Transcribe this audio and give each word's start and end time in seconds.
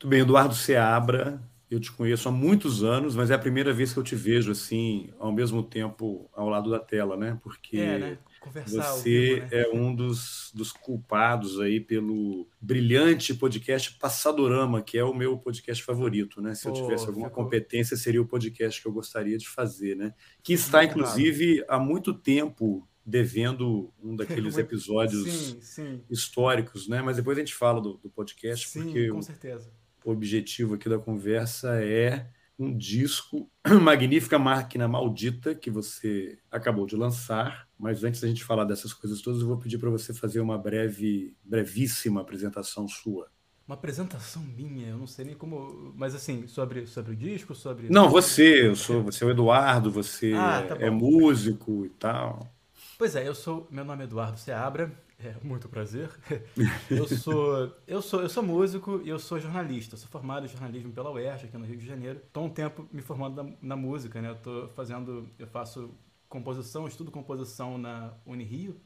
Tudo 0.00 0.08
bem, 0.12 0.20
Eduardo 0.20 0.54
Seabra, 0.54 1.42
eu 1.70 1.78
te 1.78 1.92
conheço 1.92 2.26
há 2.26 2.32
muitos 2.32 2.82
anos, 2.82 3.14
mas 3.14 3.30
é 3.30 3.34
a 3.34 3.38
primeira 3.38 3.70
vez 3.70 3.92
que 3.92 3.98
eu 3.98 4.02
te 4.02 4.16
vejo 4.16 4.50
assim, 4.50 5.10
ao 5.18 5.30
mesmo 5.30 5.62
tempo 5.62 6.26
ao 6.32 6.48
lado 6.48 6.70
da 6.70 6.78
tela, 6.78 7.18
né? 7.18 7.38
Porque 7.42 7.76
é, 7.76 7.98
né? 7.98 8.18
Você 8.66 9.34
vivo, 9.34 9.40
né? 9.42 9.48
é 9.52 9.68
um 9.74 9.94
dos, 9.94 10.50
dos 10.54 10.72
culpados 10.72 11.60
aí 11.60 11.78
pelo 11.78 12.48
brilhante 12.58 13.34
podcast 13.34 13.98
Passadorama, 13.98 14.80
que 14.80 14.96
é 14.96 15.04
o 15.04 15.12
meu 15.12 15.36
podcast 15.36 15.84
favorito, 15.84 16.40
né? 16.40 16.54
Se 16.54 16.62
Pô, 16.62 16.70
eu 16.70 16.74
tivesse 16.82 17.06
alguma 17.06 17.28
ficou- 17.28 17.44
competência, 17.44 17.94
seria 17.94 18.22
o 18.22 18.26
podcast 18.26 18.80
que 18.80 18.88
eu 18.88 18.92
gostaria 18.92 19.36
de 19.36 19.46
fazer, 19.46 19.96
né? 19.96 20.14
Que 20.42 20.54
está, 20.54 20.82
inclusive, 20.82 21.62
há 21.68 21.78
muito 21.78 22.14
tempo 22.14 22.88
devendo 23.04 23.92
um 24.02 24.16
daqueles 24.16 24.56
episódios 24.58 25.30
Sim, 25.30 25.60
sim. 25.60 26.00
históricos, 26.10 26.88
né? 26.88 27.02
Mas 27.02 27.16
depois 27.18 27.36
a 27.36 27.40
gente 27.42 27.54
fala 27.54 27.82
do, 27.82 27.98
do 27.98 28.08
podcast, 28.08 28.66
Sim, 28.66 28.84
porque 28.84 29.08
com 29.10 29.18
o 29.18 29.22
certeza. 29.22 29.70
O 30.04 30.10
objetivo 30.12 30.74
aqui 30.74 30.88
da 30.88 30.98
conversa 30.98 31.82
é 31.82 32.30
um 32.58 32.76
disco 32.76 33.50
Magnífica 33.82 34.38
Máquina 34.38 34.86
Maldita 34.86 35.54
que 35.54 35.70
você 35.70 36.38
acabou 36.50 36.86
de 36.86 36.96
lançar. 36.96 37.66
Mas 37.78 38.04
antes 38.04 38.20
da 38.20 38.28
gente 38.28 38.44
falar 38.44 38.64
dessas 38.64 38.92
coisas 38.92 39.22
todas, 39.22 39.40
eu 39.40 39.46
vou 39.48 39.56
pedir 39.56 39.78
para 39.78 39.88
você 39.88 40.12
fazer 40.12 40.40
uma 40.40 40.58
breve, 40.58 41.34
brevíssima 41.42 42.20
apresentação 42.20 42.86
sua. 42.86 43.28
Uma 43.66 43.74
apresentação 43.76 44.42
minha, 44.42 44.88
eu 44.88 44.98
não 44.98 45.06
sei 45.06 45.24
nem 45.24 45.34
como. 45.34 45.94
Mas 45.96 46.14
assim, 46.14 46.46
sobre, 46.48 46.86
sobre 46.86 47.12
o 47.12 47.16
disco, 47.16 47.54
sobre. 47.54 47.88
Não, 47.88 48.08
você, 48.10 48.66
eu 48.66 48.74
sou, 48.74 49.02
você 49.02 49.24
é 49.24 49.26
o 49.28 49.30
Eduardo, 49.30 49.90
você 49.90 50.32
Ah, 50.36 50.62
tá 50.68 50.76
é 50.80 50.90
músico 50.90 51.86
e 51.86 51.90
tal. 51.90 52.52
Pois 52.98 53.14
é, 53.16 53.26
eu 53.26 53.34
sou. 53.34 53.66
Meu 53.70 53.84
nome 53.84 54.02
é 54.02 54.06
Eduardo 54.06 54.38
Seabra, 54.38 54.92
é 55.22 55.36
muito 55.42 55.68
prazer. 55.68 56.10
Eu 56.90 57.06
sou, 57.06 57.72
eu 57.86 58.02
sou, 58.02 58.20
eu 58.22 58.28
sou 58.28 58.42
músico 58.42 59.00
e 59.04 59.08
eu 59.08 59.18
sou 59.18 59.38
jornalista. 59.38 59.94
Eu 59.94 59.98
sou 59.98 60.08
formado 60.08 60.44
em 60.44 60.48
jornalismo 60.48 60.92
pela 60.92 61.10
UERJ, 61.10 61.46
aqui 61.46 61.56
no 61.56 61.64
Rio 61.64 61.76
de 61.76 61.86
Janeiro. 61.86 62.18
Estou 62.18 62.44
um 62.44 62.50
tempo 62.50 62.88
me 62.92 63.02
formando 63.02 63.42
na, 63.42 63.52
na 63.62 63.76
música, 63.76 64.20
né? 64.20 64.30
Eu 64.30 64.36
tô 64.36 64.68
fazendo. 64.68 65.28
Eu 65.38 65.46
faço 65.46 65.90
composição, 66.28 66.86
estudo 66.86 67.10
composição 67.10 67.78
na 67.78 68.12
Unirio. 68.24 68.80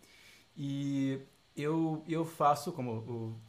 E 0.57 1.21
eu, 1.57 2.03
eu 2.09 2.25
faço, 2.25 2.73
como 2.73 2.93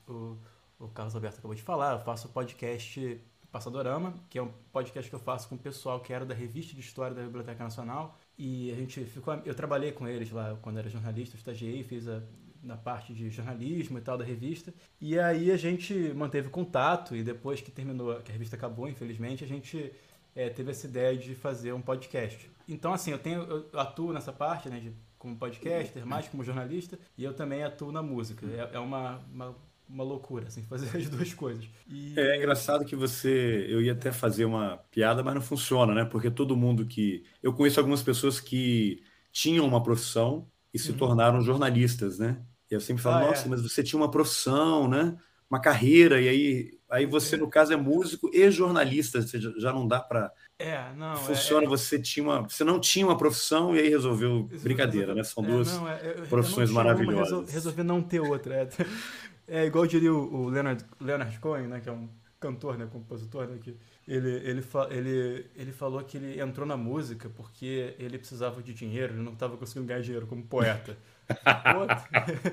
o, 0.08 0.12
o, 0.12 0.38
o 0.80 0.88
Carlos 0.90 1.16
Alberto 1.16 1.40
acabou 1.40 1.56
de 1.56 1.62
falar, 1.62 1.94
eu 1.94 2.00
faço 2.00 2.30
podcast 2.30 3.22
Passadorama, 3.52 4.14
que 4.30 4.38
é 4.38 4.44
um 4.44 4.52
podcast 4.72 5.10
que 5.10 5.16
eu 5.16 5.20
faço 5.20 5.48
com 5.48 5.56
o 5.56 5.58
pessoal 5.58 6.02
que 6.02 6.12
era 6.12 6.26
da 6.26 6.34
revista 6.34 6.74
de 6.74 6.82
história 6.82 7.16
da 7.16 7.24
Biblioteca 7.24 7.64
Nacional. 7.64 8.20
E 8.38 8.70
a 8.72 8.76
gente 8.76 9.06
ficou. 9.06 9.34
Eu 9.46 9.56
trabalhei 9.56 9.94
com 9.94 10.06
eles 10.08 10.30
lá 10.30 10.58
quando 10.62 10.78
era 10.78 10.90
jornalista, 10.90 11.38
estagiei, 11.38 11.82
fiz 11.82 12.06
a, 12.08 12.22
na 12.66 12.76
parte 12.78 13.14
de 13.14 13.30
jornalismo 13.30 13.98
e 13.98 14.02
tal 14.02 14.18
da 14.18 14.24
revista. 14.26 14.74
E 15.00 15.20
aí 15.20 15.52
a 15.52 15.58
gente 15.58 15.94
manteve 16.14 16.50
contato 16.50 17.16
e 17.16 17.24
depois 17.24 17.62
que 17.62 17.72
terminou, 17.72 18.16
que 18.22 18.32
a 18.32 18.34
revista 18.34 18.56
acabou, 18.56 18.88
infelizmente, 18.90 19.44
a 19.44 19.48
gente 19.48 19.92
é, 20.36 20.50
teve 20.50 20.72
essa 20.72 20.88
ideia 20.88 21.16
de 21.18 21.36
fazer 21.36 21.74
um 21.74 21.82
podcast. 21.82 22.50
Então, 22.68 22.94
assim, 22.94 23.12
eu 23.12 23.20
tenho, 23.20 23.42
eu 23.72 23.80
atuo 23.80 24.12
nessa 24.14 24.34
parte, 24.34 24.70
né, 24.70 24.80
de, 24.80 24.92
como 25.18 25.38
podcaster, 25.38 26.06
mais 26.06 26.28
como 26.28 26.44
jornalista, 26.44 27.00
e 27.18 27.24
eu 27.24 27.34
também 27.34 27.64
atuo 27.64 27.92
na 27.92 28.02
música. 28.02 28.46
É, 28.48 28.76
é 28.76 28.80
uma, 28.80 29.18
uma, 29.32 29.56
uma 29.88 30.04
loucura, 30.04 30.48
assim, 30.48 30.64
fazer 30.68 30.96
as 30.98 31.10
duas 31.10 31.34
coisas. 31.34 31.70
E, 31.88 32.16
É 32.18 32.38
engraçado 32.38 32.86
que 32.86 32.96
você. 32.96 33.66
Eu 33.70 33.82
ia 33.82 33.92
até 33.94 34.12
fazer 34.12 34.46
uma 34.46 34.78
piada, 34.90 35.22
mas 35.24 35.36
não 35.36 35.42
funciona, 35.42 35.94
né? 35.94 36.06
Porque 36.06 36.32
todo 36.32 36.56
mundo 36.56 36.86
que. 36.88 37.26
Eu 37.44 37.54
conheço 37.54 37.80
algumas 37.80 38.02
pessoas 38.04 38.40
que 38.40 39.04
tinham 39.32 39.66
uma 39.68 39.84
profissão 39.84 40.50
e 40.74 40.80
se 40.80 40.92
Uhum. 40.92 40.98
tornaram 40.98 41.42
jornalistas, 41.42 42.20
né? 42.20 42.46
E 42.70 42.74
eu 42.74 42.82
sempre 42.82 43.02
falo, 43.04 43.18
Ah, 43.18 43.24
é. 43.24 43.28
nossa, 43.30 43.48
mas 43.48 43.62
você 43.62 43.84
tinha 43.84 44.00
uma 44.00 44.10
profissão, 44.10 44.88
né? 44.88 45.16
Uma 45.50 45.62
carreira, 45.62 46.20
e 46.20 46.28
aí, 46.28 46.80
aí 46.90 47.06
você, 47.06 47.38
no 47.38 47.48
caso, 47.48 47.72
é 47.72 47.76
músico 47.76 48.30
e 48.34 48.50
jornalista, 48.50 49.22
seja, 49.22 49.54
já 49.60 49.72
não 49.72 49.88
dá 49.88 50.00
para. 50.00 50.32
É, 50.58 50.92
não. 50.96 51.14
é- 51.14 51.18
Funciona, 51.18 51.66
é, 51.66 51.70
você 51.70 52.00
tinha 52.00 52.24
uma. 52.24 52.42
Você 52.42 52.64
não 52.64 52.80
tinha 52.80 53.06
uma 53.06 53.16
profissão 53.18 53.76
e 53.76 53.80
aí 53.80 53.88
resolveu. 53.90 54.50
Brincadeira, 54.64 55.14
né? 55.14 55.24
São 55.24 55.44
É, 55.46 55.48
duas. 55.48 55.68
não, 55.72 55.88
é, 55.88 56.02
eu- 56.04 56.12
eu 56.24 56.26
profissões 56.28 56.72
uma, 56.72 56.84
maravilhosas. 56.84 57.30
resol- 57.30 57.46
resolvi 57.46 57.84
não 57.84 58.02
ter 58.02 58.20
outra. 58.20 58.56
É, 58.56 58.70
é 59.48 59.66
igual 59.66 59.86
diria 59.86 60.12
o, 60.12 60.46
o 60.46 60.50
Leonard, 60.50 60.84
Leonard 61.00 61.40
Cohen, 61.40 61.68
né, 61.68 61.80
que 61.80 61.90
é 61.90 61.92
um 61.92 62.10
cantor, 62.40 62.78
né, 62.78 62.88
compositor, 62.92 63.48
né, 63.48 63.60
que 63.64 63.78
ele, 64.08 64.30
ele, 64.30 64.64
ele, 64.92 65.46
ele 65.56 65.72
falou 65.72 66.04
que 66.04 66.18
ele 66.18 66.40
entrou 66.40 66.66
na 66.68 66.78
música 66.78 67.30
porque 67.30 67.96
ele 67.98 68.18
precisava 68.18 68.62
de 68.62 68.74
dinheiro, 68.74 69.14
ele 69.14 69.24
não 69.24 69.34
estava 69.34 69.58
conseguindo 69.58 69.88
ganhar 69.88 70.02
dinheiro 70.02 70.28
como 70.28 70.44
poeta. 70.44 70.96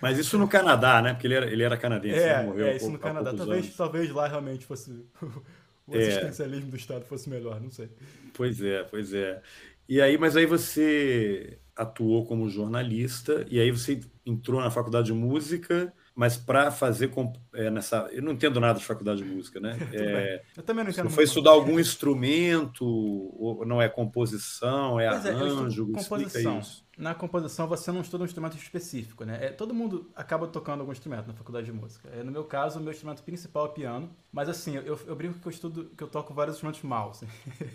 Mas 0.00 0.18
isso 0.18 0.38
no 0.38 0.46
Canadá, 0.46 1.00
né? 1.00 1.14
Porque 1.14 1.26
ele 1.26 1.34
era, 1.34 1.46
ele 1.50 1.62
era 1.62 1.76
canadense, 1.76 2.18
né? 2.20 2.28
é, 2.28 2.42
morreu 2.42 2.66
é, 2.66 2.76
isso 2.76 2.86
no 2.86 2.92
pouco- 2.92 3.06
Canadá. 3.06 3.34
Talvez, 3.34 3.64
anos. 3.64 3.76
talvez 3.76 4.10
lá 4.10 4.28
realmente 4.28 4.66
fosse 4.66 4.90
o 5.86 5.96
É. 5.96 5.98
assistencialismo 5.98 6.70
do 6.70 6.76
Estado 6.76 7.04
fosse 7.06 7.28
melhor, 7.30 7.60
não 7.60 7.70
sei. 7.70 7.88
Pois 8.34 8.60
é, 8.60 8.82
pois 8.84 9.14
é. 9.14 9.40
E 9.88 10.00
aí, 10.00 10.18
mas 10.18 10.36
aí 10.36 10.46
você 10.46 11.58
atuou 11.74 12.26
como 12.26 12.48
jornalista 12.50 13.46
e 13.48 13.58
aí 13.60 13.70
você 13.70 14.00
entrou 14.24 14.60
na 14.60 14.70
faculdade 14.70 15.06
de 15.06 15.12
música, 15.12 15.92
mas 16.16 16.34
para 16.34 16.70
fazer 16.70 17.12
é, 17.52 17.70
nessa, 17.70 18.08
eu 18.10 18.22
não 18.22 18.32
entendo 18.32 18.58
nada 18.58 18.78
de 18.78 18.84
faculdade 18.86 19.22
de 19.22 19.28
música, 19.28 19.60
né? 19.60 19.76
É. 19.92 20.42
Eu 20.56 20.62
também 20.62 20.82
não 20.82 20.90
entendo 20.90 21.10
foi 21.10 21.24
estudar 21.24 21.50
algum 21.50 21.78
instrumento 21.78 22.84
ou 22.84 23.66
não 23.66 23.82
é 23.82 23.88
composição, 23.88 24.98
é 24.98 25.10
Pois 25.10 25.26
é, 25.26 25.30
arranjo? 25.30 25.82
Explica 25.82 26.02
composição. 26.02 26.58
isso. 26.58 26.86
Na 26.96 27.14
composição 27.14 27.66
você 27.66 27.92
não 27.92 28.00
estuda 28.00 28.22
um 28.22 28.26
instrumento 28.26 28.56
específico, 28.56 29.24
né? 29.24 29.38
É, 29.42 29.48
todo 29.50 29.74
mundo 29.74 30.10
acaba 30.14 30.46
tocando 30.46 30.80
algum 30.80 30.92
instrumento 30.92 31.26
na 31.26 31.34
faculdade 31.34 31.66
de 31.66 31.72
música. 31.72 32.08
É, 32.08 32.22
no 32.22 32.32
meu 32.32 32.44
caso, 32.44 32.78
o 32.78 32.82
meu 32.82 32.92
instrumento 32.92 33.22
principal 33.22 33.66
é 33.66 33.68
piano, 33.70 34.10
mas 34.32 34.48
assim, 34.48 34.76
eu, 34.76 34.98
eu 35.06 35.14
brinco 35.14 35.38
que 35.38 35.46
eu 35.46 35.52
estudo, 35.52 35.90
que 35.96 36.02
eu 36.02 36.08
toco 36.08 36.32
vários 36.32 36.56
instrumentos 36.56 36.82
mal. 36.82 37.10
Assim. 37.10 37.26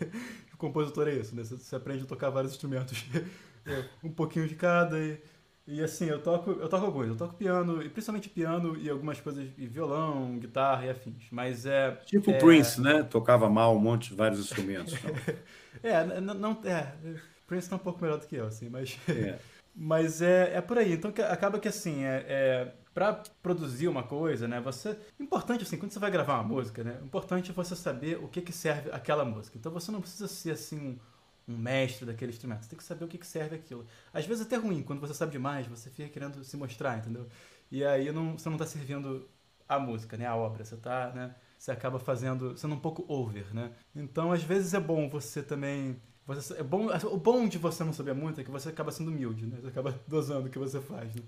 o 0.52 0.58
compositor 0.58 1.08
é 1.08 1.14
isso, 1.14 1.36
né? 1.36 1.44
Você, 1.44 1.58
você 1.58 1.76
aprende 1.76 2.04
a 2.04 2.08
tocar 2.08 2.32
vários 2.32 2.54
instrumentos, 2.54 3.06
é, 3.66 3.86
um 4.04 4.12
pouquinho 4.12 4.48
de 4.48 4.56
cada 4.56 5.00
e, 5.00 5.22
e 5.68 5.82
assim, 5.82 6.06
eu 6.06 6.22
toco, 6.22 6.52
eu 6.52 6.68
toco 6.68 6.86
alguns. 6.86 7.08
Eu 7.08 7.16
toco 7.16 7.36
piano, 7.36 7.82
e 7.82 7.90
principalmente 7.90 8.30
piano 8.30 8.78
e 8.78 8.90
algumas 8.90 9.20
coisas, 9.20 9.48
e 9.58 9.68
violão, 9.68 10.38
guitarra 10.40 10.86
e 10.86 10.90
afins. 10.90 11.28
Mas 11.32 11.66
é... 11.66 11.92
Tipo 12.06 12.32
é, 12.32 12.40
Prince, 12.40 12.82
né? 12.82 13.04
Tocava 13.04 13.50
mal 13.50 13.76
um 13.76 13.80
monte, 13.80 14.14
vários 14.14 14.40
instrumentos. 14.40 14.94
É, 15.82 16.04
não... 16.20 16.60
É, 16.66 16.94
Prince 17.48 17.70
tá 17.70 17.78
um 17.78 17.80
pouco 17.80 18.02
melhor 18.02 18.20
do 18.20 18.28
que 18.28 18.36
eu, 18.36 18.46
assim, 18.46 18.70
mas... 18.70 19.00
É. 19.08 19.40
Mas 19.74 20.22
é, 20.22 20.58
é 20.58 20.62
por 20.62 20.78
aí. 20.78 20.92
Então 20.92 21.12
que- 21.12 21.22
acaba 21.22 21.58
que 21.58 21.68
assim, 21.68 22.04
é, 22.04 22.26
é, 22.28 22.74
para 22.94 23.24
produzir 23.42 23.88
uma 23.88 24.04
coisa, 24.04 24.48
né? 24.48 24.60
Você. 24.62 24.98
Importante 25.20 25.64
assim, 25.64 25.78
quando 25.78 25.92
você 25.92 26.00
vai 26.00 26.12
gravar 26.12 26.36
uma 26.36 26.44
música, 26.44 26.84
né? 26.84 27.00
Importante 27.04 27.52
é 27.52 27.54
você 27.54 27.76
saber 27.76 28.18
o 28.18 28.28
que, 28.28 28.42
que 28.42 28.52
serve 28.52 28.92
aquela 28.92 29.24
música. 29.24 29.58
Então 29.58 29.72
você 29.72 29.92
não 29.92 30.02
precisa 30.02 30.28
ser 30.28 30.52
assim 30.52 31.00
um, 31.52 31.58
mestre 31.58 32.06
daquele 32.06 32.32
instrumento. 32.32 32.64
Você 32.64 32.70
tem 32.70 32.78
que 32.78 32.84
saber 32.84 33.06
o 33.06 33.08
que, 33.08 33.26
serve 33.26 33.56
aquilo. 33.56 33.86
Às 34.14 34.26
vezes 34.26 34.44
é 34.44 34.46
até 34.48 34.56
ruim, 34.58 34.82
quando 34.84 35.00
você 35.00 35.14
sabe 35.14 35.32
demais, 35.32 35.68
você 35.68 35.90
fica 35.90 36.10
querendo 36.10 36.44
se 36.44 36.58
mostrar, 36.58 36.98
entendeu? 36.98 37.28
E 37.72 37.84
aí 37.84 38.12
não, 38.12 38.38
você 38.38 38.50
não 38.50 38.58
tá 38.58 38.66
servindo 38.66 39.28
a 39.68 39.80
música, 39.80 40.18
né? 40.18 40.26
A 40.26 40.36
obra. 40.36 40.64
Você 40.66 40.78
tá, 40.78 41.12
né? 41.14 41.36
Você 41.58 41.72
acaba 41.72 42.00
fazendo, 42.00 42.58
sendo 42.58 42.76
um 42.76 42.80
pouco 42.80 43.06
over, 43.08 43.54
né? 43.54 43.72
Então 43.96 44.32
às 44.32 44.44
vezes 44.44 44.74
é 44.74 44.80
bom 44.80 45.08
você 45.10 45.44
também 45.44 46.00
você, 46.26 46.54
é 46.60 46.64
bom, 46.64 46.88
o 47.12 47.18
bom 47.18 47.48
de 47.48 47.58
você 47.58 47.84
não 47.84 47.94
saber 47.94 48.14
muito 48.14 48.40
é 48.40 48.44
que 48.44 48.52
você 48.52 48.70
acaba 48.70 48.92
sendo 48.92 49.10
humilde, 49.12 49.46
né? 49.46 49.58
Você 49.62 49.68
acaba 49.68 50.00
dosando 50.08 50.48
o 50.48 50.50
que 50.52 50.60
você 50.60 50.80
faz, 50.80 51.14
né? 51.16 51.22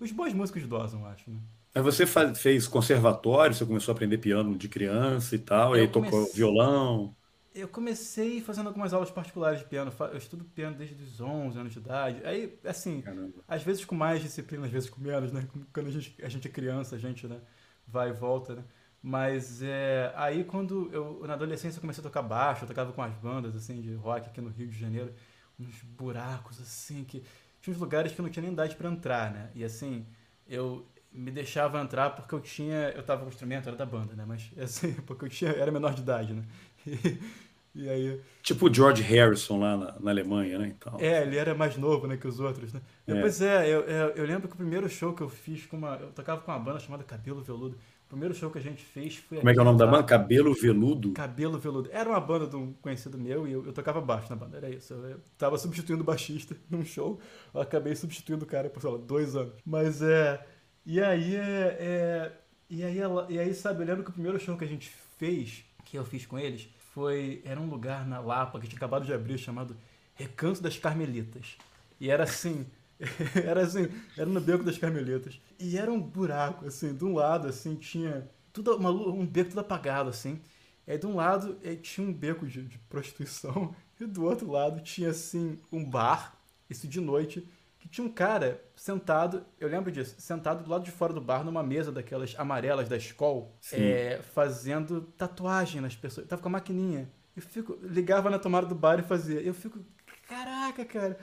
Os 0.00 0.12
bons 0.12 0.32
músicos 0.32 0.66
dosam, 0.66 1.04
acho, 1.06 1.30
né? 1.30 1.38
Mas 1.74 1.84
você 1.84 2.04
fez 2.34 2.66
conservatório, 2.66 3.54
você 3.54 3.66
começou 3.66 3.92
a 3.92 3.94
aprender 3.94 4.18
piano 4.18 4.56
de 4.56 4.68
criança 4.68 5.34
e 5.34 5.38
tal, 5.38 5.76
e 5.76 5.80
Eu 5.80 5.82
aí 5.82 5.88
tocou 5.88 6.10
comecei- 6.10 6.34
violão. 6.34 7.14
Eu 7.54 7.66
comecei 7.66 8.40
fazendo 8.40 8.68
algumas 8.68 8.92
aulas 8.92 9.10
particulares 9.10 9.60
de 9.60 9.66
piano. 9.66 9.92
Eu 10.12 10.18
estudo 10.18 10.44
piano 10.44 10.76
desde 10.76 11.02
os 11.02 11.20
11 11.20 11.58
anos 11.58 11.72
de 11.72 11.78
idade. 11.78 12.20
Aí, 12.24 12.58
assim, 12.64 13.00
Caramba. 13.00 13.42
às 13.48 13.62
vezes 13.62 13.84
com 13.84 13.94
mais 13.94 14.22
disciplina, 14.22 14.66
às 14.66 14.72
vezes 14.72 14.88
com 14.88 15.00
menos, 15.00 15.32
né? 15.32 15.48
Quando 15.72 15.86
a 15.86 15.90
gente, 15.90 16.14
a 16.22 16.28
gente 16.28 16.46
é 16.46 16.50
criança, 16.50 16.96
a 16.96 16.98
gente, 16.98 17.26
né? 17.26 17.40
Vai 17.86 18.10
e 18.10 18.12
volta, 18.12 18.56
né? 18.56 18.64
Mas 19.02 19.62
é, 19.62 20.12
aí 20.16 20.44
quando 20.44 20.90
eu, 20.92 21.22
na 21.26 21.34
adolescência, 21.34 21.78
eu 21.78 21.80
comecei 21.80 22.02
a 22.02 22.06
tocar 22.06 22.22
baixo, 22.22 22.64
eu 22.64 22.68
tocava 22.68 22.92
com 22.92 23.02
as 23.02 23.14
bandas, 23.14 23.54
assim, 23.54 23.80
de 23.80 23.94
rock 23.94 24.28
aqui 24.28 24.40
no 24.40 24.50
Rio 24.50 24.68
de 24.68 24.78
Janeiro. 24.78 25.12
Uns 25.58 25.82
buracos, 25.82 26.60
assim, 26.60 27.04
que... 27.04 27.22
Tinha 27.60 27.74
uns 27.74 27.80
lugares 27.80 28.12
que 28.12 28.20
eu 28.20 28.22
não 28.22 28.30
tinha 28.30 28.42
nem 28.42 28.52
idade 28.52 28.76
pra 28.76 28.88
entrar, 28.88 29.32
né? 29.32 29.50
E 29.54 29.64
assim, 29.64 30.06
eu 30.46 30.86
me 31.12 31.30
deixava 31.30 31.80
entrar 31.80 32.10
porque 32.10 32.34
eu 32.34 32.40
tinha... 32.40 32.90
Eu 32.90 33.02
tava 33.02 33.20
com 33.22 33.26
o 33.26 33.30
instrumento, 33.30 33.68
era 33.68 33.76
da 33.76 33.86
banda, 33.86 34.14
né? 34.14 34.24
Mas, 34.26 34.50
assim, 34.58 34.92
porque 34.92 35.24
eu 35.24 35.28
tinha, 35.28 35.50
era 35.50 35.70
menor 35.72 35.94
de 35.94 36.02
idade, 36.02 36.32
né? 36.34 36.44
E, 37.74 37.88
aí... 37.88 38.20
Tipo 38.42 38.66
o 38.68 38.74
George 38.74 39.02
Harrison 39.02 39.60
lá 39.60 39.76
na, 39.76 39.94
na 40.00 40.10
Alemanha, 40.10 40.58
né? 40.58 40.74
Então, 40.76 40.98
É, 40.98 41.22
ele 41.22 41.36
era 41.36 41.54
mais 41.54 41.76
novo, 41.76 42.08
né, 42.08 42.16
que 42.16 42.26
os 42.26 42.40
outros, 42.40 42.72
né? 42.72 42.80
É. 43.06 43.20
Pois 43.20 43.40
é, 43.40 43.68
eu, 43.68 43.82
eu, 43.82 44.08
eu 44.10 44.24
lembro 44.26 44.48
que 44.48 44.54
o 44.54 44.56
primeiro 44.56 44.88
show 44.88 45.12
que 45.12 45.22
eu 45.22 45.28
fiz 45.28 45.64
com 45.66 45.76
uma... 45.76 45.94
Eu 45.94 46.08
tocava 46.08 46.40
com 46.40 46.50
uma 46.50 46.58
banda 46.58 46.80
chamada 46.80 47.04
Cabelo 47.04 47.40
Veludo. 47.40 47.76
O 48.06 48.08
primeiro 48.08 48.34
show 48.34 48.50
que 48.50 48.58
a 48.58 48.62
gente 48.62 48.82
fez 48.82 49.16
foi... 49.16 49.38
como 49.38 49.50
é 49.50 49.52
que 49.52 49.58
é 49.58 49.62
o 49.62 49.64
nome 49.64 49.78
da 49.78 49.86
banda? 49.86 50.02
Cabelo 50.02 50.54
Veludo? 50.54 51.12
Cabelo 51.12 51.58
Veludo. 51.58 51.90
Era 51.92 52.08
uma 52.08 52.18
banda 52.18 52.46
de 52.46 52.56
um 52.56 52.72
conhecido 52.72 53.18
meu 53.18 53.46
e 53.46 53.52
eu, 53.52 53.66
eu 53.66 53.72
tocava 53.72 54.00
baixo 54.00 54.30
na 54.30 54.36
banda, 54.36 54.56
era 54.56 54.70
isso. 54.70 54.94
Eu, 54.94 55.10
eu 55.10 55.20
tava 55.36 55.58
substituindo 55.58 56.02
o 56.02 56.06
baixista 56.06 56.56
num 56.70 56.84
show, 56.84 57.20
eu 57.54 57.60
acabei 57.60 57.94
substituindo 57.94 58.44
o 58.44 58.48
cara 58.48 58.70
por, 58.70 58.80
sei 58.80 58.90
lá, 58.90 58.96
dois 58.96 59.36
anos. 59.36 59.52
Mas 59.64 60.00
é... 60.02 60.42
E 60.86 61.00
aí 61.00 61.36
é... 61.36 61.76
é 61.78 62.32
E 62.70 62.82
aí, 62.82 62.98
ela, 62.98 63.26
e 63.28 63.38
aí, 63.38 63.54
sabe, 63.54 63.82
eu 63.82 63.86
lembro 63.86 64.02
que 64.02 64.10
o 64.10 64.14
primeiro 64.14 64.40
show 64.40 64.56
que 64.56 64.64
a 64.64 64.68
gente 64.68 64.90
fez, 65.18 65.64
que 65.84 65.98
eu 65.98 66.04
fiz 66.04 66.24
com 66.24 66.38
eles, 66.38 66.66
foi. 66.98 67.40
Era 67.44 67.60
um 67.60 67.70
lugar 67.70 68.04
na 68.04 68.18
Lapa 68.18 68.58
que 68.58 68.66
tinha 68.66 68.76
acabado 68.76 69.06
de 69.06 69.12
abrir 69.12 69.38
chamado 69.38 69.76
Recanto 70.14 70.60
das 70.60 70.76
Carmelitas. 70.76 71.56
E 72.00 72.10
era 72.10 72.24
assim. 72.24 72.66
era 73.46 73.62
assim, 73.62 73.88
era 74.16 74.26
no 74.26 74.40
beco 74.40 74.64
das 74.64 74.76
Carmelitas. 74.76 75.40
E 75.60 75.78
era 75.78 75.92
um 75.92 76.00
buraco, 76.00 76.66
assim, 76.66 76.92
de 76.92 77.04
um 77.04 77.14
lado, 77.14 77.46
assim, 77.46 77.76
tinha 77.76 78.28
tudo 78.52 78.74
uma, 78.76 78.90
um 78.90 79.24
beco 79.24 79.50
todo 79.50 79.60
apagado, 79.60 80.10
assim. 80.10 80.40
E 80.84 80.90
aí 80.90 80.98
de 80.98 81.06
um 81.06 81.14
lado 81.14 81.56
tinha 81.80 82.04
um 82.04 82.12
beco 82.12 82.44
de, 82.48 82.64
de 82.64 82.78
prostituição, 82.90 83.72
e 84.00 84.04
do 84.04 84.24
outro 84.24 84.50
lado 84.50 84.80
tinha, 84.80 85.10
assim, 85.10 85.56
um 85.70 85.84
bar, 85.84 86.36
isso 86.68 86.88
de 86.88 87.00
noite, 87.00 87.48
que 87.88 87.94
tinha 87.94 88.06
um 88.06 88.10
cara 88.10 88.62
sentado, 88.76 89.44
eu 89.58 89.68
lembro 89.68 89.90
disso, 89.90 90.14
sentado 90.18 90.62
do 90.62 90.70
lado 90.70 90.84
de 90.84 90.90
fora 90.90 91.12
do 91.12 91.20
bar, 91.20 91.42
numa 91.42 91.62
mesa 91.62 91.90
daquelas 91.90 92.34
amarelas 92.38 92.88
da 92.88 92.96
escola, 92.96 93.48
é, 93.72 94.20
fazendo 94.34 95.00
tatuagem 95.16 95.80
nas 95.80 95.96
pessoas. 95.96 96.26
Tava 96.26 96.42
com 96.42 96.48
a 96.48 96.52
maquininha. 96.52 97.08
Eu 97.34 97.42
fico, 97.42 97.78
ligava 97.82 98.30
na 98.30 98.38
tomada 98.38 98.66
do 98.66 98.74
bar 98.74 99.00
e 99.00 99.02
fazia. 99.02 99.40
Eu 99.40 99.54
fico, 99.54 99.80
caraca, 100.28 100.84
cara. 100.84 101.18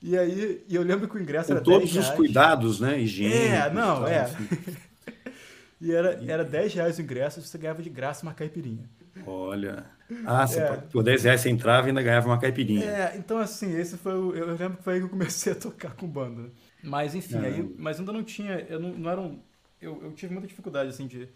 E 0.00 0.16
aí, 0.16 0.64
e 0.68 0.74
eu 0.74 0.82
lembro 0.82 1.08
que 1.08 1.16
o 1.16 1.20
ingresso 1.20 1.48
com 1.48 1.54
era 1.54 1.62
todos 1.62 1.92
10 1.92 2.06
os 2.06 2.14
cuidados, 2.14 2.80
né? 2.80 3.00
Higiene. 3.00 3.34
É, 3.34 3.70
não, 3.70 4.06
é. 4.06 4.20
Assim. 4.20 4.48
e 5.80 5.92
era, 5.92 6.22
era 6.26 6.44
10 6.44 6.74
reais 6.74 6.98
o 6.98 7.02
ingresso, 7.02 7.42
você 7.42 7.58
ganhava 7.58 7.82
de 7.82 7.90
graça 7.90 8.22
uma 8.22 8.34
caipirinha. 8.34 8.88
Olha. 9.26 9.84
Ah, 10.26 10.46
você 10.46 10.60
é. 10.60 10.76
por 10.76 11.02
10 11.02 11.24
reais 11.24 11.40
você 11.40 11.48
entrava 11.48 11.86
e 11.86 11.90
ainda 11.90 12.02
ganhava 12.02 12.26
uma 12.26 12.38
caipirinha. 12.38 12.84
É, 12.84 13.16
então 13.16 13.38
assim, 13.38 13.74
esse 13.76 13.96
foi 13.96 14.14
o, 14.14 14.34
Eu 14.34 14.46
lembro 14.54 14.76
que 14.76 14.82
foi 14.82 14.94
aí 14.94 15.00
que 15.00 15.06
eu 15.06 15.10
comecei 15.10 15.52
a 15.52 15.56
tocar 15.56 15.94
com 15.94 16.06
banda. 16.06 16.42
Né? 16.42 16.50
Mas 16.82 17.14
enfim, 17.14 17.36
é. 17.36 17.46
aí, 17.46 17.74
mas 17.78 17.98
ainda 17.98 18.12
não 18.12 18.22
tinha. 18.22 18.60
Eu 18.68 18.78
não, 18.78 18.90
não 18.90 19.10
era 19.10 19.20
um. 19.20 19.40
Eu, 19.80 20.02
eu 20.02 20.12
tive 20.12 20.32
muita 20.32 20.48
dificuldade, 20.48 20.90
assim, 20.90 21.06
de 21.06 21.28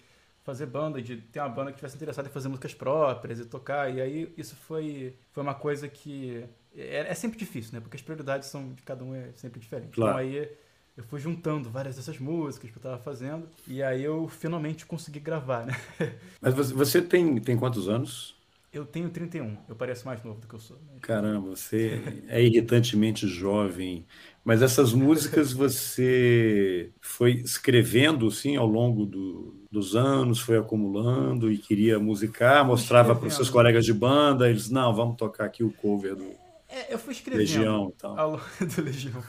fazer 0.42 0.66
banda, 0.66 1.00
de 1.00 1.16
ter 1.16 1.40
uma 1.40 1.48
banda 1.48 1.70
que 1.70 1.76
tivesse 1.76 1.96
interessada 1.96 2.28
em 2.28 2.32
fazer 2.32 2.48
músicas 2.48 2.74
próprias 2.74 3.38
e 3.38 3.44
tocar. 3.44 3.92
E 3.94 4.00
aí 4.00 4.32
isso 4.36 4.56
foi, 4.56 5.16
foi 5.32 5.42
uma 5.42 5.54
coisa 5.54 5.88
que. 5.88 6.44
É, 6.76 7.06
é 7.08 7.14
sempre 7.14 7.38
difícil, 7.38 7.72
né? 7.74 7.80
Porque 7.80 7.96
as 7.96 8.02
prioridades 8.02 8.48
são 8.48 8.72
de 8.72 8.82
cada 8.82 9.04
um 9.04 9.14
é 9.14 9.32
sempre 9.34 9.60
diferente. 9.60 9.90
Então, 9.92 10.04
claro. 10.04 10.22
Então 10.22 10.40
aí 10.40 10.50
eu 10.98 11.04
fui 11.04 11.20
juntando 11.20 11.70
várias 11.70 11.94
dessas 11.94 12.18
músicas 12.18 12.70
que 12.70 12.76
eu 12.76 12.80
estava 12.80 12.98
fazendo 12.98 13.48
e 13.68 13.80
aí 13.80 14.02
eu 14.02 14.26
finalmente 14.26 14.84
consegui 14.84 15.20
gravar, 15.20 15.64
né? 15.64 15.80
Mas 16.42 16.72
você 16.72 17.00
tem, 17.00 17.40
tem 17.40 17.56
quantos 17.56 17.88
anos? 17.88 18.36
Eu 18.72 18.84
tenho 18.84 19.08
31, 19.08 19.56
eu 19.68 19.76
pareço 19.76 20.04
mais 20.04 20.22
novo 20.24 20.40
do 20.40 20.48
que 20.48 20.54
eu 20.54 20.58
sou. 20.58 20.76
Né? 20.76 20.98
Caramba, 21.00 21.50
você 21.50 22.02
é 22.26 22.42
irritantemente 22.42 23.28
jovem. 23.28 24.04
Mas 24.44 24.60
essas 24.60 24.92
músicas 24.92 25.52
você 25.52 26.90
foi 27.00 27.34
escrevendo, 27.34 28.28
sim, 28.30 28.56
ao 28.56 28.66
longo 28.66 29.06
do, 29.06 29.54
dos 29.70 29.94
anos, 29.94 30.40
foi 30.40 30.58
acumulando 30.58 31.50
e 31.50 31.58
queria 31.58 31.98
musicar, 32.00 32.64
mostrava 32.64 33.14
para 33.14 33.28
os 33.28 33.34
seus 33.34 33.48
colegas 33.48 33.84
de 33.84 33.94
banda, 33.94 34.50
eles, 34.50 34.68
não, 34.68 34.92
vamos 34.92 35.16
tocar 35.16 35.44
aqui 35.44 35.62
o 35.62 35.70
cover 35.70 36.16
do 36.16 36.48
é, 36.68 36.92
eu 36.92 36.98
fui 36.98 37.14
escrevendo 37.14 37.40
Legião, 37.40 37.92
ao 38.02 38.32
longo 38.32 38.42
do 38.76 38.82
Legião. 38.82 39.24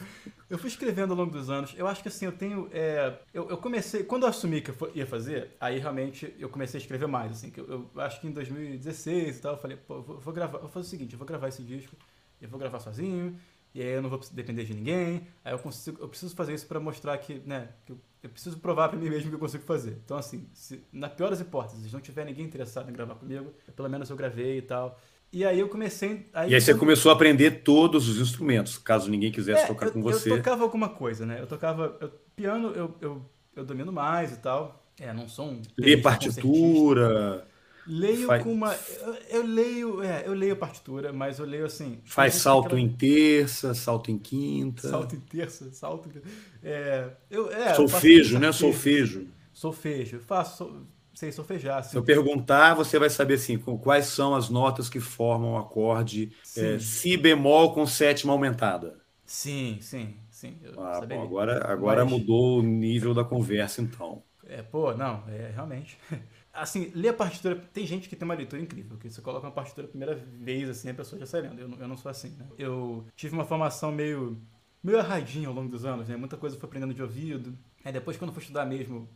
Eu 0.50 0.58
fui 0.58 0.66
escrevendo 0.68 1.12
ao 1.12 1.16
longo 1.16 1.30
dos 1.30 1.48
anos. 1.48 1.72
Eu 1.78 1.86
acho 1.86 2.02
que 2.02 2.08
assim, 2.08 2.26
eu 2.26 2.32
tenho. 2.32 2.68
É, 2.72 3.16
eu, 3.32 3.48
eu, 3.48 3.56
comecei. 3.56 4.02
Quando 4.02 4.24
eu 4.24 4.28
assumi 4.28 4.60
que 4.60 4.70
eu 4.70 4.90
ia 4.96 5.06
fazer, 5.06 5.56
aí 5.60 5.78
realmente 5.78 6.34
eu 6.40 6.48
comecei 6.48 6.78
a 6.78 6.82
escrever 6.82 7.06
mais. 7.06 7.30
Assim, 7.30 7.50
que 7.50 7.60
eu, 7.60 7.88
eu 7.94 8.00
acho 8.00 8.20
que 8.20 8.26
em 8.26 8.32
2016 8.32 9.38
e 9.38 9.40
tal, 9.40 9.52
eu 9.54 9.58
falei, 9.58 9.76
pô, 9.76 10.02
vou, 10.02 10.18
vou 10.18 10.34
gravar. 10.34 10.58
Vou 10.58 10.68
fazer 10.68 10.86
o 10.88 10.90
seguinte, 10.90 11.12
eu 11.12 11.18
vou 11.18 11.26
gravar 11.26 11.46
esse 11.46 11.62
disco, 11.62 11.94
eu 12.42 12.48
vou 12.48 12.58
gravar 12.58 12.80
sozinho, 12.80 13.38
e 13.72 13.80
aí 13.80 13.90
eu 13.90 14.02
não 14.02 14.10
vou 14.10 14.18
depender 14.32 14.64
de 14.64 14.74
ninguém. 14.74 15.24
Aí 15.44 15.52
eu 15.52 15.58
consigo. 15.60 16.02
Eu 16.02 16.08
preciso 16.08 16.34
fazer 16.34 16.52
isso 16.52 16.66
para 16.66 16.80
mostrar 16.80 17.16
que, 17.18 17.34
né, 17.46 17.68
que 17.86 17.92
eu, 17.92 18.00
eu 18.24 18.30
preciso 18.30 18.58
provar 18.58 18.88
para 18.88 18.98
mim 18.98 19.08
mesmo 19.08 19.28
que 19.28 19.36
eu 19.36 19.40
consigo 19.40 19.62
fazer. 19.62 20.00
Então, 20.04 20.16
assim, 20.16 20.48
se, 20.52 20.82
na 20.92 21.08
pior 21.08 21.30
das 21.30 21.38
hipóteses, 21.38 21.86
se 21.86 21.92
não 21.92 22.00
tiver 22.00 22.24
ninguém 22.24 22.44
interessado 22.44 22.90
em 22.90 22.92
gravar 22.92 23.14
comigo, 23.14 23.54
pelo 23.76 23.88
menos 23.88 24.10
eu 24.10 24.16
gravei 24.16 24.58
e 24.58 24.62
tal. 24.62 24.98
E 25.32 25.44
aí 25.44 25.60
eu 25.60 25.68
comecei. 25.68 26.28
Aí 26.32 26.50
e 26.50 26.54
aí 26.54 26.60
você 26.60 26.74
começou 26.74 27.10
a 27.10 27.14
aprender 27.14 27.62
todos 27.62 28.08
os 28.08 28.20
instrumentos, 28.20 28.78
caso 28.78 29.08
ninguém 29.08 29.30
quisesse 29.30 29.62
é, 29.62 29.66
tocar 29.66 29.86
eu, 29.86 29.92
com 29.92 30.02
você. 30.02 30.30
Eu 30.30 30.38
tocava 30.38 30.64
alguma 30.64 30.88
coisa, 30.88 31.24
né? 31.24 31.40
Eu 31.40 31.46
tocava. 31.46 31.96
Eu, 32.00 32.10
piano 32.34 32.68
eu, 32.70 32.94
eu, 33.00 33.30
eu 33.54 33.64
domino 33.64 33.92
mais 33.92 34.32
e 34.32 34.36
tal. 34.38 34.84
É, 34.98 35.12
não 35.12 35.28
sou 35.28 35.46
um. 35.46 35.62
Lê 35.78 35.96
partitura. 35.96 37.46
Leio 37.86 38.26
faz... 38.26 38.42
com 38.42 38.52
uma. 38.52 38.74
Eu, 38.74 39.14
eu, 39.30 39.46
leio. 39.46 40.02
É, 40.02 40.22
eu 40.26 40.34
leio 40.34 40.56
partitura, 40.56 41.12
mas 41.12 41.38
eu 41.38 41.46
leio 41.46 41.64
assim. 41.64 42.00
Faz 42.04 42.34
salto 42.34 42.66
aquela... 42.66 42.80
em 42.80 42.88
terça, 42.88 43.72
salto 43.72 44.10
em 44.10 44.18
quinta. 44.18 44.88
Salto 44.88 45.14
em 45.14 45.20
terça, 45.20 45.72
salto 45.72 46.08
em. 46.08 46.20
É, 46.62 47.08
eu, 47.30 47.50
é, 47.52 47.74
solfejo, 47.74 48.38
né? 48.38 48.50
Solfejo. 48.50 49.28
Solfejo. 49.52 50.18
Faço 50.20 50.86
sei 51.20 51.30
solfejar. 51.30 51.84
Se 51.84 51.94
eu 51.94 52.02
perguntar, 52.02 52.72
você 52.72 52.98
vai 52.98 53.10
saber 53.10 53.34
assim, 53.34 53.58
quais 53.58 54.06
são 54.06 54.34
as 54.34 54.48
notas 54.48 54.88
que 54.88 54.98
formam 54.98 55.52
o 55.52 55.58
acorde 55.58 56.32
é, 56.56 56.78
si 56.78 57.16
bemol 57.16 57.74
com 57.74 57.86
sétima 57.86 58.32
aumentada. 58.32 58.98
Sim, 59.26 59.78
sim, 59.82 60.16
sim. 60.30 60.58
Ah, 60.78 61.00
bom, 61.06 61.22
agora 61.22 61.70
agora 61.70 62.04
Mas... 62.04 62.14
mudou 62.14 62.60
o 62.60 62.62
nível 62.62 63.12
da 63.12 63.22
conversa, 63.22 63.82
então. 63.82 64.22
É, 64.46 64.62
pô, 64.62 64.94
não, 64.94 65.22
é 65.28 65.50
realmente. 65.54 65.98
Assim, 66.52 66.90
ler 66.96 67.10
a 67.10 67.14
partitura, 67.14 67.54
tem 67.72 67.86
gente 67.86 68.08
que 68.08 68.16
tem 68.16 68.26
uma 68.26 68.34
leitura 68.34 68.60
incrível, 68.60 68.98
que 68.98 69.08
você 69.08 69.20
coloca 69.22 69.46
uma 69.46 69.52
partitura 69.52 69.86
a 69.86 69.90
primeira 69.90 70.16
vez, 70.16 70.68
assim, 70.68 70.90
a 70.90 70.94
pessoa 70.94 71.20
já 71.20 71.24
sai 71.24 71.42
lendo. 71.42 71.60
Eu, 71.60 71.70
eu 71.78 71.86
não 71.86 71.96
sou 71.96 72.10
assim, 72.10 72.30
né? 72.30 72.44
Eu 72.58 73.06
tive 73.14 73.32
uma 73.34 73.44
formação 73.44 73.92
meio, 73.92 74.36
meio 74.82 74.98
erradinha 74.98 75.46
ao 75.46 75.54
longo 75.54 75.68
dos 75.70 75.84
anos, 75.84 76.08
né? 76.08 76.16
Muita 76.16 76.36
coisa 76.36 76.56
eu 76.56 76.60
fui 76.60 76.68
aprendendo 76.68 76.92
de 76.92 77.00
ouvido. 77.00 77.56
Aí 77.84 77.92
depois, 77.92 78.16
quando 78.16 78.30
eu 78.30 78.34
fui 78.34 78.42
estudar 78.42 78.66
mesmo, 78.66 79.08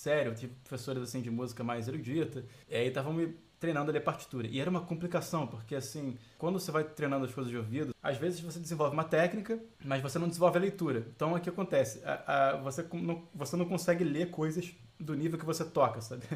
sério, 0.00 0.34
tive 0.34 0.54
professores 0.64 1.02
assim 1.02 1.20
de 1.20 1.30
música 1.30 1.62
mais 1.62 1.86
erudita, 1.86 2.42
e 2.68 2.74
aí 2.74 2.88
estavam 2.88 3.12
me 3.12 3.36
treinando 3.58 3.94
a 3.94 4.00
partitura. 4.00 4.46
E 4.46 4.58
era 4.58 4.70
uma 4.70 4.80
complicação, 4.80 5.46
porque 5.46 5.74
assim, 5.74 6.16
quando 6.38 6.58
você 6.58 6.70
vai 6.72 6.84
treinando 6.84 7.26
as 7.26 7.34
coisas 7.34 7.50
de 7.50 7.58
ouvido, 7.58 7.94
às 8.02 8.16
vezes 8.16 8.40
você 8.40 8.58
desenvolve 8.58 8.94
uma 8.94 9.04
técnica, 9.04 9.60
mas 9.84 10.00
você 10.00 10.18
não 10.18 10.26
desenvolve 10.26 10.56
a 10.56 10.60
leitura. 10.60 11.06
Então 11.14 11.34
o 11.34 11.40
que 11.40 11.50
acontece? 11.50 12.00
A, 12.02 12.52
a, 12.52 12.56
você, 12.56 12.86
não, 12.94 13.28
você 13.34 13.56
não 13.56 13.66
consegue 13.66 14.02
ler 14.02 14.30
coisas 14.30 14.72
do 14.98 15.14
nível 15.14 15.38
que 15.38 15.44
você 15.44 15.64
toca, 15.64 16.00
sabe? 16.00 16.22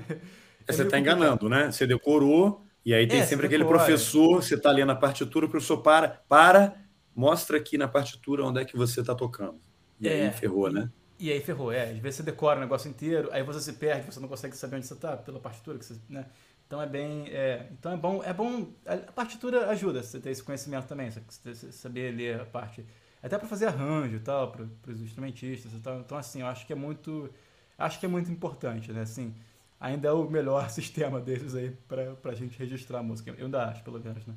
É 0.67 0.73
você 0.73 0.83
está 0.83 0.99
enganando, 0.99 1.47
né? 1.47 1.71
Você 1.71 1.87
decorou, 1.87 2.65
e 2.87 2.95
aí 2.95 3.07
tem 3.07 3.21
é, 3.21 3.27
sempre 3.27 3.45
aquele 3.45 3.67
professor, 3.67 4.43
você 4.43 4.55
está 4.55 4.71
lendo 4.71 4.93
a 4.93 4.97
partitura, 4.97 5.45
o 5.45 5.49
professor 5.51 5.83
para, 5.83 6.23
para, 6.27 6.75
mostra 7.15 7.59
aqui 7.59 7.77
na 7.77 7.87
partitura 7.87 8.43
onde 8.43 8.63
é 8.63 8.65
que 8.65 8.75
você 8.75 9.01
está 9.03 9.15
tocando. 9.15 9.61
E 10.01 10.09
é, 10.09 10.29
aí 10.29 10.33
ferrou, 10.33 10.73
né? 10.73 10.89
E 11.25 11.33
aí 11.33 11.41
ferrou, 11.41 11.73
é. 11.73 11.85
Às 11.85 11.97
vezes 11.97 12.17
você 12.17 12.23
decora 12.23 12.59
o 12.59 12.61
negócio 12.61 12.87
inteiro, 12.87 13.31
aí 13.33 13.43
você 13.43 13.59
se 13.59 13.73
perde, 13.73 14.05
você 14.05 14.21
não 14.21 14.29
consegue 14.29 14.55
saber 14.55 14.77
onde 14.77 14.87
você 14.87 14.93
está 14.93 15.17
pela 15.17 15.41
partitura, 15.41 15.79
que 15.79 15.87
você, 15.87 15.99
né? 16.07 16.27
Então 16.67 16.83
é 16.83 16.87
bem. 16.87 17.29
É, 17.31 17.67
então 17.73 17.93
é 17.93 17.97
bom. 17.97 18.23
É 18.23 18.35
bom. 18.35 18.69
A 18.85 19.11
partitura 19.11 19.71
ajuda 19.71 20.03
você 20.03 20.21
ter 20.21 20.29
esse 20.29 20.43
conhecimento 20.43 20.87
também, 20.87 21.11
você 21.11 21.73
saber 21.73 22.15
ler 22.15 22.43
a 22.43 22.45
parte. 22.45 22.85
Até 23.23 23.39
para 23.39 23.49
fazer 23.49 23.69
arranjo 23.69 24.17
e 24.17 24.21
tal, 24.21 24.53
para 24.53 24.93
os 24.93 25.01
instrumentistas 25.01 25.73
e 25.73 25.81
tal. 25.81 25.99
Então, 26.01 26.19
assim, 26.19 26.43
eu 26.43 26.47
acho 26.47 26.67
que 26.67 26.75
é 26.75 26.77
muito. 26.77 27.31
Acho 27.79 27.99
que 27.99 28.05
é 28.05 28.09
muito 28.09 28.31
importante, 28.31 28.93
né? 28.93 29.01
Assim, 29.01 29.35
ainda 29.81 30.09
é 30.09 30.13
o 30.13 30.29
melhor 30.29 30.69
sistema 30.69 31.23
desses 31.23 31.55
aí 31.55 31.71
para 31.89 32.33
a 32.33 32.35
gente 32.35 32.59
registrar 32.59 32.99
a 32.99 33.03
música. 33.03 33.35
Eu 33.39 33.47
ainda 33.47 33.65
acho, 33.65 33.83
pelo 33.83 33.99
menos, 33.99 34.27
né? 34.27 34.35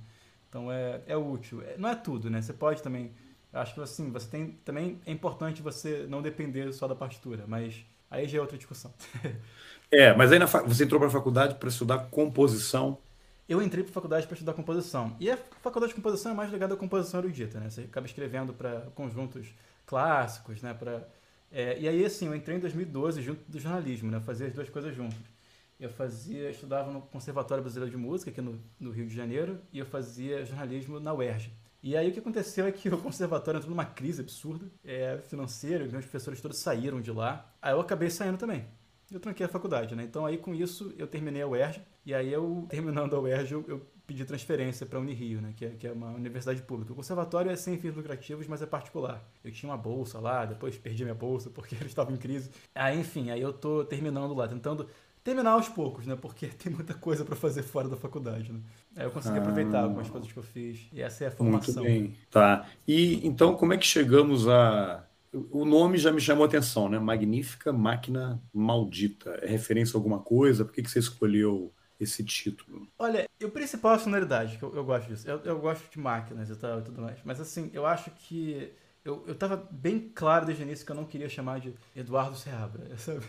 Então 0.48 0.72
é, 0.72 1.02
é 1.06 1.18
útil. 1.18 1.62
É, 1.64 1.78
não 1.78 1.90
é 1.90 1.96
tudo, 1.96 2.30
né? 2.30 2.42
Você 2.42 2.54
pode 2.54 2.82
também 2.82 3.12
acho 3.54 3.74
que 3.74 3.82
assim, 3.82 4.12
você 4.12 4.28
tem 4.28 4.52
também 4.66 5.00
é 5.06 5.12
importante 5.12 5.62
você 5.62 6.06
não 6.10 6.22
depender 6.22 6.72
só 6.74 6.88
da 6.88 6.96
partitura, 6.96 7.46
mas 7.48 7.86
aí 8.10 8.28
já 8.28 8.38
é 8.38 8.42
outra 8.42 8.58
discussão. 8.58 8.94
é, 9.92 10.16
mas 10.16 10.32
aí 10.32 10.40
na, 10.40 10.46
você 10.46 10.84
entrou 10.84 11.00
para 11.00 11.10
a 11.10 11.12
faculdade 11.12 11.56
para 11.56 11.70
estudar 11.70 12.00
composição. 12.10 12.98
Eu 13.48 13.62
entrei 13.62 13.84
para 13.84 13.92
a 13.92 13.94
faculdade 13.94 14.28
para 14.28 14.34
estudar 14.34 14.54
composição. 14.54 15.16
E 15.20 15.32
a 15.32 15.38
faculdade 15.62 15.94
de 15.94 15.96
composição 15.96 16.34
é 16.34 16.36
mais 16.36 16.52
ligada 16.52 16.74
à 16.74 16.78
composição 16.78 17.22
erudita, 17.22 17.60
né? 17.60 17.70
Você 17.70 17.82
acaba 17.82 18.06
escrevendo 18.06 18.54
para 18.54 18.82
conjuntos 18.94 19.48
clássicos, 19.86 20.62
né? 20.62 20.74
Pra, 20.74 21.08
é, 21.50 21.80
e 21.80 21.88
aí, 21.88 22.04
assim, 22.04 22.28
eu 22.28 22.36
entrei 22.36 22.58
em 22.58 22.60
2012 22.60 23.22
junto 23.22 23.50
do 23.50 23.58
jornalismo, 23.58 24.12
né? 24.12 24.18
Eu 24.18 24.22
fazia 24.22 24.48
as 24.48 24.54
duas 24.54 24.70
coisas 24.70 24.94
juntas. 24.94 25.18
Eu 25.80 25.90
fazia, 25.90 26.50
estudava 26.50 26.92
no 26.92 27.02
Conservatório 27.02 27.64
Brasileiro 27.64 27.90
de 27.90 27.98
Música, 27.98 28.32
aqui 28.32 28.42
no, 28.42 28.60
no 28.80 28.92
Rio 28.92 29.08
de 29.08 29.16
Janeiro, 29.16 29.60
e 29.72 29.80
eu 29.80 29.86
fazia 29.86 30.44
jornalismo 30.44 31.00
na 31.00 31.14
UERJ. 31.14 31.52
E 31.82 31.96
aí 31.96 32.10
o 32.10 32.14
que 32.14 32.20
aconteceu 32.20 32.66
é 32.66 32.72
que 32.72 32.90
o 32.90 32.98
conservatório 32.98 33.60
entrou 33.60 33.72
numa 33.72 33.86
crise 33.86 34.22
absurda 34.22 34.66
é, 34.84 35.20
financeira, 35.28 35.86
meus 35.86 36.06
professores 36.06 36.42
todos 36.42 36.58
saíram 36.58 37.02
de 37.02 37.12
lá. 37.12 37.54
Aí 37.62 37.74
eu 37.74 37.80
acabei 37.80 38.10
saindo 38.10 38.38
também. 38.38 38.66
Eu 39.10 39.22
tranquei 39.22 39.46
a 39.46 39.50
faculdade, 39.50 39.96
né? 39.96 40.04
Então 40.04 40.26
aí 40.26 40.38
com 40.38 40.54
isso 40.54 40.94
eu 40.98 41.08
terminei 41.08 41.42
a 41.42 41.48
UERJ. 41.48 41.82
E 42.06 42.14
aí 42.14 42.32
eu, 42.32 42.66
terminando 42.70 43.16
a 43.16 43.20
UERJ, 43.20 43.54
eu, 43.54 43.66
eu 43.68 43.88
pedi 44.06 44.24
transferência 44.26 44.86
para 44.86 44.98
a 44.98 45.02
Unirio, 45.02 45.42
né? 45.42 45.54
Que 45.56 45.66
é, 45.66 45.70
que 45.70 45.88
é 45.88 45.92
uma 45.92 46.10
universidade 46.12 46.62
pública. 46.62 46.92
O 46.92 46.96
conservatório 46.96 47.50
é 47.52 47.56
sem 47.56 47.78
fins 47.78 47.96
lucrativos, 47.96 48.48
mas 48.48 48.62
é 48.62 48.66
particular. 48.66 49.26
Eu 49.44 49.52
tinha 49.52 49.70
uma 49.70 49.78
bolsa 49.78 50.20
lá, 50.20 50.46
depois 50.46 50.78
perdi 50.78 51.04
minha 51.04 51.16
bolsa 51.16 51.50
porque 51.50 51.76
eles 51.76 51.88
estavam 51.88 52.14
em 52.14 52.18
crise. 52.18 52.52
Aí 52.76 53.00
enfim, 53.00 53.30
aí 53.30 53.42
eu 53.42 53.54
tô 53.54 53.86
terminando 53.86 54.34
lá, 54.34 54.48
tentando 54.48 54.90
terminar 55.28 55.52
aos 55.52 55.68
poucos, 55.68 56.08
né? 56.08 56.16
Porque 56.16 56.48
tem 56.64 56.72
muita 56.72 56.94
coisa 56.94 57.26
para 57.26 57.36
fazer 57.36 57.62
fora 57.62 57.90
da 57.90 57.98
faculdade, 57.98 58.54
né? 58.54 58.62
Aí 58.96 59.06
eu 59.06 59.12
consegui 59.12 59.38
ah, 59.38 59.42
aproveitar 59.42 59.82
algumas 59.82 60.10
coisas 60.10 60.32
que 60.32 60.40
eu 60.40 60.44
fiz. 60.44 60.88
E 60.94 61.02
essa 61.02 61.26
é 61.26 61.28
a 61.28 61.32
formação. 61.32 61.84
Muito 61.84 61.86
bem. 61.86 62.16
Tá. 62.32 62.66
E 62.88 63.28
então, 63.28 63.54
como 63.56 63.74
é 63.74 63.78
que 63.78 63.86
chegamos 63.86 64.48
a, 64.48 65.06
o 65.52 65.66
nome 65.66 65.98
já 65.98 66.14
me 66.14 66.22
chamou 66.22 66.46
a 66.46 66.48
atenção, 66.48 66.88
né? 66.88 66.98
Magnífica 66.98 67.74
Máquina 67.74 68.42
Maldita. 68.54 69.32
É 69.42 69.48
referência 69.48 69.98
a 69.98 70.00
alguma 70.00 70.20
coisa? 70.20 70.64
Por 70.64 70.74
que, 70.74 70.82
que 70.82 70.90
você 70.90 71.00
escolheu 71.00 71.74
esse 72.00 72.24
título? 72.24 72.88
Olha, 72.98 73.28
o 73.44 73.50
principal 73.50 73.94
é 73.94 73.96
a 73.96 74.00
sonoridade, 74.00 74.58
que 74.58 74.64
eu, 74.64 74.74
eu 74.74 74.86
gosto 74.86 75.10
disso. 75.10 75.28
Eu, 75.28 75.42
eu, 75.44 75.60
gosto 75.60 75.92
de 75.92 76.00
máquinas 76.00 76.50
e 76.50 76.56
tal 76.56 76.80
e 76.80 76.84
tudo 76.84 77.02
mais. 77.02 77.20
Mas 77.26 77.42
assim, 77.42 77.70
eu 77.74 77.86
acho 77.86 78.12
que. 78.12 78.72
Eu, 79.08 79.24
eu 79.26 79.36
tava 79.36 79.56
bem 79.72 80.12
claro 80.14 80.46
desde 80.46 80.62
o 80.62 80.66
início 80.66 80.86
que 80.86 80.92
eu 80.92 80.96
não 80.96 81.06
queria 81.06 81.30
chamar 81.30 81.62
de 81.62 81.74
Eduardo 81.96 82.36
Seabra, 82.36 82.86
sabe? 83.00 83.22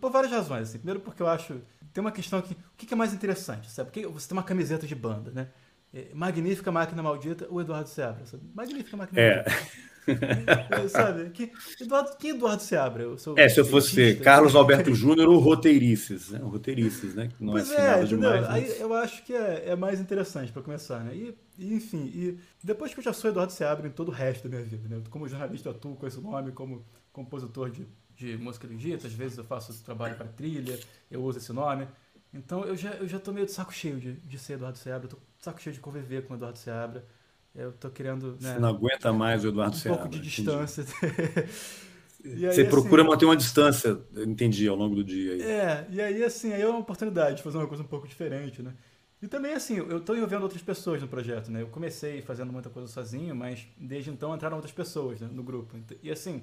Por 0.00 0.10
várias 0.12 0.30
razões, 0.30 0.68
assim. 0.68 0.78
Primeiro 0.78 1.00
porque 1.00 1.20
eu 1.20 1.26
acho. 1.26 1.60
Tem 1.92 2.00
uma 2.00 2.12
questão 2.12 2.38
aqui. 2.38 2.54
O 2.54 2.76
que 2.76 2.94
é 2.94 2.96
mais 2.96 3.12
interessante, 3.12 3.68
sabe? 3.70 3.90
Porque 3.90 4.06
você 4.06 4.28
tem 4.28 4.38
uma 4.38 4.44
camiseta 4.44 4.86
de 4.86 4.94
banda, 4.94 5.32
né? 5.32 5.48
É, 5.94 6.08
Magnífica 6.12 6.72
Máquina 6.72 7.02
Maldita, 7.02 7.46
o 7.48 7.60
Eduardo 7.60 7.88
Seabra, 7.88 8.26
sabe? 8.26 8.42
Magnífica 8.52 8.96
Máquina 8.96 9.20
é. 9.20 9.36
Maldita. 9.36 9.84
Sabe? 10.88 11.30
Que, 11.30 11.50
Eduardo, 11.80 12.16
quem 12.18 12.30
Eduardo 12.30 12.62
Seabra? 12.62 13.04
Eu 13.04 13.16
sou 13.16 13.38
é, 13.38 13.48
se 13.48 13.58
eu 13.58 13.64
fosse 13.64 14.16
Carlos 14.16 14.54
Alberto 14.54 14.94
Júnior 14.94 15.28
ou 15.28 15.38
Roteirices, 15.38 16.30
né? 16.30 16.40
Roteirices, 16.40 17.14
né? 17.14 17.28
Que 17.28 17.42
não 17.42 17.56
é 17.56 17.62
pois 17.62 17.72
é, 17.72 18.00
é 18.00 18.04
demais. 18.04 18.42
Mas... 18.42 18.50
Aí 18.50 18.80
eu 18.80 18.92
acho 18.92 19.22
que 19.22 19.32
é, 19.32 19.70
é 19.70 19.76
mais 19.76 20.00
interessante 20.00 20.52
para 20.52 20.62
começar, 20.62 21.00
né? 21.00 21.14
E, 21.14 21.34
e, 21.58 21.74
enfim, 21.74 22.10
e 22.14 22.38
depois 22.62 22.92
que 22.92 23.00
eu 23.00 23.04
já 23.04 23.12
sou 23.12 23.30
Eduardo 23.30 23.52
Seabra 23.52 23.86
em 23.86 23.90
todo 23.90 24.08
o 24.08 24.12
resto 24.12 24.48
da 24.48 24.56
minha 24.56 24.68
vida, 24.68 24.88
né? 24.88 25.02
Como 25.08 25.28
jornalista 25.28 25.70
atuo 25.70 25.96
com 25.96 26.06
esse 26.06 26.20
nome, 26.20 26.52
como 26.52 26.84
compositor 27.12 27.70
de, 27.70 27.86
de 28.14 28.36
música 28.36 28.66
erudita, 28.66 29.06
às 29.06 29.12
vezes 29.12 29.38
eu 29.38 29.44
faço 29.44 29.72
trabalho 29.84 30.16
para 30.16 30.26
trilha, 30.26 30.78
eu 31.10 31.22
uso 31.22 31.38
esse 31.38 31.52
nome. 31.52 31.88
Então 32.34 32.64
eu 32.64 32.76
já, 32.76 32.90
eu 32.94 33.06
já 33.06 33.18
tô 33.18 33.32
meio 33.32 33.46
de 33.46 33.52
saco 33.52 33.72
cheio 33.72 33.98
de, 33.98 34.12
de 34.14 34.38
ser 34.38 34.54
Eduardo 34.54 34.76
Seabra, 34.76 35.06
eu 35.06 35.10
tô 35.10 35.18
saco 35.44 35.60
cheio 35.60 35.74
de 35.74 35.80
conviver 35.80 36.26
com 36.26 36.34
Eduardo 36.34 36.58
Seabra. 36.58 37.04
Eu 37.54 37.72
tô 37.72 37.90
querendo. 37.90 38.32
Né, 38.40 38.54
Você 38.54 38.58
não 38.58 38.68
aguenta 38.68 39.12
mais 39.12 39.44
o 39.44 39.48
Eduardo 39.48 39.76
um 39.76 39.78
Seabra. 39.78 40.00
Um 40.00 40.02
pouco 40.02 40.16
de 40.16 40.22
distância. 40.22 40.84
aí, 42.24 42.38
Você 42.38 42.62
assim, 42.62 42.64
procura 42.66 43.04
manter 43.04 43.26
uma 43.26 43.36
distância, 43.36 43.98
entendi, 44.16 44.66
ao 44.66 44.76
longo 44.76 44.96
do 44.96 45.04
dia. 45.04 45.34
Aí. 45.34 45.42
É, 45.42 45.86
e 45.90 46.00
aí 46.00 46.24
assim, 46.24 46.52
aí 46.52 46.62
é 46.62 46.66
uma 46.66 46.80
oportunidade 46.80 47.36
de 47.36 47.42
fazer 47.42 47.58
uma 47.58 47.66
coisa 47.66 47.82
um 47.82 47.86
pouco 47.86 48.08
diferente, 48.08 48.62
né? 48.62 48.74
E 49.22 49.28
também 49.28 49.54
assim, 49.54 49.76
eu 49.76 49.98
estou 49.98 50.16
envolvendo 50.16 50.42
outras 50.42 50.62
pessoas 50.62 51.00
no 51.00 51.08
projeto, 51.08 51.50
né? 51.50 51.62
Eu 51.62 51.68
comecei 51.68 52.20
fazendo 52.20 52.52
muita 52.52 52.68
coisa 52.68 52.88
sozinho, 52.88 53.34
mas 53.34 53.66
desde 53.78 54.10
então 54.10 54.34
entraram 54.34 54.56
outras 54.56 54.74
pessoas 54.74 55.20
né, 55.20 55.28
no 55.30 55.42
grupo. 55.42 55.76
E 56.02 56.10
assim, 56.10 56.42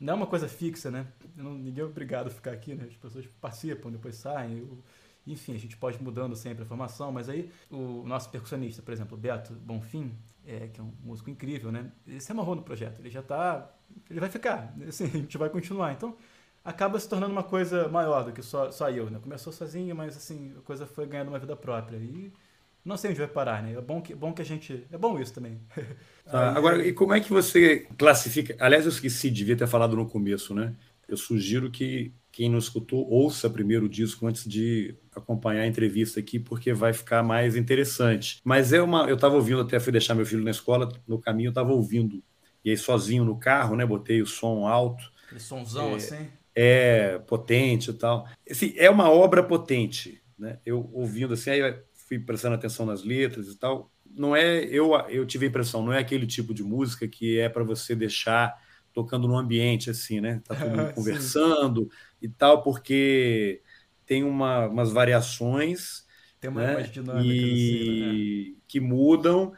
não 0.00 0.14
é 0.14 0.16
uma 0.16 0.26
coisa 0.26 0.48
fixa, 0.48 0.90
né? 0.90 1.06
Não, 1.36 1.54
ninguém 1.54 1.82
é 1.82 1.86
obrigado 1.86 2.28
a 2.28 2.30
ficar 2.30 2.52
aqui, 2.52 2.74
né? 2.74 2.86
As 2.88 2.96
pessoas 2.96 3.26
participam, 3.40 3.90
depois 3.90 4.16
saem. 4.16 4.58
Eu, 4.58 4.78
enfim, 5.26 5.54
a 5.54 5.58
gente 5.58 5.76
pode 5.76 5.98
ir 5.98 6.02
mudando 6.02 6.36
sempre 6.36 6.62
a 6.62 6.66
formação, 6.66 7.10
mas 7.10 7.28
aí 7.28 7.50
o 7.70 8.04
nosso 8.06 8.30
percussionista, 8.30 8.82
por 8.82 8.92
exemplo, 8.92 9.16
Beto 9.16 9.52
Bonfim, 9.54 10.12
é, 10.46 10.68
que 10.68 10.80
é 10.80 10.82
um 10.82 10.92
músico 11.04 11.28
incrível, 11.28 11.72
né? 11.72 11.90
Ele 12.06 12.20
se 12.20 12.30
amarrou 12.30 12.54
no 12.54 12.62
projeto, 12.62 13.00
ele 13.00 13.10
já 13.10 13.20
está, 13.20 13.68
ele 14.08 14.20
vai 14.20 14.28
ficar, 14.28 14.74
assim, 14.86 15.04
a 15.04 15.08
gente 15.08 15.36
vai 15.36 15.50
continuar. 15.50 15.92
Então, 15.92 16.16
acaba 16.64 16.98
se 16.98 17.08
tornando 17.08 17.32
uma 17.32 17.42
coisa 17.42 17.88
maior 17.88 18.24
do 18.24 18.32
que 18.32 18.42
só, 18.42 18.70
só 18.70 18.88
eu, 18.90 19.10
né? 19.10 19.18
Começou 19.20 19.52
sozinho, 19.52 19.94
mas 19.94 20.16
assim, 20.16 20.54
a 20.58 20.62
coisa 20.62 20.86
foi 20.86 21.06
ganhando 21.06 21.28
uma 21.28 21.38
vida 21.38 21.56
própria 21.56 21.96
e 21.96 22.32
não 22.84 22.96
sei 22.96 23.10
onde 23.10 23.18
vai 23.18 23.28
parar, 23.28 23.62
né? 23.64 23.72
É 23.72 23.80
bom 23.80 24.00
que, 24.00 24.14
bom 24.14 24.32
que 24.32 24.40
a 24.40 24.44
gente, 24.44 24.86
é 24.92 24.96
bom 24.96 25.18
isso 25.18 25.34
também. 25.34 25.60
Ah, 26.28 26.56
agora, 26.56 26.84
e 26.84 26.92
como 26.92 27.14
é 27.14 27.20
que 27.20 27.30
você 27.30 27.86
classifica? 27.96 28.56
Aliás, 28.58 28.84
eu 28.84 28.90
esqueci, 28.90 29.30
devia 29.30 29.56
ter 29.56 29.68
falado 29.68 29.94
no 29.94 30.08
começo, 30.08 30.52
né? 30.52 30.74
Eu 31.06 31.16
sugiro 31.16 31.70
que 31.70 32.12
quem 32.36 32.50
não 32.50 32.58
escutou, 32.58 33.08
ouça 33.08 33.48
primeiro 33.48 33.86
o 33.86 33.88
disco 33.88 34.26
antes 34.26 34.44
de 34.44 34.94
acompanhar 35.14 35.62
a 35.62 35.66
entrevista 35.66 36.20
aqui, 36.20 36.38
porque 36.38 36.70
vai 36.74 36.92
ficar 36.92 37.22
mais 37.22 37.56
interessante. 37.56 38.42
Mas 38.44 38.74
é 38.74 38.82
uma. 38.82 39.08
Eu 39.08 39.14
estava 39.14 39.36
ouvindo, 39.36 39.62
até 39.62 39.80
fui 39.80 39.90
deixar 39.90 40.14
meu 40.14 40.26
filho 40.26 40.44
na 40.44 40.50
escola, 40.50 40.86
no 41.08 41.18
caminho 41.18 41.46
eu 41.46 41.52
estava 41.52 41.72
ouvindo. 41.72 42.22
E 42.62 42.68
aí, 42.68 42.76
sozinho 42.76 43.24
no 43.24 43.38
carro, 43.38 43.74
né? 43.74 43.86
Botei 43.86 44.20
o 44.20 44.26
som 44.26 44.66
alto. 44.66 45.02
Aquele 45.24 45.40
somzão 45.40 45.92
é, 45.92 45.94
assim? 45.94 46.28
É, 46.54 47.18
potente 47.20 47.88
e 47.88 47.94
tal. 47.94 48.28
Assim, 48.50 48.74
é 48.76 48.90
uma 48.90 49.10
obra 49.10 49.42
potente, 49.42 50.22
né? 50.38 50.58
Eu 50.66 50.90
ouvindo 50.92 51.32
assim, 51.32 51.48
aí 51.48 51.74
fui 52.06 52.18
prestando 52.18 52.54
atenção 52.54 52.84
nas 52.84 53.02
letras 53.02 53.48
e 53.48 53.56
tal. 53.58 53.90
Não 54.04 54.36
é. 54.36 54.62
Eu, 54.64 54.92
eu 55.08 55.24
tive 55.24 55.46
a 55.46 55.48
impressão, 55.48 55.82
não 55.82 55.90
é 55.90 56.00
aquele 56.00 56.26
tipo 56.26 56.52
de 56.52 56.62
música 56.62 57.08
que 57.08 57.38
é 57.38 57.48
para 57.48 57.64
você 57.64 57.94
deixar 57.94 58.54
tocando 58.96 59.28
no 59.28 59.36
ambiente 59.36 59.90
assim, 59.90 60.22
né? 60.22 60.40
Tá 60.42 60.54
todo 60.54 60.70
mundo 60.70 60.92
conversando 60.96 61.88
e 62.26 62.30
tal, 62.30 62.62
porque 62.62 63.62
tem 64.04 64.22
uma, 64.22 64.66
umas 64.66 64.92
variações 64.92 66.06
tem 66.40 66.50
uma 66.50 66.62
né? 66.62 66.82
dinâmica 66.82 67.24
e... 67.24 68.52
né? 68.54 68.62
que 68.68 68.80
mudam. 68.80 69.52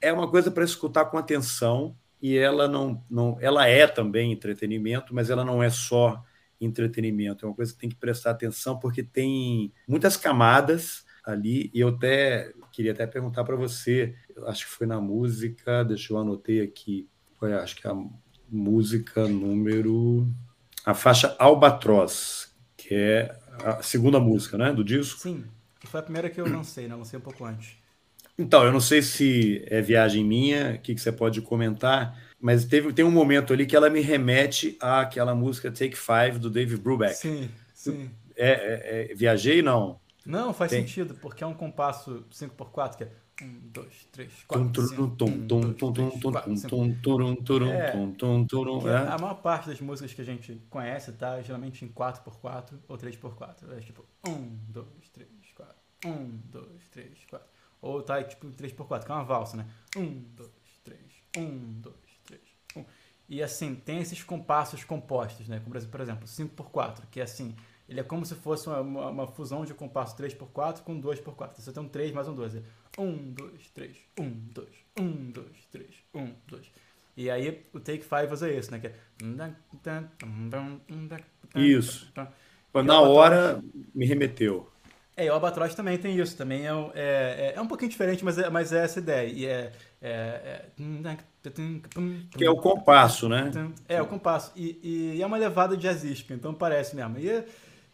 É 0.00 0.12
uma 0.12 0.28
coisa 0.28 0.50
para 0.50 0.64
escutar 0.64 1.04
com 1.06 1.18
atenção 1.18 1.96
e 2.20 2.36
ela 2.36 2.66
não, 2.68 3.04
não, 3.10 3.36
ela 3.40 3.66
é 3.66 3.86
também 3.86 4.32
entretenimento, 4.32 5.14
mas 5.14 5.30
ela 5.30 5.44
não 5.44 5.62
é 5.62 5.70
só 5.70 6.22
entretenimento. 6.60 7.44
É 7.44 7.48
uma 7.48 7.54
coisa 7.54 7.72
que 7.72 7.78
tem 7.78 7.90
que 7.90 7.96
prestar 7.96 8.30
atenção 8.30 8.78
porque 8.78 9.02
tem 9.02 9.72
muitas 9.86 10.16
camadas 10.16 11.04
ali 11.24 11.70
e 11.72 11.80
eu 11.80 11.88
até 11.88 12.52
queria 12.72 12.92
até 12.92 13.06
perguntar 13.06 13.44
para 13.44 13.54
você, 13.54 14.14
acho 14.46 14.64
que 14.66 14.72
foi 14.72 14.86
na 14.86 15.00
música, 15.00 15.84
deixa 15.84 16.12
eu 16.12 16.18
anotei 16.18 16.60
aqui, 16.60 17.08
foi 17.38 17.52
acho 17.52 17.76
que 17.76 17.86
a 17.86 17.94
música 18.48 19.28
número. 19.28 20.26
A 20.84 20.94
faixa 20.94 21.36
Albatroz, 21.38 22.52
que 22.76 22.94
é 22.94 23.36
a 23.64 23.82
segunda 23.82 24.18
música, 24.18 24.58
né? 24.58 24.72
Do 24.72 24.82
disco. 24.82 25.20
Sim, 25.20 25.44
foi 25.84 26.00
a 26.00 26.02
primeira 26.02 26.28
que 26.28 26.40
eu 26.40 26.48
lancei, 26.48 26.88
né? 26.88 26.94
lancei 26.94 27.18
um 27.18 27.22
pouco 27.22 27.44
antes. 27.44 27.76
Então, 28.38 28.64
eu 28.64 28.72
não 28.72 28.80
sei 28.80 29.02
se 29.02 29.62
é 29.66 29.80
viagem 29.80 30.24
minha, 30.24 30.74
o 30.74 30.78
que, 30.78 30.94
que 30.94 31.00
você 31.00 31.12
pode 31.12 31.40
comentar, 31.42 32.18
mas 32.40 32.64
teve, 32.64 32.92
tem 32.92 33.04
um 33.04 33.10
momento 33.10 33.52
ali 33.52 33.66
que 33.66 33.76
ela 33.76 33.90
me 33.90 34.00
remete 34.00 34.76
àquela 34.80 35.34
música 35.34 35.70
Take 35.70 35.96
Five 35.96 36.38
do 36.38 36.50
Dave 36.50 36.76
Brubeck. 36.76 37.14
Sim, 37.14 37.50
sim. 37.74 38.10
É, 38.34 38.50
é, 38.50 39.12
é, 39.12 39.14
viajei, 39.14 39.60
não? 39.60 40.00
Não, 40.24 40.54
faz 40.54 40.70
tem. 40.70 40.80
sentido, 40.80 41.14
porque 41.20 41.44
é 41.44 41.46
um 41.46 41.54
compasso 41.54 42.24
5x4 42.32 42.96
que 42.96 43.04
é 43.04 43.08
um, 43.42 43.60
dois, 43.70 44.06
três, 44.12 44.44
quatro. 44.46 44.64
A 49.12 49.18
maior 49.18 49.34
parte 49.34 49.68
das 49.68 49.80
músicas 49.80 50.14
que 50.14 50.20
a 50.20 50.24
gente 50.24 50.62
conhece 50.70 51.12
tá 51.12 51.40
geralmente 51.42 51.84
em 51.84 51.88
4x4 51.88 52.74
ou 52.88 52.96
3x4. 52.96 53.76
É 53.76 53.80
tipo 53.80 54.04
1, 54.26 54.32
2, 54.68 54.86
3, 55.12 55.28
4. 55.56 55.74
1, 56.06 56.40
2, 56.50 56.66
3, 56.90 57.24
4. 57.28 57.48
Ou 57.80 58.02
tá 58.02 58.22
tipo 58.22 58.46
3x4, 58.46 59.04
que 59.04 59.10
é 59.10 59.14
uma 59.14 59.24
valsa, 59.24 59.56
né? 59.56 59.66
1, 59.96 60.24
2, 60.36 60.50
3, 60.84 61.00
1, 61.36 61.80
2, 61.80 61.96
3, 62.24 62.40
1. 62.76 62.84
E 63.28 63.42
assim, 63.42 63.74
tem 63.74 63.98
esses 63.98 64.22
compassos 64.22 64.84
compostos, 64.84 65.48
né? 65.48 65.60
Como 65.60 65.86
por 65.88 66.00
exemplo, 66.00 66.26
5x4, 66.26 67.02
que 67.10 67.20
é 67.20 67.24
assim 67.24 67.54
ele 67.88 68.00
é 68.00 68.02
como 68.02 68.24
se 68.24 68.34
fosse 68.34 68.68
uma, 68.68 68.80
uma, 68.80 69.08
uma 69.10 69.26
fusão 69.26 69.64
de 69.64 69.74
compasso 69.74 70.16
3x4 70.16 70.80
com 70.80 71.00
2x4. 71.00 71.56
Você 71.56 71.72
tem 71.72 71.82
um 71.82 71.88
3 71.88 72.12
mais 72.12 72.26
um 72.26 72.34
2. 72.34 72.54
1, 72.98 73.32
2, 73.32 73.70
3, 73.74 73.96
1, 74.18 74.30
2, 74.52 74.68
1, 74.98 75.30
2, 75.30 75.46
3, 75.70 75.86
1, 76.14 76.34
2. 76.48 76.62
E 77.16 77.30
aí 77.30 77.62
o 77.72 77.80
Take 77.80 78.02
5 78.02 78.32
usa 78.32 78.50
isso, 78.50 78.70
né? 78.70 78.78
Que 78.78 78.86
é... 78.88 78.94
Isso. 81.54 82.12
Na 82.84 83.00
hora 83.00 83.62
me 83.94 84.06
remeteu. 84.06 84.68
É, 85.14 85.30
o 85.30 85.34
Albatroz 85.34 85.74
também 85.74 85.98
tem 85.98 86.18
isso, 86.18 86.34
também 86.36 86.66
é, 86.66 86.72
é, 86.94 87.52
é, 87.54 87.60
um 87.60 87.66
pouquinho 87.66 87.90
diferente, 87.90 88.24
mas 88.24 88.38
é, 88.38 88.48
mas 88.48 88.72
é 88.72 88.82
essa 88.82 88.98
ideia. 88.98 89.28
E 89.28 89.44
é, 89.44 89.72
é, 90.00 90.10
é... 90.10 90.64
Que 92.36 92.44
é 92.46 92.50
o 92.50 92.56
compasso, 92.56 93.28
né? 93.28 93.50
É, 93.86 94.00
o 94.00 94.06
compasso. 94.06 94.52
E, 94.56 95.14
e 95.14 95.22
é 95.22 95.26
uma 95.26 95.36
levada 95.36 95.76
jazzística, 95.76 96.32
então 96.32 96.54
parece 96.54 96.96
mesmo. 96.96 97.18
E 97.18 97.44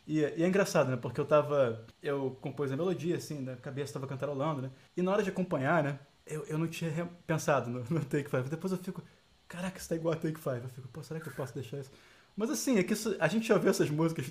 e, 0.09 0.21
e, 0.21 0.43
é 0.43 0.49
engraçado, 0.49 0.91
né? 0.91 0.97
Porque 0.97 1.21
eu 1.21 1.27
tava. 1.27 1.85
Eu 2.03 2.37
compus 2.41 2.73
a 2.73 2.77
melodia, 2.77 3.17
assim, 3.17 3.43
na 3.43 3.57
cabeça 3.57 3.93
tava 3.93 4.07
cantarolando, 4.07 4.63
né? 4.63 4.71
E 4.97 5.03
na 5.03 5.13
hora 5.13 5.23
de 5.23 5.29
acompanhar, 5.29 5.85
né? 5.85 5.99
Eu, 6.27 6.45
eu 6.47 6.57
não 6.57 6.67
tinha 6.67 6.91
pensado 7.27 7.69
no, 7.69 7.85
no 7.91 8.03
Take 8.07 8.31
Five. 8.31 8.49
Depois 8.49 8.73
eu 8.73 8.79
fico, 8.79 9.03
caraca, 9.47 9.79
isso 9.79 9.87
tá 9.87 9.95
igual 9.95 10.15
a 10.15 10.17
Take 10.17 10.41
Five. 10.41 10.63
Eu 10.63 10.71
fico, 10.71 10.89
pô, 10.89 11.03
será 11.03 11.21
que 11.21 11.29
eu 11.29 11.33
posso 11.35 11.55
deixar 11.55 11.79
isso? 11.79 11.91
Mas 12.35 12.49
assim, 12.49 12.79
é 12.79 12.83
que 12.83 12.95
isso, 12.95 13.15
a 13.21 13.29
gente 13.29 13.47
já 13.47 13.55
ouviu 13.55 13.69
essas 13.69 13.91
músicas 13.91 14.31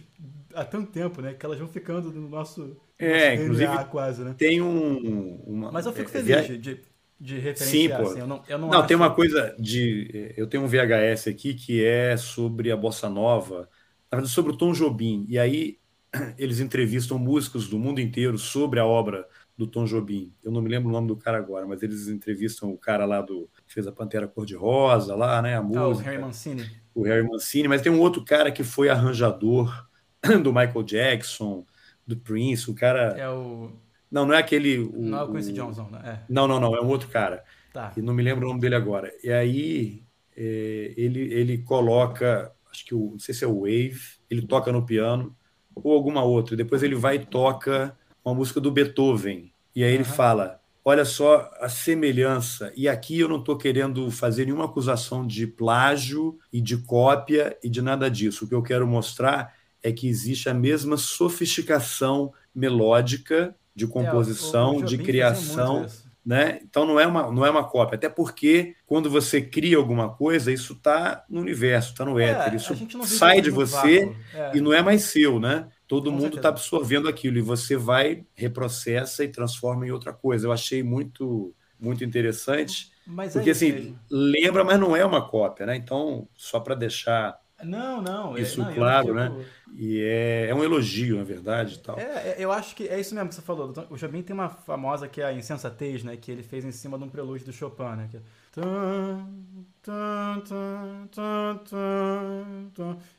há 0.56 0.66
tanto 0.66 0.92
tempo, 0.92 1.22
né? 1.22 1.36
Que 1.36 1.46
elas 1.46 1.60
vão 1.60 1.68
ficando 1.68 2.12
no 2.12 2.28
nosso. 2.28 2.76
É, 2.98 3.32
nosso 3.32 3.44
inclusive. 3.44 3.68
DNA, 3.68 3.84
quase, 3.86 4.24
né? 4.24 4.36
Tem 4.36 4.60
um. 4.60 5.36
Uma, 5.46 5.72
Mas 5.72 5.86
eu 5.86 5.94
fico 5.94 6.10
é, 6.10 6.12
feliz 6.12 6.38
é, 6.38 6.42
de, 6.42 6.58
de, 6.58 6.82
de 7.20 7.36
referenciar. 7.38 8.00
Sim, 8.00 8.04
pô. 8.04 8.10
Assim, 8.10 8.20
eu 8.20 8.28
não, 8.28 8.44
eu 8.48 8.58
não, 8.58 8.70
não 8.70 8.88
tem 8.88 8.98
uma 8.98 9.14
coisa 9.14 9.56
de. 9.60 10.34
Eu 10.36 10.48
tenho 10.48 10.64
um 10.64 10.68
VHS 10.68 11.28
aqui 11.28 11.54
que 11.54 11.86
é 11.86 12.18
sobre 12.18 12.72
a 12.72 12.78
bossa 12.78 13.08
nova 13.08 13.70
na 14.12 14.18
verdade, 14.18 14.34
sobre 14.34 14.52
o 14.52 14.58
Tom 14.58 14.74
Jobim. 14.74 15.26
E 15.28 15.38
aí 15.38 15.78
eles 16.38 16.60
entrevistam 16.60 17.18
músicos 17.18 17.68
do 17.68 17.78
mundo 17.78 18.00
inteiro 18.00 18.38
sobre 18.38 18.80
a 18.80 18.86
obra 18.86 19.28
do 19.58 19.66
Tom 19.66 19.86
Jobim. 19.86 20.32
Eu 20.44 20.52
não 20.52 20.62
me 20.62 20.70
lembro 20.70 20.90
o 20.90 20.92
nome 20.92 21.08
do 21.08 21.18
cara 21.18 21.38
agora, 21.38 21.66
mas 21.66 21.82
eles 21.82 22.08
entrevistam 22.08 22.72
o 22.72 22.78
cara 22.78 23.06
lá 23.06 23.22
do 23.22 23.50
que 23.66 23.74
fez 23.74 23.88
a 23.88 23.92
Pantera 23.92 24.28
Cor-de-Rosa 24.28 25.16
lá, 25.16 25.42
né, 25.42 25.58
a 25.58 25.64
música. 25.64 25.82
Ah, 25.82 25.88
o 25.88 25.98
Harry 25.98 26.22
Mancini. 26.22 26.72
O 26.94 27.04
Harry 27.04 27.28
Mancini, 27.28 27.68
mas 27.68 27.82
tem 27.82 27.92
um 27.92 28.00
outro 28.00 28.24
cara 28.24 28.52
que 28.52 28.64
foi 28.64 28.90
arranjador 28.90 29.88
do 30.44 30.54
Michael 30.54 30.84
Jackson, 30.84 31.66
do 32.06 32.16
Prince, 32.16 32.70
o 32.70 32.76
cara 32.76 33.16
É 33.18 33.30
o 33.30 33.72
Não, 34.10 34.26
não 34.26 34.34
é 34.34 34.38
aquele 34.38 34.80
o, 34.80 34.94
Não 34.94 35.20
é 35.20 35.24
o 35.24 35.32
Quincy 35.32 35.52
Johnson, 35.54 35.90
né? 35.92 36.02
É. 36.06 36.20
Não, 36.30 36.48
não, 36.48 36.60
não, 36.60 36.76
é 36.76 36.82
um 36.82 36.88
outro 36.88 37.10
cara. 37.10 37.44
Tá. 37.74 37.92
E 37.98 38.02
não 38.02 38.14
me 38.14 38.24
lembro 38.24 38.46
o 38.46 38.50
nome 38.50 38.62
dele 38.62 38.76
agora. 38.76 39.12
E 39.24 39.32
aí 39.32 40.04
é, 40.36 40.94
ele, 40.96 41.34
ele 41.34 41.58
coloca, 41.60 42.52
acho 42.78 42.86
que 42.86 42.94
o, 42.94 43.12
não 43.12 43.20
sei 43.20 43.34
se 43.34 43.44
é 43.44 43.48
o 43.48 43.62
Wave, 43.62 44.00
ele 44.30 44.44
toca 44.44 44.72
no 44.72 44.86
piano, 44.86 45.36
ou 45.76 45.94
alguma 45.94 46.24
outra. 46.24 46.56
Depois 46.56 46.84
ele 46.84 46.96
vai 46.96 47.16
e 47.16 47.26
toca 47.26 47.98
uma 48.24 48.36
música 48.36 48.62
do 48.62 48.72
Beethoven. 48.72 49.52
E 49.76 49.84
aí 49.84 49.94
ele 49.94 50.04
uhum. 50.04 50.10
fala: 50.10 50.62
olha 50.86 51.04
só 51.04 51.52
a 51.60 51.70
semelhança. 51.70 52.72
E 52.76 52.88
aqui 52.88 53.20
eu 53.20 53.28
não 53.30 53.40
estou 53.40 53.58
querendo 53.58 54.10
fazer 54.12 54.46
nenhuma 54.46 54.66
acusação 54.66 55.26
de 55.26 55.48
plágio 55.48 56.38
e 56.54 56.62
de 56.62 56.78
cópia 56.78 57.58
e 57.64 57.70
de 57.70 57.82
nada 57.82 58.10
disso. 58.10 58.46
O 58.46 58.48
que 58.48 58.56
eu 58.56 58.64
quero 58.64 58.88
mostrar 58.88 59.56
é 59.82 59.92
que 59.92 60.08
existe 60.08 60.50
a 60.50 60.54
mesma 60.54 60.98
sofisticação 60.98 62.34
melódica 62.54 63.56
de 63.76 63.86
composição, 63.88 64.74
é, 64.74 64.78
o, 64.78 64.80
o 64.80 64.84
de 64.84 64.98
criação. 64.98 65.86
Né? 66.28 66.60
Então 66.62 66.86
não 66.86 67.00
é, 67.00 67.08
uma, 67.08 67.32
não 67.32 67.46
é 67.46 67.50
uma 67.50 67.64
cópia, 67.64 67.96
até 67.96 68.10
porque 68.10 68.76
quando 68.86 69.10
você 69.10 69.42
cria 69.42 69.78
alguma 69.78 70.10
coisa, 70.10 70.52
isso 70.52 70.74
está 70.74 71.24
no 71.30 71.40
universo, 71.40 71.94
está 71.94 72.04
no 72.04 72.20
é, 72.20 72.32
éter, 72.32 72.56
isso 72.56 72.76
sai 73.06 73.40
de 73.40 73.50
você 73.50 74.14
é. 74.34 74.52
e 74.54 74.60
não 74.60 74.74
é 74.74 74.82
mais 74.82 75.04
seu, 75.04 75.40
né? 75.40 75.70
Todo 75.88 76.12
Com 76.12 76.18
mundo 76.18 76.36
está 76.36 76.50
absorvendo 76.50 77.08
aquilo 77.08 77.38
e 77.38 77.42
você 77.42 77.78
vai, 77.78 78.26
reprocessa 78.36 79.24
e 79.24 79.30
transforma 79.30 79.88
em 79.88 79.92
outra 79.92 80.12
coisa. 80.12 80.48
Eu 80.48 80.52
achei 80.52 80.84
muito, 80.84 81.56
muito 81.80 82.04
interessante, 82.04 82.92
mas 83.06 83.32
porque 83.32 83.52
assim, 83.52 83.72
mesmo. 83.72 84.00
lembra, 84.12 84.66
mas 84.66 84.78
não 84.78 84.98
é 84.98 85.06
uma 85.06 85.26
cópia, 85.26 85.66
né? 85.66 85.78
Então, 85.78 86.28
só 86.36 86.60
para 86.60 86.76
deixar 86.76 87.40
não, 87.64 88.02
não. 88.02 88.38
É, 88.38 88.42
isso, 88.42 88.62
é, 88.62 88.66
não, 88.66 88.74
claro, 88.74 89.14
né? 89.14 89.32
E 89.76 90.02
é, 90.02 90.48
é 90.50 90.56
um 90.56 90.64
elogio, 90.64 91.18
na 91.18 91.24
verdade. 91.24 91.80
Tal. 91.80 91.98
É, 92.00 92.30
é, 92.30 92.36
eu 92.38 92.52
acho 92.52 92.76
que 92.76 92.88
é 92.88 93.00
isso 93.00 93.16
mesmo 93.16 93.30
que 93.30 93.36
você 93.36 93.42
falou. 93.42 93.74
O 93.90 93.98
Jobim 93.98 94.22
tem 94.22 94.34
uma 94.34 94.50
famosa 94.50 95.08
que 95.08 95.22
é 95.22 95.26
a 95.26 95.34
Insensatez, 95.34 96.04
né? 96.04 96.16
Que 96.18 96.32
ele 96.32 96.44
fez 96.44 96.64
em 96.64 96.72
cima 96.72 96.98
de 96.98 97.04
um 97.04 97.10
prelúdio 97.10 97.48
do 97.48 97.54
Chopin, 97.54 97.96
né? 97.96 98.08
Que 98.12 98.18
é... 98.18 98.22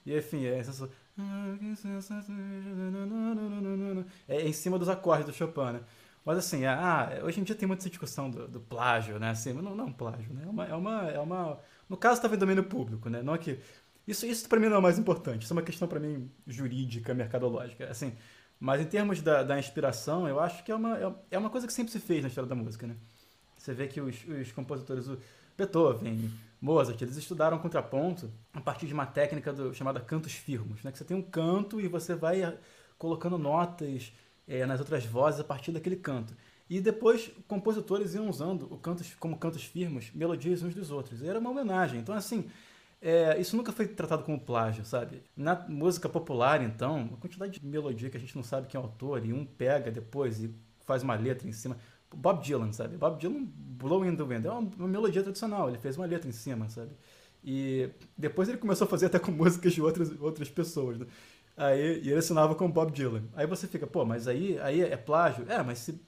E 0.06 0.16
enfim, 0.16 0.46
é 0.46 0.62
É 4.28 4.48
em 4.48 4.52
cima 4.52 4.78
dos 4.78 4.88
acordes 4.88 5.26
do 5.26 5.32
Chopin, 5.32 5.72
né? 5.72 5.80
Mas 6.24 6.38
assim, 6.38 6.66
ah, 6.66 7.20
hoje 7.24 7.40
em 7.40 7.42
dia 7.42 7.54
tem 7.54 7.66
muita 7.66 7.88
discussão 7.88 8.30
do, 8.30 8.46
do 8.46 8.60
plágio, 8.60 9.18
né? 9.18 9.30
Assim, 9.30 9.52
não, 9.52 9.74
não 9.74 9.90
plágio, 9.90 10.32
né? 10.34 10.42
É 10.44 10.48
uma, 10.48 10.64
é 10.66 10.74
uma, 10.74 11.10
é 11.10 11.18
uma... 11.18 11.58
No 11.88 11.96
caso, 11.96 12.16
estava 12.16 12.34
em 12.34 12.38
domínio 12.38 12.64
público, 12.64 13.08
né? 13.08 13.22
Não 13.22 13.34
é 13.34 13.38
que 13.38 13.58
isso, 14.08 14.24
isso 14.24 14.48
para 14.48 14.58
mim 14.58 14.68
não 14.68 14.76
é 14.76 14.78
o 14.78 14.82
mais 14.82 14.98
importante. 14.98 15.42
Isso 15.44 15.52
é 15.52 15.56
uma 15.56 15.62
questão 15.62 15.86
para 15.86 16.00
mim 16.00 16.30
jurídica, 16.46 17.12
mercadológica. 17.12 17.90
Assim, 17.90 18.14
mas 18.58 18.80
em 18.80 18.86
termos 18.86 19.20
da, 19.20 19.42
da 19.42 19.58
inspiração, 19.58 20.26
eu 20.26 20.40
acho 20.40 20.64
que 20.64 20.72
é 20.72 20.74
uma, 20.74 20.98
é, 20.98 21.12
é 21.32 21.38
uma 21.38 21.50
coisa 21.50 21.66
que 21.66 21.72
sempre 21.72 21.92
se 21.92 22.00
fez 22.00 22.22
na 22.22 22.28
história 22.28 22.48
da 22.48 22.54
música, 22.54 22.86
né? 22.86 22.96
Você 23.58 23.74
vê 23.74 23.86
que 23.86 24.00
os, 24.00 24.16
os 24.26 24.50
compositores, 24.52 25.08
o 25.08 25.18
Beethoven, 25.58 26.30
Mozart, 26.58 27.00
eles 27.02 27.18
estudaram 27.18 27.58
contraponto 27.58 28.30
a 28.54 28.60
partir 28.62 28.86
de 28.86 28.94
uma 28.94 29.04
técnica 29.04 29.52
do, 29.52 29.74
chamada 29.74 30.00
cantos 30.00 30.32
firmos, 30.32 30.82
né? 30.82 30.90
Que 30.90 30.96
você 30.96 31.04
tem 31.04 31.16
um 31.16 31.22
canto 31.22 31.78
e 31.78 31.86
você 31.86 32.14
vai 32.14 32.42
eh, 32.42 32.56
colocando 32.96 33.36
notas 33.36 34.10
é, 34.46 34.64
nas 34.64 34.80
outras 34.80 35.04
vozes 35.04 35.38
a 35.40 35.44
partir 35.44 35.70
daquele 35.70 35.96
canto. 35.96 36.34
E 36.70 36.80
depois 36.80 37.30
compositores 37.46 38.14
iam 38.14 38.28
usando 38.28 38.72
o 38.72 38.78
cantos 38.78 39.14
como 39.14 39.36
cantos 39.36 39.64
firmos, 39.64 40.10
melodias 40.14 40.62
uns 40.62 40.74
dos 40.74 40.90
outros. 40.90 41.20
E 41.20 41.28
era 41.28 41.38
uma 41.38 41.50
homenagem. 41.50 42.00
Então, 42.00 42.14
assim, 42.14 42.48
é, 43.00 43.40
isso 43.40 43.56
nunca 43.56 43.72
foi 43.72 43.86
tratado 43.86 44.24
como 44.24 44.40
plágio, 44.40 44.84
sabe? 44.84 45.22
Na 45.36 45.54
música 45.68 46.08
popular, 46.08 46.62
então, 46.62 47.02
uma 47.02 47.16
quantidade 47.16 47.60
de 47.60 47.66
melodia 47.66 48.10
que 48.10 48.16
a 48.16 48.20
gente 48.20 48.34
não 48.34 48.42
sabe 48.42 48.66
quem 48.66 48.78
é 48.78 48.82
o 48.82 48.86
autor, 48.86 49.24
e 49.24 49.32
um 49.32 49.44
pega 49.44 49.90
depois 49.90 50.42
e 50.42 50.52
faz 50.84 51.02
uma 51.02 51.14
letra 51.14 51.48
em 51.48 51.52
cima. 51.52 51.76
Bob 52.12 52.42
Dylan, 52.42 52.72
sabe? 52.72 52.96
Bob 52.96 53.18
Dylan, 53.20 53.44
Blowing 53.44 54.16
the 54.16 54.22
Wind, 54.22 54.44
é 54.44 54.50
uma, 54.50 54.60
uma 54.60 54.88
melodia 54.88 55.22
tradicional, 55.22 55.68
ele 55.68 55.78
fez 55.78 55.96
uma 55.96 56.06
letra 56.06 56.28
em 56.28 56.32
cima, 56.32 56.68
sabe? 56.68 56.90
E 57.44 57.90
depois 58.16 58.48
ele 58.48 58.58
começou 58.58 58.86
a 58.86 58.88
fazer 58.88 59.06
até 59.06 59.18
com 59.18 59.30
músicas 59.30 59.72
de 59.72 59.82
outras, 59.82 60.10
outras 60.20 60.48
pessoas, 60.50 60.98
né? 60.98 61.06
Aí, 61.56 62.00
e 62.02 62.10
ele 62.10 62.18
assinava 62.18 62.54
com 62.54 62.70
Bob 62.70 62.92
Dylan. 62.92 63.24
Aí 63.34 63.46
você 63.46 63.66
fica, 63.66 63.86
pô, 63.86 64.04
mas 64.04 64.28
aí, 64.28 64.58
aí 64.60 64.80
é 64.80 64.96
plágio? 64.96 65.44
É, 65.50 65.62
mas 65.62 65.78
se, 65.78 66.00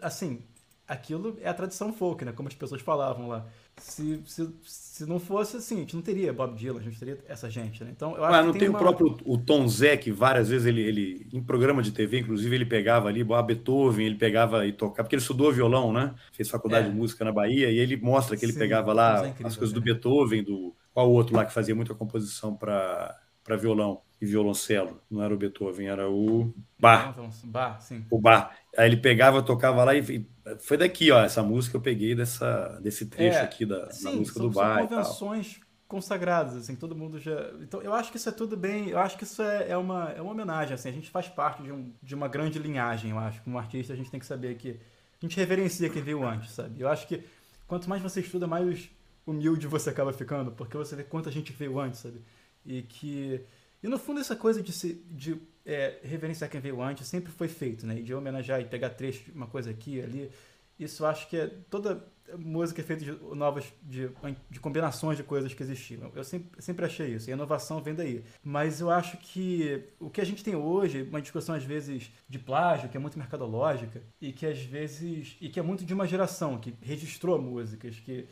assim, 0.00 0.42
aquilo 0.86 1.36
é 1.40 1.48
a 1.48 1.54
tradição 1.54 1.92
folk, 1.92 2.24
né? 2.24 2.32
Como 2.32 2.48
as 2.48 2.54
pessoas 2.54 2.80
falavam 2.80 3.28
lá. 3.28 3.46
Se, 3.80 4.20
se, 4.26 4.48
se 4.62 5.06
não 5.06 5.18
fosse 5.18 5.56
assim, 5.56 5.76
a 5.76 5.80
gente 5.80 5.96
não 5.96 6.02
teria 6.02 6.32
Bob 6.32 6.54
Dylan, 6.54 6.78
a 6.78 6.82
gente 6.82 6.98
teria 6.98 7.18
essa 7.26 7.48
gente, 7.48 7.82
né? 7.82 7.90
Então, 7.90 8.16
eu 8.16 8.22
acho 8.22 8.32
Mas 8.32 8.44
não 8.46 8.52
tem, 8.52 8.60
tem 8.60 8.68
uma... 8.68 8.78
o 8.78 8.82
próprio 8.82 9.16
o 9.24 9.38
Tom 9.38 9.66
Zé, 9.66 9.96
que 9.96 10.12
várias 10.12 10.50
vezes 10.50 10.66
ele, 10.66 10.80
ele, 10.82 11.28
em 11.32 11.42
programa 11.42 11.82
de 11.82 11.90
TV, 11.90 12.20
inclusive, 12.20 12.54
ele 12.54 12.66
pegava 12.66 13.08
ali, 13.08 13.26
a 13.28 13.42
Beethoven, 13.42 14.06
ele 14.06 14.16
pegava 14.16 14.66
e 14.66 14.72
tocava, 14.72 15.04
porque 15.04 15.16
ele 15.16 15.22
estudou 15.22 15.52
violão, 15.52 15.92
né? 15.92 16.14
Fez 16.32 16.48
faculdade 16.48 16.86
é. 16.86 16.90
de 16.90 16.96
música 16.96 17.24
na 17.24 17.32
Bahia, 17.32 17.70
e 17.70 17.78
ele 17.78 17.96
mostra 17.96 18.36
que 18.36 18.44
ele 18.44 18.52
Sim, 18.52 18.58
pegava 18.58 18.92
lá 18.92 19.24
é 19.24 19.28
incrível, 19.28 19.46
as 19.46 19.56
coisas 19.56 19.74
né? 19.74 19.80
do 19.80 19.84
Beethoven, 19.84 20.44
do 20.44 20.74
qual 20.92 21.10
outro 21.10 21.34
lá 21.34 21.44
que 21.44 21.52
fazia 21.52 21.74
muita 21.74 21.94
composição 21.94 22.54
para 22.54 23.18
violão 23.58 24.02
e 24.20 24.26
violoncelo. 24.26 25.00
Não 25.10 25.22
era 25.22 25.32
o 25.32 25.36
Beethoven, 25.36 25.88
era 25.88 26.08
o 26.08 26.52
Bar. 26.78 27.16
Bar, 27.44 27.80
sim. 27.80 28.04
O 28.10 28.20
Bar. 28.20 28.54
Aí 28.76 28.86
ele 28.86 28.98
pegava, 28.98 29.42
tocava 29.42 29.82
lá 29.82 29.94
e 29.94 30.26
foi 30.58 30.76
daqui, 30.76 31.10
ó, 31.10 31.22
essa 31.22 31.42
música 31.42 31.76
eu 31.76 31.80
peguei 31.80 32.14
dessa, 32.14 32.78
desse 32.82 33.06
trecho 33.06 33.38
é, 33.38 33.42
aqui 33.42 33.64
da, 33.64 33.90
sim, 33.90 34.04
da 34.04 34.12
música 34.12 34.38
são, 34.38 34.48
do 34.48 34.54
Bar. 34.54 34.78
São 34.78 34.86
convenções 34.88 35.60
consagradas, 35.86 36.56
assim, 36.56 36.76
todo 36.76 36.94
mundo 36.94 37.18
já. 37.18 37.50
Então, 37.60 37.82
eu 37.82 37.92
acho 37.92 38.10
que 38.10 38.16
isso 38.16 38.28
é 38.28 38.32
tudo 38.32 38.56
bem. 38.56 38.90
Eu 38.90 38.98
acho 38.98 39.18
que 39.18 39.24
isso 39.24 39.42
é, 39.42 39.70
é, 39.70 39.76
uma, 39.76 40.10
é 40.10 40.22
uma 40.22 40.30
homenagem, 40.30 40.74
assim. 40.74 40.88
A 40.88 40.92
gente 40.92 41.10
faz 41.10 41.28
parte 41.28 41.62
de, 41.62 41.72
um, 41.72 41.92
de 42.02 42.14
uma 42.14 42.28
grande 42.28 42.58
linhagem, 42.58 43.10
eu 43.10 43.18
acho. 43.18 43.42
Como 43.42 43.58
artista, 43.58 43.92
a 43.92 43.96
gente 43.96 44.10
tem 44.10 44.20
que 44.20 44.26
saber 44.26 44.56
que 44.56 44.70
a 44.70 45.26
gente 45.26 45.36
reverencia 45.36 45.90
quem 45.90 46.00
veio 46.00 46.24
antes, 46.26 46.52
sabe? 46.52 46.80
Eu 46.80 46.88
acho 46.88 47.06
que 47.06 47.24
quanto 47.66 47.88
mais 47.88 48.00
você 48.00 48.20
estuda, 48.20 48.46
mais 48.46 48.88
humilde 49.26 49.66
você 49.66 49.90
acaba 49.90 50.12
ficando, 50.12 50.52
porque 50.52 50.76
você 50.76 50.96
vê 50.96 51.04
quanta 51.04 51.30
gente 51.30 51.52
veio 51.52 51.78
antes, 51.78 52.00
sabe? 52.00 52.22
E 52.64 52.82
que 52.82 53.44
e 53.82 53.88
no 53.88 53.98
fundo 53.98 54.20
essa 54.20 54.36
coisa 54.36 54.62
de, 54.62 54.72
se, 54.72 55.02
de 55.10 55.40
é, 55.64 55.98
reverenciar 56.02 56.50
quem 56.50 56.60
veio 56.60 56.80
antes 56.80 57.06
sempre 57.06 57.30
foi 57.32 57.48
feito, 57.48 57.86
né? 57.86 57.98
E 57.98 58.02
de 58.02 58.14
homenagear 58.14 58.60
e 58.60 58.64
pegar 58.64 58.90
trecho 58.90 59.24
de 59.24 59.32
uma 59.32 59.46
coisa 59.46 59.70
aqui 59.70 60.00
ali. 60.00 60.30
Isso 60.78 61.04
acho 61.04 61.28
que 61.28 61.36
é 61.36 61.46
toda 61.68 62.02
música 62.38 62.80
é 62.80 62.84
feita 62.84 63.04
de 63.04 63.12
novas 63.34 63.64
de, 63.82 64.10
de 64.48 64.60
combinações 64.60 65.16
de 65.16 65.22
coisas 65.22 65.52
que 65.52 65.62
existiam. 65.62 66.10
Eu 66.14 66.24
sempre, 66.24 66.62
sempre 66.62 66.84
achei 66.86 67.14
isso. 67.14 67.28
E 67.28 67.32
a 67.32 67.36
inovação 67.36 67.82
vem 67.82 67.94
daí. 67.94 68.24
Mas 68.42 68.80
eu 68.80 68.90
acho 68.90 69.16
que 69.18 69.84
o 69.98 70.08
que 70.08 70.20
a 70.20 70.24
gente 70.24 70.44
tem 70.44 70.54
hoje, 70.54 71.02
uma 71.02 71.20
discussão 71.20 71.54
às 71.54 71.64
vezes 71.64 72.10
de 72.28 72.38
plágio, 72.38 72.88
que 72.88 72.96
é 72.96 73.00
muito 73.00 73.18
mercadológica 73.18 74.02
e 74.20 74.32
que 74.32 74.46
às 74.46 74.60
vezes 74.62 75.36
e 75.40 75.48
que 75.48 75.58
é 75.58 75.62
muito 75.62 75.84
de 75.84 75.92
uma 75.92 76.06
geração 76.06 76.58
que 76.58 76.74
registrou 76.80 77.40
músicas, 77.40 77.98
que 77.98 78.26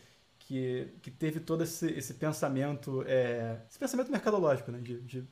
que, 0.49 0.89
que 1.03 1.11
teve 1.11 1.41
todo 1.41 1.63
esse, 1.63 1.87
esse 1.91 2.15
pensamento, 2.15 3.05
é, 3.07 3.61
esse 3.69 3.79
pensamento 3.79 4.11
mercadológico, 4.11 4.73
né? 4.73 4.79
De, 4.81 4.99
de, 5.03 5.29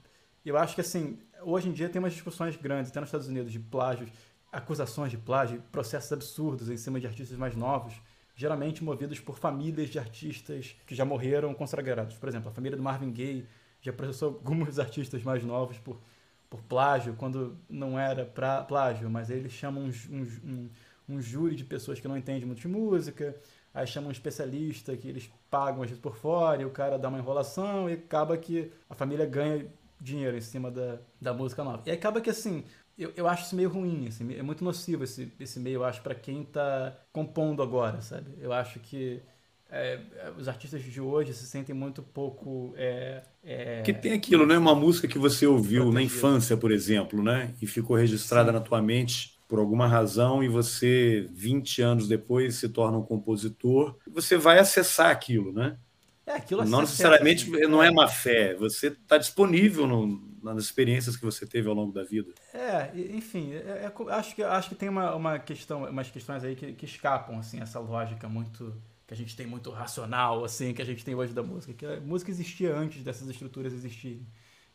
eu 0.48 0.56
acho 0.56 0.74
que, 0.74 0.80
assim, 0.80 1.18
hoje 1.42 1.68
em 1.68 1.72
dia 1.72 1.88
tem 1.88 1.98
umas 1.98 2.12
discussões 2.12 2.56
grandes, 2.56 2.90
até 2.90 3.00
nos 3.00 3.08
Estados 3.08 3.28
Unidos, 3.28 3.52
de 3.52 3.58
plágios, 3.58 4.10
acusações 4.52 5.10
de 5.10 5.18
plágio, 5.18 5.62
processos 5.70 6.12
absurdos 6.12 6.70
em 6.70 6.76
cima 6.76 7.00
de 7.00 7.06
artistas 7.06 7.36
mais 7.36 7.54
novos, 7.54 7.94
geralmente 8.34 8.84
movidos 8.84 9.18
por 9.18 9.38
famílias 9.38 9.88
de 9.88 9.98
artistas 9.98 10.76
que 10.86 10.94
já 10.94 11.04
morreram 11.04 11.52
consagrados. 11.54 12.16
Por 12.16 12.28
exemplo, 12.28 12.48
a 12.48 12.52
família 12.52 12.76
do 12.76 12.82
Marvin 12.82 13.10
Gaye 13.10 13.46
já 13.80 13.92
processou 13.92 14.28
alguns 14.28 14.78
artistas 14.80 15.22
mais 15.22 15.42
novos 15.42 15.78
por, 15.78 16.00
por 16.48 16.62
plágio, 16.62 17.14
quando 17.14 17.56
não 17.68 17.98
era 17.98 18.24
pra, 18.24 18.62
plágio, 18.62 19.10
mas 19.10 19.30
eles 19.30 19.52
chamam 19.52 19.84
um, 19.84 20.22
um, 20.44 20.70
um 21.08 21.20
júri 21.20 21.54
de 21.54 21.64
pessoas 21.64 21.98
que 21.98 22.08
não 22.08 22.16
entendem 22.16 22.46
muito 22.46 22.60
de 22.60 22.68
música, 22.68 23.36
aí 23.74 23.86
chamam 23.86 24.08
um 24.08 24.12
especialista 24.12 24.96
que 24.96 25.08
eles 25.08 25.30
pagam 25.50 25.82
às 25.82 25.88
vezes 25.88 26.02
por 26.02 26.16
fora, 26.16 26.62
e 26.62 26.64
o 26.64 26.70
cara 26.70 26.98
dá 26.98 27.08
uma 27.08 27.18
enrolação, 27.18 27.88
e 27.88 27.94
acaba 27.94 28.36
que 28.36 28.70
a 28.88 28.94
família 28.94 29.26
ganha 29.26 29.66
dinheiro 30.00 30.36
em 30.36 30.40
cima 30.40 30.70
da, 30.70 30.98
da 31.20 31.32
música 31.32 31.62
nova. 31.64 31.82
E 31.86 31.90
acaba 31.90 32.20
que 32.20 32.30
assim, 32.30 32.64
eu, 32.98 33.12
eu 33.16 33.28
acho 33.28 33.44
isso 33.44 33.56
meio 33.56 33.68
ruim, 33.68 34.08
assim, 34.08 34.34
é 34.34 34.42
muito 34.42 34.64
nocivo 34.64 35.04
esse, 35.04 35.32
esse 35.38 35.60
meio, 35.60 35.76
eu 35.76 35.84
acho, 35.84 36.02
para 36.02 36.14
quem 36.14 36.44
tá 36.44 36.96
compondo 37.12 37.62
agora, 37.62 38.00
sabe? 38.00 38.30
Eu 38.40 38.52
acho 38.52 38.80
que 38.80 39.22
é, 39.70 40.00
os 40.38 40.48
artistas 40.48 40.82
de 40.82 41.00
hoje 41.00 41.34
se 41.34 41.46
sentem 41.46 41.74
muito 41.74 42.02
pouco. 42.02 42.72
É, 42.76 43.22
é, 43.42 43.82
que 43.82 43.92
tem 43.92 44.12
aquilo, 44.12 44.46
né? 44.46 44.56
Uma 44.56 44.74
música 44.74 45.08
que 45.08 45.18
você 45.18 45.46
ouviu 45.46 45.92
na 45.92 46.00
infância, 46.00 46.56
por 46.56 46.70
exemplo, 46.70 47.22
né? 47.22 47.52
E 47.60 47.66
ficou 47.66 47.96
registrada 47.96 48.50
Sim. 48.50 48.58
na 48.58 48.60
tua 48.60 48.80
mente 48.80 49.36
por 49.48 49.58
alguma 49.58 49.86
razão 49.86 50.42
e 50.42 50.48
você, 50.48 51.28
20 51.32 51.82
anos 51.82 52.08
depois, 52.08 52.56
se 52.56 52.68
torna 52.68 52.98
um 52.98 53.02
compositor, 53.02 53.96
você 54.06 54.36
vai 54.36 54.58
acessar 54.58 55.10
aquilo, 55.10 55.52
né? 55.52 55.76
É, 56.26 56.32
aquilo 56.32 56.64
não 56.64 56.80
necessariamente 56.80 57.44
assim, 57.44 57.66
não 57.68 57.80
é 57.80 57.88
má 57.88 58.08
fé, 58.08 58.54
você 58.54 58.88
está 58.88 59.16
disponível 59.16 59.86
no, 59.86 60.20
nas 60.42 60.58
experiências 60.58 61.16
que 61.16 61.24
você 61.24 61.46
teve 61.46 61.68
ao 61.68 61.74
longo 61.74 61.92
da 61.92 62.02
vida. 62.02 62.32
É, 62.52 62.90
enfim, 63.14 63.52
é, 63.52 63.58
é, 63.88 63.92
acho, 64.10 64.34
que, 64.34 64.42
acho 64.42 64.68
que 64.70 64.74
tem 64.74 64.88
uma, 64.88 65.14
uma 65.14 65.38
questão, 65.38 65.84
umas 65.84 66.10
questões 66.10 66.42
aí 66.42 66.56
que, 66.56 66.72
que 66.72 66.84
escapam 66.84 67.38
assim 67.38 67.60
essa 67.60 67.78
lógica 67.78 68.28
muito 68.28 68.74
que 69.06 69.14
a 69.14 69.16
gente 69.16 69.36
tem 69.36 69.46
muito 69.46 69.70
racional 69.70 70.44
assim 70.44 70.74
que 70.74 70.82
a 70.82 70.84
gente 70.84 71.04
tem 71.04 71.14
hoje 71.14 71.32
da 71.32 71.44
música, 71.44 71.72
que 71.72 71.86
a 71.86 72.00
música 72.00 72.32
existia 72.32 72.74
antes 72.74 73.04
dessas 73.04 73.28
estruturas 73.28 73.72
existirem. 73.72 74.26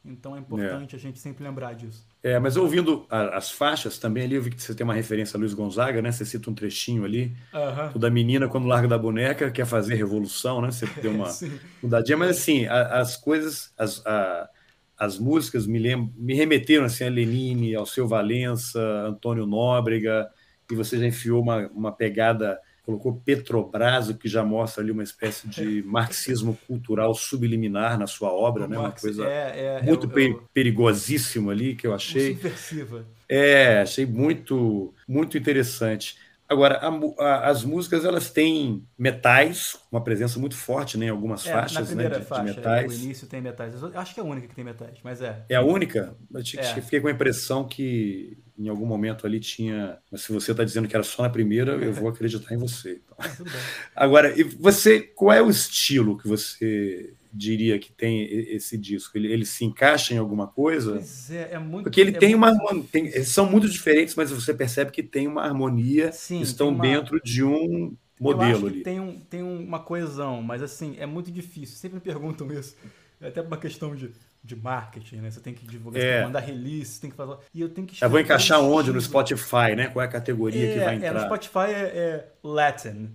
Então 0.04 0.36
é 0.36 0.40
importante 0.40 0.96
é. 0.96 0.98
a 0.98 1.00
gente 1.00 1.20
sempre 1.20 1.44
lembrar 1.44 1.74
disso. 1.74 2.04
É, 2.24 2.40
mas 2.40 2.58
ouvindo 2.58 3.06
a, 3.10 3.38
as 3.38 3.52
faixas 3.52 4.00
também 4.00 4.24
ali, 4.24 4.36
eu 4.36 4.42
vi 4.42 4.50
que 4.50 4.62
você 4.62 4.74
tem 4.74 4.84
uma 4.84 4.96
referência 4.96 5.38
a 5.38 5.40
Luiz 5.40 5.54
Gonzaga, 5.54 6.02
né? 6.02 6.12
Você 6.12 6.26
cita 6.26 6.50
um 6.50 6.56
trechinho 6.56 7.06
ali, 7.06 7.36
uhum. 7.54 8.00
da 8.00 8.10
menina 8.10 8.48
quando 8.48 8.68
larga 8.68 8.88
da 8.88 8.98
boneca, 8.98 9.52
quer 9.52 9.66
fazer 9.66 9.96
revolução, 9.96 10.62
né? 10.62 10.72
Você 10.72 10.88
deu 11.02 11.12
uma 11.12 11.30
mudadinha, 11.82 12.18
mas 12.18 12.32
assim, 12.32 12.66
a, 12.66 13.00
as 13.00 13.16
coisas, 13.16 13.72
as, 13.78 14.04
a, 14.06 14.50
as 14.98 15.20
músicas 15.20 15.68
me, 15.68 15.78
lembram, 15.78 16.12
me 16.18 16.34
remeteram 16.34 16.86
assim, 16.86 17.04
a 17.04 17.10
Lenine, 17.10 17.76
ao 17.76 17.86
seu 17.86 18.08
Valença, 18.08 18.80
Antônio 19.08 19.46
Nóbrega, 19.46 20.30
e 20.72 20.76
você 20.76 20.98
já 20.98 21.06
enfiou 21.06 21.44
uma, 21.44 21.68
uma 21.68 21.92
pegada 21.92 22.60
colocou 22.84 23.22
Petrobras, 23.24 24.10
o 24.10 24.16
que 24.16 24.28
já 24.28 24.44
mostra 24.44 24.84
ali 24.84 24.92
uma 24.92 25.04
espécie 25.04 25.48
de 25.48 25.84
marxismo 25.84 26.58
cultural 26.68 27.14
subliminar 27.14 27.98
na 27.98 28.08
sua 28.08 28.32
obra, 28.32 28.66
o 28.66 28.68
né? 28.68 28.78
Marx, 28.78 29.04
uma 29.04 29.10
coisa 29.10 29.26
é, 29.26 29.54
é, 29.56 29.80
é 29.80 29.84
muito 29.84 30.08
é, 30.20 30.36
perigosíssima 30.54 31.52
ali 31.52 31.76
que 31.76 31.86
eu 31.86 31.94
achei. 31.94 32.34
Subversiva. 32.34 33.06
É, 33.30 33.82
achei 33.82 34.06
muito, 34.06 34.94
muito 35.08 35.38
interessante. 35.38 36.18
Agora, 36.52 36.80
a, 36.80 37.24
a, 37.24 37.48
as 37.48 37.64
músicas 37.64 38.04
elas 38.04 38.30
têm 38.30 38.86
metais, 39.00 39.80
uma 39.90 40.04
presença 40.04 40.38
muito 40.38 40.58
forte 40.58 40.98
né, 40.98 41.06
em 41.06 41.10
algumas 41.10 41.48
é, 41.48 41.54
faixas 41.54 41.92
na 41.92 42.04
né, 42.04 42.10
de, 42.10 42.26
faixa, 42.26 42.44
de 42.44 42.58
metais. 42.58 42.98
No 43.00 43.06
início 43.06 43.26
tem 43.26 43.40
metais. 43.40 43.82
Eu 43.82 43.98
acho 43.98 44.14
que 44.14 44.20
é 44.20 44.24
a 44.24 44.26
única 44.26 44.50
que 44.50 44.56
tem 44.56 44.66
metais, 44.66 44.98
mas 45.02 45.22
é. 45.22 45.46
É 45.48 45.56
a 45.56 45.62
única? 45.62 46.14
Eu 46.30 46.42
é. 46.42 46.82
fiquei 46.82 47.00
com 47.00 47.08
a 47.08 47.12
impressão 47.12 47.66
que 47.66 48.38
em 48.60 48.68
algum 48.68 48.86
momento 48.86 49.26
ali 49.26 49.40
tinha. 49.40 49.98
Mas 50.12 50.24
se 50.24 50.34
você 50.34 50.52
está 50.52 50.66
dizendo 50.66 50.90
que 50.90 50.96
era 50.96 51.06
só 51.06 51.24
na 51.24 51.30
primeira, 51.30 51.72
eu 51.76 51.94
vou 51.94 52.10
acreditar 52.10 52.54
em 52.54 52.58
você. 52.58 53.00
Então. 53.02 53.18
Agora, 53.96 54.38
e 54.38 54.44
você, 54.44 55.00
qual 55.00 55.32
é 55.32 55.42
o 55.42 55.50
estilo 55.50 56.18
que 56.18 56.28
você 56.28 57.14
diria 57.34 57.80
que 57.80 57.92
tem 57.92 58.24
esse 58.54 58.78
disco? 58.78 59.18
Ele, 59.18 59.32
ele 59.32 59.46
se 59.46 59.66
encaixa 59.66 60.14
em 60.14 60.18
alguma 60.18 60.48
coisa? 60.48 60.94
Pois 60.94 61.32
é, 61.32 61.54
é 61.54 61.60
muito. 61.60 61.84
Porque 61.84 62.02
ele 62.02 62.16
é 62.16 62.20
tem 62.20 62.36
muito... 62.36 62.60
uma. 62.60 62.84
Tem, 62.84 63.24
são 63.24 63.50
muito 63.50 63.70
diferentes, 63.70 64.16
mas 64.16 64.32
você 64.32 64.54
percebe 64.54 64.92
que 64.92 65.04
tem 65.04 65.28
uma 65.28 65.44
harmonia, 65.44 66.12
Sim, 66.12 66.42
estão 66.42 66.70
uma... 66.70 66.82
dentro 66.82 67.22
de 67.22 67.44
um 67.44 67.96
modelo 68.20 68.68
ali. 68.68 68.84
Tem, 68.84 69.00
um, 69.00 69.20
tem 69.20 69.42
uma 69.42 69.80
coesão, 69.80 70.42
mas 70.42 70.62
assim, 70.62 70.96
é 71.00 71.06
muito 71.06 71.32
difícil. 71.32 71.78
Sempre 71.78 71.96
me 71.96 72.02
perguntam 72.02 72.52
isso. 72.52 72.76
É 73.20 73.28
até 73.28 73.42
uma 73.42 73.58
questão 73.58 73.96
de, 73.96 74.12
de 74.44 74.56
marketing, 74.56 75.18
né? 75.18 75.30
Você 75.30 75.40
tem 75.40 75.54
que 75.54 75.66
divulgar, 75.66 76.02
é. 76.02 76.24
mandar 76.24 76.40
release, 76.40 77.00
tem 77.00 77.10
que 77.12 77.16
fazer. 77.16 77.38
E 77.54 77.62
eu 77.62 77.70
tenho 77.70 77.86
que. 77.86 78.04
Eu 78.04 78.10
vou 78.10 78.20
encaixar 78.20 78.60
onde 78.60 78.92
no 78.92 79.00
Spotify, 79.00 79.76
né? 79.76 79.88
Qual 79.88 80.04
é 80.04 80.08
a 80.08 80.12
categoria 80.12 80.68
é, 80.68 80.74
que 80.74 80.80
vai 80.80 80.96
entrar? 80.96 81.08
É, 81.08 81.14
no 81.14 81.20
Spotify 81.22 81.72
é, 81.72 81.82
é 81.82 82.28
Latin. 82.44 83.14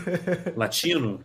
Latino? 0.54 1.20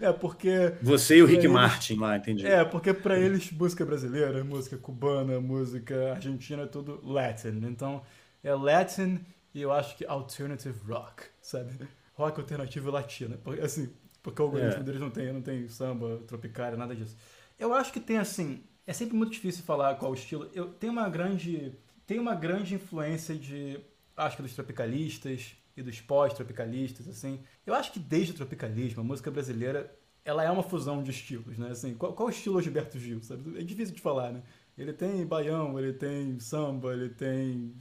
É 0.00 0.12
porque. 0.12 0.72
Você 0.80 1.18
e 1.18 1.22
o 1.22 1.26
Rick 1.26 1.40
eles... 1.40 1.52
Martin 1.52 1.96
lá, 1.96 2.16
entendi. 2.16 2.46
É, 2.46 2.64
porque 2.64 2.94
para 2.94 3.18
eles 3.18 3.50
música 3.52 3.84
brasileira, 3.84 4.42
música 4.42 4.76
cubana, 4.78 5.38
música 5.38 6.12
argentina 6.12 6.62
é 6.62 6.66
tudo 6.66 7.00
Latin. 7.04 7.60
Então 7.64 8.02
é 8.42 8.54
Latin 8.54 9.20
e 9.54 9.60
eu 9.60 9.70
acho 9.70 9.96
que 9.96 10.06
alternative 10.06 10.78
rock, 10.88 11.24
sabe? 11.40 11.72
Rock 12.14 12.40
alternativo 12.40 12.90
latino. 12.90 13.38
Assim, 13.62 13.92
porque 14.22 14.40
o 14.40 14.46
algoritmo 14.46 14.80
é. 14.80 14.84
deles 14.84 15.00
não 15.00 15.10
tem, 15.10 15.32
não 15.32 15.42
tem 15.42 15.68
samba, 15.68 16.22
tropicária, 16.26 16.76
nada 16.76 16.94
disso. 16.94 17.16
Eu 17.58 17.74
acho 17.74 17.92
que 17.92 18.00
tem 18.00 18.18
assim. 18.18 18.62
É 18.86 18.92
sempre 18.92 19.16
muito 19.16 19.32
difícil 19.32 19.64
falar 19.64 19.94
qual 19.96 20.12
o 20.12 20.14
estilo. 20.14 20.50
Eu 20.54 20.68
tenho 20.68 20.92
uma 20.92 21.08
grande. 21.08 21.72
Tem 22.06 22.18
uma 22.18 22.34
grande 22.34 22.74
influência 22.74 23.34
de. 23.34 23.80
Acho 24.16 24.36
que 24.36 24.42
dos 24.42 24.54
tropicalistas, 24.54 25.56
e 25.76 25.82
dos 25.82 26.00
pós-tropicalistas, 26.00 27.08
assim. 27.08 27.40
Eu 27.66 27.74
acho 27.74 27.92
que 27.92 27.98
desde 27.98 28.32
o 28.32 28.34
tropicalismo, 28.34 29.00
a 29.00 29.04
música 29.04 29.30
brasileira, 29.30 29.94
ela 30.24 30.44
é 30.44 30.50
uma 30.50 30.62
fusão 30.62 31.02
de 31.02 31.10
estilos, 31.10 31.58
né? 31.58 31.70
Assim, 31.70 31.94
qual, 31.94 32.12
qual 32.12 32.28
o 32.28 32.30
estilo 32.30 32.62
Gilberto 32.62 32.98
Gil, 32.98 33.22
sabe? 33.22 33.58
É 33.58 33.62
difícil 33.62 33.94
de 33.94 34.00
falar, 34.00 34.32
né? 34.32 34.42
Ele 34.76 34.92
tem 34.92 35.24
baião, 35.26 35.78
ele 35.78 35.92
tem 35.92 36.38
samba, 36.40 36.92
ele 36.92 37.08
tem 37.10 37.74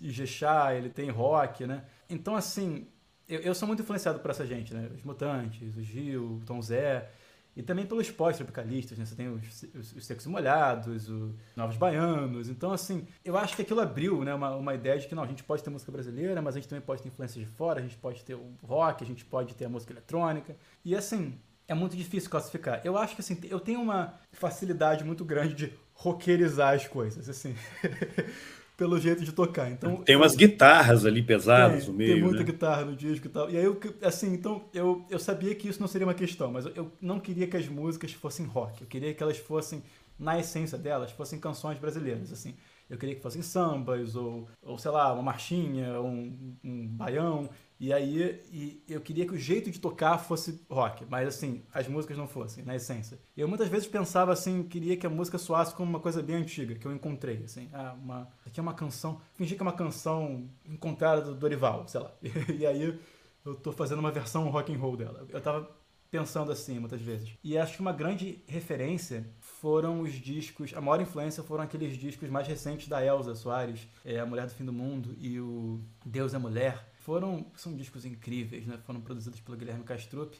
ijexá, 0.00 0.74
ele 0.74 0.90
tem 0.90 1.10
rock, 1.10 1.66
né? 1.66 1.84
Então, 2.08 2.34
assim, 2.34 2.86
eu, 3.28 3.40
eu 3.40 3.54
sou 3.54 3.66
muito 3.66 3.82
influenciado 3.82 4.20
por 4.20 4.30
essa 4.30 4.46
gente, 4.46 4.74
né? 4.74 4.90
Os 4.94 5.02
Mutantes, 5.02 5.76
o 5.76 5.82
Gil, 5.82 6.36
o 6.36 6.40
Tom 6.44 6.60
Zé. 6.60 7.10
E 7.58 7.62
também 7.62 7.84
pelos 7.84 8.08
pós-tropicalistas, 8.08 8.96
né? 8.96 9.04
Você 9.04 9.16
tem 9.16 9.28
os, 9.28 9.64
os, 9.74 9.96
os 9.96 10.06
Secos 10.06 10.24
Molhados, 10.26 11.08
os 11.08 11.34
Novos 11.56 11.76
Baianos. 11.76 12.48
Então, 12.48 12.70
assim, 12.70 13.04
eu 13.24 13.36
acho 13.36 13.56
que 13.56 13.62
aquilo 13.62 13.80
abriu 13.80 14.22
né, 14.22 14.32
uma, 14.32 14.54
uma 14.54 14.74
ideia 14.74 14.96
de 14.96 15.08
que 15.08 15.14
não, 15.14 15.24
a 15.24 15.26
gente 15.26 15.42
pode 15.42 15.64
ter 15.64 15.68
música 15.68 15.90
brasileira, 15.90 16.40
mas 16.40 16.54
a 16.54 16.60
gente 16.60 16.68
também 16.68 16.84
pode 16.84 17.02
ter 17.02 17.08
influências 17.08 17.44
de 17.44 17.50
fora, 17.50 17.80
a 17.80 17.82
gente 17.82 17.96
pode 17.96 18.24
ter 18.24 18.36
o 18.36 18.54
rock, 18.62 19.02
a 19.02 19.06
gente 19.06 19.24
pode 19.24 19.56
ter 19.56 19.64
a 19.64 19.68
música 19.68 19.92
eletrônica. 19.92 20.56
E, 20.84 20.94
assim, 20.94 21.36
é 21.66 21.74
muito 21.74 21.96
difícil 21.96 22.30
classificar. 22.30 22.80
Eu 22.84 22.96
acho 22.96 23.16
que, 23.16 23.22
assim, 23.22 23.36
eu 23.50 23.58
tenho 23.58 23.80
uma 23.80 24.14
facilidade 24.30 25.02
muito 25.02 25.24
grande 25.24 25.54
de 25.54 25.72
rockerizar 25.94 26.74
as 26.74 26.86
coisas, 26.86 27.28
assim. 27.28 27.56
pelo 28.78 28.96
jeito 28.98 29.24
de 29.24 29.32
tocar. 29.32 29.68
Então 29.72 29.96
tem 29.96 30.14
umas 30.14 30.36
guitarras 30.36 31.04
ali 31.04 31.20
pesadas 31.20 31.80
tem, 31.84 31.92
no 31.92 31.98
meio, 31.98 32.14
Tem 32.14 32.22
muita 32.22 32.38
né? 32.38 32.44
guitarra 32.44 32.84
no 32.84 32.94
disco 32.94 33.26
e 33.26 33.28
tal. 33.28 33.50
E 33.50 33.58
aí 33.58 33.64
eu 33.64 33.78
assim, 34.00 34.32
então 34.32 34.64
eu, 34.72 35.04
eu 35.10 35.18
sabia 35.18 35.52
que 35.56 35.68
isso 35.68 35.80
não 35.80 35.88
seria 35.88 36.06
uma 36.06 36.14
questão, 36.14 36.52
mas 36.52 36.64
eu 36.64 36.90
não 37.02 37.18
queria 37.18 37.48
que 37.48 37.56
as 37.56 37.68
músicas 37.68 38.12
fossem 38.12 38.46
rock. 38.46 38.80
Eu 38.80 38.86
queria 38.86 39.12
que 39.12 39.20
elas 39.20 39.36
fossem 39.36 39.82
na 40.16 40.38
essência 40.38 40.78
delas, 40.78 41.10
fossem 41.10 41.40
canções 41.40 41.76
brasileiras, 41.78 42.32
assim. 42.32 42.54
Eu 42.88 42.96
queria 42.96 43.16
que 43.16 43.20
fossem 43.20 43.42
sambas 43.42 44.14
ou, 44.14 44.48
ou 44.62 44.78
sei 44.78 44.92
lá, 44.92 45.12
uma 45.12 45.22
marchinha, 45.24 46.00
um, 46.00 46.56
um 46.64 46.86
baião. 46.86 47.50
E 47.80 47.92
aí 47.92 48.42
e 48.50 48.82
eu 48.88 49.00
queria 49.00 49.24
que 49.24 49.34
o 49.34 49.38
jeito 49.38 49.70
de 49.70 49.78
tocar 49.78 50.18
fosse 50.18 50.60
rock, 50.68 51.04
mas 51.08 51.28
assim, 51.28 51.62
as 51.72 51.86
músicas 51.86 52.16
não 52.16 52.26
fossem, 52.26 52.64
na 52.64 52.74
essência. 52.74 53.18
Eu 53.36 53.46
muitas 53.46 53.68
vezes 53.68 53.86
pensava 53.86 54.32
assim, 54.32 54.64
queria 54.64 54.96
que 54.96 55.06
a 55.06 55.10
música 55.10 55.38
soasse 55.38 55.74
como 55.74 55.88
uma 55.88 56.00
coisa 56.00 56.22
bem 56.22 56.36
antiga, 56.36 56.74
que 56.74 56.86
eu 56.86 56.92
encontrei, 56.92 57.42
assim. 57.44 57.68
Ah, 57.72 57.94
uma, 58.00 58.28
aqui 58.44 58.58
é 58.58 58.62
uma 58.62 58.74
canção, 58.74 59.20
fingi 59.34 59.54
que 59.54 59.62
é 59.62 59.66
uma 59.66 59.72
canção 59.72 60.48
encontrada 60.66 61.22
do 61.22 61.34
Dorival, 61.34 61.86
sei 61.86 62.00
lá. 62.00 62.12
E, 62.58 62.66
aí 62.66 62.98
eu 63.44 63.54
tô 63.54 63.72
fazendo 63.72 64.00
uma 64.00 64.10
versão 64.10 64.48
rock 64.48 64.74
and 64.74 64.78
roll 64.78 64.96
dela. 64.96 65.26
Eu 65.28 65.40
tava 65.40 65.70
pensando 66.10 66.50
assim 66.50 66.78
muitas 66.78 67.00
vezes. 67.00 67.30
E 67.44 67.56
acho 67.56 67.74
que 67.74 67.80
uma 67.80 67.92
grande 67.92 68.42
referência 68.46 69.26
foram 69.40 70.00
os 70.00 70.12
discos, 70.12 70.72
a 70.74 70.80
maior 70.80 71.00
influência 71.00 71.42
foram 71.42 71.62
aqueles 71.64 71.96
discos 71.96 72.28
mais 72.30 72.46
recentes 72.46 72.88
da 72.88 73.04
Elza 73.04 73.34
Soares, 73.34 73.86
é, 74.04 74.18
A 74.18 74.26
Mulher 74.26 74.46
do 74.46 74.52
Fim 74.52 74.64
do 74.64 74.72
Mundo 74.72 75.14
e 75.18 75.38
o 75.38 75.80
Deus 76.04 76.34
é 76.34 76.38
Mulher 76.38 76.88
foram 77.08 77.50
são 77.56 77.74
discos 77.74 78.04
incríveis, 78.04 78.66
né? 78.66 78.78
Foram 78.84 79.00
produzidos 79.00 79.40
pelo 79.40 79.56
Guilherme 79.56 79.82
Castrup, 79.82 80.34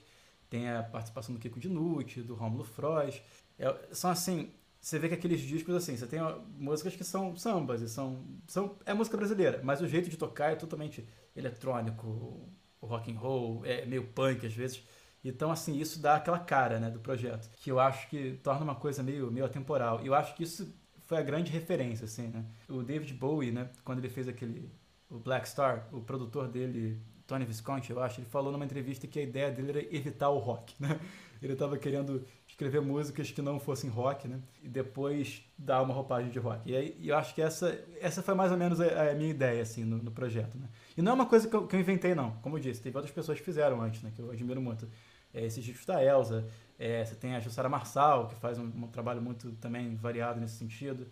tem 0.50 0.68
a 0.68 0.82
participação 0.82 1.34
do 1.34 1.40
Kiko 1.40 1.58
Dinucci, 1.58 2.20
do 2.20 2.34
Romulo 2.34 2.62
Frois. 2.62 3.22
É, 3.58 3.74
são 3.90 4.10
assim, 4.10 4.52
você 4.78 4.98
vê 4.98 5.08
que 5.08 5.14
aqueles 5.14 5.40
discos 5.40 5.74
assim, 5.74 5.96
você 5.96 6.06
tem 6.06 6.20
músicas 6.58 6.94
que 6.94 7.04
são 7.04 7.34
sambas 7.34 7.80
e 7.80 7.88
são 7.88 8.22
são 8.46 8.76
é 8.84 8.92
música 8.92 9.16
brasileira, 9.16 9.62
mas 9.64 9.80
o 9.80 9.88
jeito 9.88 10.10
de 10.10 10.18
tocar 10.18 10.52
é 10.52 10.56
totalmente 10.56 11.08
eletrônico, 11.34 12.46
rock 12.82 13.10
and 13.10 13.18
roll, 13.18 13.64
é 13.64 13.86
meio 13.86 14.06
punk 14.08 14.46
às 14.46 14.52
vezes. 14.52 14.84
Então, 15.24 15.50
assim, 15.50 15.78
isso 15.78 15.98
dá 15.98 16.16
aquela 16.16 16.38
cara, 16.38 16.78
né, 16.78 16.90
do 16.90 17.00
projeto, 17.00 17.50
que 17.56 17.70
eu 17.70 17.80
acho 17.80 18.08
que 18.10 18.38
torna 18.42 18.62
uma 18.62 18.74
coisa 18.74 19.02
meio, 19.02 19.30
meio 19.32 19.46
atemporal. 19.46 20.02
E 20.02 20.06
eu 20.06 20.14
acho 20.14 20.34
que 20.34 20.42
isso 20.42 20.70
foi 21.06 21.16
a 21.16 21.22
grande 21.22 21.50
referência, 21.50 22.04
assim, 22.04 22.28
né? 22.28 22.44
O 22.68 22.82
David 22.82 23.14
Bowie, 23.14 23.50
né, 23.52 23.70
quando 23.84 24.00
ele 24.00 24.10
fez 24.10 24.28
aquele 24.28 24.70
o 25.10 25.18
Black 25.18 25.48
Star, 25.48 25.88
o 25.92 26.00
produtor 26.00 26.48
dele, 26.48 27.00
Tony 27.26 27.44
Visconti, 27.44 27.90
eu 27.90 28.02
acho, 28.02 28.20
ele 28.20 28.26
falou 28.26 28.52
numa 28.52 28.64
entrevista 28.64 29.06
que 29.06 29.18
a 29.18 29.22
ideia 29.22 29.50
dele 29.50 29.70
era 29.70 29.94
evitar 29.96 30.30
o 30.30 30.38
rock, 30.38 30.74
né? 30.80 30.98
Ele 31.40 31.52
estava 31.52 31.78
querendo 31.78 32.24
escrever 32.48 32.80
músicas 32.80 33.30
que 33.30 33.40
não 33.40 33.60
fossem 33.60 33.88
rock, 33.88 34.26
né? 34.26 34.40
E 34.60 34.68
depois 34.68 35.44
dar 35.56 35.82
uma 35.82 35.94
roupagem 35.94 36.32
de 36.32 36.38
rock. 36.40 36.68
E 36.68 36.74
aí 36.74 36.98
eu 37.00 37.16
acho 37.16 37.32
que 37.32 37.40
essa, 37.40 37.78
essa 38.00 38.22
foi 38.24 38.34
mais 38.34 38.50
ou 38.50 38.58
menos 38.58 38.80
a, 38.80 39.10
a 39.12 39.14
minha 39.14 39.30
ideia, 39.30 39.62
assim, 39.62 39.84
no, 39.84 39.98
no, 39.98 40.10
projeto, 40.10 40.58
né? 40.58 40.68
E 40.96 41.02
não 41.02 41.12
é 41.12 41.14
uma 41.14 41.26
coisa 41.26 41.46
que 41.46 41.54
eu, 41.54 41.64
que 41.64 41.76
eu, 41.76 41.80
inventei, 41.80 42.12
não. 42.12 42.32
Como 42.42 42.56
eu 42.56 42.60
disse, 42.60 42.82
teve 42.82 42.96
outras 42.96 43.14
pessoas 43.14 43.38
que 43.38 43.44
fizeram 43.44 43.80
antes, 43.80 44.02
né? 44.02 44.10
Que 44.16 44.20
eu 44.20 44.32
admiro 44.32 44.60
muito. 44.60 44.88
É, 45.32 45.44
esses 45.44 45.62
discos 45.64 45.86
da 45.86 46.02
Elsa, 46.02 46.44
é, 46.78 47.04
você 47.04 47.14
tem 47.14 47.36
a 47.36 47.40
Jussara 47.40 47.68
Marçal, 47.68 48.26
que 48.26 48.34
faz 48.34 48.58
um, 48.58 48.64
um, 48.64 48.88
trabalho 48.88 49.22
muito 49.22 49.52
também 49.52 49.94
variado 49.94 50.40
nesse 50.40 50.56
sentido. 50.56 51.06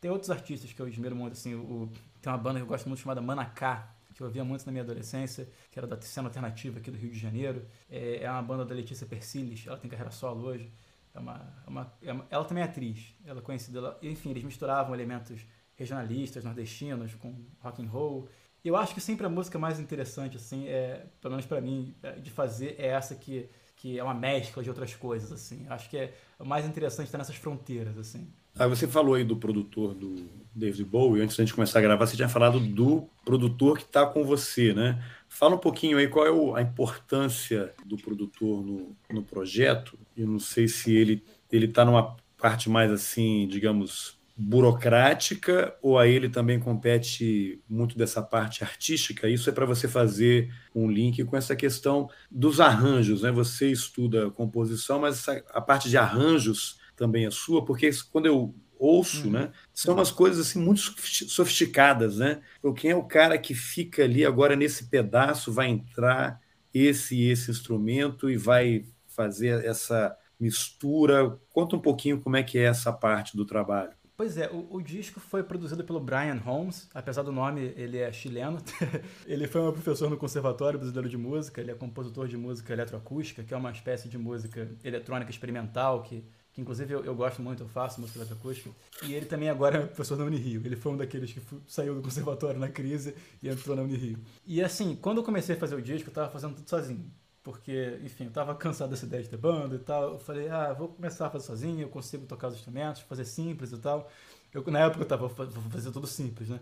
Tem 0.00 0.10
outros 0.10 0.30
artistas 0.30 0.72
que 0.72 0.80
eu 0.80 0.86
admiro 0.86 1.16
muito, 1.16 1.32
assim, 1.32 1.54
o, 1.54 1.90
tem 2.20 2.32
uma 2.32 2.38
banda 2.38 2.58
que 2.58 2.62
eu 2.64 2.68
gosto 2.68 2.88
muito 2.88 3.00
chamada 3.00 3.20
Manacá, 3.20 3.94
que 4.14 4.22
eu 4.22 4.26
ouvia 4.26 4.44
muito 4.44 4.64
na 4.64 4.72
minha 4.72 4.82
adolescência, 4.82 5.48
que 5.70 5.78
era 5.78 5.86
da 5.86 6.00
cena 6.00 6.28
alternativa 6.28 6.78
aqui 6.78 6.90
do 6.90 6.96
Rio 6.96 7.10
de 7.10 7.18
Janeiro. 7.18 7.66
É, 7.88 8.22
é 8.22 8.30
uma 8.30 8.42
banda 8.42 8.64
da 8.64 8.74
Letícia 8.74 9.06
Persiles, 9.06 9.66
ela 9.66 9.76
tem 9.76 9.90
carreira 9.90 10.10
solo 10.10 10.46
hoje. 10.46 10.72
É 11.14 11.18
uma, 11.18 11.62
é 11.66 11.70
uma, 11.70 11.94
é 12.02 12.12
uma, 12.12 12.26
ela 12.30 12.44
também 12.44 12.62
é 12.62 12.66
atriz, 12.66 13.14
ela 13.24 13.40
é 13.40 13.42
conhecida. 13.42 13.78
Ela, 13.78 13.98
enfim, 14.02 14.30
eles 14.30 14.42
misturavam 14.42 14.94
elementos 14.94 15.46
regionalistas, 15.74 16.44
nordestinos, 16.44 17.14
com 17.14 17.34
rock 17.60 17.82
and 17.82 17.88
roll. 17.88 18.28
Eu 18.64 18.76
acho 18.76 18.94
que 18.94 19.00
sempre 19.00 19.26
a 19.26 19.28
música 19.28 19.58
mais 19.58 19.78
interessante, 19.78 20.36
assim, 20.36 20.66
é, 20.66 21.06
pelo 21.20 21.32
menos 21.32 21.46
para 21.46 21.60
mim, 21.60 21.94
é, 22.02 22.12
de 22.12 22.30
fazer 22.30 22.74
é 22.78 22.88
essa 22.88 23.14
que, 23.14 23.48
que 23.76 23.98
é 23.98 24.02
uma 24.02 24.14
mescla 24.14 24.62
de 24.62 24.68
outras 24.70 24.94
coisas, 24.94 25.30
assim. 25.30 25.66
Acho 25.68 25.88
que 25.88 25.96
é 25.96 26.14
o 26.38 26.44
mais 26.44 26.66
interessante 26.66 27.06
estar 27.06 27.18
nessas 27.18 27.36
fronteiras, 27.36 27.96
assim. 27.98 28.32
Ah, 28.58 28.66
você 28.66 28.88
falou 28.88 29.14
aí 29.14 29.22
do 29.22 29.36
produtor 29.36 29.94
do 29.94 30.30
David 30.54 30.84
Bowie, 30.84 31.22
antes 31.22 31.36
da 31.36 31.44
gente 31.44 31.52
começar 31.52 31.78
a 31.78 31.82
gravar, 31.82 32.06
você 32.06 32.16
tinha 32.16 32.28
falado 32.28 32.58
do 32.58 33.06
produtor 33.22 33.76
que 33.76 33.84
está 33.84 34.06
com 34.06 34.24
você, 34.24 34.72
né? 34.72 35.04
Fala 35.28 35.56
um 35.56 35.58
pouquinho 35.58 35.98
aí 35.98 36.08
qual 36.08 36.56
é 36.56 36.60
a 36.60 36.62
importância 36.62 37.74
do 37.84 37.98
produtor 37.98 38.64
no, 38.64 38.96
no 39.10 39.22
projeto. 39.22 39.98
Eu 40.16 40.26
não 40.26 40.38
sei 40.38 40.66
se 40.68 40.94
ele 40.94 41.22
ele 41.52 41.66
está 41.66 41.84
numa 41.84 42.16
parte 42.38 42.70
mais 42.70 42.90
assim, 42.90 43.46
digamos, 43.46 44.18
burocrática, 44.34 45.76
ou 45.82 45.98
a 45.98 46.06
ele 46.06 46.28
também 46.28 46.58
compete 46.58 47.62
muito 47.68 47.96
dessa 47.96 48.22
parte 48.22 48.64
artística? 48.64 49.28
Isso 49.28 49.50
é 49.50 49.52
para 49.52 49.66
você 49.66 49.86
fazer 49.86 50.50
um 50.74 50.90
link 50.90 51.22
com 51.24 51.36
essa 51.36 51.54
questão 51.54 52.08
dos 52.30 52.58
arranjos, 52.58 53.20
né? 53.20 53.30
Você 53.30 53.70
estuda 53.70 54.30
composição, 54.30 54.98
mas 54.98 55.26
a 55.28 55.60
parte 55.60 55.90
de 55.90 55.98
arranjos 55.98 56.78
também 56.96 57.26
é 57.26 57.30
sua, 57.30 57.64
porque 57.64 57.90
quando 58.10 58.26
eu 58.26 58.54
ouço, 58.78 59.26
uhum. 59.26 59.32
né? 59.32 59.52
São 59.72 59.94
umas 59.94 60.10
coisas 60.10 60.46
assim 60.46 60.58
muito 60.58 60.80
sofisticadas, 60.80 62.18
né? 62.18 62.40
Então, 62.58 62.72
quem 62.72 62.90
é 62.90 62.96
o 62.96 63.04
cara 63.04 63.38
que 63.38 63.54
fica 63.54 64.04
ali 64.04 64.24
agora 64.24 64.56
nesse 64.56 64.88
pedaço 64.88 65.52
vai 65.52 65.68
entrar 65.68 66.40
esse 66.72 67.22
esse 67.22 67.50
instrumento 67.50 68.30
e 68.30 68.36
vai 68.36 68.84
fazer 69.08 69.64
essa 69.64 70.16
mistura? 70.38 71.38
Conta 71.50 71.76
um 71.76 71.80
pouquinho 71.80 72.20
como 72.20 72.36
é 72.36 72.42
que 72.42 72.58
é 72.58 72.64
essa 72.64 72.92
parte 72.92 73.36
do 73.36 73.44
trabalho. 73.44 73.92
Pois 74.16 74.38
é, 74.38 74.48
o, 74.50 74.66
o, 74.70 74.80
disco 74.80 75.20
foi 75.20 75.42
produzido 75.42 75.84
pelo 75.84 76.00
Brian 76.00 76.40
Holmes, 76.42 76.88
apesar 76.94 77.22
do 77.22 77.30
nome, 77.30 77.74
ele 77.76 77.98
é 77.98 78.10
chileno. 78.10 78.58
ele 79.26 79.46
foi 79.46 79.60
um 79.60 79.70
professor 79.70 80.08
no 80.08 80.16
Conservatório 80.16 80.78
Brasileiro 80.78 81.06
de 81.06 81.18
Música, 81.18 81.60
ele 81.60 81.70
é 81.70 81.74
compositor 81.74 82.26
de 82.26 82.34
música 82.34 82.72
eletroacústica, 82.72 83.44
que 83.44 83.52
é 83.52 83.56
uma 83.56 83.70
espécie 83.70 84.08
de 84.08 84.16
música 84.16 84.70
eletrônica 84.82 85.30
experimental, 85.30 86.02
que, 86.02 86.24
que 86.56 86.62
inclusive 86.62 86.90
eu, 86.90 87.04
eu 87.04 87.14
gosto 87.14 87.42
muito, 87.42 87.62
eu 87.62 87.68
faço 87.68 88.00
música 88.00 88.18
eletroacústica. 88.18 88.70
E 89.02 89.12
ele 89.12 89.26
também 89.26 89.50
agora 89.50 89.76
é 89.76 89.86
professor 89.86 90.16
na 90.16 90.24
Unirio. 90.24 90.62
Ele 90.64 90.74
foi 90.74 90.92
um 90.92 90.96
daqueles 90.96 91.30
que 91.30 91.40
saiu 91.68 91.94
do 91.94 92.00
conservatório 92.00 92.58
na 92.58 92.70
crise 92.70 93.14
e 93.42 93.48
entrou 93.50 93.76
na 93.76 93.82
Unirio. 93.82 94.18
E 94.46 94.62
assim, 94.62 94.96
quando 94.96 95.18
eu 95.18 95.22
comecei 95.22 95.54
a 95.54 95.58
fazer 95.58 95.74
o 95.74 95.82
disco, 95.82 96.08
eu 96.08 96.12
estava 96.12 96.30
fazendo 96.30 96.54
tudo 96.54 96.68
sozinho 96.68 97.10
porque, 97.44 98.00
enfim, 98.02 98.24
eu 98.24 98.30
tava 98.32 98.56
cansado 98.56 98.90
dessa 98.90 99.06
ideia 99.06 99.22
de 99.22 99.28
ter 99.28 99.36
banda 99.36 99.76
e 99.76 99.78
tal. 99.78 100.14
Eu 100.14 100.18
falei, 100.18 100.48
ah, 100.48 100.72
vou 100.72 100.88
começar 100.88 101.26
a 101.26 101.30
fazer 101.30 101.44
sozinho, 101.44 101.82
eu 101.82 101.88
consigo 101.88 102.26
tocar 102.26 102.48
os 102.48 102.54
instrumentos, 102.54 103.02
fazer 103.02 103.24
simples 103.24 103.70
e 103.70 103.76
tal. 103.76 104.10
Eu, 104.52 104.64
na 104.66 104.80
época 104.80 105.04
eu 105.04 105.06
tava, 105.06 105.28
fazer 105.28 105.92
tudo 105.92 106.08
simples, 106.08 106.48
né? 106.48 106.58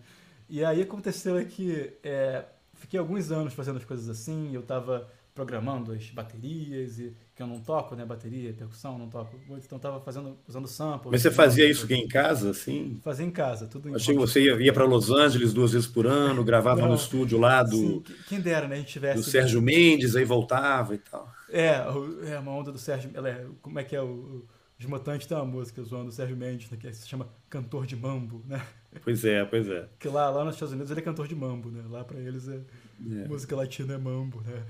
E 0.46 0.62
aí 0.62 0.82
aconteceu 0.82 1.38
é 1.38 1.44
que 1.44 1.96
é, 2.02 2.44
fiquei 2.74 3.00
alguns 3.00 3.30
anos 3.30 3.54
fazendo 3.54 3.78
as 3.78 3.84
coisas 3.84 4.10
assim, 4.10 4.54
eu 4.54 4.62
tava 4.62 5.08
programando 5.34 5.90
as 5.92 6.08
baterias, 6.10 7.00
e, 7.00 7.12
que 7.34 7.42
eu 7.42 7.46
não 7.46 7.58
toco, 7.58 7.96
né? 7.96 8.04
Bateria, 8.04 8.52
percussão, 8.52 8.96
não 8.96 9.08
toco 9.08 9.36
muito, 9.48 9.66
então 9.66 9.78
tava 9.78 10.00
fazendo, 10.00 10.38
usando 10.46 10.68
sample. 10.68 11.10
Mas 11.10 11.22
você 11.22 11.30
fazia 11.30 11.68
isso 11.68 11.84
aqui 11.84 11.94
em 11.94 12.06
casa, 12.06 12.50
assim? 12.50 13.00
Fazia 13.02 13.26
em 13.26 13.30
casa, 13.30 13.66
tudo 13.66 13.88
em 13.88 13.94
Achei 13.96 14.14
que 14.14 14.20
você 14.20 14.40
ia, 14.40 14.54
ia 14.62 14.72
para 14.72 14.84
Los 14.84 15.10
Angeles 15.10 15.52
duas 15.52 15.72
vezes 15.72 15.88
por 15.88 16.06
ano, 16.06 16.42
gravava 16.44 16.82
não, 16.82 16.90
no 16.90 16.94
estúdio 16.94 17.38
lá 17.38 17.64
do. 17.64 17.76
Sim, 17.76 18.04
quem 18.28 18.40
dera, 18.40 18.68
né? 18.68 18.76
A 18.76 18.78
gente 18.78 18.92
tivesse. 18.92 19.16
Do 19.16 19.24
Sérgio 19.24 19.60
Mendes, 19.60 20.14
aí 20.14 20.24
voltava 20.24 20.94
e 20.94 20.98
tal. 20.98 21.28
É, 21.50 21.84
é 22.30 22.38
uma 22.38 22.52
onda 22.52 22.70
do 22.70 22.78
Sérgio. 22.78 23.10
Ela 23.12 23.28
é, 23.28 23.46
como 23.60 23.78
é 23.78 23.84
que 23.84 23.96
é 23.96 24.00
o. 24.00 24.46
Os 24.78 24.86
Mutantes 24.86 25.26
tem 25.26 25.36
uma 25.36 25.46
música 25.46 25.82
zoando 25.82 26.08
o 26.08 26.12
Sérgio 26.12 26.36
Mendes, 26.36 26.68
né, 26.68 26.76
que 26.76 26.92
se 26.92 27.08
chama 27.08 27.28
Cantor 27.48 27.86
de 27.86 27.96
Mambo, 27.96 28.44
né? 28.46 28.60
Pois 29.02 29.24
é, 29.24 29.44
pois 29.44 29.68
é. 29.68 29.88
Que 29.98 30.08
lá, 30.08 30.28
lá 30.30 30.44
nos 30.44 30.54
Estados 30.54 30.72
Unidos 30.72 30.90
ele 30.90 31.00
é 31.00 31.02
cantor 31.02 31.26
de 31.26 31.34
mambo, 31.34 31.70
né? 31.70 31.82
Lá 31.88 32.04
para 32.04 32.18
eles 32.18 32.48
é, 32.48 32.56
é, 32.56 33.28
música 33.28 33.56
latina 33.56 33.94
é 33.94 33.98
mambo, 33.98 34.40
né? 34.42 34.62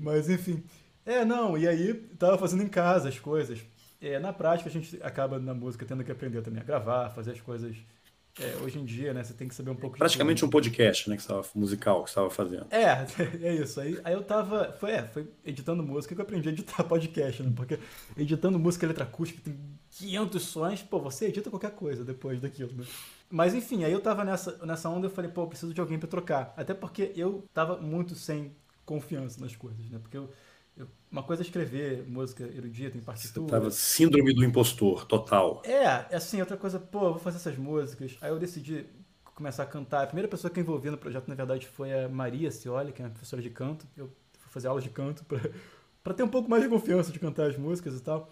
Mas 0.00 0.28
enfim. 0.28 0.62
É, 1.04 1.24
não, 1.24 1.56
e 1.56 1.68
aí 1.68 1.94
tava 2.18 2.38
fazendo 2.38 2.62
em 2.62 2.68
casa 2.68 3.08
as 3.08 3.18
coisas. 3.18 3.60
É, 4.00 4.18
na 4.18 4.32
prática 4.32 4.68
a 4.68 4.72
gente 4.72 4.98
acaba 5.02 5.38
na 5.38 5.52
música 5.52 5.84
tendo 5.84 6.02
que 6.02 6.10
aprender 6.10 6.40
também 6.40 6.60
a 6.60 6.64
gravar, 6.64 7.10
fazer 7.10 7.32
as 7.32 7.40
coisas. 7.40 7.76
É, 8.38 8.56
hoje 8.62 8.78
em 8.78 8.84
dia, 8.84 9.12
né, 9.12 9.24
você 9.24 9.34
tem 9.34 9.48
que 9.48 9.54
saber 9.54 9.70
um 9.70 9.74
pouco 9.74 9.98
Praticamente 9.98 10.44
um 10.44 10.48
podcast, 10.48 11.10
né, 11.10 11.16
que 11.16 11.20
estava 11.20 11.44
musical 11.54 12.04
que 12.04 12.08
estava 12.08 12.30
fazendo. 12.30 12.66
É, 12.70 13.04
é 13.42 13.54
isso. 13.54 13.80
Aí, 13.80 14.00
aí 14.04 14.14
eu 14.14 14.22
tava, 14.22 14.72
foi, 14.78 14.92
é, 14.92 15.02
foi 15.02 15.28
editando 15.44 15.82
música 15.82 16.14
que 16.14 16.20
eu 16.20 16.24
aprendi 16.24 16.48
a 16.48 16.52
editar 16.52 16.82
podcast, 16.84 17.42
né? 17.42 17.52
Porque 17.54 17.78
editando 18.16 18.58
música 18.58 18.86
eletroacústica 18.86 19.42
tem 19.42 19.58
500 19.90 20.42
sons, 20.42 20.82
pô, 20.82 21.00
você 21.00 21.26
edita 21.26 21.50
qualquer 21.50 21.72
coisa 21.72 22.04
depois 22.04 22.40
daquilo, 22.40 22.72
né? 22.72 22.84
Mas 23.28 23.52
enfim, 23.52 23.84
aí 23.84 23.92
eu 23.92 24.00
tava 24.00 24.24
nessa, 24.24 24.64
nessa 24.64 24.88
onda 24.88 25.06
eu 25.06 25.10
falei, 25.10 25.30
pô, 25.30 25.46
preciso 25.46 25.74
de 25.74 25.80
alguém 25.80 25.98
para 25.98 26.08
trocar. 26.08 26.54
Até 26.56 26.72
porque 26.72 27.12
eu 27.14 27.44
tava 27.52 27.76
muito 27.76 28.14
sem 28.14 28.52
confiança 28.90 29.40
nas 29.40 29.54
coisas, 29.54 29.88
né? 29.88 30.00
Porque 30.00 30.16
eu, 30.16 30.28
eu, 30.76 30.88
uma 31.12 31.22
coisa 31.22 31.42
é 31.42 31.44
escrever 31.44 32.04
música 32.08 32.42
erudita 32.42 32.98
em 32.98 33.00
partitura. 33.00 33.46
Você 33.46 33.50
tava 33.52 33.70
síndrome 33.70 34.34
do 34.34 34.44
impostor, 34.44 35.04
total. 35.06 35.62
É, 35.64 35.84
é, 36.10 36.16
assim, 36.16 36.40
outra 36.40 36.56
coisa, 36.56 36.80
pô, 36.80 37.10
vou 37.10 37.18
fazer 37.20 37.36
essas 37.36 37.56
músicas. 37.56 38.18
Aí 38.20 38.30
eu 38.30 38.38
decidi 38.40 38.84
começar 39.32 39.62
a 39.62 39.66
cantar. 39.66 40.02
A 40.02 40.06
primeira 40.08 40.26
pessoa 40.26 40.50
que 40.50 40.58
eu 40.58 40.62
envolvi 40.62 40.90
no 40.90 40.98
projeto, 40.98 41.28
na 41.28 41.36
verdade, 41.36 41.68
foi 41.68 41.92
a 41.92 42.08
Maria 42.08 42.50
Cioli, 42.50 42.90
que 42.90 43.00
é 43.00 43.04
uma 43.04 43.12
professora 43.12 43.40
de 43.40 43.50
canto. 43.50 43.86
Eu 43.96 44.10
fui 44.40 44.50
fazer 44.50 44.66
aulas 44.66 44.82
de 44.82 44.90
canto 44.90 45.24
para 46.02 46.12
ter 46.14 46.24
um 46.24 46.28
pouco 46.28 46.50
mais 46.50 46.64
de 46.64 46.68
confiança 46.68 47.12
de 47.12 47.20
cantar 47.20 47.46
as 47.48 47.56
músicas 47.56 47.94
e 47.94 48.02
tal. 48.02 48.28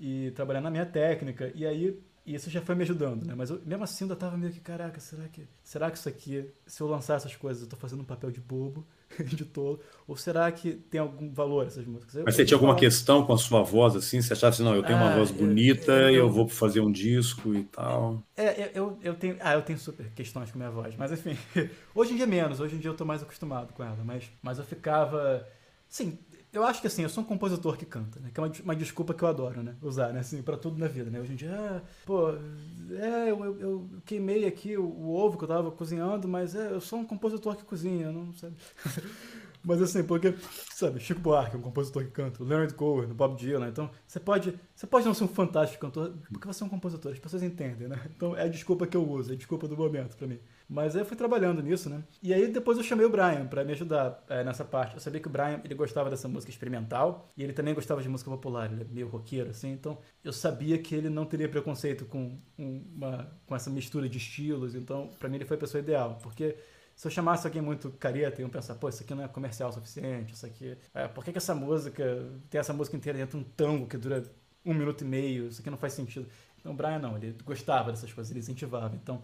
E 0.00 0.32
trabalhar 0.32 0.60
na 0.60 0.70
minha 0.70 0.84
técnica. 0.84 1.52
E 1.54 1.64
aí 1.64 1.96
e 2.24 2.34
isso 2.34 2.48
já 2.48 2.60
foi 2.60 2.74
me 2.74 2.82
ajudando, 2.82 3.24
né? 3.24 3.34
Mas 3.34 3.50
eu, 3.50 3.60
mesmo 3.64 3.82
assim 3.82 4.08
eu 4.08 4.14
tava 4.14 4.36
meio 4.36 4.52
que, 4.52 4.60
caraca, 4.60 5.00
será 5.00 5.28
que, 5.28 5.46
será 5.62 5.90
que 5.90 5.98
isso 5.98 6.08
aqui, 6.08 6.48
se 6.66 6.80
eu 6.80 6.86
lançar 6.86 7.16
essas 7.16 7.34
coisas, 7.34 7.64
eu 7.64 7.68
tô 7.68 7.76
fazendo 7.76 8.00
um 8.00 8.04
papel 8.04 8.30
de 8.30 8.40
bobo, 8.40 8.86
de 9.24 9.44
tolo? 9.44 9.80
Ou 10.06 10.16
será 10.16 10.50
que 10.50 10.72
tem 10.72 11.00
algum 11.00 11.32
valor 11.32 11.66
essas 11.66 11.86
músicas? 11.86 12.14
Eu, 12.16 12.24
Mas 12.24 12.34
você 12.34 12.44
tinha 12.44 12.56
alguma 12.56 12.74
questão 12.74 13.24
com 13.24 13.32
a 13.32 13.38
sua 13.38 13.62
voz, 13.62 13.96
assim? 13.96 14.20
Você 14.20 14.32
achava 14.32 14.52
assim, 14.52 14.62
não, 14.62 14.74
eu 14.74 14.82
tenho 14.82 14.98
ah, 14.98 15.02
uma 15.02 15.16
voz 15.16 15.30
bonita, 15.30 15.92
eu, 15.92 16.08
eu, 16.08 16.14
eu, 16.14 16.30
vou 16.30 16.48
fazer 16.48 16.80
um 16.80 16.90
disco 16.90 17.54
e 17.54 17.64
tal? 17.64 18.22
É, 18.36 18.70
eu, 18.74 18.98
eu 19.02 19.14
tenho, 19.14 19.36
ah, 19.40 19.54
eu 19.54 19.62
tenho 19.62 19.78
super 19.78 20.10
questões 20.10 20.50
com 20.50 20.58
a 20.58 20.60
minha 20.60 20.70
voz, 20.70 20.94
mas 20.96 21.12
enfim, 21.12 21.36
hoje 21.94 22.12
em 22.12 22.16
dia 22.16 22.26
menos, 22.26 22.60
hoje 22.60 22.76
em 22.76 22.78
dia 22.78 22.90
eu 22.90 22.96
tô 22.96 23.04
mais 23.04 23.22
acostumado 23.22 23.72
com 23.72 23.82
ela, 23.82 23.98
mas, 24.04 24.24
mas 24.42 24.58
eu 24.58 24.64
ficava, 24.64 25.46
sim, 25.88 26.18
eu 26.52 26.64
acho 26.64 26.82
que 26.82 26.86
assim, 26.86 27.02
eu 27.02 27.08
sou 27.08 27.24
um 27.24 27.26
compositor 27.26 27.78
que 27.78 27.86
canta, 27.86 28.20
né? 28.20 28.30
Que 28.32 28.38
é 28.38 28.42
uma, 28.42 28.52
uma 28.64 28.76
desculpa 28.76 29.14
que 29.14 29.22
eu 29.24 29.28
adoro, 29.28 29.62
né? 29.62 29.74
Usar, 29.80 30.12
né? 30.12 30.20
Assim, 30.20 30.42
pra 30.42 30.56
tudo 30.56 30.78
na 30.78 30.86
vida, 30.86 31.10
né? 31.10 31.18
Hoje 31.18 31.32
em 31.32 31.36
dia, 31.36 31.50
ah, 31.50 31.80
pô, 32.04 32.30
é, 32.30 33.30
eu, 33.30 33.42
eu, 33.42 33.60
eu, 33.60 33.90
queimei 34.04 34.44
aqui 34.46 34.76
o, 34.76 34.84
o, 34.84 35.14
ovo 35.14 35.38
que 35.38 35.44
eu 35.44 35.48
tava 35.48 35.70
cozinhando, 35.70 36.28
mas 36.28 36.54
é, 36.54 36.72
eu 36.72 36.80
sou 36.80 36.98
um 36.98 37.06
compositor 37.06 37.56
que 37.56 37.64
cozinha, 37.64 38.12
não 38.12 38.34
sabe? 38.34 38.54
mas 39.64 39.80
assim, 39.80 40.04
porque, 40.04 40.34
sabe, 40.74 41.00
Chico 41.00 41.20
Buarque, 41.20 41.56
um 41.56 41.62
compositor 41.62 42.04
que 42.04 42.10
canta, 42.10 42.44
Leonard 42.44 42.74
Cohen, 42.74 43.10
o 43.10 43.14
Bob 43.14 43.34
Dylan, 43.34 43.68
então, 43.68 43.90
você 44.06 44.20
pode, 44.20 44.54
você 44.74 44.86
pode 44.86 45.06
não 45.06 45.14
ser 45.14 45.24
um 45.24 45.28
fantástico 45.28 45.80
cantor, 45.80 46.12
porque 46.30 46.46
você 46.46 46.62
é 46.62 46.66
um 46.66 46.68
compositor, 46.68 47.12
as 47.12 47.18
pessoas 47.18 47.42
entendem, 47.42 47.88
né? 47.88 47.98
Então, 48.14 48.36
é 48.36 48.42
a 48.42 48.48
desculpa 48.48 48.86
que 48.86 48.96
eu 48.96 49.08
uso, 49.08 49.30
é 49.30 49.34
a 49.34 49.38
desculpa 49.38 49.66
do 49.66 49.76
momento 49.76 50.16
pra 50.18 50.26
mim. 50.26 50.38
Mas 50.68 50.94
aí 50.94 51.02
eu 51.02 51.06
fui 51.06 51.16
trabalhando 51.16 51.62
nisso, 51.62 51.90
né? 51.90 52.02
E 52.22 52.32
aí 52.32 52.48
depois 52.48 52.78
eu 52.78 52.84
chamei 52.84 53.04
o 53.04 53.10
Brian 53.10 53.46
para 53.46 53.64
me 53.64 53.72
ajudar 53.72 54.24
é, 54.28 54.42
nessa 54.42 54.64
parte. 54.64 54.94
Eu 54.94 55.00
sabia 55.00 55.20
que 55.20 55.28
o 55.28 55.30
Brian, 55.30 55.60
ele 55.64 55.74
gostava 55.74 56.08
dessa 56.08 56.28
música 56.28 56.50
experimental 56.50 57.30
e 57.36 57.42
ele 57.42 57.52
também 57.52 57.74
gostava 57.74 58.02
de 58.02 58.08
música 58.08 58.30
popular, 58.30 58.72
ele 58.72 58.82
é 58.82 58.86
meio 58.90 59.08
roqueiro, 59.08 59.50
assim. 59.50 59.72
Então 59.72 59.98
eu 60.24 60.32
sabia 60.32 60.78
que 60.78 60.94
ele 60.94 61.08
não 61.08 61.24
teria 61.24 61.48
preconceito 61.48 62.04
com, 62.06 62.38
uma, 62.56 63.30
com 63.46 63.54
essa 63.54 63.70
mistura 63.70 64.08
de 64.08 64.18
estilos. 64.18 64.74
Então, 64.74 65.10
para 65.18 65.28
mim, 65.28 65.36
ele 65.36 65.44
foi 65.44 65.56
a 65.56 65.60
pessoa 65.60 65.80
ideal. 65.80 66.18
Porque 66.22 66.56
se 66.94 67.06
eu 67.06 67.10
chamasse 67.10 67.46
alguém 67.46 67.62
muito 67.62 67.90
careta, 67.90 68.40
iam 68.40 68.50
pensar, 68.50 68.74
pô, 68.76 68.88
isso 68.88 69.02
aqui 69.02 69.14
não 69.14 69.24
é 69.24 69.28
comercial 69.28 69.70
o 69.70 69.72
suficiente, 69.72 70.34
isso 70.34 70.46
aqui... 70.46 70.76
É, 70.94 71.08
por 71.08 71.24
que, 71.24 71.32
que 71.32 71.38
essa 71.38 71.54
música... 71.54 72.30
Tem 72.50 72.58
essa 72.58 72.72
música 72.72 72.96
inteira 72.96 73.18
dentro 73.18 73.38
de 73.38 73.44
um 73.44 73.48
tango 73.56 73.86
que 73.86 73.96
dura 73.96 74.22
um 74.64 74.74
minuto 74.74 75.02
e 75.02 75.04
meio, 75.04 75.48
isso 75.48 75.60
aqui 75.60 75.70
não 75.70 75.78
faz 75.78 75.92
sentido. 75.92 76.26
Então 76.58 76.72
o 76.72 76.74
Brian 76.76 76.98
não, 77.00 77.16
ele 77.16 77.36
gostava 77.44 77.90
dessas 77.90 78.12
coisas, 78.12 78.30
ele 78.30 78.40
incentivava. 78.40 78.94
Então 78.94 79.22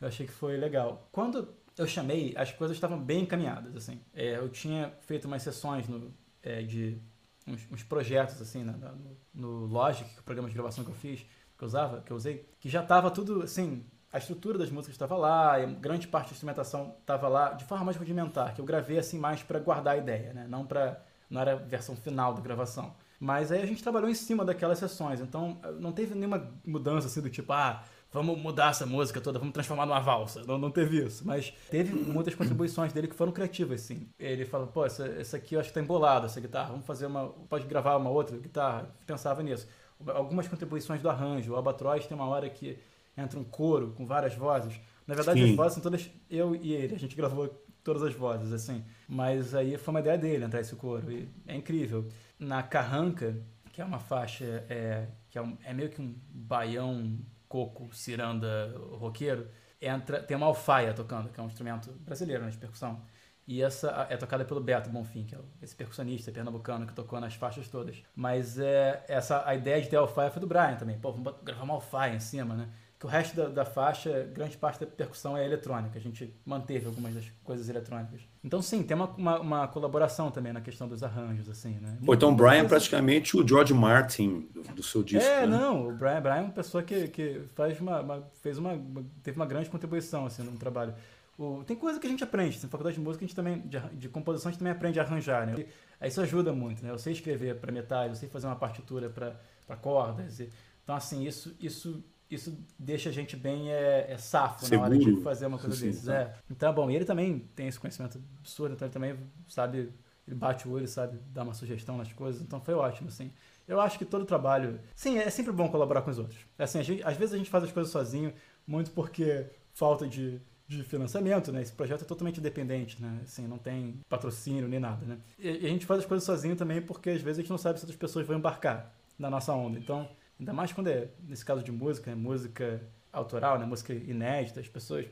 eu 0.00 0.08
achei 0.08 0.26
que 0.26 0.32
foi 0.32 0.56
legal. 0.56 1.08
Quando 1.12 1.54
eu 1.76 1.86
chamei, 1.86 2.34
as 2.36 2.52
coisas 2.52 2.76
estavam 2.76 2.98
bem 2.98 3.22
encaminhadas, 3.22 3.76
assim. 3.76 4.00
É, 4.12 4.36
eu 4.36 4.48
tinha 4.48 4.92
feito 5.00 5.26
umas 5.26 5.42
sessões 5.42 5.88
no, 5.88 6.12
é, 6.42 6.62
de 6.62 7.00
uns, 7.46 7.66
uns, 7.70 7.82
projetos, 7.82 8.40
assim, 8.40 8.64
no, 8.64 9.16
no 9.34 9.66
Logic, 9.66 10.08
é 10.16 10.20
o 10.20 10.22
programa 10.22 10.48
de 10.48 10.54
gravação 10.54 10.84
que 10.84 10.90
eu 10.90 10.94
fiz, 10.94 11.20
que 11.56 11.64
eu 11.64 11.66
usava, 11.66 12.00
que 12.02 12.12
eu 12.12 12.16
usei, 12.16 12.48
que 12.58 12.68
já 12.68 12.82
estava 12.82 13.10
tudo, 13.10 13.42
assim, 13.42 13.84
a 14.12 14.18
estrutura 14.18 14.58
das 14.58 14.70
músicas 14.70 14.94
estava 14.94 15.16
lá, 15.16 15.58
grande 15.64 16.08
parte 16.08 16.28
da 16.28 16.32
instrumentação 16.32 16.96
estava 17.00 17.28
lá, 17.28 17.52
de 17.52 17.64
forma 17.64 17.84
mais 17.84 17.96
rudimentar, 17.96 18.54
que 18.54 18.60
eu 18.60 18.64
gravei, 18.64 18.98
assim, 18.98 19.18
mais 19.18 19.42
para 19.42 19.58
guardar 19.58 19.94
a 19.94 19.98
ideia, 19.98 20.32
né? 20.32 20.46
Não 20.48 20.66
para 20.66 21.04
não 21.30 21.40
era 21.40 21.52
a 21.52 21.56
versão 21.56 21.94
final 21.94 22.32
da 22.32 22.40
gravação. 22.40 22.94
Mas 23.20 23.52
aí 23.52 23.60
a 23.60 23.66
gente 23.66 23.82
trabalhou 23.82 24.08
em 24.08 24.14
cima 24.14 24.44
daquelas 24.44 24.78
sessões, 24.78 25.20
então 25.20 25.60
não 25.78 25.92
teve 25.92 26.14
nenhuma 26.14 26.50
mudança 26.64 27.06
assim 27.06 27.20
do 27.20 27.28
tipo, 27.28 27.52
ah, 27.52 27.84
vamos 28.12 28.38
mudar 28.38 28.70
essa 28.70 28.86
música 28.86 29.20
toda, 29.20 29.38
vamos 29.38 29.52
transformar 29.52 29.86
numa 29.86 30.00
valsa. 30.00 30.42
Não, 30.46 30.58
não 30.58 30.70
teve 30.70 31.04
isso. 31.04 31.26
Mas 31.26 31.52
teve 31.70 31.94
muitas 31.94 32.34
contribuições 32.34 32.92
dele 32.92 33.08
que 33.08 33.14
foram 33.14 33.32
criativas, 33.32 33.82
sim. 33.82 34.08
Ele 34.18 34.44
falou, 34.44 34.66
pô, 34.66 34.84
essa, 34.84 35.06
essa 35.06 35.36
aqui 35.36 35.54
eu 35.54 35.60
acho 35.60 35.68
que 35.68 35.74
tá 35.74 35.80
embolada, 35.80 36.26
essa 36.26 36.40
guitarra, 36.40 36.70
vamos 36.70 36.86
fazer 36.86 37.06
uma. 37.06 37.28
Pode 37.48 37.66
gravar 37.66 37.96
uma 37.96 38.10
outra 38.10 38.36
guitarra. 38.36 38.94
Pensava 39.06 39.42
nisso. 39.42 39.66
Algumas 40.06 40.46
contribuições 40.46 41.02
do 41.02 41.10
arranjo. 41.10 41.52
O 41.52 41.56
Albatroz 41.56 42.06
tem 42.06 42.16
uma 42.16 42.26
hora 42.26 42.48
que 42.48 42.78
entra 43.16 43.38
um 43.38 43.44
coro 43.44 43.92
com 43.96 44.06
várias 44.06 44.34
vozes. 44.34 44.80
Na 45.06 45.14
verdade, 45.14 45.42
sim. 45.42 45.50
as 45.50 45.56
vozes 45.56 45.74
são 45.74 45.82
todas 45.82 46.08
eu 46.30 46.54
e 46.54 46.72
ele. 46.72 46.94
A 46.94 46.98
gente 46.98 47.16
gravou 47.16 47.48
todas 47.82 48.02
as 48.02 48.14
vozes, 48.14 48.52
assim. 48.52 48.84
Mas 49.08 49.54
aí 49.54 49.76
foi 49.76 49.92
uma 49.92 50.00
ideia 50.00 50.18
dele 50.18 50.44
entrar 50.44 50.60
esse 50.60 50.76
coro. 50.76 51.10
E 51.10 51.28
é 51.46 51.56
incrível. 51.56 52.06
Na 52.38 52.62
Carranca, 52.62 53.36
que 53.72 53.80
é 53.80 53.84
uma 53.84 53.98
faixa, 53.98 54.44
é, 54.68 55.08
que 55.30 55.38
é, 55.38 55.42
um, 55.42 55.56
é 55.64 55.72
meio 55.72 55.88
que 55.88 56.00
um 56.00 56.14
baião 56.30 57.18
coco, 57.48 57.94
ciranda, 57.94 58.74
roqueiro, 58.92 59.48
entra, 59.80 60.22
tem 60.22 60.36
uma 60.36 60.46
alfaia 60.46 60.92
tocando, 60.92 61.30
que 61.30 61.40
é 61.40 61.42
um 61.42 61.46
instrumento 61.46 61.90
brasileiro 62.00 62.44
né, 62.44 62.50
de 62.50 62.58
percussão. 62.58 63.02
E 63.46 63.62
essa 63.62 64.06
é 64.10 64.16
tocada 64.18 64.44
pelo 64.44 64.60
Beto 64.60 64.90
Bonfim, 64.90 65.24
que 65.24 65.34
é 65.34 65.38
esse 65.62 65.74
percussionista 65.74 66.30
pernambucano 66.30 66.86
que 66.86 66.92
tocou 66.92 67.18
nas 67.18 67.34
faixas 67.34 67.66
todas. 67.66 68.02
Mas 68.14 68.58
é, 68.58 69.02
essa, 69.08 69.42
a 69.48 69.54
ideia 69.54 69.80
de 69.80 69.88
ter 69.88 69.96
alfaia 69.96 70.30
foi 70.30 70.40
do 70.40 70.46
Brian 70.46 70.76
também. 70.76 70.98
Pô, 70.98 71.12
vamos 71.12 71.34
gravar 71.42 71.64
uma 71.64 71.74
alfaia 71.74 72.14
em 72.14 72.20
cima, 72.20 72.54
né? 72.54 72.68
Que 72.98 73.06
o 73.06 73.08
resto 73.08 73.36
da, 73.36 73.48
da, 73.48 73.64
faixa, 73.64 74.28
grande 74.34 74.56
parte 74.56 74.80
da 74.80 74.86
percussão 74.86 75.36
é 75.36 75.44
eletrônica. 75.44 75.96
A 75.96 76.00
gente 76.00 76.34
manteve 76.44 76.86
algumas 76.86 77.14
das 77.14 77.24
coisas 77.44 77.68
eletrônicas. 77.68 78.22
Então, 78.42 78.60
sim, 78.60 78.82
tem 78.82 78.96
uma, 78.96 79.06
uma, 79.10 79.40
uma 79.40 79.68
colaboração 79.68 80.32
também 80.32 80.52
na 80.52 80.60
questão 80.60 80.88
dos 80.88 81.04
arranjos, 81.04 81.48
assim, 81.48 81.74
né? 81.80 81.96
Pô, 82.04 82.14
então 82.14 82.30
o 82.30 82.34
Brian 82.34 82.64
é 82.64 82.64
praticamente 82.64 83.36
o 83.36 83.46
George 83.46 83.72
Martin 83.72 84.48
do, 84.52 84.62
do 84.74 84.82
seu 84.82 85.04
disco. 85.04 85.30
É, 85.30 85.46
né? 85.46 85.56
não, 85.56 85.88
o 85.88 85.92
Brian, 85.92 86.20
Brian 86.20 86.34
é 86.34 86.40
uma 86.40 86.50
pessoa 86.50 86.82
que, 86.82 87.06
que 87.06 87.42
faz 87.54 87.80
uma, 87.80 88.00
uma 88.00 88.28
fez 88.42 88.58
uma, 88.58 88.76
teve 89.22 89.36
uma 89.38 89.46
grande 89.46 89.70
contribuição, 89.70 90.26
assim, 90.26 90.42
no 90.42 90.58
trabalho. 90.58 90.92
O, 91.38 91.62
tem 91.64 91.76
coisa 91.76 92.00
que 92.00 92.06
a 92.08 92.10
gente 92.10 92.24
aprende, 92.24 92.60
na 92.60 92.68
faculdade 92.68 92.96
de 92.96 93.00
música 93.00 93.24
a 93.24 93.28
gente 93.28 93.36
também, 93.36 93.60
de, 93.60 93.78
de 93.92 94.08
composição 94.08 94.48
a 94.48 94.52
gente 94.52 94.58
também 94.58 94.72
aprende 94.72 94.98
a 94.98 95.04
arranjar, 95.04 95.46
né? 95.46 95.66
Aí 96.00 96.08
isso 96.08 96.20
ajuda 96.20 96.52
muito, 96.52 96.82
né? 96.84 96.90
Eu 96.90 96.98
sei 96.98 97.12
escrever 97.12 97.60
para 97.60 97.70
metade, 97.70 98.08
eu 98.08 98.16
sei 98.16 98.28
fazer 98.28 98.48
uma 98.48 98.56
partitura 98.56 99.08
para 99.08 99.76
cordas. 99.76 100.40
E, 100.40 100.50
então, 100.82 100.96
assim, 100.96 101.24
isso, 101.24 101.54
isso 101.60 102.02
isso 102.30 102.58
deixa 102.78 103.08
a 103.08 103.12
gente 103.12 103.36
bem 103.36 103.72
é, 103.72 104.06
é 104.10 104.18
safo 104.18 104.66
Seguro. 104.66 104.80
na 104.80 104.96
hora 104.96 104.98
de 104.98 105.22
fazer 105.22 105.46
uma 105.46 105.58
coisa 105.58 105.84
desses. 105.84 106.04
Tá. 106.04 106.14
É. 106.14 106.34
Então, 106.50 106.72
bom, 106.74 106.90
e 106.90 106.96
ele 106.96 107.04
também 107.04 107.38
tem 107.54 107.68
esse 107.68 107.80
conhecimento 107.80 108.20
absurdo, 108.38 108.74
então 108.74 108.86
ele 108.86 108.92
também 108.92 109.16
sabe, 109.48 109.92
ele 110.26 110.36
bate 110.36 110.68
o 110.68 110.72
olho, 110.72 110.86
sabe 110.86 111.18
dar 111.32 111.42
uma 111.42 111.54
sugestão 111.54 111.96
nas 111.96 112.12
coisas, 112.12 112.42
então 112.42 112.60
foi 112.60 112.74
ótimo, 112.74 113.08
assim. 113.08 113.32
Eu 113.66 113.80
acho 113.80 113.98
que 113.98 114.04
todo 114.04 114.24
trabalho. 114.24 114.80
Sim, 114.94 115.18
é 115.18 115.28
sempre 115.30 115.52
bom 115.52 115.68
colaborar 115.68 116.02
com 116.02 116.10
os 116.10 116.18
outros. 116.18 116.38
É 116.58 116.64
assim, 116.64 116.82
gente, 116.82 117.02
às 117.02 117.16
vezes 117.16 117.34
a 117.34 117.38
gente 117.38 117.50
faz 117.50 117.64
as 117.64 117.72
coisas 117.72 117.92
sozinho, 117.92 118.32
muito 118.66 118.90
porque 118.90 119.46
falta 119.72 120.06
de, 120.06 120.40
de 120.66 120.82
financiamento, 120.82 121.52
né? 121.52 121.62
Esse 121.62 121.72
projeto 121.72 122.02
é 122.02 122.04
totalmente 122.06 122.40
independente, 122.40 123.00
né? 123.00 123.20
Assim, 123.22 123.46
não 123.46 123.58
tem 123.58 124.00
patrocínio 124.08 124.68
nem 124.68 124.80
nada, 124.80 125.04
né? 125.04 125.18
E, 125.38 125.48
e 125.48 125.66
a 125.66 125.68
gente 125.68 125.86
faz 125.86 126.00
as 126.00 126.06
coisas 126.06 126.24
sozinho 126.24 126.56
também 126.56 126.80
porque 126.80 127.10
às 127.10 127.22
vezes 127.22 127.38
a 127.38 127.42
gente 127.42 127.50
não 127.50 127.58
sabe 127.58 127.78
se 127.78 127.84
outras 127.84 127.98
pessoas 127.98 128.26
vão 128.26 128.36
embarcar 128.36 128.94
na 129.18 129.28
nossa 129.28 129.52
onda. 129.52 129.78
Então, 129.78 130.08
Ainda 130.38 130.52
mais 130.52 130.72
quando 130.72 130.88
é, 130.88 131.08
nesse 131.26 131.44
caso 131.44 131.62
de 131.62 131.72
música, 131.72 132.10
né? 132.10 132.16
música 132.16 132.80
autoral, 133.12 133.58
né? 133.58 133.66
música 133.66 133.92
inédita, 133.92 134.60
as 134.60 134.68
pessoas 134.68 135.06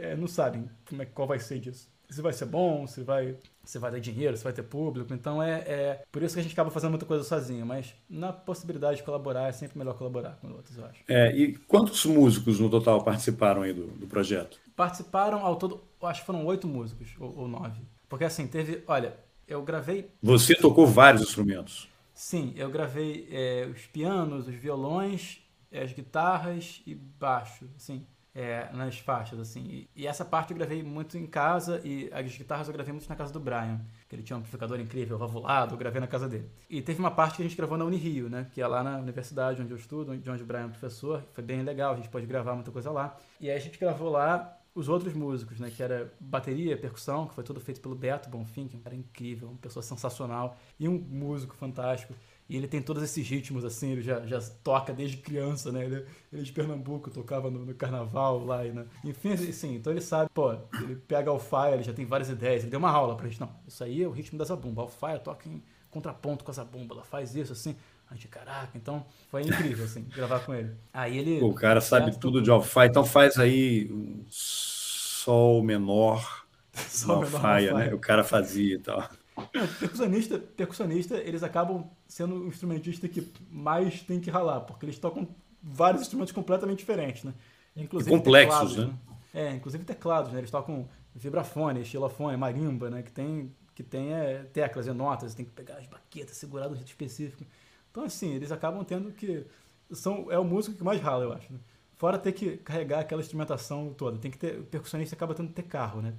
é, 0.00 0.16
não 0.16 0.28
sabem 0.28 0.68
como 0.88 1.02
é, 1.02 1.06
qual 1.06 1.26
vai 1.26 1.38
ser 1.38 1.58
disso. 1.58 1.88
Se 2.10 2.22
vai 2.22 2.32
ser 2.32 2.46
bom, 2.46 2.86
se 2.86 3.02
vai, 3.02 3.36
se 3.62 3.78
vai 3.78 3.90
dar 3.90 3.98
dinheiro, 3.98 4.34
se 4.34 4.42
vai 4.42 4.52
ter 4.52 4.62
público. 4.62 5.12
Então 5.12 5.42
é, 5.42 5.58
é 5.58 6.02
por 6.10 6.22
isso 6.22 6.34
que 6.34 6.40
a 6.40 6.42
gente 6.42 6.52
acaba 6.52 6.70
fazendo 6.70 6.90
muita 6.90 7.04
coisa 7.04 7.22
sozinho. 7.22 7.66
Mas 7.66 7.94
na 8.08 8.32
possibilidade 8.32 8.98
de 8.98 9.02
colaborar, 9.02 9.48
é 9.48 9.52
sempre 9.52 9.76
melhor 9.76 9.94
colaborar 9.94 10.38
com 10.40 10.48
outros, 10.52 10.78
eu 10.78 10.86
acho. 10.86 11.02
É, 11.06 11.36
e 11.36 11.54
quantos 11.54 12.06
músicos 12.06 12.58
no 12.58 12.70
total 12.70 13.04
participaram 13.04 13.60
aí 13.60 13.74
do, 13.74 13.88
do 13.88 14.06
projeto? 14.06 14.58
Participaram 14.74 15.44
ao 15.44 15.56
todo, 15.56 15.82
acho 16.02 16.20
que 16.20 16.26
foram 16.26 16.46
oito 16.46 16.66
músicos, 16.66 17.14
ou, 17.20 17.40
ou 17.40 17.48
nove. 17.48 17.82
Porque 18.08 18.24
assim, 18.24 18.46
teve. 18.46 18.82
Olha, 18.86 19.14
eu 19.46 19.62
gravei. 19.62 20.10
Você 20.22 20.54
tocou 20.54 20.86
vários 20.86 21.22
instrumentos. 21.22 21.88
Sim, 22.18 22.52
eu 22.56 22.68
gravei 22.68 23.28
é, 23.30 23.64
os 23.72 23.86
pianos, 23.86 24.48
os 24.48 24.54
violões, 24.56 25.40
as 25.72 25.92
guitarras 25.92 26.82
e 26.84 26.92
baixo, 26.92 27.70
assim, 27.76 28.04
é, 28.34 28.68
nas 28.72 28.98
faixas, 28.98 29.38
assim. 29.38 29.60
E, 29.60 29.90
e, 29.94 30.04
essa 30.04 30.24
parte 30.24 30.50
eu 30.50 30.56
gravei 30.56 30.82
muito 30.82 31.16
em 31.16 31.28
casa 31.28 31.80
e 31.84 32.10
as 32.12 32.36
guitarras 32.36 32.66
eu 32.66 32.74
gravei 32.74 32.92
muito 32.92 33.08
na 33.08 33.14
casa 33.14 33.32
do 33.32 33.38
Brian, 33.38 33.80
que 34.08 34.16
ele 34.16 34.24
tinha 34.24 34.36
um 34.36 34.40
amplificador 34.40 34.80
incrível, 34.80 35.16
valvulado, 35.16 35.74
eu 35.74 35.78
gravei 35.78 36.00
na 36.00 36.08
casa 36.08 36.28
dele. 36.28 36.50
E 36.68 36.82
teve 36.82 36.98
uma 36.98 37.12
parte 37.12 37.36
que 37.36 37.42
a 37.42 37.44
gente 37.44 37.56
gravou 37.56 37.78
na 37.78 37.84
Unirio, 37.84 38.28
né, 38.28 38.48
que 38.52 38.60
é 38.60 38.66
lá 38.66 38.82
na 38.82 38.98
universidade 38.98 39.62
onde 39.62 39.70
eu 39.70 39.76
estudo, 39.76 40.18
de 40.18 40.28
onde 40.28 40.42
o 40.42 40.46
Brian 40.46 40.64
é 40.64 40.68
professor, 40.68 41.22
foi 41.32 41.44
bem 41.44 41.62
legal, 41.62 41.92
a 41.92 41.96
gente 41.98 42.08
pode 42.08 42.26
gravar 42.26 42.56
muita 42.56 42.72
coisa 42.72 42.90
lá. 42.90 43.16
E 43.40 43.48
aí 43.48 43.56
a 43.56 43.60
gente 43.60 43.78
gravou 43.78 44.10
lá 44.10 44.57
os 44.78 44.88
outros 44.88 45.12
músicos, 45.12 45.58
né? 45.58 45.70
Que 45.74 45.82
era 45.82 46.12
bateria, 46.20 46.76
percussão, 46.76 47.26
que 47.26 47.34
foi 47.34 47.42
tudo 47.42 47.60
feito 47.60 47.80
pelo 47.80 47.94
Beto 47.94 48.28
Bonfim, 48.28 48.68
que 48.68 48.76
é 48.76 48.78
um 48.78 48.82
cara 48.82 48.94
incrível, 48.94 49.48
uma 49.48 49.58
pessoa 49.58 49.82
sensacional 49.82 50.56
e 50.78 50.88
um 50.88 50.98
músico 50.98 51.56
fantástico. 51.56 52.14
E 52.48 52.56
ele 52.56 52.66
tem 52.66 52.80
todos 52.80 53.02
esses 53.02 53.28
ritmos, 53.28 53.64
assim, 53.64 53.90
ele 53.90 54.00
já, 54.00 54.24
já 54.24 54.40
toca 54.62 54.92
desde 54.92 55.18
criança, 55.18 55.70
né? 55.70 55.84
Ele, 55.84 55.96
ele 56.32 56.42
é 56.42 56.44
de 56.44 56.52
Pernambuco, 56.52 57.10
tocava 57.10 57.50
no, 57.50 57.66
no 57.66 57.74
carnaval 57.74 58.44
lá 58.44 58.64
e. 58.64 58.72
Enfim, 59.04 59.32
assim, 59.32 59.74
então 59.74 59.92
ele 59.92 60.00
sabe, 60.00 60.30
pô, 60.32 60.52
ele 60.80 60.96
pega 60.96 61.30
alfaia, 61.30 61.74
ele 61.74 61.82
já 61.82 61.92
tem 61.92 62.06
várias 62.06 62.30
ideias, 62.30 62.62
ele 62.62 62.70
deu 62.70 62.78
uma 62.78 62.90
aula 62.90 63.16
pra 63.16 63.28
gente, 63.28 63.40
não, 63.40 63.50
isso 63.66 63.82
aí 63.82 64.02
é 64.02 64.06
o 64.06 64.12
ritmo 64.12 64.38
da 64.38 64.44
zabumba, 64.44 64.82
alfaia 64.82 65.18
toca 65.18 65.48
em 65.48 65.62
contraponto 65.90 66.44
com 66.44 66.50
a 66.50 66.54
zabumba, 66.54 66.94
ela 66.94 67.04
faz 67.04 67.34
isso, 67.34 67.52
assim, 67.52 67.76
a 68.10 68.14
gente, 68.14 68.28
caraca, 68.28 68.70
então 68.74 69.04
foi 69.30 69.42
incrível, 69.42 69.84
assim, 69.84 70.02
gravar 70.14 70.40
com 70.40 70.54
ele. 70.54 70.74
Aí 70.92 71.18
ele... 71.18 71.40
O 71.42 71.52
cara 71.52 71.80
sabe 71.80 72.18
tudo 72.18 72.40
de 72.40 72.50
alfaia, 72.50 72.88
então 72.88 73.04
faz 73.04 73.38
aí 73.38 73.90
um 73.92 74.24
sol 74.28 75.62
menor, 75.62 76.46
sol 76.88 77.20
menor 77.20 77.34
alfaia, 77.34 77.74
né? 77.74 77.94
O 77.94 77.98
cara 77.98 78.24
fazia 78.24 78.76
e 78.76 78.78
tal. 78.78 79.08
Percussionista, 79.78 80.38
percussionista, 80.38 81.16
eles 81.16 81.42
acabam 81.42 81.88
sendo 82.06 82.36
o 82.36 82.48
instrumentista 82.48 83.08
que 83.08 83.30
mais 83.50 84.02
tem 84.02 84.20
que 84.20 84.30
ralar, 84.30 84.62
porque 84.62 84.84
eles 84.84 84.98
tocam 84.98 85.28
vários 85.62 86.02
instrumentos 86.02 86.32
completamente 86.32 86.78
diferentes, 86.78 87.24
né? 87.24 87.34
Inclusive 87.76 88.12
e 88.12 88.18
complexos, 88.18 88.74
teclados, 88.74 88.76
né? 88.76 88.84
né? 88.86 89.16
É, 89.34 89.54
inclusive 89.54 89.84
teclados, 89.84 90.32
né? 90.32 90.40
Eles 90.40 90.50
tocam 90.50 90.88
vibrafone, 91.14 91.82
estilofone, 91.82 92.36
marimba, 92.36 92.90
né? 92.90 93.02
Que 93.02 93.12
tem, 93.12 93.54
que 93.74 93.82
tem 93.82 94.12
é, 94.12 94.44
teclas 94.52 94.86
e 94.86 94.92
notas, 94.92 95.34
tem 95.34 95.44
que 95.44 95.52
pegar 95.52 95.76
as 95.76 95.86
baquetas, 95.86 96.36
segurar 96.36 96.68
um 96.68 96.74
jeito 96.74 96.88
específico. 96.88 97.44
Então, 97.90 98.04
assim, 98.04 98.34
eles 98.34 98.52
acabam 98.52 98.84
tendo 98.84 99.12
que... 99.12 99.46
São, 99.90 100.30
é 100.30 100.38
o 100.38 100.44
músico 100.44 100.76
que 100.76 100.84
mais 100.84 101.00
rala, 101.00 101.24
eu 101.24 101.32
acho, 101.32 101.52
né? 101.52 101.58
Fora 101.98 102.16
ter 102.16 102.30
que 102.30 102.58
carregar 102.58 103.00
aquela 103.00 103.20
instrumentação 103.20 103.92
toda. 103.92 104.18
Tem 104.18 104.30
que 104.30 104.38
ter. 104.38 104.60
O 104.60 104.62
percussionista 104.62 105.16
acaba 105.16 105.34
tendo 105.34 105.48
que 105.48 105.54
ter 105.54 105.64
carro, 105.64 106.00
né? 106.00 106.14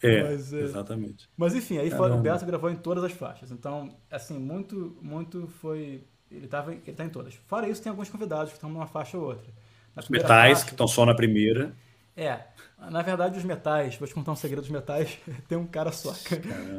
É, 0.00 0.22
mas, 0.30 0.52
é 0.52 0.60
exatamente. 0.60 1.28
Mas 1.36 1.56
enfim, 1.56 1.78
aí 1.78 1.90
fora, 1.90 2.14
o 2.14 2.20
Beto 2.20 2.46
gravou 2.46 2.70
em 2.70 2.76
todas 2.76 3.02
as 3.02 3.10
faixas. 3.10 3.50
Então, 3.50 3.96
assim, 4.08 4.38
muito, 4.38 4.96
muito 5.02 5.48
foi. 5.48 6.04
Ele, 6.30 6.46
tava, 6.46 6.72
ele 6.72 6.92
tá 6.92 7.04
em 7.04 7.08
todas. 7.08 7.34
Fora 7.34 7.68
isso, 7.68 7.82
tem 7.82 7.90
alguns 7.90 8.08
convidados 8.08 8.50
que 8.50 8.58
estão 8.58 8.70
numa 8.70 8.86
faixa 8.86 9.18
ou 9.18 9.24
outra. 9.24 9.52
Os 9.96 10.08
metais, 10.08 10.58
faixa, 10.58 10.66
que 10.66 10.70
estão 10.70 10.86
só 10.86 11.04
na 11.04 11.16
primeira. 11.16 11.74
É. 12.16 12.40
Na 12.78 13.02
verdade, 13.02 13.36
os 13.36 13.44
metais, 13.44 13.96
vou 13.96 14.06
te 14.06 14.14
contar 14.14 14.30
um 14.30 14.36
segredo 14.36 14.62
dos 14.62 14.70
metais, 14.70 15.18
tem 15.48 15.58
um 15.58 15.66
cara 15.66 15.90
só, 15.90 16.12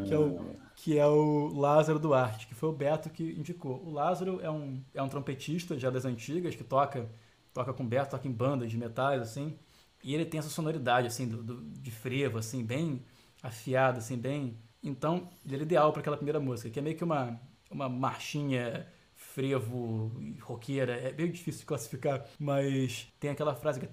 que 0.08 0.14
é, 0.14 0.18
o, 0.18 0.56
que 0.84 1.00
é 1.00 1.08
o 1.08 1.48
Lázaro 1.48 1.98
Duarte, 1.98 2.46
que 2.46 2.54
foi 2.54 2.68
o 2.68 2.74
Beto 2.74 3.10
que 3.10 3.24
indicou. 3.24 3.82
O 3.86 3.90
Lázaro 3.90 4.42
é 4.42 4.52
um, 4.52 4.84
é 4.94 5.02
um 5.02 5.08
trompetista 5.08 5.80
já 5.80 5.90
das 5.90 6.04
antigas, 6.04 6.58
que 6.58 6.64
toca 6.64 7.10
toca 7.54 7.72
com 7.72 7.88
Beto, 7.88 8.12
toca 8.12 8.28
em 8.28 8.32
bandas 8.32 8.70
de 8.70 8.78
metais, 8.78 9.22
assim. 9.22 9.58
E 10.04 10.14
ele 10.14 10.26
tem 10.26 10.40
essa 10.40 10.50
sonoridade, 10.50 11.08
assim, 11.08 11.26
do, 11.26 11.42
do 11.42 11.62
de 11.62 11.90
frevo, 11.90 12.38
assim, 12.38 12.66
bem 12.66 13.02
afiada, 13.42 14.00
assim, 14.00 14.18
bem... 14.18 14.58
Então, 14.84 15.30
ele 15.46 15.56
era 15.56 15.64
ideal 15.64 15.94
para 15.94 16.02
aquela 16.02 16.18
primeira 16.18 16.42
música, 16.42 16.70
que 16.70 16.80
é 16.80 16.82
meio 16.82 16.98
que 16.98 17.04
uma, 17.06 17.40
uma 17.72 17.88
marchinha 17.88 18.86
frevo 19.16 20.12
roqueira, 20.42 20.98
é 20.98 21.14
meio 21.14 21.32
difícil 21.32 21.62
de 21.62 21.66
classificar, 21.66 22.26
mas 22.38 23.08
tem 23.22 23.30
aquela 23.30 23.56
frase 23.56 23.80
que 23.80 23.86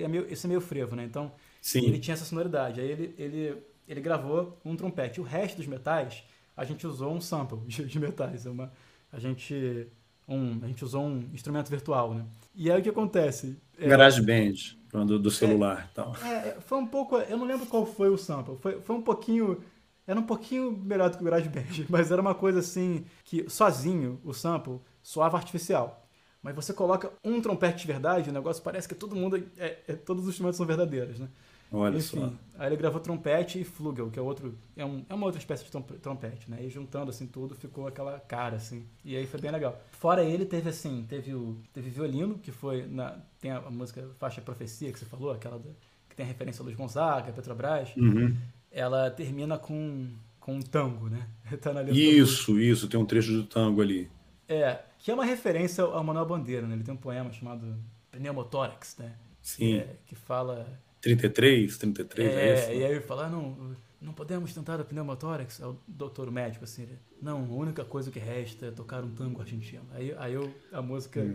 é 0.00 0.06
meio, 0.06 0.30
esse 0.32 0.46
é 0.46 0.48
meio 0.48 0.60
frevo, 0.60 0.94
né? 0.94 1.02
Então, 1.02 1.32
Sim. 1.60 1.86
ele 1.86 1.98
tinha 1.98 2.14
essa 2.14 2.24
sonoridade. 2.24 2.80
Aí 2.80 2.88
ele, 2.88 3.14
ele, 3.18 3.62
ele 3.86 4.00
gravou 4.00 4.58
um 4.64 4.76
trompete. 4.76 5.20
O 5.20 5.24
resto 5.24 5.56
dos 5.56 5.66
metais, 5.66 6.22
a 6.56 6.64
gente 6.64 6.86
usou 6.86 7.12
um 7.12 7.20
sample 7.20 7.58
de, 7.66 7.98
metais. 7.98 8.46
É 8.46 8.50
uma, 8.50 8.72
a 9.12 9.18
gente 9.18 9.88
um, 10.28 10.58
a 10.62 10.66
gente 10.66 10.84
usou 10.84 11.04
um 11.04 11.28
instrumento 11.32 11.68
virtual, 11.68 12.14
né? 12.14 12.24
E 12.54 12.70
aí 12.70 12.80
o 12.80 12.82
que 12.82 12.88
acontece? 12.88 13.56
É, 13.78 13.86
GarageBand, 13.86 14.54
do, 14.92 15.18
do 15.18 15.30
celular 15.30 15.88
é, 15.90 15.94
tal. 15.94 16.16
É, 16.16 16.56
foi 16.60 16.78
um 16.78 16.86
pouco, 16.86 17.16
eu 17.16 17.36
não 17.36 17.46
lembro 17.46 17.66
qual 17.66 17.86
foi 17.86 18.08
o 18.08 18.16
sample, 18.16 18.56
foi, 18.56 18.80
foi 18.80 18.96
um 18.96 19.02
pouquinho, 19.02 19.62
era 20.06 20.18
um 20.18 20.24
pouquinho 20.24 20.72
melhor 20.72 21.10
do 21.10 21.16
que 21.16 21.22
o 21.22 21.24
GarageBand, 21.24 21.86
mas 21.88 22.10
era 22.10 22.20
uma 22.20 22.34
coisa 22.34 22.58
assim, 22.58 23.04
que 23.24 23.48
sozinho 23.48 24.20
o 24.24 24.32
sample 24.32 24.80
soava 25.02 25.36
artificial. 25.36 26.02
Mas 26.42 26.54
você 26.54 26.72
coloca 26.72 27.12
um 27.24 27.40
trompete 27.40 27.80
de 27.80 27.86
verdade, 27.86 28.30
o 28.30 28.32
negócio 28.32 28.62
parece 28.62 28.88
que 28.88 28.94
todo 28.94 29.16
mundo, 29.16 29.36
é, 29.56 29.78
é, 29.88 29.92
todos 29.94 30.24
os 30.24 30.30
instrumentos 30.30 30.56
são 30.56 30.66
verdadeiros, 30.66 31.18
né? 31.18 31.28
Olha 31.72 31.98
Enfim, 31.98 32.20
só. 32.20 32.32
Aí 32.58 32.68
ele 32.68 32.76
gravou 32.76 33.00
trompete 33.00 33.60
e 33.60 33.64
flugel, 33.64 34.10
que 34.10 34.18
é 34.18 34.22
outro. 34.22 34.56
É, 34.76 34.84
um, 34.84 35.04
é 35.08 35.14
uma 35.14 35.26
outra 35.26 35.40
espécie 35.40 35.64
de 35.64 35.70
trompete, 36.00 36.50
né? 36.50 36.64
E 36.64 36.70
juntando 36.70 37.10
assim 37.10 37.26
tudo 37.26 37.54
ficou 37.54 37.86
aquela 37.86 38.18
cara, 38.20 38.56
assim. 38.56 38.86
E 39.04 39.16
aí 39.16 39.26
foi 39.26 39.40
bem 39.40 39.50
legal. 39.50 39.80
Fora 39.90 40.22
ele, 40.24 40.46
teve 40.46 40.68
assim, 40.68 41.04
teve 41.08 41.34
o. 41.34 41.56
Teve 41.72 41.90
violino, 41.90 42.38
que 42.38 42.52
foi. 42.52 42.86
Na, 42.86 43.18
tem 43.40 43.50
a, 43.50 43.60
música 43.62 44.08
Faixa 44.18 44.40
Profecia 44.40 44.92
que 44.92 44.98
você 44.98 45.04
falou, 45.04 45.32
aquela 45.32 45.58
da, 45.58 45.70
que 46.08 46.14
tem 46.14 46.24
a 46.24 46.28
referência 46.28 46.62
a 46.62 46.64
Luiz 46.64 46.76
Gonzaga, 46.76 47.32
Petrobras. 47.32 47.94
Uhum. 47.96 48.36
Ela 48.70 49.10
termina 49.10 49.58
com, 49.58 50.08
com 50.38 50.56
um 50.56 50.62
tango, 50.62 51.08
né? 51.08 51.26
tá 51.60 51.72
na 51.72 51.82
isso, 51.82 52.60
isso, 52.60 52.88
tem 52.88 52.98
um 52.98 53.06
trecho 53.06 53.32
do 53.32 53.44
tango 53.44 53.82
ali. 53.82 54.08
É, 54.48 54.78
que 55.00 55.10
é 55.10 55.14
uma 55.14 55.24
referência 55.24 55.82
ao 55.82 56.04
Manuel 56.04 56.26
Bandeira, 56.26 56.66
né? 56.66 56.74
Ele 56.74 56.84
tem 56.84 56.94
um 56.94 56.98
poema 56.98 57.32
chamado 57.32 57.76
Pneumotórax, 58.12 58.96
né? 58.98 59.16
Sim. 59.42 59.78
É, 59.78 59.96
que 60.06 60.14
fala 60.14 60.66
33, 61.06 61.78
33, 61.78 62.28
é, 62.28 62.32
é 62.32 62.54
isso? 62.54 62.70
E 62.70 62.84
aí 62.84 62.92
ele 62.92 63.00
fala, 63.00 63.28
não, 63.28 63.56
não 64.00 64.12
podemos 64.12 64.52
tentar 64.52 64.80
a 64.80 64.84
pneumotórax. 64.84 65.60
É 65.60 65.66
o 65.66 65.76
doutor 65.86 66.30
médico, 66.30 66.64
assim, 66.64 66.86
não, 67.22 67.44
a 67.44 67.54
única 67.54 67.84
coisa 67.84 68.10
que 68.10 68.18
resta 68.18 68.66
é 68.66 68.70
tocar 68.70 69.04
um 69.04 69.10
tango 69.10 69.40
argentino. 69.40 69.84
Aí, 69.94 70.14
aí 70.18 70.34
eu, 70.34 70.52
a 70.72 70.82
música... 70.82 71.20
Hum. 71.20 71.34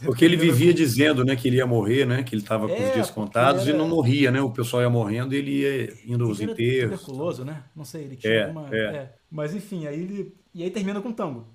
Porque 0.04 0.24
ele 0.24 0.36
vivia 0.36 0.74
dizendo, 0.74 1.24
né, 1.24 1.36
que 1.36 1.46
ele 1.46 1.58
ia 1.58 1.66
morrer, 1.66 2.04
né, 2.04 2.24
que 2.24 2.34
ele 2.34 2.42
estava 2.42 2.66
com 2.66 2.74
é, 2.74 2.88
os 2.88 2.92
dias 2.92 3.08
contados 3.08 3.62
era... 3.62 3.70
e 3.70 3.78
não 3.78 3.88
morria, 3.88 4.32
né? 4.32 4.40
O 4.40 4.50
pessoal 4.50 4.82
ia 4.82 4.90
morrendo 4.90 5.32
e 5.32 5.38
ele 5.38 5.50
ia 5.60 5.94
indo 6.04 6.24
aos 6.24 6.40
enterros. 6.40 7.00
tuberculoso, 7.02 7.44
né? 7.44 7.62
Não 7.76 7.84
sei, 7.84 8.06
ele 8.06 8.16
tinha 8.16 8.32
é, 8.32 8.46
uma... 8.48 8.68
É. 8.74 8.80
é. 8.80 9.14
Mas 9.30 9.54
enfim, 9.54 9.86
aí 9.86 10.02
ele 10.02 10.34
e 10.54 10.62
aí 10.62 10.70
termina 10.70 11.00
com 11.00 11.12
tango. 11.12 11.46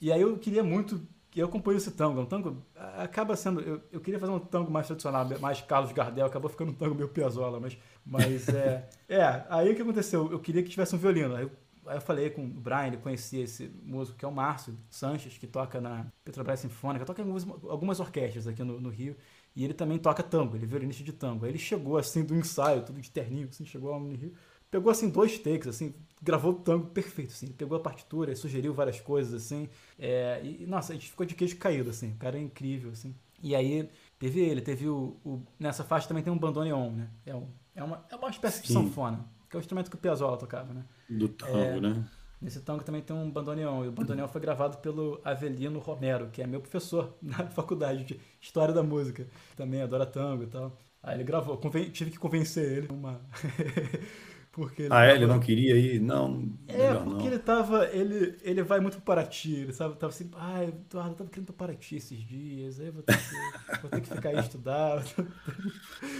E 0.00 0.10
aí 0.10 0.20
eu 0.20 0.36
queria 0.36 0.64
muito 0.64 1.00
que 1.32 1.40
eu 1.40 1.48
componho 1.48 1.78
esse 1.78 1.90
tango. 1.90 2.20
Um 2.20 2.26
tango 2.26 2.62
acaba 2.76 3.34
sendo. 3.34 3.60
Eu, 3.62 3.80
eu, 3.90 4.00
queria 4.00 4.20
fazer 4.20 4.32
um 4.32 4.38
tango 4.38 4.70
mais 4.70 4.86
tradicional, 4.86 5.26
mais 5.40 5.62
Carlos 5.62 5.90
Gardel, 5.90 6.26
acabou 6.26 6.50
ficando 6.50 6.72
um 6.72 6.74
tango 6.74 6.94
meio 6.94 7.08
piazola, 7.08 7.58
mas. 7.58 7.76
Mas 8.04 8.48
é. 8.50 8.86
é, 9.08 9.44
aí 9.48 9.72
o 9.72 9.74
que 9.74 9.80
aconteceu? 9.80 10.30
Eu 10.30 10.38
queria 10.38 10.62
que 10.62 10.68
tivesse 10.68 10.94
um 10.94 10.98
violino. 10.98 11.34
Aí 11.34 11.44
eu, 11.44 11.50
aí 11.86 11.96
eu 11.96 12.00
falei 12.02 12.28
com 12.28 12.44
o 12.44 12.46
Brian, 12.46 12.88
ele 12.88 12.96
conhecia 12.98 13.42
esse 13.42 13.72
músico 13.82 14.18
que 14.18 14.26
é 14.26 14.28
o 14.28 14.32
Márcio 14.32 14.76
Sanches, 14.90 15.38
que 15.38 15.46
toca 15.46 15.80
na 15.80 16.06
Petrobras 16.22 16.60
Sinfônica, 16.60 17.06
toca 17.06 17.22
em 17.22 17.24
algumas, 17.24 17.48
algumas 17.66 17.98
orquestras 17.98 18.46
aqui 18.46 18.62
no, 18.62 18.78
no, 18.78 18.90
Rio. 18.90 19.16
E 19.56 19.64
ele 19.64 19.72
também 19.72 19.98
toca 19.98 20.22
tango, 20.22 20.54
ele 20.54 20.64
é 20.64 20.68
violinista 20.68 21.02
de 21.02 21.14
tango. 21.14 21.46
Aí 21.46 21.50
ele 21.50 21.58
chegou 21.58 21.96
assim 21.96 22.22
do 22.22 22.36
ensaio, 22.36 22.82
tudo 22.82 23.00
de 23.00 23.10
terninho, 23.10 23.48
assim, 23.48 23.64
chegou 23.64 23.90
lá 23.90 23.98
no 23.98 24.14
Rio. 24.14 24.34
Pegou 24.70 24.90
assim 24.90 25.08
dois 25.08 25.38
takes, 25.38 25.68
assim, 25.68 25.94
gravou 26.22 26.52
o 26.52 26.54
tango 26.54 26.86
perfeito, 26.86 27.32
assim. 27.32 27.48
Pegou 27.48 27.76
a 27.76 27.80
partitura, 27.80 28.34
sugeriu 28.36 28.72
várias 28.72 29.00
coisas, 29.00 29.34
assim. 29.34 29.68
É, 29.98 30.40
e, 30.44 30.64
nossa, 30.66 30.92
a 30.92 30.94
gente 30.94 31.10
ficou 31.10 31.26
de 31.26 31.34
queijo 31.34 31.56
caído, 31.56 31.90
assim. 31.90 32.12
O 32.12 32.16
cara 32.16 32.38
é 32.38 32.40
incrível, 32.40 32.92
assim. 32.92 33.14
E 33.42 33.56
aí, 33.56 33.90
teve 34.18 34.40
ele, 34.40 34.60
teve 34.60 34.88
o... 34.88 35.16
o 35.24 35.42
nessa 35.58 35.82
faixa 35.82 36.06
também 36.06 36.22
tem 36.22 36.32
um 36.32 36.38
bandoneon, 36.38 36.92
né? 36.92 37.10
É, 37.26 37.34
um, 37.34 37.48
é, 37.74 37.82
uma, 37.82 38.06
é 38.08 38.14
uma 38.14 38.30
espécie 38.30 38.58
Sim. 38.58 38.62
de 38.62 38.72
sanfona, 38.72 39.26
que 39.50 39.56
é 39.56 39.58
o 39.58 39.60
instrumento 39.60 39.90
que 39.90 39.96
o 39.96 39.98
Piazzolla 39.98 40.36
tocava, 40.36 40.72
né? 40.72 40.84
Do 41.10 41.28
tango, 41.28 41.58
é, 41.58 41.80
né? 41.80 42.04
Nesse 42.40 42.60
tango 42.60 42.82
também 42.82 43.02
tem 43.02 43.14
um 43.14 43.30
bandoneon. 43.30 43.84
E 43.84 43.88
o 43.88 43.92
bandoneon 43.92 44.26
foi 44.26 44.40
gravado 44.40 44.78
pelo 44.78 45.20
Avelino 45.24 45.78
Romero, 45.78 46.28
que 46.30 46.42
é 46.42 46.46
meu 46.46 46.60
professor 46.60 47.16
na 47.22 47.46
faculdade 47.46 48.04
de 48.04 48.20
História 48.40 48.74
da 48.74 48.82
Música. 48.82 49.28
Também 49.56 49.82
adora 49.82 50.04
tango 50.06 50.42
e 50.44 50.46
tal. 50.46 50.76
Aí 51.02 51.16
ele 51.16 51.24
gravou. 51.24 51.56
Conven... 51.56 51.90
Tive 51.90 52.10
que 52.10 52.18
convencer 52.18 52.78
ele. 52.78 52.88
Uma... 52.92 53.20
Porque 54.52 54.86
ah, 54.90 55.06
é? 55.06 55.14
Ele 55.14 55.26
não 55.26 55.40
queria 55.40 55.74
ir? 55.76 55.98
Não. 55.98 56.46
É, 56.68 56.92
porque 56.92 57.10
não. 57.10 57.26
ele 57.26 57.38
tava. 57.38 57.86
Ele, 57.86 58.36
ele 58.42 58.62
vai 58.62 58.80
muito 58.80 59.00
para 59.00 59.22
Paraty, 59.22 59.54
ele 59.54 59.72
sabe? 59.72 59.96
Tava 59.96 60.12
assim, 60.12 60.30
ah, 60.36 60.62
Eduardo, 60.62 61.12
eu 61.12 61.16
tava 61.16 61.30
querendo 61.30 61.46
para 61.46 61.66
Paraty 61.66 61.96
esses 61.96 62.18
dias, 62.18 62.78
aí 62.78 62.88
eu 62.88 62.92
vou 62.92 63.02
ter 63.02 63.16
que, 63.16 63.80
vou 63.80 63.90
ter 63.90 64.00
que 64.02 64.08
ficar 64.08 64.28
aí 64.28 64.38
estudar. 64.38 65.02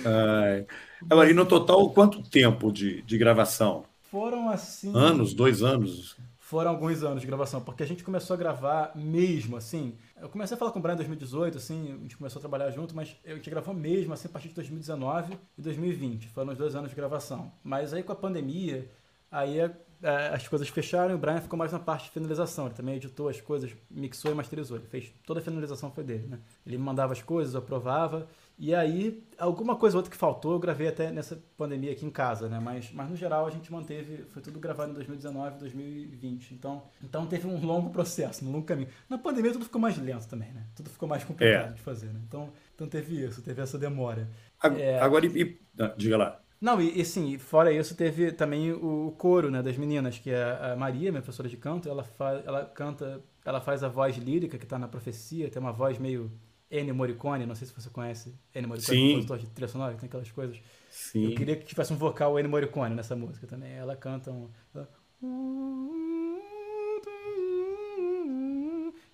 Ai. 0.07 0.67
Agora, 1.11 1.31
e 1.31 1.35
no 1.35 1.45
total, 1.45 1.91
quanto 1.91 2.23
tempo 2.23 2.73
de, 2.73 3.03
de 3.03 3.19
gravação? 3.19 3.85
Foram 4.01 4.49
assim. 4.49 4.97
Anos, 4.97 5.35
dois 5.35 5.63
anos? 5.63 6.17
Foram 6.39 6.71
alguns 6.71 7.03
anos 7.03 7.21
de 7.21 7.27
gravação, 7.27 7.61
porque 7.61 7.83
a 7.83 7.87
gente 7.87 8.03
começou 8.03 8.33
a 8.33 8.39
gravar 8.39 8.93
mesmo, 8.95 9.59
assim. 9.59 9.95
Eu 10.23 10.29
comecei 10.29 10.55
a 10.55 10.59
falar 10.59 10.71
com 10.71 10.79
o 10.79 10.83
Brian 10.83 10.95
em 10.95 10.99
2018, 10.99 11.59
assim, 11.59 11.95
a 11.95 12.03
gente 12.03 12.17
começou 12.17 12.39
a 12.39 12.41
trabalhar 12.41 12.71
junto, 12.71 12.95
mas 12.95 13.17
a 13.27 13.35
gente 13.35 13.51
gravou 13.51 13.75
mesmo, 13.75 14.13
assim, 14.13 14.29
a 14.29 14.31
partir 14.31 14.51
de 14.51 14.55
2019 14.55 15.37
e 15.59 15.61
2020. 15.61 16.29
Foram 16.29 16.53
os 16.53 16.59
dois 16.59 16.77
anos 16.77 16.91
de 16.91 16.95
gravação. 16.95 17.51
Mas 17.65 17.93
aí 17.93 18.05
com 18.05 18.13
a 18.13 18.15
pandemia, 18.15 18.89
aí 19.29 19.59
é, 19.59 19.77
é, 20.01 20.29
as 20.29 20.47
coisas 20.47 20.69
fecharam 20.69 21.11
e 21.11 21.15
o 21.17 21.19
Brian 21.19 21.41
ficou 21.41 21.59
mais 21.59 21.73
na 21.73 21.81
parte 21.81 22.05
de 22.05 22.11
finalização. 22.11 22.67
Ele 22.67 22.75
também 22.77 22.95
editou 22.95 23.29
as 23.29 23.41
coisas, 23.41 23.75
mixou 23.91 24.31
e 24.31 24.35
masterizou. 24.35 24.77
Ele 24.77 24.87
fez 24.87 25.13
toda 25.27 25.41
a 25.41 25.43
finalização 25.43 25.91
foi 25.91 26.05
dele, 26.05 26.29
né? 26.29 26.39
Ele 26.65 26.79
mandava 26.79 27.13
as 27.13 27.21
coisas, 27.21 27.57
aprovava. 27.57 28.29
E 28.63 28.73
aí, 28.77 29.21
alguma 29.37 29.75
coisa 29.75 29.97
ou 29.97 29.99
outra 29.99 30.09
que 30.09 30.17
faltou, 30.17 30.53
eu 30.53 30.59
gravei 30.61 30.87
até 30.87 31.11
nessa 31.11 31.37
pandemia 31.57 31.91
aqui 31.91 32.07
em 32.07 32.11
casa, 32.11 32.49
né? 32.49 32.61
Mas, 32.61 32.93
mas 32.93 33.11
no 33.11 33.17
geral 33.17 33.45
a 33.45 33.51
gente 33.51 33.73
manteve, 33.73 34.23
foi 34.29 34.41
tudo 34.41 34.61
gravado 34.61 34.93
em 34.93 34.95
2019, 34.95 35.59
2020. 35.59 36.55
Então, 36.55 36.85
então 37.03 37.27
teve 37.27 37.49
um 37.49 37.59
longo 37.67 37.91
processo, 37.91 38.45
um 38.47 38.53
longo 38.53 38.65
caminho. 38.65 38.89
Na 39.11 39.19
pandemia 39.19 39.51
tudo 39.51 39.65
ficou 39.65 39.81
mais 39.81 39.99
lento 39.99 40.29
também, 40.29 40.53
né? 40.53 40.65
Tudo 40.77 40.91
ficou 40.91 41.09
mais 41.09 41.25
complicado 41.25 41.71
é. 41.71 41.73
de 41.73 41.81
fazer, 41.81 42.07
né? 42.13 42.21
Então, 42.25 42.53
então 42.73 42.87
teve 42.87 43.25
isso, 43.25 43.43
teve 43.43 43.61
essa 43.61 43.77
demora. 43.77 44.31
Agora, 44.61 44.81
é... 44.81 45.01
agora 45.01 45.27
e, 45.27 45.59
ah, 45.81 45.95
diga 45.97 46.17
lá. 46.17 46.41
Não, 46.61 46.81
e, 46.81 47.01
e 47.01 47.05
sim, 47.05 47.37
fora 47.39 47.73
isso, 47.73 47.97
teve 47.97 48.31
também 48.31 48.71
o 48.71 49.13
coro, 49.19 49.51
né, 49.51 49.61
das 49.61 49.77
meninas, 49.77 50.21
que 50.21 50.31
é 50.31 50.73
a 50.73 50.77
Maria, 50.77 51.11
minha 51.11 51.21
professora 51.21 51.49
de 51.49 51.57
canto, 51.57 51.89
ela, 51.89 52.05
faz, 52.05 52.47
ela 52.47 52.65
canta, 52.65 53.21
ela 53.45 53.61
faz 53.61 53.83
a 53.83 53.89
voz 53.89 54.17
lírica 54.19 54.57
que 54.57 54.65
está 54.65 54.79
na 54.79 54.87
profecia, 54.87 55.51
tem 55.51 55.61
uma 55.61 55.73
voz 55.73 55.99
meio 55.99 56.31
Ennio 56.73 56.95
Morricone, 56.95 57.45
não 57.45 57.55
sei 57.55 57.69
se 57.69 57.75
você 57.75 57.91
conhece 57.91 58.35
Ennio 58.55 58.69
Morricone, 58.69 58.99
Sim. 58.99 59.09
compositor 59.11 59.39
de 59.39 59.47
trilha 59.51 59.69
sonora, 59.69 59.95
tem 59.95 60.07
aquelas 60.07 60.31
coisas. 60.31 60.59
Sim. 60.91 61.27
Eu 61.31 61.35
queria 61.37 61.57
que 61.57 61.67
tivesse 61.67 61.93
um 61.93 61.97
vocal 61.97 62.39
Ennio 62.39 62.51
Morricone 62.51 62.95
nessa 62.95 63.15
música 63.15 63.47
também. 63.47 63.73
Ela 63.73 63.95
canta 63.95 64.33
um... 64.33 64.49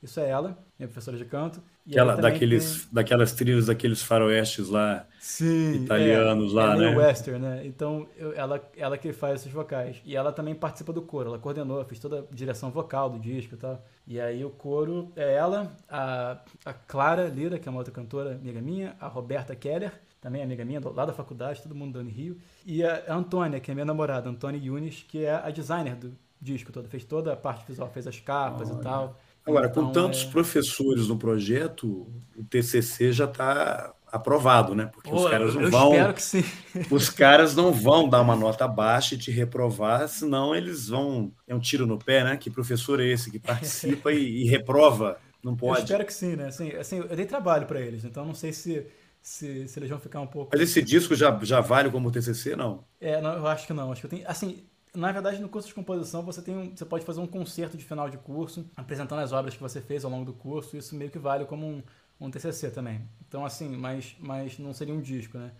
Isso 0.02 0.20
é 0.20 0.28
ela, 0.28 0.56
minha 0.78 0.88
professora 0.88 1.16
de 1.16 1.24
canto. 1.24 1.60
E 1.84 1.98
ela, 1.98 2.14
daqueles, 2.16 2.84
tem... 2.84 2.94
daquelas 2.94 3.32
trilhas, 3.32 3.66
daqueles 3.66 4.00
faroestes 4.00 4.68
lá, 4.68 5.06
Sim, 5.18 5.82
italianos 5.82 6.52
é, 6.52 6.54
lá, 6.54 6.74
é 6.74 6.78
né? 6.78 6.96
western, 6.96 7.38
né? 7.40 7.62
Então, 7.66 8.06
eu, 8.16 8.32
ela, 8.34 8.62
ela 8.76 8.96
que 8.96 9.12
faz 9.12 9.40
esses 9.40 9.52
vocais. 9.52 10.00
E 10.04 10.14
ela 10.14 10.30
também 10.30 10.54
participa 10.54 10.92
do 10.92 11.02
coro, 11.02 11.30
ela 11.30 11.38
coordenou, 11.38 11.84
fez 11.84 11.98
toda 11.98 12.20
a 12.20 12.34
direção 12.34 12.70
vocal 12.70 13.10
do 13.10 13.18
disco 13.18 13.54
e 13.54 13.58
tal. 13.58 13.84
E 14.06 14.20
aí 14.20 14.44
o 14.44 14.50
coro 14.50 15.10
é 15.16 15.34
ela, 15.34 15.72
a, 15.88 16.38
a 16.64 16.72
Clara 16.72 17.26
Lira, 17.26 17.58
que 17.58 17.68
é 17.68 17.70
uma 17.70 17.78
outra 17.78 17.92
cantora 17.92 18.36
amiga 18.36 18.60
minha, 18.60 18.94
a 19.00 19.08
Roberta 19.08 19.56
Keller, 19.56 19.92
também 20.20 20.42
amiga 20.42 20.64
minha, 20.64 20.80
lá 20.94 21.06
da 21.06 21.12
faculdade, 21.12 21.62
todo 21.62 21.74
mundo 21.74 21.94
dando 21.94 22.10
Rio. 22.10 22.38
E 22.64 22.84
a 22.84 23.14
Antônia, 23.14 23.58
que 23.58 23.70
é 23.70 23.74
minha 23.74 23.84
namorada, 23.84 24.28
Antônia 24.28 24.60
Yunis, 24.62 25.04
que 25.08 25.24
é 25.24 25.34
a 25.34 25.50
designer 25.50 25.96
do 25.96 26.16
disco 26.40 26.72
todo, 26.72 26.88
fez 26.88 27.04
toda 27.04 27.32
a 27.32 27.36
parte 27.36 27.66
visual, 27.66 27.90
fez 27.90 28.06
as 28.06 28.20
capas 28.20 28.70
Olha. 28.70 28.78
e 28.78 28.82
tal. 28.82 29.20
Agora, 29.46 29.68
então, 29.68 29.86
com 29.86 29.92
tantos 29.92 30.24
é... 30.24 30.30
professores 30.30 31.08
no 31.08 31.18
projeto, 31.18 32.06
o 32.36 32.44
TCC 32.44 33.12
já 33.12 33.24
está 33.24 33.94
aprovado, 34.10 34.74
né? 34.74 34.86
Porque 34.86 35.10
Pô, 35.10 35.16
os 35.24 35.30
caras 35.30 35.54
não 35.54 35.70
vão. 35.70 35.92
Espero 35.92 36.14
que 36.14 36.22
sim. 36.22 36.44
Os 36.90 37.10
caras 37.10 37.54
não 37.54 37.72
vão 37.72 38.08
dar 38.08 38.20
uma 38.20 38.34
nota 38.34 38.66
baixa 38.66 39.14
e 39.14 39.18
te 39.18 39.30
reprovar, 39.30 40.08
senão 40.08 40.54
eles 40.54 40.88
vão. 40.88 41.32
É 41.46 41.54
um 41.54 41.60
tiro 41.60 41.86
no 41.86 41.98
pé, 41.98 42.24
né? 42.24 42.36
Que 42.36 42.50
professor 42.50 43.00
é 43.00 43.06
esse 43.06 43.30
que 43.30 43.38
participa 43.38 44.12
e, 44.12 44.44
e, 44.44 44.48
reprova? 44.48 45.18
Não 45.42 45.54
pode. 45.56 45.80
Eu 45.80 45.84
espero 45.84 46.04
que 46.04 46.12
sim, 46.12 46.36
né? 46.36 46.46
Assim, 46.46 46.70
assim 46.72 46.98
eu 46.98 47.16
dei 47.16 47.26
trabalho 47.26 47.66
para 47.66 47.80
eles, 47.80 48.04
então 48.04 48.24
não 48.24 48.34
sei 48.34 48.52
se, 48.52 48.86
se, 49.20 49.68
se, 49.68 49.78
eles 49.78 49.90
vão 49.90 50.00
ficar 50.00 50.20
um 50.20 50.26
pouco. 50.26 50.50
Mas 50.52 50.60
esse 50.60 50.82
disco 50.82 51.14
já, 51.14 51.36
já 51.42 51.60
vale 51.60 51.90
como 51.90 52.10
TCC, 52.10 52.56
não? 52.56 52.84
É, 53.00 53.20
não, 53.20 53.34
eu 53.34 53.46
acho 53.46 53.66
que 53.66 53.72
não. 53.72 53.92
Acho 53.92 54.00
que 54.00 54.06
eu 54.06 54.10
tenho. 54.10 54.24
Assim, 54.28 54.64
na 54.98 55.12
verdade, 55.12 55.40
no 55.40 55.48
curso 55.48 55.68
de 55.68 55.74
composição, 55.74 56.22
você, 56.22 56.42
tem 56.42 56.56
um, 56.56 56.74
você 56.74 56.84
pode 56.84 57.04
fazer 57.04 57.20
um 57.20 57.26
concerto 57.26 57.76
de 57.76 57.84
final 57.84 58.10
de 58.10 58.18
curso, 58.18 58.68
apresentando 58.76 59.20
as 59.20 59.32
obras 59.32 59.54
que 59.54 59.60
você 59.60 59.80
fez 59.80 60.04
ao 60.04 60.10
longo 60.10 60.24
do 60.24 60.32
curso. 60.32 60.76
Isso 60.76 60.96
meio 60.96 61.10
que 61.10 61.18
vale 61.18 61.44
como 61.44 61.66
um, 61.66 61.82
um 62.20 62.30
TCC 62.30 62.70
também. 62.70 63.08
Então, 63.26 63.44
assim, 63.44 63.68
mas, 63.76 64.16
mas 64.18 64.58
não 64.58 64.74
seria 64.74 64.92
um 64.92 65.00
disco, 65.00 65.38
né? 65.38 65.52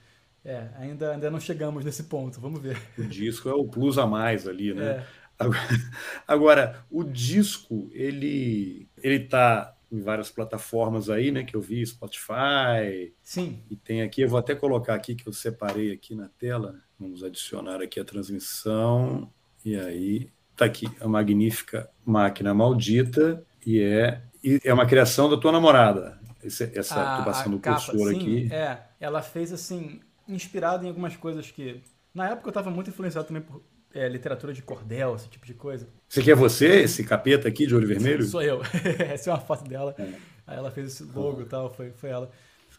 É, 0.45 0.68
ainda, 0.76 1.12
ainda 1.12 1.30
não 1.30 1.39
chegamos 1.39 1.84
nesse 1.84 2.05
ponto, 2.05 2.41
vamos 2.41 2.61
ver. 2.61 2.80
O 2.99 3.05
disco 3.05 3.49
é 3.49 3.55
o 3.55 3.64
plus 3.64 3.97
a 3.97 4.07
mais 4.07 4.49
ali, 4.49 4.74
né? 4.74 4.84
É. 4.84 5.07
Agora, 5.39 5.68
agora, 6.26 6.86
o 6.91 7.05
disco, 7.05 7.89
ele, 7.93 8.89
ele 8.97 9.20
tá 9.20 9.76
em 9.91 10.01
várias 10.01 10.30
plataformas 10.30 11.09
aí, 11.09 11.30
né? 11.30 11.45
Que 11.45 11.55
eu 11.55 11.61
vi, 11.61 11.86
Spotify. 11.86 13.14
Sim. 13.22 13.62
E 13.70 13.76
tem 13.76 14.03
aqui, 14.03 14.22
eu 14.22 14.28
vou 14.28 14.39
até 14.39 14.55
colocar 14.55 14.95
aqui 14.95 15.14
que 15.14 15.28
eu 15.28 15.32
separei 15.32 15.93
aqui 15.93 16.14
na 16.14 16.28
tela. 16.28 16.76
Vamos 16.99 17.22
adicionar 17.22 17.80
aqui 17.80 18.01
a 18.01 18.05
transmissão. 18.05 19.30
E 19.64 19.76
aí, 19.76 20.30
tá 20.57 20.64
aqui 20.64 20.88
a 21.01 21.09
magnífica 21.09 21.88
máquina 22.05 22.53
maldita. 22.53 23.42
E 23.64 23.80
é, 23.80 24.22
e 24.42 24.61
é 24.64 24.72
uma 24.72 24.86
criação 24.86 25.28
da 25.28 25.36
tua 25.36 25.53
namorada. 25.53 26.18
Esse, 26.42 26.70
essa, 26.74 27.18
a, 27.18 27.22
passando 27.22 27.57
o 27.57 27.61
cursor 27.61 28.11
sim, 28.11 28.16
aqui. 28.16 28.49
É, 28.53 28.78
ela 29.01 29.20
fez 29.20 29.53
assim, 29.53 30.01
inspirada 30.28 30.84
em 30.84 30.88
algumas 30.88 31.16
coisas 31.16 31.51
que. 31.51 31.82
Na 32.14 32.30
época 32.30 32.49
eu 32.49 32.51
estava 32.51 32.70
muito 32.70 32.90
influenciado 32.90 33.26
também 33.26 33.42
por 33.42 33.62
é, 33.94 34.09
literatura 34.09 34.53
de 34.53 34.62
cordel, 34.62 35.14
esse 35.14 35.28
tipo 35.28 35.46
de 35.46 35.55
coisa. 35.55 35.88
Você 36.09 36.22
quer 36.22 36.34
você, 36.34 36.82
esse 36.82 37.05
capeta 37.05 37.49
aqui 37.49 37.66
de 37.66 37.74
olho 37.74 37.86
vermelho? 37.86 38.24
Sou 38.24 38.42
eu. 38.42 38.61
Essa 38.99 39.30
é 39.30 39.32
uma 39.32 39.40
foto 39.40 39.68
dela. 39.68 39.94
É. 39.99 40.12
Aí 40.46 40.57
ela 40.57 40.70
fez 40.70 40.88
esse 40.88 41.03
logo 41.05 41.42
e 41.42 41.44
tal, 41.44 41.70
foi, 41.70 41.90
foi 41.92 42.11
ela. 42.11 42.30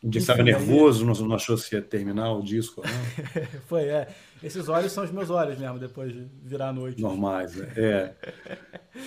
Um 0.03 0.09
dia 0.09 0.19
estava 0.19 0.41
nervoso, 0.41 1.05
não, 1.05 1.13
não 1.13 1.35
achou 1.35 1.57
se 1.57 1.75
ia 1.75 1.81
terminar 1.81 2.31
o 2.31 2.41
disco. 2.41 2.81
Não? 2.81 3.45
foi, 3.67 3.83
é. 3.83 4.07
Esses 4.41 4.69
olhos 4.69 4.91
são 4.91 5.03
os 5.03 5.11
meus 5.11 5.29
olhos 5.29 5.57
mesmo, 5.57 5.77
depois 5.77 6.13
de 6.13 6.25
virar 6.41 6.69
a 6.69 6.73
noite. 6.73 7.01
Normais, 7.01 7.55
né? 7.55 7.67
é. 7.75 8.13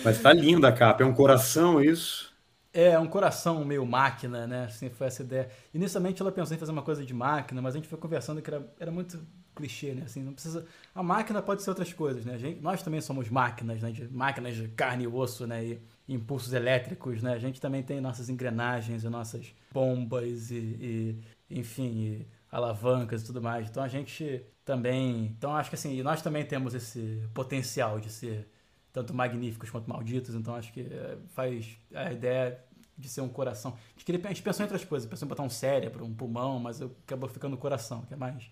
Mas 0.03 0.21
tá 0.21 0.31
linda 0.31 0.67
a 0.67 0.71
capa, 0.71 1.03
é 1.03 1.05
um 1.05 1.13
coração 1.13 1.81
isso? 1.81 2.31
É, 2.71 2.97
um 2.97 3.07
coração 3.07 3.63
meio 3.63 3.85
máquina, 3.85 4.47
né? 4.47 4.65
Assim, 4.65 4.89
foi 4.89 5.05
essa 5.05 5.21
ideia. 5.21 5.47
Inicialmente 5.73 6.21
ela 6.21 6.31
pensou 6.31 6.55
em 6.55 6.59
fazer 6.59 6.71
uma 6.71 6.81
coisa 6.81 7.05
de 7.05 7.13
máquina, 7.13 7.61
mas 7.61 7.75
a 7.75 7.77
gente 7.77 7.87
foi 7.87 7.99
conversando 7.99 8.41
que 8.41 8.49
era, 8.49 8.67
era 8.79 8.91
muito 8.91 9.19
clichê, 9.55 9.93
né? 9.93 10.03
Assim, 10.05 10.23
não 10.23 10.33
precisa. 10.33 10.65
A 10.93 11.03
máquina 11.03 11.39
pode 11.39 11.61
ser 11.61 11.69
outras 11.69 11.93
coisas, 11.93 12.25
né? 12.25 12.35
Gente, 12.39 12.61
nós 12.61 12.81
também 12.81 12.99
somos 12.99 13.29
máquinas, 13.29 13.79
né? 13.79 13.91
De, 13.91 14.07
máquinas 14.11 14.55
de 14.55 14.67
carne 14.69 15.03
e 15.03 15.07
osso, 15.07 15.45
né? 15.45 15.63
E 15.63 15.81
impulsos 16.07 16.53
elétricos, 16.53 17.21
né? 17.21 17.33
A 17.33 17.39
gente 17.39 17.61
também 17.61 17.81
tem 17.83 18.01
nossas 18.01 18.29
engrenagens 18.29 19.03
e 19.03 19.09
nossas 19.09 19.53
bombas 19.71 20.51
e, 20.51 20.55
e 20.55 21.23
enfim, 21.49 21.89
e 21.97 22.27
alavancas 22.51 23.23
e 23.23 23.25
tudo 23.25 23.41
mais. 23.41 23.69
Então 23.69 23.83
a 23.83 23.87
gente 23.87 24.43
também. 24.65 25.25
Então 25.37 25.55
acho 25.55 25.69
que 25.69 25.75
assim, 25.75 26.01
nós 26.01 26.21
também 26.21 26.45
temos 26.45 26.73
esse 26.73 27.21
potencial 27.33 27.99
de 27.99 28.09
ser 28.09 28.47
tanto 28.91 29.13
magníficos 29.13 29.69
quanto 29.71 29.89
malditos, 29.89 30.35
então 30.35 30.53
acho 30.55 30.71
que 30.71 30.81
eh, 30.81 31.17
faz 31.29 31.77
a 31.95 32.13
ideia 32.13 32.59
de 32.95 33.09
ser 33.09 33.21
um 33.21 33.29
coração. 33.29 33.71
A 33.71 33.89
gente, 33.93 34.05
queria, 34.05 34.21
a 34.23 34.27
gente 34.27 34.43
pensou 34.43 34.63
em 34.63 34.67
outras 34.67 34.85
coisas, 34.85 35.09
pensou 35.09 35.25
em 35.25 35.29
botar 35.29 35.41
um 35.41 35.49
cérebro, 35.49 36.05
um 36.05 36.13
pulmão, 36.13 36.59
mas 36.59 36.79
acabou 36.79 37.27
ficando 37.27 37.51
no 37.51 37.57
coração, 37.57 38.03
que 38.03 38.13
é 38.13 38.17
mais. 38.17 38.43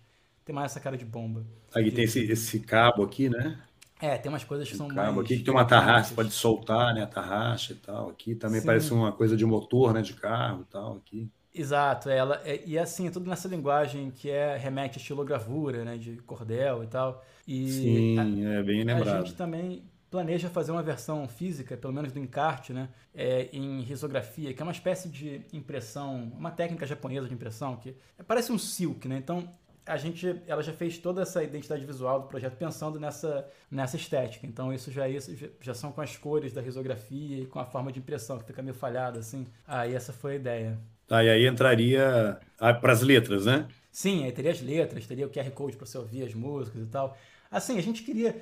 Tem 0.43 0.55
mais 0.55 0.71
essa 0.71 0.79
cara 0.79 0.97
de 0.97 1.05
bomba. 1.05 1.45
Aí 1.75 1.91
tem 1.91 2.05
esse, 2.05 2.19
esse 2.23 2.59
cabo 2.59 3.03
aqui, 3.03 3.29
né? 3.29 3.61
É, 4.01 4.17
tem 4.17 4.31
umas 4.31 4.43
coisas 4.43 4.67
que 4.67 4.75
são 4.75 4.87
cabo 4.87 5.17
mais. 5.17 5.25
aqui 5.25 5.37
que 5.37 5.43
tem 5.43 5.53
uma 5.53 5.63
tarraxa, 5.63 6.15
pode 6.15 6.31
soltar, 6.31 6.93
né? 6.93 7.03
A 7.03 7.07
tarraxa 7.07 7.73
e 7.73 7.75
tal. 7.75 8.09
Aqui 8.09 8.33
também 8.33 8.59
Sim. 8.59 8.65
parece 8.65 8.93
uma 8.93 9.11
coisa 9.11 9.37
de 9.37 9.45
motor, 9.45 9.93
né? 9.93 10.01
De 10.01 10.13
carro 10.13 10.61
e 10.61 10.71
tal. 10.71 10.95
Aqui. 10.95 11.31
Exato, 11.53 12.09
é, 12.09 12.17
ela, 12.17 12.41
é, 12.45 12.61
e 12.65 12.79
assim, 12.79 13.07
é 13.07 13.11
tudo 13.11 13.29
nessa 13.29 13.47
linguagem 13.47 14.09
que 14.09 14.29
é 14.29 14.55
remete 14.55 14.97
a 14.97 15.01
estilogravura, 15.01 15.83
né, 15.83 15.97
de 15.97 16.15
cordel 16.21 16.83
e 16.83 16.87
tal. 16.87 17.23
E 17.45 17.69
Sim, 17.69 18.19
a, 18.19 18.53
é 18.53 18.63
bem 18.63 18.83
lembrado. 18.83 19.17
A 19.17 19.19
gente 19.19 19.35
também 19.35 19.83
planeja 20.09 20.49
fazer 20.49 20.71
uma 20.71 20.81
versão 20.81 21.27
física, 21.27 21.75
pelo 21.75 21.93
menos 21.93 22.11
do 22.11 22.19
encarte, 22.19 22.71
né, 22.71 22.89
é, 23.13 23.49
em 23.51 23.81
risografia, 23.81 24.53
que 24.53 24.61
é 24.61 24.63
uma 24.63 24.71
espécie 24.71 25.09
de 25.09 25.41
impressão, 25.51 26.31
uma 26.37 26.51
técnica 26.51 26.85
japonesa 26.85 27.27
de 27.27 27.33
impressão 27.33 27.75
que 27.75 27.95
parece 28.25 28.51
um 28.51 28.57
silk, 28.57 29.07
né? 29.07 29.17
Então 29.17 29.49
a 29.85 29.97
gente, 29.97 30.41
ela 30.47 30.61
já 30.61 30.73
fez 30.73 30.97
toda 30.97 31.21
essa 31.21 31.43
identidade 31.43 31.85
visual 31.85 32.21
do 32.21 32.27
projeto 32.27 32.55
pensando 32.55 32.99
nessa, 32.99 33.47
nessa 33.69 33.95
estética. 33.95 34.45
Então 34.45 34.71
isso 34.73 34.91
já, 34.91 35.07
é 35.07 35.11
isso 35.11 35.35
já 35.59 35.73
são 35.73 35.91
com 35.91 36.01
as 36.01 36.15
cores 36.17 36.53
da 36.53 36.61
risografia 36.61 37.39
e 37.39 37.45
com 37.45 37.59
a 37.59 37.65
forma 37.65 37.91
de 37.91 37.99
impressão 37.99 38.37
que 38.37 38.45
fica 38.45 38.61
meio 38.61 38.75
falhada 38.75 39.19
assim. 39.19 39.47
Aí 39.67 39.93
essa 39.93 40.13
foi 40.13 40.33
a 40.33 40.35
ideia. 40.35 40.79
Tá, 41.07 41.23
e 41.23 41.29
aí 41.29 41.45
entraria 41.45 42.39
para 42.57 42.93
as 42.93 43.01
letras, 43.01 43.45
né? 43.45 43.67
Sim, 43.91 44.23
aí 44.23 44.31
teria 44.31 44.51
as 44.51 44.61
letras, 44.61 45.05
teria 45.05 45.27
o 45.27 45.29
QR 45.29 45.49
Code 45.51 45.75
para 45.75 45.85
você 45.85 45.97
ouvir 45.97 46.23
as 46.23 46.33
músicas 46.33 46.81
e 46.81 46.85
tal. 46.85 47.17
Assim, 47.51 47.77
a 47.77 47.81
gente 47.81 48.03
queria. 48.03 48.41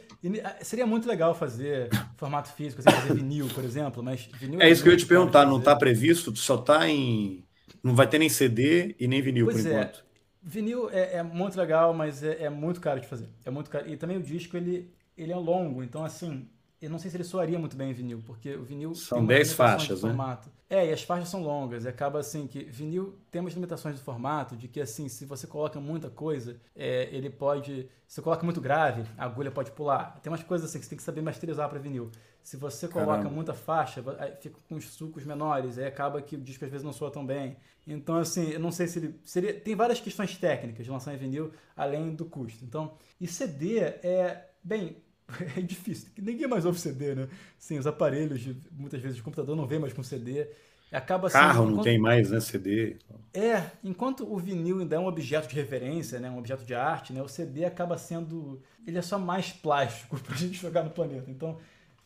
Seria 0.61 0.85
muito 0.85 1.07
legal 1.07 1.33
fazer 1.33 1.89
formato 2.15 2.49
físico, 2.53 2.83
assim, 2.85 2.95
fazer 2.95 3.15
vinil, 3.15 3.47
por 3.47 3.63
exemplo, 3.63 4.03
mas 4.03 4.29
vinil. 4.39 4.61
É 4.61 4.69
isso 4.69 4.83
que 4.83 4.89
eu 4.89 4.93
ia 4.93 4.99
te 4.99 5.05
perguntar, 5.07 5.47
não 5.47 5.57
está 5.57 5.75
previsto? 5.75 6.35
Só 6.35 6.55
está 6.55 6.87
em. 6.87 7.43
Não 7.81 7.95
vai 7.95 8.07
ter 8.07 8.19
nem 8.19 8.29
CD 8.29 8.95
e 8.99 9.07
nem 9.07 9.21
vinil 9.21 9.45
pois 9.45 9.63
por 9.63 9.67
é. 9.67 9.73
enquanto. 9.73 10.08
Vinil 10.41 10.89
é, 10.89 11.17
é, 11.17 11.23
muito 11.23 11.57
legal, 11.57 11.93
mas 11.93 12.23
é, 12.23 12.43
é, 12.43 12.49
muito 12.49 12.79
caro 12.79 12.99
de 12.99 13.07
fazer. 13.07 13.29
É 13.43 13.49
muito 13.49 13.69
caro. 13.69 13.89
E 13.89 13.97
também 13.97 14.17
o 14.17 14.21
disco 14.21 14.55
ele, 14.55 14.93
ele 15.17 15.31
é 15.31 15.35
longo, 15.35 15.83
então 15.83 16.03
assim, 16.03 16.47
eu 16.81 16.89
não 16.89 16.97
sei 16.97 17.11
se 17.11 17.17
ele 17.17 17.25
soaria 17.25 17.59
muito 17.59 17.75
bem 17.75 17.89
em 17.89 17.93
vinil, 17.93 18.23
porque 18.25 18.55
o 18.55 18.63
vinil 18.63 18.95
são 18.95 19.25
10 19.25 19.53
faixas, 19.53 20.01
né? 20.01 20.09
Formato. 20.09 20.49
É, 20.69 20.87
e 20.87 20.93
as 20.93 21.03
faixas 21.03 21.27
são 21.27 21.43
longas, 21.43 21.83
e 21.83 21.87
acaba 21.89 22.19
assim 22.19 22.47
que 22.47 22.63
vinil 22.63 23.19
tem 23.29 23.41
umas 23.41 23.53
limitações 23.53 23.95
do 23.95 24.01
formato, 24.01 24.55
de 24.55 24.67
que 24.67 24.79
assim, 24.79 25.09
se 25.09 25.25
você 25.25 25.45
coloca 25.45 25.79
muita 25.79 26.09
coisa, 26.09 26.57
é, 26.75 27.09
ele 27.11 27.29
pode, 27.29 27.89
se 28.07 28.15
você 28.15 28.21
coloca 28.21 28.45
muito 28.45 28.61
grave, 28.61 29.03
a 29.17 29.25
agulha 29.25 29.51
pode 29.51 29.71
pular. 29.71 30.19
Tem 30.21 30.31
umas 30.31 30.43
coisas 30.43 30.69
assim 30.69 30.79
que 30.79 30.85
você 30.85 30.91
tem 30.91 30.97
que 30.97 31.03
saber 31.03 31.21
masterizar 31.21 31.67
para 31.67 31.79
vinil. 31.79 32.11
Se 32.43 32.57
você 32.57 32.87
coloca 32.87 33.17
Caramba. 33.17 33.29
muita 33.29 33.53
faixa, 33.53 34.03
fica 34.41 34.57
com 34.67 34.75
os 34.75 34.89
sucos 34.89 35.23
menores, 35.23 35.77
aí 35.77 35.85
acaba 35.85 36.21
que 36.21 36.35
o 36.35 36.41
disco 36.41 36.65
às 36.65 36.71
vezes 36.71 36.83
não 36.83 36.93
soa 36.93 37.11
tão 37.11 37.25
bem. 37.25 37.57
Então, 37.85 38.17
assim, 38.17 38.49
eu 38.49 38.59
não 38.59 38.71
sei 38.71 38.87
se 38.87 38.99
ele. 38.99 39.19
Seria, 39.23 39.53
tem 39.53 39.75
várias 39.75 39.99
questões 39.99 40.37
técnicas 40.37 40.85
de 40.85 40.91
lançar 40.91 41.13
em 41.13 41.17
vinil, 41.17 41.51
além 41.75 42.13
do 42.15 42.25
custo. 42.25 42.63
Então, 42.63 42.93
e 43.19 43.27
CD 43.27 43.79
é. 43.79 44.45
Bem, 44.63 44.97
é 45.57 45.61
difícil. 45.61 46.09
Ninguém 46.17 46.47
mais 46.47 46.65
ouve 46.65 46.79
CD, 46.79 47.15
né? 47.15 47.27
Sim, 47.57 47.77
os 47.77 47.87
aparelhos, 47.87 48.39
de, 48.39 48.55
muitas 48.71 49.01
vezes, 49.01 49.19
o 49.19 49.23
computador 49.23 49.55
não 49.55 49.65
vem 49.65 49.79
mais 49.79 49.93
com 49.93 50.03
CD. 50.03 50.47
Acaba 50.91 51.29
Carro 51.29 51.65
sendo, 51.65 51.75
não 51.75 51.83
tem 51.83 51.99
mais, 51.99 52.31
né? 52.31 52.39
CD. 52.39 52.97
É, 53.31 53.63
enquanto 53.83 54.31
o 54.31 54.37
vinil 54.39 54.79
ainda 54.79 54.95
é 54.95 54.99
um 54.99 55.05
objeto 55.05 55.47
de 55.47 55.55
referência, 55.55 56.19
né? 56.19 56.31
Um 56.31 56.39
objeto 56.39 56.65
de 56.65 56.73
arte, 56.73 57.13
né? 57.13 57.21
O 57.21 57.27
CD 57.27 57.63
acaba 57.63 57.97
sendo. 57.97 58.61
Ele 58.87 58.97
é 58.97 59.01
só 59.01 59.19
mais 59.19 59.51
plástico 59.51 60.17
pra 60.21 60.35
gente 60.35 60.59
jogar 60.59 60.83
no 60.83 60.89
planeta. 60.89 61.29
Então, 61.29 61.59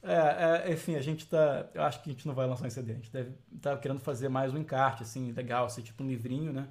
é, 0.04 0.70
é, 0.70 0.74
enfim, 0.74 0.96
a 0.96 1.02
gente 1.02 1.26
tá. 1.28 1.68
Eu 1.74 1.84
acho 1.84 2.02
que 2.02 2.10
a 2.10 2.14
gente 2.14 2.28
não 2.28 2.36
vai 2.36 2.46
lançar 2.46 2.68
em 2.68 2.70
CD. 2.70 2.92
A 2.92 2.96
gente 2.96 3.12
deve 3.12 3.32
tá 3.62 3.78
querendo 3.78 4.00
fazer 4.00 4.30
mais 4.30 4.54
um 4.54 4.58
encarte, 4.58 5.04
assim, 5.04 5.32
legal, 5.32 5.66
assim, 5.66 5.82
tipo 5.82 6.04
um 6.04 6.08
livrinho, 6.08 6.52
né? 6.52 6.68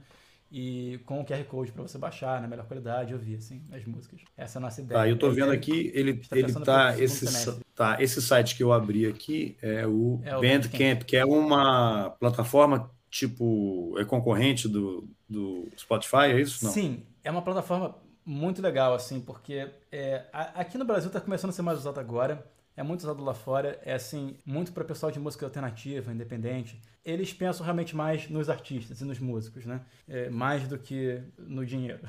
e 0.53 1.01
com 1.07 1.19
o 1.19 1.25
QR 1.25 1.43
Code 1.45 1.73
para 1.73 1.83
você 1.83 1.97
baixar 1.97 2.43
na 2.43 2.47
melhor 2.47 2.67
qualidade 2.67 3.15
ouvir 3.15 3.37
assim 3.37 3.63
as 3.73 3.83
músicas. 3.87 4.21
Essa 4.37 4.59
é 4.59 4.61
a 4.61 4.63
nossa 4.63 4.83
ideia. 4.83 5.01
Tá, 5.01 5.09
eu 5.09 5.19
tô 5.19 5.31
vendo 5.31 5.51
aqui, 5.51 5.91
ele 5.95 6.15
tá 6.19 6.37
ele 6.37 6.53
tá 6.53 6.99
esse 6.99 7.61
tá, 7.75 7.97
esse 8.03 8.21
site 8.21 8.55
que 8.55 8.63
eu 8.63 8.71
abri 8.71 9.07
aqui 9.07 9.57
é 9.63 9.87
o, 9.87 10.21
é 10.23 10.37
o 10.37 10.41
Bandcamp, 10.41 10.73
Bandcamp, 10.73 11.03
que 11.05 11.17
é 11.17 11.25
uma 11.25 12.11
plataforma 12.21 12.91
tipo 13.11 13.95
é 13.99 14.05
concorrente 14.05 14.69
do, 14.69 15.09
do 15.27 15.67
Spotify, 15.79 16.27
é 16.27 16.41
isso? 16.41 16.67
Não. 16.67 16.71
Sim, 16.71 17.03
é 17.25 17.31
uma 17.31 17.43
plataforma 17.43 17.97
muito 18.25 18.61
legal 18.61 18.93
assim, 18.93 19.21
porque 19.21 19.71
é, 19.91 20.27
aqui 20.33 20.77
no 20.77 20.85
Brasil 20.85 21.09
está 21.09 21.21
começando 21.21 21.49
a 21.49 21.55
ser 21.55 21.63
mais 21.63 21.79
usado 21.79 21.99
agora 21.99 22.47
é 22.77 22.83
muito 22.83 23.01
usado 23.01 23.23
lá 23.23 23.35
fora, 23.35 23.79
é 23.85 23.95
assim, 23.95 24.37
muito 24.47 24.73
para 24.73 24.85
pessoal 24.85 25.13
de 25.13 25.19
música 25.19 25.45
alternativa, 25.45 26.13
independente. 26.13 26.81
Eles 27.05 27.33
pensam 27.33 27.65
realmente 27.65 27.95
mais 27.95 28.29
nos 28.31 28.49
artistas 28.49 29.01
e 29.01 29.05
nos 29.05 29.19
músicos, 29.19 29.67
né? 29.67 29.83
É, 30.09 30.31
mais 30.31 30.67
do 30.69 30.79
que 30.79 31.21
no 31.37 31.67
dinheiro. 31.67 32.01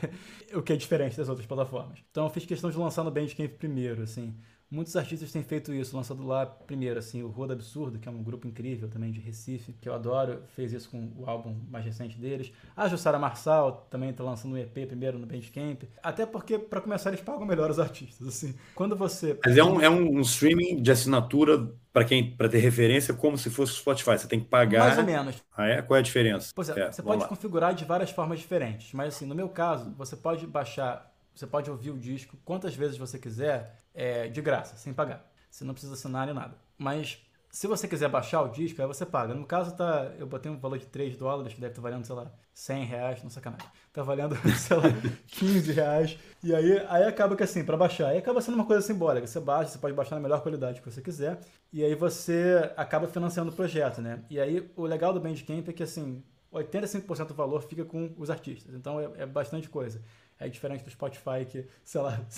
o 0.54 0.62
que 0.62 0.72
é 0.72 0.76
diferente 0.76 1.16
das 1.16 1.28
outras 1.28 1.46
plataformas. 1.46 1.98
Então 2.10 2.24
eu 2.24 2.30
fiz 2.30 2.46
questão 2.46 2.70
de 2.70 2.78
lançar 2.78 3.04
no 3.04 3.10
Bandcamp 3.10 3.50
primeiro, 3.58 4.02
assim. 4.02 4.34
Muitos 4.68 4.96
artistas 4.96 5.30
têm 5.30 5.44
feito 5.44 5.72
isso, 5.72 5.96
lançado 5.96 6.26
lá 6.26 6.44
primeiro, 6.44 6.98
assim, 6.98 7.22
o 7.22 7.28
Roda 7.28 7.52
Absurdo, 7.52 8.00
que 8.00 8.08
é 8.08 8.10
um 8.10 8.22
grupo 8.22 8.48
incrível 8.48 8.88
também 8.88 9.12
de 9.12 9.20
Recife, 9.20 9.72
que 9.80 9.88
eu 9.88 9.94
adoro, 9.94 10.42
fez 10.56 10.72
isso 10.72 10.90
com 10.90 11.12
o 11.16 11.24
álbum 11.30 11.54
mais 11.70 11.84
recente 11.84 12.18
deles. 12.18 12.52
A 12.76 12.88
Jussara 12.88 13.18
Marçal 13.18 13.86
também 13.88 14.10
está 14.10 14.24
lançando 14.24 14.54
um 14.54 14.58
EP 14.58 14.86
primeiro 14.86 15.20
no 15.20 15.26
Bandcamp. 15.26 15.84
Até 16.02 16.26
porque, 16.26 16.58
para 16.58 16.80
começar, 16.80 17.10
eles 17.10 17.20
pagam 17.20 17.46
melhor 17.46 17.70
os 17.70 17.78
artistas, 17.78 18.26
assim. 18.26 18.56
Quando 18.74 18.96
você... 18.96 19.38
Mas 19.44 19.56
é 19.56 19.62
um, 19.62 19.80
é 19.80 19.88
um 19.88 20.20
streaming 20.20 20.82
de 20.82 20.90
assinatura 20.90 21.72
para 21.92 22.04
quem 22.04 22.36
para 22.36 22.48
ter 22.48 22.58
referência 22.58 23.14
como 23.14 23.38
se 23.38 23.48
fosse 23.48 23.72
o 23.72 23.76
Spotify. 23.76 24.18
Você 24.18 24.28
tem 24.28 24.40
que 24.40 24.46
pagar. 24.46 24.80
Mais 24.80 24.98
ou 24.98 25.04
menos. 25.04 25.42
Ah, 25.56 25.66
é? 25.66 25.80
Qual 25.80 25.96
é 25.96 26.00
a 26.00 26.02
diferença? 26.02 26.52
Pois 26.54 26.68
é, 26.68 26.78
é 26.78 26.92
você 26.92 27.02
pode 27.02 27.22
lá. 27.22 27.28
configurar 27.28 27.72
de 27.72 27.84
várias 27.86 28.10
formas 28.10 28.38
diferentes. 28.38 28.92
Mas 28.92 29.14
assim, 29.14 29.24
no 29.24 29.34
meu 29.34 29.48
caso, 29.48 29.94
você 29.96 30.14
pode 30.14 30.46
baixar 30.46 31.10
você 31.36 31.46
pode 31.46 31.70
ouvir 31.70 31.90
o 31.90 31.98
disco 31.98 32.34
quantas 32.46 32.74
vezes 32.74 32.96
você 32.96 33.18
quiser, 33.18 33.76
é, 33.96 34.28
de 34.28 34.40
graça, 34.42 34.76
sem 34.76 34.92
pagar. 34.92 35.26
Você 35.50 35.64
não 35.64 35.72
precisa 35.72 35.94
assinar 35.94 36.26
nem 36.26 36.34
nada. 36.34 36.54
Mas 36.78 37.18
se 37.50 37.66
você 37.66 37.88
quiser 37.88 38.10
baixar 38.10 38.42
o 38.42 38.48
disco, 38.48 38.82
aí 38.82 38.86
você 38.86 39.06
paga. 39.06 39.32
No 39.32 39.46
caso, 39.46 39.74
tá, 39.74 40.12
eu 40.18 40.26
botei 40.26 40.52
um 40.52 40.58
valor 40.58 40.78
de 40.78 40.84
3 40.86 41.16
dólares, 41.16 41.54
que 41.54 41.60
deve 41.60 41.72
estar 41.72 41.80
valendo, 41.80 42.04
sei 42.04 42.14
lá, 42.14 42.30
100 42.52 42.84
reais, 42.84 43.22
não 43.22 43.30
sacanagem. 43.30 43.66
Tá 43.94 44.02
valendo, 44.02 44.36
sei 44.58 44.76
lá, 44.76 44.84
15 45.28 45.72
reais. 45.72 46.18
E 46.44 46.54
aí, 46.54 46.84
aí 46.86 47.04
acaba 47.04 47.34
que 47.34 47.42
assim, 47.42 47.64
para 47.64 47.78
baixar, 47.78 48.08
aí 48.08 48.18
acaba 48.18 48.42
sendo 48.42 48.56
uma 48.56 48.66
coisa 48.66 48.86
simbólica. 48.86 49.26
Você 49.26 49.40
baixa, 49.40 49.70
você 49.70 49.78
pode 49.78 49.94
baixar 49.94 50.16
na 50.16 50.20
melhor 50.20 50.42
qualidade 50.42 50.82
que 50.82 50.90
você 50.90 51.00
quiser. 51.00 51.40
E 51.72 51.82
aí 51.82 51.94
você 51.94 52.70
acaba 52.76 53.08
financiando 53.08 53.50
o 53.50 53.54
projeto, 53.54 54.02
né? 54.02 54.22
E 54.28 54.38
aí 54.38 54.70
o 54.76 54.84
legal 54.84 55.14
do 55.14 55.20
Bandcamp 55.20 55.66
é 55.66 55.72
que 55.72 55.82
assim, 55.82 56.22
85% 56.52 57.28
do 57.28 57.34
valor 57.34 57.62
fica 57.62 57.84
com 57.84 58.14
os 58.18 58.30
artistas. 58.30 58.74
Então 58.74 59.00
é, 59.00 59.22
é 59.22 59.26
bastante 59.26 59.68
coisa. 59.68 60.02
É 60.38 60.48
diferente 60.48 60.84
do 60.84 60.90
Spotify 60.90 61.46
que, 61.48 61.66
sei 61.82 62.00
lá, 62.00 62.20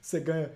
você, 0.00 0.20
ganha 0.20 0.50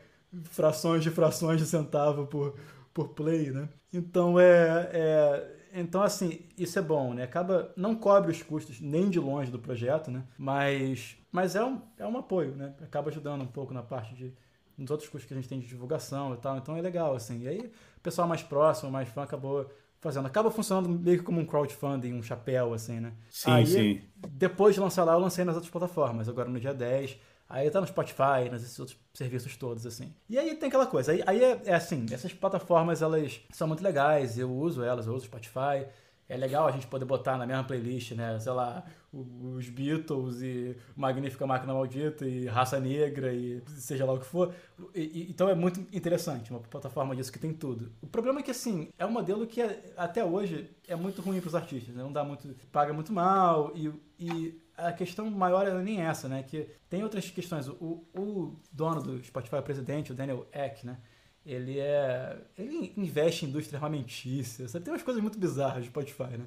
frações 0.44 1.02
de 1.02 1.10
frações 1.10 1.60
de 1.60 1.66
centavo 1.66 2.26
por, 2.26 2.54
por 2.92 3.08
play, 3.10 3.50
né? 3.50 3.68
Então 3.92 4.38
é, 4.38 4.90
é, 4.92 5.56
então 5.74 6.02
assim, 6.02 6.40
isso 6.58 6.78
é 6.78 6.82
bom, 6.82 7.14
né? 7.14 7.24
Acaba 7.24 7.72
não 7.76 7.94
cobre 7.94 8.30
os 8.30 8.42
custos 8.42 8.80
nem 8.80 9.08
de 9.08 9.18
longe 9.18 9.50
do 9.50 9.58
projeto, 9.58 10.10
né? 10.10 10.24
Mas 10.38 11.16
mas 11.30 11.54
é 11.54 11.64
um, 11.64 11.80
é 11.98 12.06
um 12.06 12.16
apoio, 12.16 12.54
né? 12.54 12.74
Acaba 12.82 13.10
ajudando 13.10 13.42
um 13.42 13.46
pouco 13.46 13.72
na 13.74 13.82
parte 13.82 14.14
de 14.14 14.34
nos 14.76 14.90
outros 14.90 15.08
custos 15.08 15.26
que 15.26 15.34
a 15.34 15.36
gente 15.36 15.48
tem 15.48 15.58
de 15.58 15.66
divulgação 15.66 16.34
e 16.34 16.36
tal. 16.36 16.56
Então 16.58 16.76
é 16.76 16.80
legal 16.80 17.14
assim. 17.14 17.42
E 17.42 17.48
aí 17.48 17.60
o 17.96 18.00
pessoal 18.00 18.28
mais 18.28 18.42
próximo, 18.42 18.90
mais 18.90 19.08
fã 19.08 19.22
acabou 19.22 19.70
fazendo. 20.00 20.26
Acaba 20.26 20.50
funcionando 20.50 20.88
meio 20.88 21.18
que 21.18 21.24
como 21.24 21.40
um 21.40 21.46
crowdfunding, 21.46 22.12
um 22.12 22.22
chapéu, 22.22 22.72
assim, 22.72 23.00
né? 23.00 23.12
Sim, 23.28 23.50
aí, 23.50 23.66
sim. 23.66 24.00
Depois 24.28 24.74
de 24.74 24.80
lançar 24.80 25.04
lá, 25.04 25.14
eu 25.14 25.18
lancei 25.18 25.44
nas 25.44 25.54
outras 25.54 25.70
plataformas, 25.70 26.28
agora 26.28 26.48
no 26.48 26.60
dia 26.60 26.74
10. 26.74 27.18
Aí 27.48 27.70
tá 27.70 27.80
no 27.80 27.86
Spotify, 27.86 28.50
nesses 28.50 28.78
outros 28.78 28.98
serviços 29.14 29.56
todos, 29.56 29.86
assim. 29.86 30.12
E 30.28 30.38
aí 30.38 30.54
tem 30.56 30.68
aquela 30.68 30.86
coisa. 30.86 31.12
Aí, 31.12 31.22
aí 31.26 31.42
é, 31.42 31.62
é, 31.66 31.74
assim, 31.74 32.06
essas 32.10 32.32
plataformas, 32.32 33.02
elas 33.02 33.40
são 33.50 33.68
muito 33.68 33.82
legais, 33.82 34.38
eu 34.38 34.52
uso 34.52 34.82
elas, 34.82 35.06
eu 35.06 35.14
uso 35.14 35.26
Spotify 35.26 35.86
é 36.28 36.36
legal 36.36 36.66
a 36.66 36.72
gente 36.72 36.86
poder 36.86 37.04
botar 37.04 37.36
na 37.36 37.46
mesma 37.46 37.64
playlist, 37.64 38.12
né? 38.12 38.38
Sei 38.40 38.52
lá, 38.52 38.84
os 39.12 39.68
Beatles 39.68 40.42
e 40.42 40.76
Magnífica 40.96 41.46
Máquina 41.46 41.72
Maldita 41.72 42.26
e 42.26 42.46
Raça 42.46 42.80
Negra 42.80 43.32
e 43.32 43.62
seja 43.68 44.04
lá 44.04 44.12
o 44.12 44.18
que 44.18 44.26
for. 44.26 44.52
E, 44.94 45.26
então 45.30 45.48
é 45.48 45.54
muito 45.54 45.80
interessante, 45.94 46.50
uma 46.50 46.60
plataforma 46.60 47.14
disso 47.14 47.32
que 47.32 47.38
tem 47.38 47.52
tudo. 47.52 47.92
O 48.02 48.06
problema 48.06 48.40
é 48.40 48.42
que, 48.42 48.50
assim, 48.50 48.88
é 48.98 49.06
um 49.06 49.10
modelo 49.10 49.46
que 49.46 49.60
é, 49.60 49.94
até 49.96 50.24
hoje 50.24 50.68
é 50.88 50.96
muito 50.96 51.22
ruim 51.22 51.40
para 51.40 51.48
os 51.48 51.54
artistas, 51.54 51.94
né? 51.94 52.02
Não 52.02 52.12
dá 52.12 52.24
muito... 52.24 52.48
paga 52.72 52.92
muito 52.92 53.12
mal 53.12 53.72
e, 53.74 53.92
e 54.18 54.60
a 54.76 54.92
questão 54.92 55.30
maior 55.30 55.66
é 55.66 55.82
nem 55.82 56.02
essa, 56.02 56.28
né? 56.28 56.42
Que 56.42 56.68
tem 56.88 57.02
outras 57.02 57.28
questões. 57.30 57.68
O, 57.68 58.04
o 58.14 58.56
dono 58.72 59.02
do 59.02 59.24
Spotify, 59.24 59.56
o 59.56 59.62
presidente, 59.62 60.12
o 60.12 60.14
Daniel 60.14 60.46
Eck, 60.52 60.86
né? 60.86 60.98
ele 61.46 61.78
é. 61.78 62.36
Ele 62.58 62.92
investe 62.96 63.44
em 63.44 63.48
indústria 63.48 63.78
armamentícia, 63.78 64.66
sabe? 64.66 64.84
Tem 64.84 64.92
umas 64.92 65.02
coisas 65.02 65.22
muito 65.22 65.38
bizarras 65.38 65.84
de 65.84 65.88
Spotify, 65.88 66.36
né? 66.36 66.46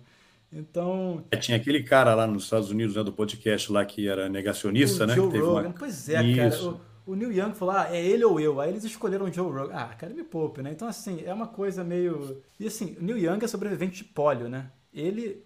Então. 0.51 1.23
É, 1.31 1.37
tinha 1.37 1.55
aquele 1.55 1.81
cara 1.83 2.13
lá 2.13 2.27
nos 2.27 2.43
Estados 2.43 2.69
Unidos, 2.69 2.95
né, 2.95 3.03
do 3.03 3.13
podcast 3.13 3.71
lá 3.71 3.85
que 3.85 4.07
era 4.07 4.27
negacionista, 4.27 5.05
o 5.05 5.07
né? 5.07 5.15
Joe 5.15 5.39
Rogan. 5.39 5.61
Uma... 5.67 5.73
Pois 5.73 6.09
é, 6.09 6.21
Isso. 6.21 6.71
cara. 6.71 6.83
O, 7.05 7.11
o 7.13 7.15
Neil 7.15 7.31
Young 7.31 7.53
falou, 7.53 7.75
ah, 7.75 7.87
é 7.89 8.05
ele 8.05 8.25
ou 8.25 8.39
eu. 8.39 8.59
Aí 8.59 8.69
eles 8.69 8.83
escolheram 8.83 9.25
o 9.25 9.31
Joe 9.31 9.49
Rogan. 9.49 9.73
Ah, 9.73 9.95
cara, 9.95 10.13
me 10.13 10.23
poupe, 10.23 10.61
né? 10.61 10.71
Então, 10.71 10.87
assim, 10.87 11.23
é 11.25 11.33
uma 11.33 11.47
coisa 11.47 11.83
meio... 11.83 12.43
E, 12.59 12.67
assim, 12.67 12.97
o 12.99 13.03
Neil 13.03 13.17
Young 13.17 13.43
é 13.43 13.47
sobrevivente 13.47 14.03
de 14.03 14.03
polio, 14.03 14.49
né? 14.49 14.69
Ele... 14.93 15.43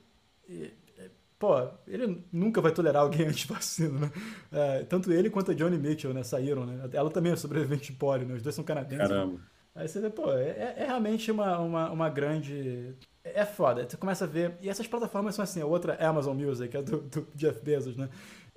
Pô, 1.43 1.57
ele 1.85 2.23
nunca 2.31 2.61
vai 2.61 2.71
tolerar 2.71 3.01
alguém 3.01 3.27
anti-vacina, 3.27 3.99
né? 3.99 4.11
É, 4.49 4.83
tanto 4.83 5.11
ele 5.11 5.29
quanto 5.29 5.51
a 5.51 5.53
Johnny 5.53 5.77
Mitchell, 5.77 6.13
né? 6.13 6.23
Saíram, 6.23 6.65
né? 6.65 6.89
Ela 6.93 7.09
também 7.09 7.33
é 7.33 7.35
sobrevivente 7.35 7.91
de 7.91 7.97
polio, 7.97 8.25
né? 8.25 8.35
Os 8.35 8.41
dois 8.41 8.55
são 8.55 8.63
canadenses. 8.63 9.09
Caramba. 9.09 9.41
Aí 9.75 9.85
você 9.85 9.99
vê, 9.99 10.09
pô, 10.09 10.31
é, 10.31 10.51
é, 10.51 10.75
é 10.77 10.85
realmente 10.85 11.29
uma, 11.29 11.59
uma, 11.59 11.91
uma 11.91 12.09
grande 12.09 12.95
é 13.25 13.43
foda. 13.43 13.85
Você 13.85 13.97
começa 13.97 14.23
a 14.23 14.27
ver. 14.27 14.53
E 14.61 14.69
essas 14.69 14.87
plataformas 14.87 15.35
são 15.35 15.43
assim, 15.43 15.59
a 15.59 15.65
outra 15.65 15.97
é 15.99 16.05
Amazon 16.05 16.33
Music, 16.37 16.77
é 16.77 16.81
do, 16.81 17.01
do 17.01 17.27
Jeff 17.35 17.59
Bezos, 17.61 17.97
né? 17.97 18.07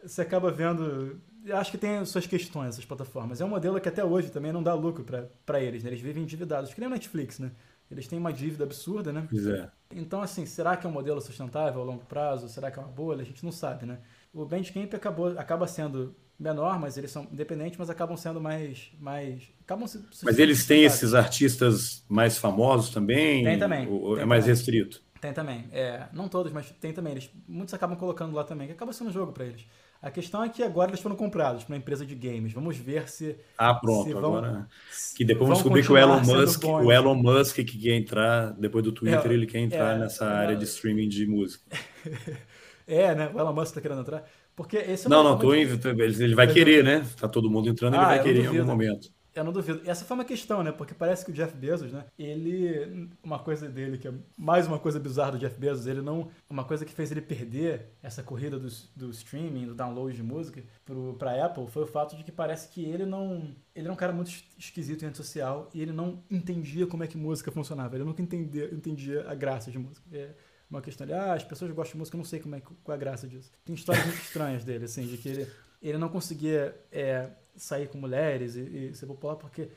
Você 0.04 0.22
acaba 0.22 0.52
vendo. 0.52 1.20
Eu 1.44 1.56
acho 1.56 1.72
que 1.72 1.78
tem 1.78 2.04
suas 2.04 2.24
questões, 2.24 2.68
essas 2.68 2.84
plataformas. 2.84 3.40
É 3.40 3.44
um 3.44 3.48
modelo 3.48 3.80
que 3.80 3.88
até 3.88 4.04
hoje 4.04 4.30
também 4.30 4.52
não 4.52 4.62
dá 4.62 4.74
lucro 4.74 5.04
para 5.44 5.60
eles, 5.60 5.82
né? 5.82 5.90
Eles 5.90 6.00
vivem 6.00 6.22
endividados, 6.22 6.72
que 6.72 6.78
nem 6.78 6.88
o 6.88 6.92
Netflix, 6.92 7.40
né? 7.40 7.50
Eles 7.90 8.08
têm 8.08 8.18
uma 8.18 8.32
dívida 8.32 8.64
absurda, 8.64 9.12
né? 9.12 9.26
Pois 9.30 9.46
é. 9.46 9.70
Então, 9.90 10.20
assim, 10.20 10.44
será 10.44 10.76
que 10.76 10.86
é 10.86 10.90
um 10.90 10.92
modelo 10.92 11.20
sustentável 11.20 11.80
a 11.80 11.84
longo 11.84 12.04
prazo? 12.04 12.48
Será 12.48 12.70
que 12.70 12.78
é 12.78 12.82
uma 12.82 12.90
bolha? 12.90 13.22
A 13.22 13.24
gente 13.24 13.44
não 13.44 13.52
sabe, 13.52 13.86
né? 13.86 13.98
O 14.34 14.44
Bandcamp 14.44 14.92
acabou, 14.94 15.38
acaba 15.38 15.66
sendo 15.66 16.14
menor, 16.38 16.78
mas 16.78 16.98
eles 16.98 17.10
são 17.10 17.26
independentes, 17.32 17.78
mas 17.78 17.88
acabam 17.88 18.16
sendo 18.16 18.40
mais. 18.40 18.90
mais 18.98 19.50
acabam 19.62 19.86
se, 19.86 20.04
mas 20.22 20.38
eles 20.38 20.66
têm 20.66 20.84
esses 20.84 21.14
artistas 21.14 22.04
mais 22.08 22.36
famosos 22.36 22.90
também? 22.90 23.44
Tem 23.44 23.58
também. 23.58 23.88
Ou 23.88 24.14
tem 24.14 24.22
é 24.22 24.26
mais 24.26 24.44
também. 24.44 24.56
restrito? 24.56 25.02
Tem 25.20 25.32
também. 25.32 25.68
É, 25.72 26.08
não 26.12 26.28
todos, 26.28 26.52
mas 26.52 26.70
tem 26.80 26.92
também. 26.92 27.12
Eles, 27.12 27.30
muitos 27.48 27.72
acabam 27.72 27.96
colocando 27.96 28.34
lá 28.34 28.44
também, 28.44 28.66
que 28.66 28.72
acaba 28.72 28.92
sendo 28.92 29.08
um 29.08 29.12
jogo 29.12 29.32
para 29.32 29.46
eles. 29.46 29.64
A 30.06 30.10
questão 30.12 30.40
é 30.44 30.48
que 30.48 30.62
agora 30.62 30.92
eles 30.92 31.00
foram 31.00 31.16
comprados 31.16 31.64
por 31.64 31.72
uma 31.72 31.78
empresa 31.78 32.06
de 32.06 32.14
games. 32.14 32.52
Vamos 32.52 32.76
ver 32.76 33.08
se. 33.08 33.36
Ah, 33.58 33.74
pronto. 33.74 34.06
se 34.06 34.14
vão, 34.14 34.36
agora. 34.36 34.68
Que 35.16 35.24
depois 35.24 35.48
vamos 35.48 35.58
descobrir 35.58 35.84
que 35.84 35.90
o 35.90 35.98
Elon 35.98 36.20
Musk, 36.20 36.62
o 36.64 36.92
Elon 36.92 37.16
Musk 37.16 37.56
que 37.56 37.76
quer 37.76 37.96
entrar, 37.96 38.52
depois 38.52 38.84
do 38.84 38.92
Twitter, 38.92 39.28
É, 39.28 39.34
ele 39.34 39.46
quer 39.48 39.58
entrar 39.58 39.96
é, 39.96 39.98
nessa 39.98 40.24
é, 40.26 40.28
área 40.28 40.56
de 40.56 40.62
streaming 40.62 41.08
de 41.08 41.26
música. 41.26 41.64
é, 42.86 43.16
né? 43.16 43.32
O 43.34 43.40
Elon 43.40 43.52
Musk 43.52 43.74
tá 43.74 43.80
querendo 43.80 44.02
entrar. 44.02 44.24
Porque 44.54 44.76
esse 44.76 45.08
é 45.08 45.10
Não, 45.10 45.24
não, 45.24 45.36
tô 45.36 45.52
em, 45.52 45.62
ele 45.62 46.24
ele 46.24 46.34
vai 46.36 46.46
querer, 46.46 46.84
né? 46.84 47.04
Tá 47.18 47.28
todo 47.28 47.50
mundo 47.50 47.68
entrando, 47.68 47.94
ele 47.94 48.04
Ah, 48.04 48.06
vai 48.06 48.20
eu 48.20 48.22
querer 48.22 48.38
em 48.38 48.42
duvido. 48.44 48.62
algum 48.62 48.72
momento. 48.72 49.15
Eu 49.36 49.44
não 49.44 49.52
duvido. 49.52 49.82
E 49.84 49.90
essa 49.90 50.04
foi 50.04 50.14
uma 50.16 50.24
questão, 50.24 50.62
né? 50.62 50.72
Porque 50.72 50.94
parece 50.94 51.24
que 51.24 51.30
o 51.30 51.34
Jeff 51.34 51.54
Bezos, 51.54 51.92
né? 51.92 52.06
Ele. 52.18 53.08
Uma 53.22 53.38
coisa 53.38 53.68
dele, 53.68 53.98
que 53.98 54.08
é 54.08 54.14
mais 54.36 54.66
uma 54.66 54.78
coisa 54.78 54.98
bizarra 54.98 55.32
do 55.32 55.38
Jeff 55.38 55.58
Bezos, 55.60 55.86
ele 55.86 56.00
não. 56.00 56.30
Uma 56.48 56.64
coisa 56.64 56.84
que 56.84 56.92
fez 56.92 57.10
ele 57.12 57.20
perder 57.20 57.90
essa 58.02 58.22
corrida 58.22 58.58
do, 58.58 58.68
do 58.96 59.10
streaming, 59.10 59.66
do 59.66 59.74
download 59.74 60.16
de 60.16 60.22
música 60.22 60.62
pro, 60.84 61.14
pra 61.18 61.44
Apple, 61.44 61.66
foi 61.68 61.82
o 61.82 61.86
fato 61.86 62.16
de 62.16 62.24
que 62.24 62.32
parece 62.32 62.68
que 62.70 62.84
ele 62.84 63.04
não. 63.04 63.54
Ele 63.74 63.84
era 63.86 63.92
um 63.92 63.96
cara 63.96 64.12
muito 64.12 64.28
es- 64.28 64.44
esquisito 64.58 65.02
em 65.02 65.06
rede 65.06 65.18
social 65.18 65.68
e 65.74 65.82
ele 65.82 65.92
não 65.92 66.22
entendia 66.30 66.86
como 66.86 67.04
é 67.04 67.06
que 67.06 67.16
música 67.18 67.52
funcionava. 67.52 67.94
Ele 67.94 68.04
nunca 68.04 68.22
entendia, 68.22 68.72
entendia 68.72 69.28
a 69.28 69.34
graça 69.34 69.70
de 69.70 69.78
música. 69.78 70.04
É 70.12 70.30
uma 70.70 70.80
questão 70.80 71.06
de, 71.06 71.12
ah, 71.12 71.34
as 71.34 71.44
pessoas 71.44 71.70
gostam 71.72 71.92
de 71.92 71.98
música, 71.98 72.16
eu 72.16 72.18
não 72.18 72.24
sei 72.24 72.40
como 72.40 72.54
é, 72.56 72.60
qual 72.60 72.94
é 72.94 72.96
a 72.96 73.00
graça 73.00 73.28
disso. 73.28 73.50
Tem 73.64 73.74
histórias 73.74 74.04
muito 74.06 74.18
estranhas 74.20 74.64
dele, 74.64 74.86
assim, 74.86 75.06
de 75.06 75.16
que 75.18 75.28
ele, 75.28 75.46
ele 75.80 75.98
não 75.98 76.08
conseguia 76.08 76.74
é, 76.90 77.28
sair 77.56 77.88
com 77.88 77.98
mulheres 77.98 78.56
e, 78.56 78.60
e 78.60 78.94
ser 78.94 79.06
popular 79.06 79.36
porque 79.36 79.68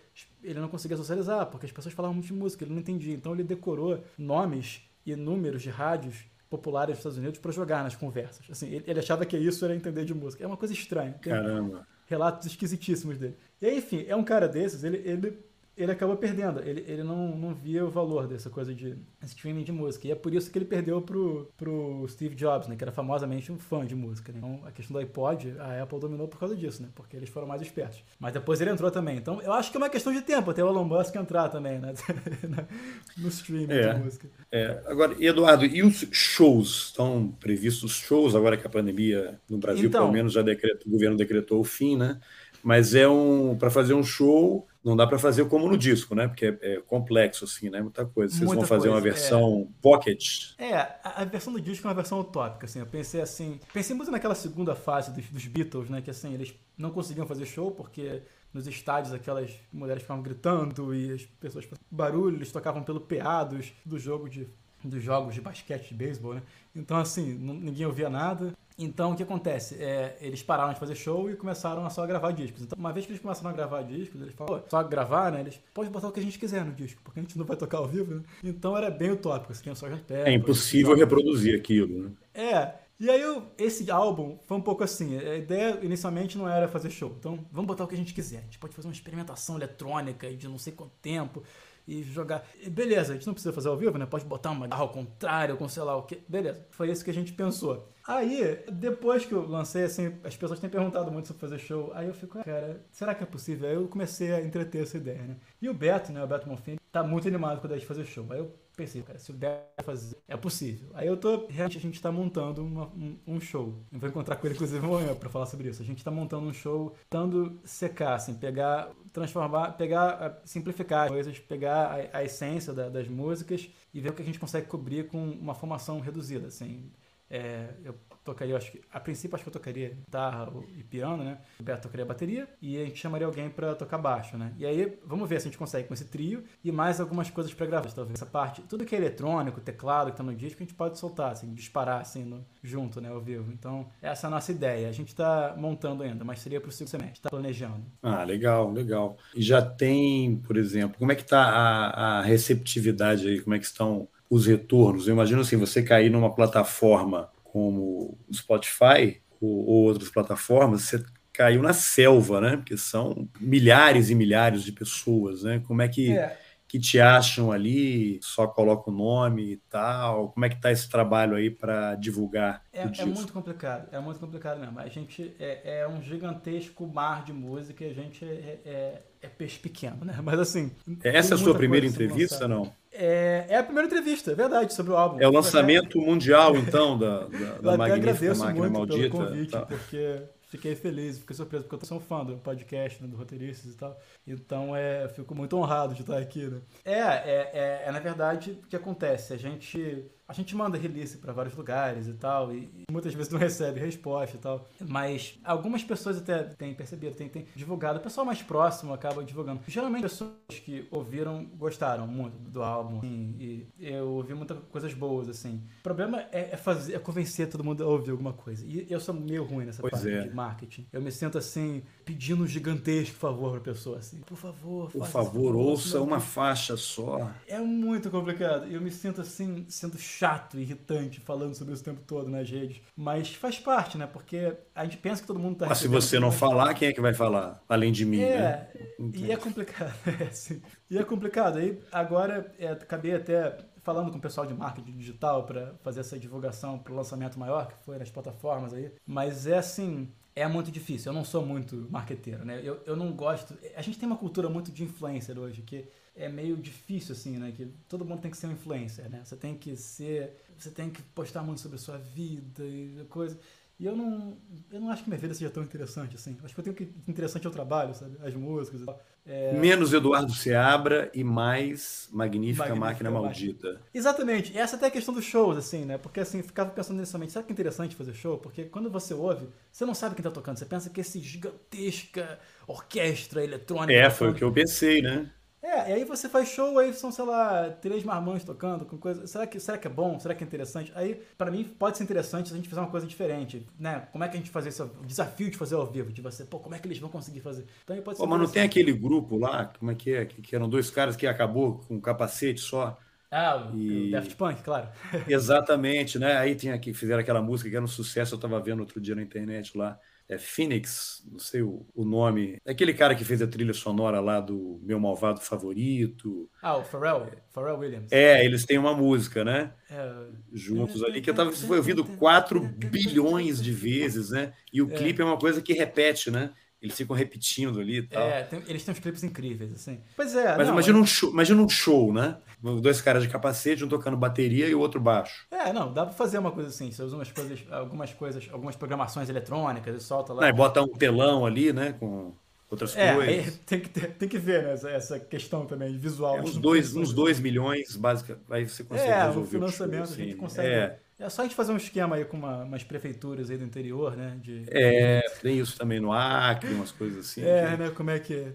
ele 0.43 0.59
não 0.59 0.67
conseguia 0.67 0.97
socializar, 0.97 1.45
porque 1.47 1.65
as 1.65 1.71
pessoas 1.71 1.93
falavam 1.93 2.15
muito 2.15 2.27
de 2.27 2.33
música, 2.33 2.63
ele 2.63 2.73
não 2.73 2.79
entendia. 2.79 3.13
Então 3.13 3.33
ele 3.33 3.43
decorou 3.43 4.03
nomes 4.17 4.81
e 5.05 5.15
números 5.15 5.61
de 5.61 5.69
rádios 5.69 6.25
populares 6.49 6.93
dos 6.93 6.99
Estados 6.99 7.17
Unidos 7.17 7.39
para 7.39 7.51
jogar 7.51 7.83
nas 7.83 7.95
conversas. 7.95 8.45
Assim, 8.49 8.67
ele, 8.67 8.83
ele 8.87 8.99
achava 8.99 9.25
que 9.25 9.37
isso 9.37 9.63
era 9.63 9.75
entender 9.75 10.03
de 10.03 10.13
música. 10.13 10.43
É 10.43 10.47
uma 10.47 10.57
coisa 10.57 10.73
estranha. 10.73 11.13
Caramba. 11.21 11.87
relatos 12.07 12.47
esquisitíssimos 12.47 13.17
dele. 13.17 13.37
E 13.61 13.67
aí, 13.67 13.77
enfim, 13.77 14.05
é 14.07 14.15
um 14.15 14.23
cara 14.23 14.47
desses, 14.47 14.83
ele, 14.83 14.97
ele, 14.97 15.37
ele 15.79 15.91
acabou 15.93 16.17
perdendo. 16.17 16.59
Ele, 16.59 16.83
ele 16.87 17.03
não, 17.03 17.35
não 17.37 17.53
via 17.55 17.85
o 17.85 17.89
valor 17.89 18.27
dessa 18.27 18.49
coisa 18.49 18.75
de 18.75 18.97
streaming 19.23 19.63
de 19.63 19.71
música. 19.71 20.07
E 20.07 20.11
é 20.11 20.15
por 20.15 20.33
isso 20.33 20.51
que 20.51 20.57
ele 20.57 20.65
perdeu 20.65 21.01
pro, 21.01 21.49
pro 21.57 22.05
Steve 22.09 22.35
Jobs, 22.35 22.67
né? 22.67 22.75
Que 22.75 22.83
era 22.83 22.91
famosamente 22.91 23.51
um 23.51 23.57
fã 23.57 23.85
de 23.85 23.95
música. 23.95 24.31
Né? 24.31 24.39
Então, 24.39 24.59
a 24.65 24.71
questão 24.71 24.93
do 24.93 24.99
iPod, 24.99 25.55
a 25.59 25.81
Apple 25.81 25.99
dominou 25.99 26.27
por 26.27 26.37
causa 26.39 26.55
disso, 26.55 26.81
né? 26.81 26.89
Porque 26.93 27.15
eles 27.15 27.29
foram 27.29 27.47
mais 27.47 27.61
espertos. 27.61 28.03
Mas 28.19 28.33
depois 28.33 28.59
ele 28.59 28.69
entrou 28.71 28.91
também. 28.91 29.17
Então, 29.17 29.41
eu 29.41 29.53
acho 29.53 29.71
que 29.71 29.77
é 29.77 29.79
uma 29.79 29.89
questão 29.89 30.11
de 30.13 30.21
tempo 30.21 30.51
até 30.51 30.63
o 30.63 30.67
Elon 30.67 30.83
Musk 30.83 31.15
entrar 31.15 31.49
também, 31.49 31.79
né? 31.79 31.93
no 33.17 33.27
streaming 33.29 33.73
É. 33.73 33.93
de 33.93 33.99
música. 34.03 34.27
É, 34.51 34.81
agora, 34.85 35.15
Eduardo, 35.23 35.65
e 35.65 35.81
os 35.81 36.05
shows? 36.11 36.87
Estão 36.87 37.33
previstos 37.39 37.93
shows 37.93 38.35
agora 38.35 38.57
que 38.57 38.67
a 38.67 38.69
pandemia 38.69 39.39
no 39.49 39.57
Brasil, 39.57 39.87
Então. 39.87 40.01
pelo 40.01 40.11
menos, 40.13 40.33
já 40.33 40.41
decretou, 40.41 40.87
o 40.87 40.91
governo 40.91 41.15
decretou 41.17 41.59
o 41.59 41.63
fim, 41.63 41.95
né? 41.97 42.19
Mas 42.63 42.93
é 42.93 43.07
um. 43.07 43.57
Para 43.57 43.69
fazer 43.69 43.93
um 43.93 44.03
show, 44.03 44.67
não 44.89 44.97
dá 44.97 45.07
para 45.07 45.19
fazer 45.19 45.47
como 45.47 45.69
no 45.69 45.77
disco, 45.77 46.13
né? 46.15 46.27
Porque 46.27 46.45
é, 46.45 46.75
é 46.75 46.81
complexo, 46.81 47.45
assim, 47.45 47.69
né? 47.69 47.81
Muita 47.81 48.05
coisa. 48.05 48.33
Vocês 48.33 48.45
Muita 48.45 48.61
vão 48.61 48.67
fazer 48.67 48.89
uma 48.89 49.01
coisa, 49.01 49.15
versão 49.15 49.71
pocket. 49.81 50.53
É, 50.57 50.75
a, 50.75 51.21
a 51.21 51.25
versão 51.25 51.53
do 51.53 51.61
disco 51.61 51.87
é 51.87 51.89
uma 51.89 51.95
versão 51.95 52.19
utópica, 52.19 52.65
assim. 52.65 52.79
Eu 52.79 52.85
pensei 52.85 53.21
assim. 53.21 53.59
Pensei 53.73 53.95
muito 53.95 54.11
naquela 54.11 54.35
segunda 54.35 54.75
fase 54.75 55.11
dos, 55.11 55.25
dos 55.29 55.45
Beatles, 55.45 55.89
né? 55.89 56.01
Que 56.01 56.09
assim, 56.09 56.33
eles 56.33 56.53
não 56.77 56.91
conseguiam 56.91 57.25
fazer 57.27 57.45
show 57.45 57.71
porque 57.71 58.21
nos 58.53 58.67
estádios 58.67 59.13
aquelas 59.13 59.51
mulheres 59.71 60.01
ficavam 60.01 60.23
gritando 60.23 60.93
e 60.93 61.13
as 61.13 61.25
pessoas 61.39 61.65
faziam 61.65 61.85
barulho, 61.91 62.37
eles 62.37 62.51
tocavam 62.51 62.81
pelo 62.83 62.99
PA 62.99 63.43
dos, 63.43 63.71
do 63.85 63.99
jogo 63.99 64.27
de, 64.27 64.47
dos 64.83 65.03
jogos 65.03 65.35
de 65.35 65.41
basquete 65.41 65.89
de 65.89 65.93
beisebol, 65.93 66.33
né? 66.33 66.41
Então, 66.75 66.97
assim, 66.97 67.33
ninguém 67.33 67.85
ouvia 67.85 68.09
nada. 68.09 68.53
Então, 68.81 69.11
o 69.11 69.15
que 69.15 69.21
acontece? 69.23 69.75
É, 69.75 70.17
eles 70.21 70.41
pararam 70.41 70.73
de 70.73 70.79
fazer 70.79 70.95
show 70.95 71.29
e 71.29 71.35
começaram 71.35 71.85
a 71.85 71.89
só 71.89 72.07
gravar 72.07 72.31
discos. 72.31 72.63
Então, 72.63 72.77
uma 72.79 72.93
vez 72.93 73.05
que 73.05 73.11
eles 73.11 73.21
começaram 73.21 73.49
a 73.49 73.53
gravar 73.53 73.81
discos, 73.81 74.21
eles 74.21 74.33
falaram, 74.33 74.59
"Pô, 74.61 74.69
só 74.69 74.81
gravar, 74.83 75.31
né? 75.33 75.41
Eles 75.41 75.59
podem 75.73 75.91
botar 75.91 76.07
o 76.07 76.11
que 76.13 76.19
a 76.21 76.23
gente 76.23 76.39
quiser 76.39 76.63
no 76.63 76.71
disco, 76.71 77.01
porque 77.03 77.19
a 77.19 77.23
gente 77.23 77.37
não 77.37 77.45
vai 77.45 77.57
tocar 77.57 77.79
ao 77.79 77.87
vivo, 77.87 78.15
né? 78.15 78.21
Então, 78.41 78.77
era 78.77 78.89
bem 78.89 79.11
utópico. 79.11 79.51
Assim, 79.51 79.63
tinha 79.63 79.75
só 79.75 79.87
É 80.09 80.31
impossível 80.31 80.95
reproduzir 80.95 81.59
aquilo, 81.59 82.03
né? 82.03 82.11
é, 82.33 82.73
e 82.97 83.09
aí 83.09 83.19
eu- 83.21 83.43
esse 83.57 83.89
álbum 83.91 84.37
foi 84.45 84.55
um 84.57 84.61
pouco 84.61 84.83
assim, 84.83 85.17
a 85.17 85.35
ideia 85.35 85.77
inicialmente 85.81 86.37
não 86.37 86.47
era 86.47 86.67
fazer 86.67 86.89
show, 86.89 87.13
então 87.19 87.39
vamos 87.51 87.67
botar 87.67 87.83
o 87.83 87.87
que 87.87 87.95
a 87.95 87.97
gente 87.97 88.13
quiser, 88.13 88.39
a 88.39 88.41
gente 88.41 88.59
pode 88.59 88.73
fazer 88.75 88.87
uma 88.87 88.93
experimentação 88.93 89.55
eletrônica 89.57 90.33
de 90.33 90.47
não 90.47 90.57
sei 90.57 90.71
quanto 90.73 90.91
tempo 91.01 91.43
e 91.89 92.03
jogar, 92.03 92.45
e 92.61 92.69
beleza, 92.69 93.11
a 93.13 93.15
gente 93.15 93.25
não 93.25 93.33
precisa 93.33 93.51
fazer 93.53 93.67
ao 93.67 93.75
vivo, 93.77 93.97
né, 93.97 94.05
pode 94.05 94.23
botar 94.25 94.51
uma 94.51 94.65
guitarra 94.65 94.83
ao 94.83 94.89
contrário, 94.89 95.57
com 95.57 95.67
sei 95.67 95.83
lá 95.83 95.95
o 95.97 96.03
que, 96.03 96.21
beleza, 96.27 96.65
foi 96.69 96.91
isso 96.91 97.03
que 97.03 97.09
a 97.09 97.13
gente 97.13 97.33
pensou. 97.33 97.89
Aí, 98.07 98.63
depois 98.71 99.25
que 99.25 99.33
eu 99.33 99.47
lancei, 99.47 99.83
assim, 99.83 100.13
as 100.23 100.35
pessoas 100.35 100.59
têm 100.59 100.69
perguntado 100.69 101.11
muito 101.11 101.27
sobre 101.27 101.41
fazer 101.41 101.59
show, 101.59 101.91
aí 101.93 102.07
eu 102.07 102.13
fico, 102.13 102.39
"Ah, 102.39 102.43
cara, 102.43 102.85
será 102.91 103.13
que 103.13 103.23
é 103.23 103.25
possível? 103.25 103.67
Aí 103.69 103.75
eu 103.75 103.87
comecei 103.87 104.31
a 104.33 104.41
entreter 104.41 104.83
essa 104.83 104.97
ideia, 104.97 105.21
né, 105.21 105.35
e 105.61 105.67
o 105.69 105.73
Beto, 105.73 106.11
né, 106.11 106.23
o 106.23 106.27
Beto 106.27 106.47
Monfim, 106.47 106.77
tá 106.91 107.03
muito 107.03 107.27
animado 107.27 107.59
com 107.59 107.65
a 107.65 107.69
ideia 107.69 107.79
de 107.79 107.85
fazer 107.85 108.05
show, 108.05 108.25
aí 108.29 108.39
eu 108.39 108.51
pensei, 108.83 109.01
cara, 109.03 109.19
se 109.19 109.31
o 109.31 109.33
Beto 109.33 109.83
fazer, 109.83 110.15
é 110.27 110.37
possível. 110.37 110.89
Aí 110.93 111.07
eu 111.07 111.17
tô, 111.17 111.47
realmente 111.47 111.77
a 111.77 111.81
gente 111.81 112.01
tá 112.01 112.11
montando 112.11 112.63
uma- 112.65 112.87
um, 112.87 113.17
um 113.27 113.39
show. 113.41 113.73
Eu 113.91 113.99
vou 113.99 114.09
encontrar 114.09 114.35
com 114.37 114.47
ele, 114.47 114.55
inclusive, 114.55 114.85
amanhã 114.85 115.15
pra 115.15 115.29
falar 115.29 115.45
sobre 115.45 115.69
isso. 115.69 115.81
A 115.81 115.85
gente 115.85 116.03
tá 116.03 116.11
montando 116.11 116.47
um 116.47 116.53
show, 116.53 116.95
tentando 117.09 117.59
secar, 117.63 118.15
assim, 118.15 118.33
pegar, 118.35 118.89
transformar, 119.13 119.73
pegar, 119.73 120.41
simplificar 120.45 121.05
as 121.05 121.09
coisas, 121.09 121.39
pegar 121.39 121.87
a, 122.13 122.17
a 122.19 122.23
essência 122.23 122.73
da- 122.73 122.89
das 122.89 123.07
músicas 123.07 123.69
e 123.93 123.99
ver 124.01 124.09
o 124.09 124.13
que 124.13 124.21
a 124.21 124.25
gente 124.25 124.39
consegue 124.39 124.67
cobrir 124.67 125.07
com 125.07 125.17
uma 125.31 125.53
formação 125.55 125.99
reduzida, 125.99 126.47
assim. 126.47 126.91
É, 127.29 127.73
eu 127.83 127.93
tocaria, 128.23 128.55
acho 128.57 128.71
que, 128.71 128.81
a 128.91 128.99
princípio 128.99 129.35
acho 129.35 129.43
que 129.43 129.49
eu 129.49 129.53
tocaria 129.53 129.89
guitarra 129.89 130.51
e 130.77 130.83
piano, 130.83 131.23
né? 131.23 131.37
O 131.59 131.63
Beto 131.63 131.83
tocaria 131.83 132.05
bateria 132.05 132.47
e 132.61 132.77
a 132.81 132.85
gente 132.85 132.97
chamaria 132.99 133.25
alguém 133.27 133.49
pra 133.49 133.75
tocar 133.75 133.97
baixo, 133.97 134.37
né? 134.37 134.53
E 134.57 134.65
aí, 134.65 134.97
vamos 135.05 135.27
ver 135.27 135.39
se 135.41 135.47
a 135.47 135.49
gente 135.51 135.57
consegue 135.57 135.87
com 135.87 135.93
esse 135.93 136.05
trio 136.05 136.43
e 136.63 136.71
mais 136.71 136.99
algumas 136.99 137.29
coisas 137.29 137.53
pra 137.53 137.65
gravar, 137.65 137.91
talvez. 137.91 138.15
Essa 138.19 138.25
parte, 138.25 138.61
tudo 138.63 138.85
que 138.85 138.95
é 138.95 138.97
eletrônico, 138.97 139.59
teclado 139.61 140.11
que 140.11 140.17
tá 140.17 140.23
no 140.23 140.35
disco, 140.35 140.61
a 140.61 140.65
gente 140.65 140.75
pode 140.75 140.97
soltar, 140.99 141.31
assim, 141.31 141.53
disparar, 141.53 142.01
assim, 142.01 142.23
no- 142.23 142.45
junto, 142.63 142.99
né, 143.01 143.09
ao 143.09 143.21
vivo. 143.21 143.51
Então, 143.51 143.87
essa 144.01 144.25
é 144.25 144.27
a 144.27 144.31
nossa 144.31 144.51
ideia. 144.51 144.87
A 144.89 144.91
gente 144.91 145.15
tá 145.15 145.55
montando 145.57 146.03
ainda, 146.03 146.23
mas 146.23 146.39
seria 146.39 146.59
pro 146.61 146.71
segundo 146.71 146.89
semestre, 146.89 147.21
tá 147.21 147.29
planejando. 147.29 147.83
Ah, 148.03 148.23
legal, 148.23 148.71
legal. 148.71 149.17
E 149.35 149.41
já 149.41 149.61
tem, 149.61 150.37
por 150.37 150.57
exemplo, 150.57 150.97
como 150.97 151.11
é 151.11 151.15
que 151.15 151.21
está 151.21 151.41
a, 151.43 152.19
a 152.19 152.21
receptividade 152.21 153.27
aí? 153.27 153.39
Como 153.41 153.55
é 153.55 153.59
que 153.59 153.65
estão 153.65 154.07
os 154.29 154.45
retornos? 154.45 155.07
Eu 155.07 155.13
imagino 155.13 155.41
assim, 155.41 155.57
você 155.57 155.81
cair 155.81 156.09
numa 156.09 156.33
plataforma 156.33 157.29
como 157.59 158.17
o 158.27 158.33
Spotify 158.33 159.21
ou, 159.41 159.49
ou 159.49 159.83
outras 159.85 160.09
plataformas, 160.09 160.83
você 160.83 161.03
caiu 161.33 161.61
na 161.61 161.73
selva, 161.73 162.39
né? 162.41 162.57
Porque 162.57 162.77
são 162.77 163.27
milhares 163.39 164.09
e 164.09 164.15
milhares 164.15 164.63
de 164.63 164.71
pessoas, 164.71 165.43
né? 165.43 165.61
Como 165.67 165.81
é 165.81 165.87
que, 165.87 166.11
É, 166.11 166.37
que 166.69 166.79
te 166.79 166.99
acham 166.99 167.51
ali? 167.51 168.19
Só 168.21 168.45
coloca 168.45 168.91
o 168.91 168.93
nome 168.93 169.53
e 169.53 169.57
tal? 169.57 170.29
Como 170.29 170.45
é 170.45 170.49
que 170.49 170.55
está 170.55 170.71
esse 170.71 170.87
trabalho 170.87 171.35
aí 171.35 171.49
para 171.49 171.95
divulgar 171.95 172.63
É, 172.71 172.85
o 172.85 172.87
é 172.89 172.91
disco? 172.91 173.07
muito 173.07 173.33
complicado, 173.33 173.89
é 173.91 173.99
muito 173.99 174.19
complicado 174.19 174.59
mesmo. 174.59 174.79
A 174.79 174.87
gente 174.87 175.35
é, 175.39 175.79
é 175.81 175.87
um 175.87 175.99
gigantesco 175.99 176.85
mar 176.85 177.25
de 177.25 177.33
música 177.33 177.83
e 177.83 177.89
a 177.89 177.93
gente 177.93 178.23
é, 178.23 178.59
é, 178.63 179.01
é 179.19 179.27
peixe 179.27 179.57
pequeno, 179.57 180.05
né? 180.05 180.15
Mas 180.21 180.39
assim. 180.39 180.71
Essa 181.03 181.33
é 181.33 181.35
a 181.35 181.39
sua 181.39 181.55
primeira 181.55 181.87
entrevista, 181.87 182.47
não? 182.47 182.71
É, 182.91 183.45
é 183.49 183.57
a 183.57 183.63
primeira 183.63 183.87
entrevista, 183.87 184.31
é 184.31 184.35
verdade, 184.35 184.71
sobre 184.71 184.91
o 184.91 184.95
álbum. 184.95 185.19
É 185.19 185.27
o 185.27 185.31
lançamento 185.31 185.99
mundial, 185.99 186.55
então, 186.55 186.99
da, 186.99 187.21
da, 187.21 187.25
Eu 187.57 187.61
da 187.63 187.69
até 187.73 187.77
Magnífica 187.77 187.93
agradeço 187.95 188.41
Máquina 188.41 188.69
muito 188.69 188.73
Maldita. 188.73 189.09
pelo 189.09 189.25
convite, 189.25 189.51
tá. 189.51 189.61
porque 189.65 190.21
fiquei 190.49 190.75
feliz, 190.75 191.19
fiquei 191.19 191.35
surpreso, 191.35 191.65
porque 191.65 191.83
eu 191.83 191.87
sou 191.87 191.99
fã 191.99 192.25
do 192.25 192.37
podcast, 192.37 193.01
né, 193.01 193.07
do 193.07 193.15
roteiristas 193.15 193.71
e 193.71 193.77
tal. 193.77 193.97
Então, 194.27 194.75
é, 194.75 195.07
fico 195.09 195.33
muito 195.33 195.55
honrado 195.55 195.93
de 195.93 196.01
estar 196.01 196.17
aqui, 196.17 196.47
né? 196.47 196.61
É, 196.83 196.91
é, 196.93 197.51
é, 197.53 197.83
é 197.85 197.91
na 197.91 197.99
verdade 197.99 198.59
o 198.63 198.67
que 198.67 198.75
acontece. 198.75 199.33
A 199.33 199.37
gente 199.37 200.11
a 200.29 200.33
gente 200.33 200.55
manda 200.55 200.77
release 200.77 201.17
para 201.17 201.33
vários 201.33 201.55
lugares 201.55 202.07
e 202.07 202.13
tal, 202.13 202.53
e, 202.53 202.69
muitas 202.91 203.15
vezes 203.15 203.31
não 203.31 203.39
recebe 203.39 203.79
resposta 203.79 204.37
e 204.37 204.39
tal. 204.39 204.67
Mas 204.87 205.39
algumas 205.43 205.83
pessoas 205.83 206.19
até 206.19 206.43
têm 206.43 206.75
percebido, 206.75 207.15
têm, 207.15 207.27
têm 207.27 207.47
divulgado. 207.55 207.97
O 207.97 208.01
pessoal 208.01 208.27
mais 208.27 208.39
próximo 208.39 208.93
acaba 208.93 209.23
divulgando. 209.23 209.59
Geralmente, 209.67 210.03
pessoas 210.03 210.31
que 210.63 210.87
ouviram 210.91 211.45
gostaram 211.57 212.05
muito 212.05 212.37
do 212.37 212.61
álbum, 212.61 212.99
assim, 212.99 213.35
e 213.39 213.67
eu 213.79 214.07
ouvi 214.07 214.35
muitas 214.35 214.59
coisas 214.69 214.93
boas, 214.93 215.27
assim. 215.27 215.63
O 215.79 215.83
problema 215.83 216.21
é, 216.31 216.51
é, 216.51 216.57
fazer, 216.57 216.93
é 216.93 216.99
convencer 216.99 217.49
todo 217.49 217.63
mundo 217.63 217.83
a 217.83 217.87
ouvir 217.87 218.11
alguma 218.11 218.33
coisa. 218.33 218.63
E 218.67 218.85
eu 218.87 218.99
sou 218.99 219.15
meio 219.15 219.43
ruim 219.43 219.65
nessa 219.65 219.81
pois 219.81 219.93
parte 219.93 220.11
é. 220.11 220.27
de 220.27 220.35
marketing. 220.35 220.85
Eu 220.93 221.01
me 221.01 221.11
sinto 221.11 221.39
assim, 221.39 221.81
pedindo 222.09 222.43
um 222.43 222.47
gigantesco 222.47 223.15
favor 223.17 223.51
pra 223.51 223.71
pessoa, 223.71 223.99
assim. 223.99 224.17
Por 224.21 224.35
favor, 224.35 224.89
Por 224.89 225.05
favor, 225.05 225.55
ouça 225.55 226.01
uma 226.01 226.19
faixa 226.19 226.75
só. 226.75 227.29
É 227.47 227.59
muito 227.59 228.09
complicado. 228.09 228.65
Eu 228.65 228.81
me 228.81 228.89
sinto 228.89 229.21
assim, 229.21 229.63
sendo 229.69 229.95
chato, 229.99 230.57
irritante, 230.57 231.19
falando 231.19 231.53
sobre 231.53 231.75
isso 231.75 231.83
o 231.83 231.85
tempo 231.85 232.01
todo 232.07 232.27
nas 232.27 232.49
redes. 232.49 232.81
Mas 232.97 233.35
faz 233.35 233.59
parte, 233.59 233.95
né? 233.95 234.07
Porque 234.07 234.57
a 234.73 234.85
gente 234.85 234.97
pensa 234.97 235.21
que 235.21 235.27
todo 235.27 235.39
mundo 235.39 235.57
tá. 235.57 235.67
Mas 235.67 235.77
se 235.77 235.87
você 235.87 236.19
não 236.19 236.31
falar, 236.31 236.73
quem 236.73 236.87
é 236.87 236.93
que 236.93 236.99
vai 236.99 237.13
falar? 237.13 237.63
Além 237.69 237.91
de 237.91 238.03
mim, 238.05 238.21
é, 238.21 238.39
né? 238.39 238.67
E 239.13 239.31
é 239.31 239.37
complicado. 239.37 239.93
É, 240.19 240.23
assim. 240.23 240.61
E 240.89 240.97
é 240.97 241.03
complicado. 241.03 241.59
Aí 241.59 241.79
agora 241.91 242.51
é, 242.57 242.69
acabei 242.69 243.13
até 243.13 243.55
falando 243.83 244.11
com 244.11 244.17
o 244.17 244.21
pessoal 244.21 244.47
de 244.47 244.53
marketing 244.53 244.97
digital 244.97 245.43
para 245.43 245.75
fazer 245.83 245.99
essa 245.99 246.17
divulgação 246.17 246.79
para 246.79 246.91
o 246.91 246.95
lançamento 246.95 247.37
maior, 247.37 247.67
que 247.67 247.85
foi 247.85 247.99
nas 247.99 248.09
plataformas 248.09 248.73
aí. 248.73 248.91
Mas 249.05 249.45
é 249.45 249.59
assim, 249.59 250.09
é 250.39 250.47
muito 250.47 250.71
difícil. 250.71 251.11
Eu 251.11 251.13
não 251.13 251.25
sou 251.25 251.45
muito 251.45 251.87
marqueteiro, 251.89 252.45
né? 252.45 252.61
Eu, 252.63 252.81
eu 252.85 252.95
não 252.95 253.11
gosto. 253.11 253.57
A 253.75 253.81
gente 253.81 253.99
tem 253.99 254.07
uma 254.07 254.17
cultura 254.17 254.49
muito 254.49 254.71
de 254.71 254.83
influencer 254.83 255.37
hoje, 255.37 255.61
que 255.61 255.85
é 256.15 256.29
meio 256.29 256.55
difícil, 256.57 257.13
assim, 257.13 257.37
né? 257.37 257.51
Que 257.51 257.65
todo 257.87 258.05
mundo 258.05 258.21
tem 258.21 258.31
que 258.31 258.37
ser 258.37 258.47
um 258.47 258.51
influencer, 258.51 259.09
né? 259.09 259.21
Você 259.23 259.35
tem 259.35 259.55
que 259.55 259.75
ser. 259.75 260.37
Você 260.57 260.71
tem 260.71 260.89
que 260.89 261.01
postar 261.01 261.43
muito 261.43 261.61
sobre 261.61 261.75
a 261.75 261.79
sua 261.79 261.97
vida 261.97 262.63
e 262.65 263.05
coisa. 263.09 263.39
E 263.79 263.85
eu 263.85 263.95
não, 263.95 264.37
eu 264.69 264.81
não 264.81 264.91
acho 264.91 265.03
que 265.03 265.09
minha 265.09 265.19
vida 265.19 265.33
seja 265.33 265.49
tão 265.49 265.63
interessante 265.63 266.13
assim. 266.13 266.37
Acho 266.43 266.53
que 266.53 266.59
eu 266.59 266.63
tenho 266.65 266.75
que 266.75 266.91
interessante 267.07 267.47
é 267.47 267.49
o 267.49 267.51
trabalho, 267.51 267.95
sabe? 267.95 268.17
As 268.21 268.33
músicas 268.35 268.81
e 268.81 268.85
tal. 268.85 269.01
É... 269.25 269.53
Menos 269.53 269.93
Eduardo 269.93 270.33
Seabra 270.33 271.09
e 271.13 271.23
mais 271.23 272.09
Magnífica, 272.11 272.75
Magnífica 272.75 272.75
Máquina 272.75 273.11
Maldita. 273.11 273.81
Exatamente. 273.93 274.57
Essa 274.57 274.75
até 274.75 274.87
é 274.87 274.89
a 274.89 274.91
questão 274.91 275.13
dos 275.13 275.23
shows, 275.23 275.57
assim, 275.57 275.85
né? 275.85 275.97
Porque 275.97 276.19
assim, 276.19 276.43
ficava 276.43 276.71
pensando 276.71 276.97
inicialmente, 276.97 277.31
será 277.31 277.41
que 277.41 277.51
é 277.51 277.53
interessante 277.53 277.95
fazer 277.95 278.13
show? 278.13 278.37
Porque 278.37 278.65
quando 278.65 278.89
você 278.89 279.13
ouve, 279.13 279.47
você 279.71 279.85
não 279.85 279.95
sabe 279.95 280.13
quem 280.13 280.23
tá 280.23 280.31
tocando. 280.31 280.57
Você 280.57 280.65
pensa 280.65 280.89
que 280.89 280.99
esse 280.99 281.21
gigantesca 281.21 282.37
orquestra 282.67 283.41
eletrônica. 283.41 283.97
É, 283.97 284.09
foi 284.09 284.31
o 284.31 284.33
que 284.33 284.43
eu 284.43 284.51
pensei, 284.51 285.01
né? 285.01 285.31
É, 285.61 285.89
e 285.89 285.93
aí 285.93 286.03
você 286.05 286.29
faz 286.29 286.47
show, 286.47 286.79
aí 286.79 286.93
são, 286.93 287.11
sei 287.11 287.25
lá, 287.25 287.69
três 287.69 288.03
marmães 288.03 288.43
tocando 288.45 288.85
com 288.85 288.97
coisa. 288.97 289.27
Será 289.27 289.45
que, 289.45 289.59
será 289.59 289.77
que 289.77 289.87
é 289.87 289.89
bom? 289.89 290.17
Será 290.17 290.33
que 290.33 290.41
é 290.43 290.47
interessante? 290.47 290.91
Aí, 290.95 291.21
para 291.37 291.51
mim, 291.51 291.65
pode 291.65 291.97
ser 291.97 292.03
interessante 292.05 292.47
se 292.47 292.53
a 292.53 292.57
gente 292.57 292.69
fizer 292.69 292.79
uma 292.79 292.89
coisa 292.89 293.05
diferente, 293.05 293.67
né? 293.77 294.07
Como 294.11 294.23
é 294.23 294.29
que 294.29 294.35
a 294.35 294.39
gente 294.39 294.49
fazer 294.49 294.69
esse 294.69 294.81
desafio 295.05 295.49
de 295.49 295.57
fazer 295.57 295.75
ao 295.75 295.85
vivo? 295.85 296.11
De 296.13 296.21
você, 296.21 296.45
pô, 296.45 296.59
como 296.59 296.75
é 296.75 296.79
que 296.79 296.87
eles 296.87 296.97
vão 296.97 297.09
conseguir 297.09 297.41
fazer? 297.41 297.65
Então 297.83 297.93
aí 297.93 298.01
pode 298.01 298.17
ser. 298.17 298.23
Pô, 298.23 298.29
mas 298.29 298.39
não 298.39 298.47
tem 298.47 298.63
aquele 298.63 298.93
grupo 298.93 299.37
lá, 299.37 299.65
como 299.77 299.91
é 299.91 299.95
que 299.95 300.13
é? 300.13 300.25
Que, 300.25 300.41
que 300.41 300.55
eram 300.55 300.69
dois 300.69 300.89
caras 300.89 301.17
que 301.17 301.27
acabou 301.27 301.79
com 301.87 301.95
um 301.95 302.01
capacete 302.01 302.61
só. 302.61 302.97
Ah, 303.29 303.69
e... 303.75 304.07
o 304.07 304.11
Daft 304.11 304.35
Punk, 304.35 304.63
claro. 304.63 304.87
Exatamente, 305.27 306.17
né? 306.17 306.37
Aí 306.37 306.55
tinha 306.55 306.79
que 306.79 306.93
fizeram 306.93 307.19
aquela 307.19 307.41
música 307.41 307.69
que 307.69 307.75
era 307.75 307.83
um 307.83 307.87
sucesso, 307.87 308.35
eu 308.35 308.39
tava 308.39 308.59
vendo 308.61 308.79
outro 308.79 308.99
dia 309.01 309.13
na 309.13 309.21
internet 309.21 309.77
lá 309.77 309.99
é 310.29 310.37
Phoenix, 310.37 311.23
não 311.29 311.39
sei 311.39 311.63
o, 311.63 311.83
o, 311.95 312.05
nome. 312.05 312.61
É 312.63 312.71
aquele 312.71 312.93
cara 312.93 313.15
que 313.15 313.25
fez 313.25 313.41
a 313.41 313.47
trilha 313.47 313.73
sonora 313.73 314.19
lá 314.19 314.39
do 314.39 314.79
Meu 314.83 314.99
Malvado 314.99 315.41
Favorito. 315.41 316.47
Ah, 316.61 316.77
o 316.77 316.83
Pharrell, 316.83 317.31
Pharrell 317.49 317.79
Williams. 317.79 318.11
É, 318.11 318.45
eles 318.45 318.63
têm 318.63 318.77
uma 318.77 318.93
música, 318.93 319.43
né? 319.43 319.73
É... 319.89 320.27
Juntos 320.53 321.03
ali, 321.03 321.19
que 321.19 321.31
eu 321.31 321.33
tava, 321.33 321.51
foi 321.51 321.77
ouvido 321.77 322.05
4 322.05 322.61
bilhões 322.61 323.59
de 323.59 323.71
vezes, 323.71 324.29
né? 324.29 324.53
E 324.71 324.83
o 324.83 324.93
é. 324.93 324.95
clipe 324.95 325.19
é 325.19 325.25
uma 325.25 325.39
coisa 325.39 325.63
que 325.63 325.73
repete, 325.73 326.29
né? 326.29 326.51
Eles 326.79 326.95
ficam 326.95 327.15
repetindo 327.15 327.79
ali 327.79 327.97
e 327.97 328.03
tal. 328.03 328.21
É, 328.21 328.43
tem, 328.43 328.63
eles 328.67 328.85
têm 328.85 328.93
uns 328.93 328.99
clipes 328.99 329.23
incríveis, 329.23 329.73
assim. 329.73 329.99
Pois 330.15 330.33
é. 330.35 330.55
Mas 330.55 330.67
não, 330.67 330.75
imagina, 330.75 330.99
um 330.99 331.05
show, 331.05 331.31
imagina 331.31 331.61
um 331.61 331.67
show, 331.67 332.13
né? 332.13 332.37
Dois 332.61 333.01
caras 333.01 333.23
de 333.23 333.29
capacete, 333.29 333.83
um 333.85 333.87
tocando 333.87 334.17
bateria 334.17 334.67
e 334.67 334.75
o 334.75 334.79
outro 334.79 334.99
baixo. 334.99 335.47
É, 335.49 335.71
não, 335.71 335.93
dá 335.93 336.05
pra 336.05 336.13
fazer 336.13 336.37
uma 336.37 336.51
coisa 336.51 336.69
assim. 336.69 336.91
Você 336.91 337.01
usa 337.01 337.15
umas 337.15 337.31
coisas, 337.31 337.65
algumas 337.71 338.13
coisas, 338.13 338.49
algumas 338.51 338.75
programações 338.75 339.29
eletrônicas 339.29 339.95
e 339.95 340.05
solta 340.05 340.33
lá. 340.33 340.41
Não, 340.41 340.49
e 340.49 340.53
bota 340.53 340.81
um 340.81 340.89
telão 340.89 341.45
ali, 341.45 341.71
né? 341.71 341.95
Com 341.97 342.33
outras 342.69 342.97
é, 342.97 343.15
coisas. 343.15 343.57
tem 343.65 343.79
que, 343.79 343.89
ter, 343.89 344.11
tem 344.11 344.27
que 344.27 344.37
ver 344.37 344.63
né, 344.63 344.73
essa, 344.73 344.89
essa 344.89 345.19
questão 345.19 345.65
também 345.65 345.97
visual. 345.97 346.37
É, 346.37 346.41
uns 346.41 346.57
2 346.57 346.95
uns 346.97 347.13
dois 347.13 347.39
milhões, 347.39 347.95
basicamente, 347.95 348.43
aí 348.49 348.67
você 348.67 348.83
consegue 348.83 349.09
é, 349.09 349.23
resolver. 349.23 349.39
É, 349.39 349.43
o 349.43 349.45
financiamento, 349.47 350.05
show, 350.07 350.15
a 350.15 350.17
gente 350.17 350.29
assim. 350.31 350.37
consegue. 350.37 350.67
É. 350.67 350.99
É 351.19 351.27
só 351.27 351.41
a 351.41 351.45
gente 351.45 351.55
fazer 351.55 351.73
um 351.73 351.77
esquema 351.77 352.15
aí 352.15 352.23
com 352.23 352.37
uma, 352.37 352.63
umas 352.63 352.81
prefeituras 352.81 353.49
aí 353.49 353.57
do 353.57 353.65
interior, 353.65 354.15
né? 354.15 354.37
De... 354.41 354.63
É, 354.69 355.21
tem 355.41 355.59
isso 355.59 355.77
também 355.77 355.99
no 355.99 356.13
Acre, 356.13 356.73
umas 356.73 356.93
coisas 356.93 357.25
assim. 357.25 357.43
É, 357.43 357.71
que... 357.71 357.77
né? 357.77 357.89
Como 357.91 358.09
é 358.09 358.19
que. 358.19 358.53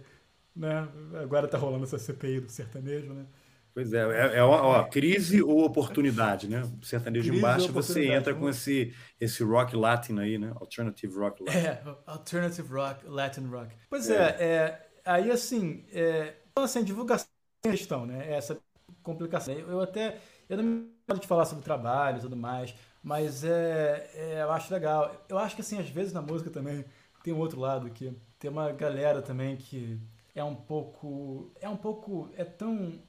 Né? 0.56 0.88
Agora 1.22 1.46
tá 1.46 1.58
rolando 1.58 1.84
essa 1.84 1.98
CPI 1.98 2.40
do 2.40 2.50
sertanejo, 2.50 3.12
né? 3.12 3.26
Pois 3.74 3.92
é, 3.92 3.98
é, 3.98 4.38
é 4.38 4.42
ó, 4.42 4.84
crise 4.84 5.42
ou 5.42 5.64
oportunidade, 5.64 6.48
né? 6.48 6.62
O 6.80 6.84
sertanejo 6.84 7.26
crise 7.26 7.38
embaixo 7.38 7.72
você 7.72 8.06
entra 8.06 8.32
com 8.32 8.48
esse, 8.48 8.94
esse 9.20 9.42
rock 9.42 9.74
latin 9.74 10.20
aí, 10.20 10.38
né? 10.38 10.52
Alternative 10.54 11.12
rock 11.18 11.42
latin. 11.42 11.58
É, 11.58 11.82
alternative 12.06 12.72
rock, 12.72 13.06
Latin 13.06 13.46
rock. 13.48 13.74
Pois 13.90 14.08
é, 14.08 14.36
é, 14.38 14.44
é 14.44 14.88
aí 15.04 15.28
assim, 15.28 15.84
é, 15.92 16.34
assim, 16.54 16.84
divulgação 16.84 17.26
é 17.64 17.70
questão, 17.70 18.06
né? 18.06 18.32
Essa 18.32 18.56
complicação. 19.02 19.52
Eu 19.54 19.80
até, 19.80 20.18
eu 20.48 20.56
não 20.56 20.64
me 20.64 20.94
de 21.20 21.26
falar 21.26 21.44
sobre 21.44 21.64
trabalho 21.64 22.18
e 22.18 22.20
tudo 22.20 22.36
mais, 22.36 22.72
mas 23.02 23.42
é, 23.42 24.08
é, 24.14 24.42
eu 24.42 24.52
acho 24.52 24.72
legal. 24.72 25.24
Eu 25.28 25.36
acho 25.36 25.56
que 25.56 25.62
assim, 25.62 25.80
às 25.80 25.88
vezes 25.88 26.12
na 26.12 26.22
música 26.22 26.48
também 26.48 26.84
tem 27.24 27.34
um 27.34 27.38
outro 27.38 27.58
lado 27.58 27.90
que 27.90 28.16
tem 28.38 28.50
uma 28.50 28.70
galera 28.70 29.20
também 29.20 29.56
que 29.56 30.00
é 30.32 30.44
um 30.44 30.54
pouco 30.54 31.52
é 31.60 31.68
um 31.68 31.76
pouco 31.76 32.30
é 32.36 32.44
tão 32.44 33.02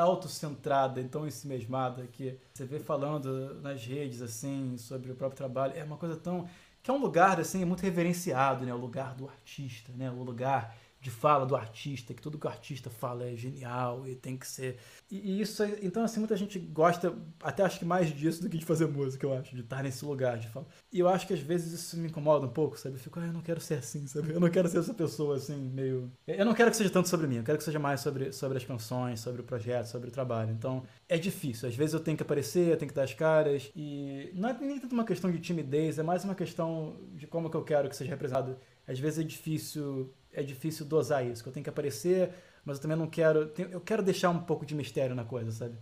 autocentrada 0.00 1.00
e 1.00 1.08
tão 1.08 1.26
ensimesmada 1.26 2.06
que 2.06 2.38
você 2.52 2.64
vê 2.64 2.80
falando 2.80 3.60
nas 3.60 3.84
redes 3.84 4.22
assim 4.22 4.76
sobre 4.78 5.12
o 5.12 5.14
próprio 5.14 5.36
trabalho, 5.36 5.74
é 5.76 5.84
uma 5.84 5.96
coisa 5.96 6.16
tão 6.16 6.48
que 6.82 6.90
é 6.90 6.94
um 6.94 6.98
lugar 6.98 7.38
assim 7.38 7.64
muito 7.64 7.82
reverenciado, 7.82 8.64
né, 8.64 8.74
o 8.74 8.78
lugar 8.78 9.14
do 9.14 9.28
artista, 9.28 9.92
né, 9.92 10.10
o 10.10 10.22
lugar 10.22 10.76
de 11.02 11.10
fala 11.10 11.44
do 11.44 11.56
artista, 11.56 12.14
que 12.14 12.22
tudo 12.22 12.38
que 12.38 12.46
o 12.46 12.48
artista 12.48 12.88
fala 12.88 13.24
é 13.24 13.34
genial 13.34 14.06
e 14.06 14.14
tem 14.14 14.36
que 14.36 14.46
ser. 14.46 14.78
E, 15.10 15.32
e 15.32 15.40
isso, 15.40 15.64
então, 15.82 16.04
assim, 16.04 16.20
muita 16.20 16.36
gente 16.36 16.60
gosta, 16.60 17.12
até 17.42 17.64
acho 17.64 17.80
que 17.80 17.84
mais 17.84 18.14
disso 18.14 18.40
do 18.40 18.48
que 18.48 18.56
de 18.56 18.64
fazer 18.64 18.86
música, 18.86 19.26
eu 19.26 19.34
acho, 19.34 19.52
de 19.52 19.62
estar 19.62 19.82
nesse 19.82 20.04
lugar 20.04 20.38
de 20.38 20.46
fala. 20.48 20.64
E 20.92 21.00
eu 21.00 21.08
acho 21.08 21.26
que 21.26 21.34
às 21.34 21.40
vezes 21.40 21.72
isso 21.72 21.96
me 21.96 22.06
incomoda 22.06 22.46
um 22.46 22.50
pouco, 22.50 22.78
sabe? 22.78 22.94
Eu 22.94 23.00
fico, 23.00 23.18
ah, 23.18 23.26
eu 23.26 23.32
não 23.32 23.40
quero 23.40 23.60
ser 23.60 23.74
assim, 23.74 24.06
sabe? 24.06 24.32
Eu 24.32 24.38
não 24.38 24.48
quero 24.48 24.68
ser 24.68 24.78
essa 24.78 24.94
pessoa 24.94 25.34
assim, 25.34 25.56
meio. 25.56 26.08
Eu 26.24 26.44
não 26.44 26.54
quero 26.54 26.70
que 26.70 26.76
seja 26.76 26.88
tanto 26.90 27.08
sobre 27.08 27.26
mim, 27.26 27.38
eu 27.38 27.42
quero 27.42 27.58
que 27.58 27.64
seja 27.64 27.80
mais 27.80 28.00
sobre, 28.00 28.30
sobre 28.30 28.58
as 28.58 28.64
canções, 28.64 29.18
sobre 29.18 29.40
o 29.40 29.44
projeto, 29.44 29.86
sobre 29.86 30.08
o 30.08 30.12
trabalho. 30.12 30.52
Então, 30.52 30.84
é 31.08 31.18
difícil. 31.18 31.68
Às 31.68 31.74
vezes 31.74 31.94
eu 31.94 32.00
tenho 32.00 32.16
que 32.16 32.22
aparecer, 32.22 32.68
eu 32.68 32.76
tenho 32.76 32.88
que 32.88 32.94
dar 32.94 33.02
as 33.02 33.14
caras, 33.14 33.72
e 33.74 34.30
não 34.34 34.48
é 34.48 34.56
nem 34.60 34.78
tanto 34.78 34.92
uma 34.92 35.04
questão 35.04 35.32
de 35.32 35.40
timidez, 35.40 35.98
é 35.98 36.02
mais 36.04 36.22
uma 36.22 36.36
questão 36.36 36.96
de 37.16 37.26
como 37.26 37.50
que 37.50 37.56
eu 37.56 37.64
quero 37.64 37.88
que 37.88 37.96
seja 37.96 38.10
representado. 38.10 38.56
Às 38.86 39.00
vezes 39.00 39.18
é 39.18 39.24
difícil 39.24 40.12
é 40.32 40.42
difícil 40.42 40.86
dosar 40.86 41.26
isso, 41.26 41.42
que 41.42 41.48
eu 41.48 41.52
tenho 41.52 41.64
que 41.64 41.70
aparecer, 41.70 42.32
mas 42.64 42.76
eu 42.76 42.82
também 42.82 42.96
não 42.96 43.08
quero. 43.08 43.52
Eu 43.58 43.80
quero 43.80 44.02
deixar 44.02 44.30
um 44.30 44.40
pouco 44.40 44.64
de 44.66 44.74
mistério 44.74 45.14
na 45.14 45.24
coisa, 45.24 45.50
sabe? 45.50 45.76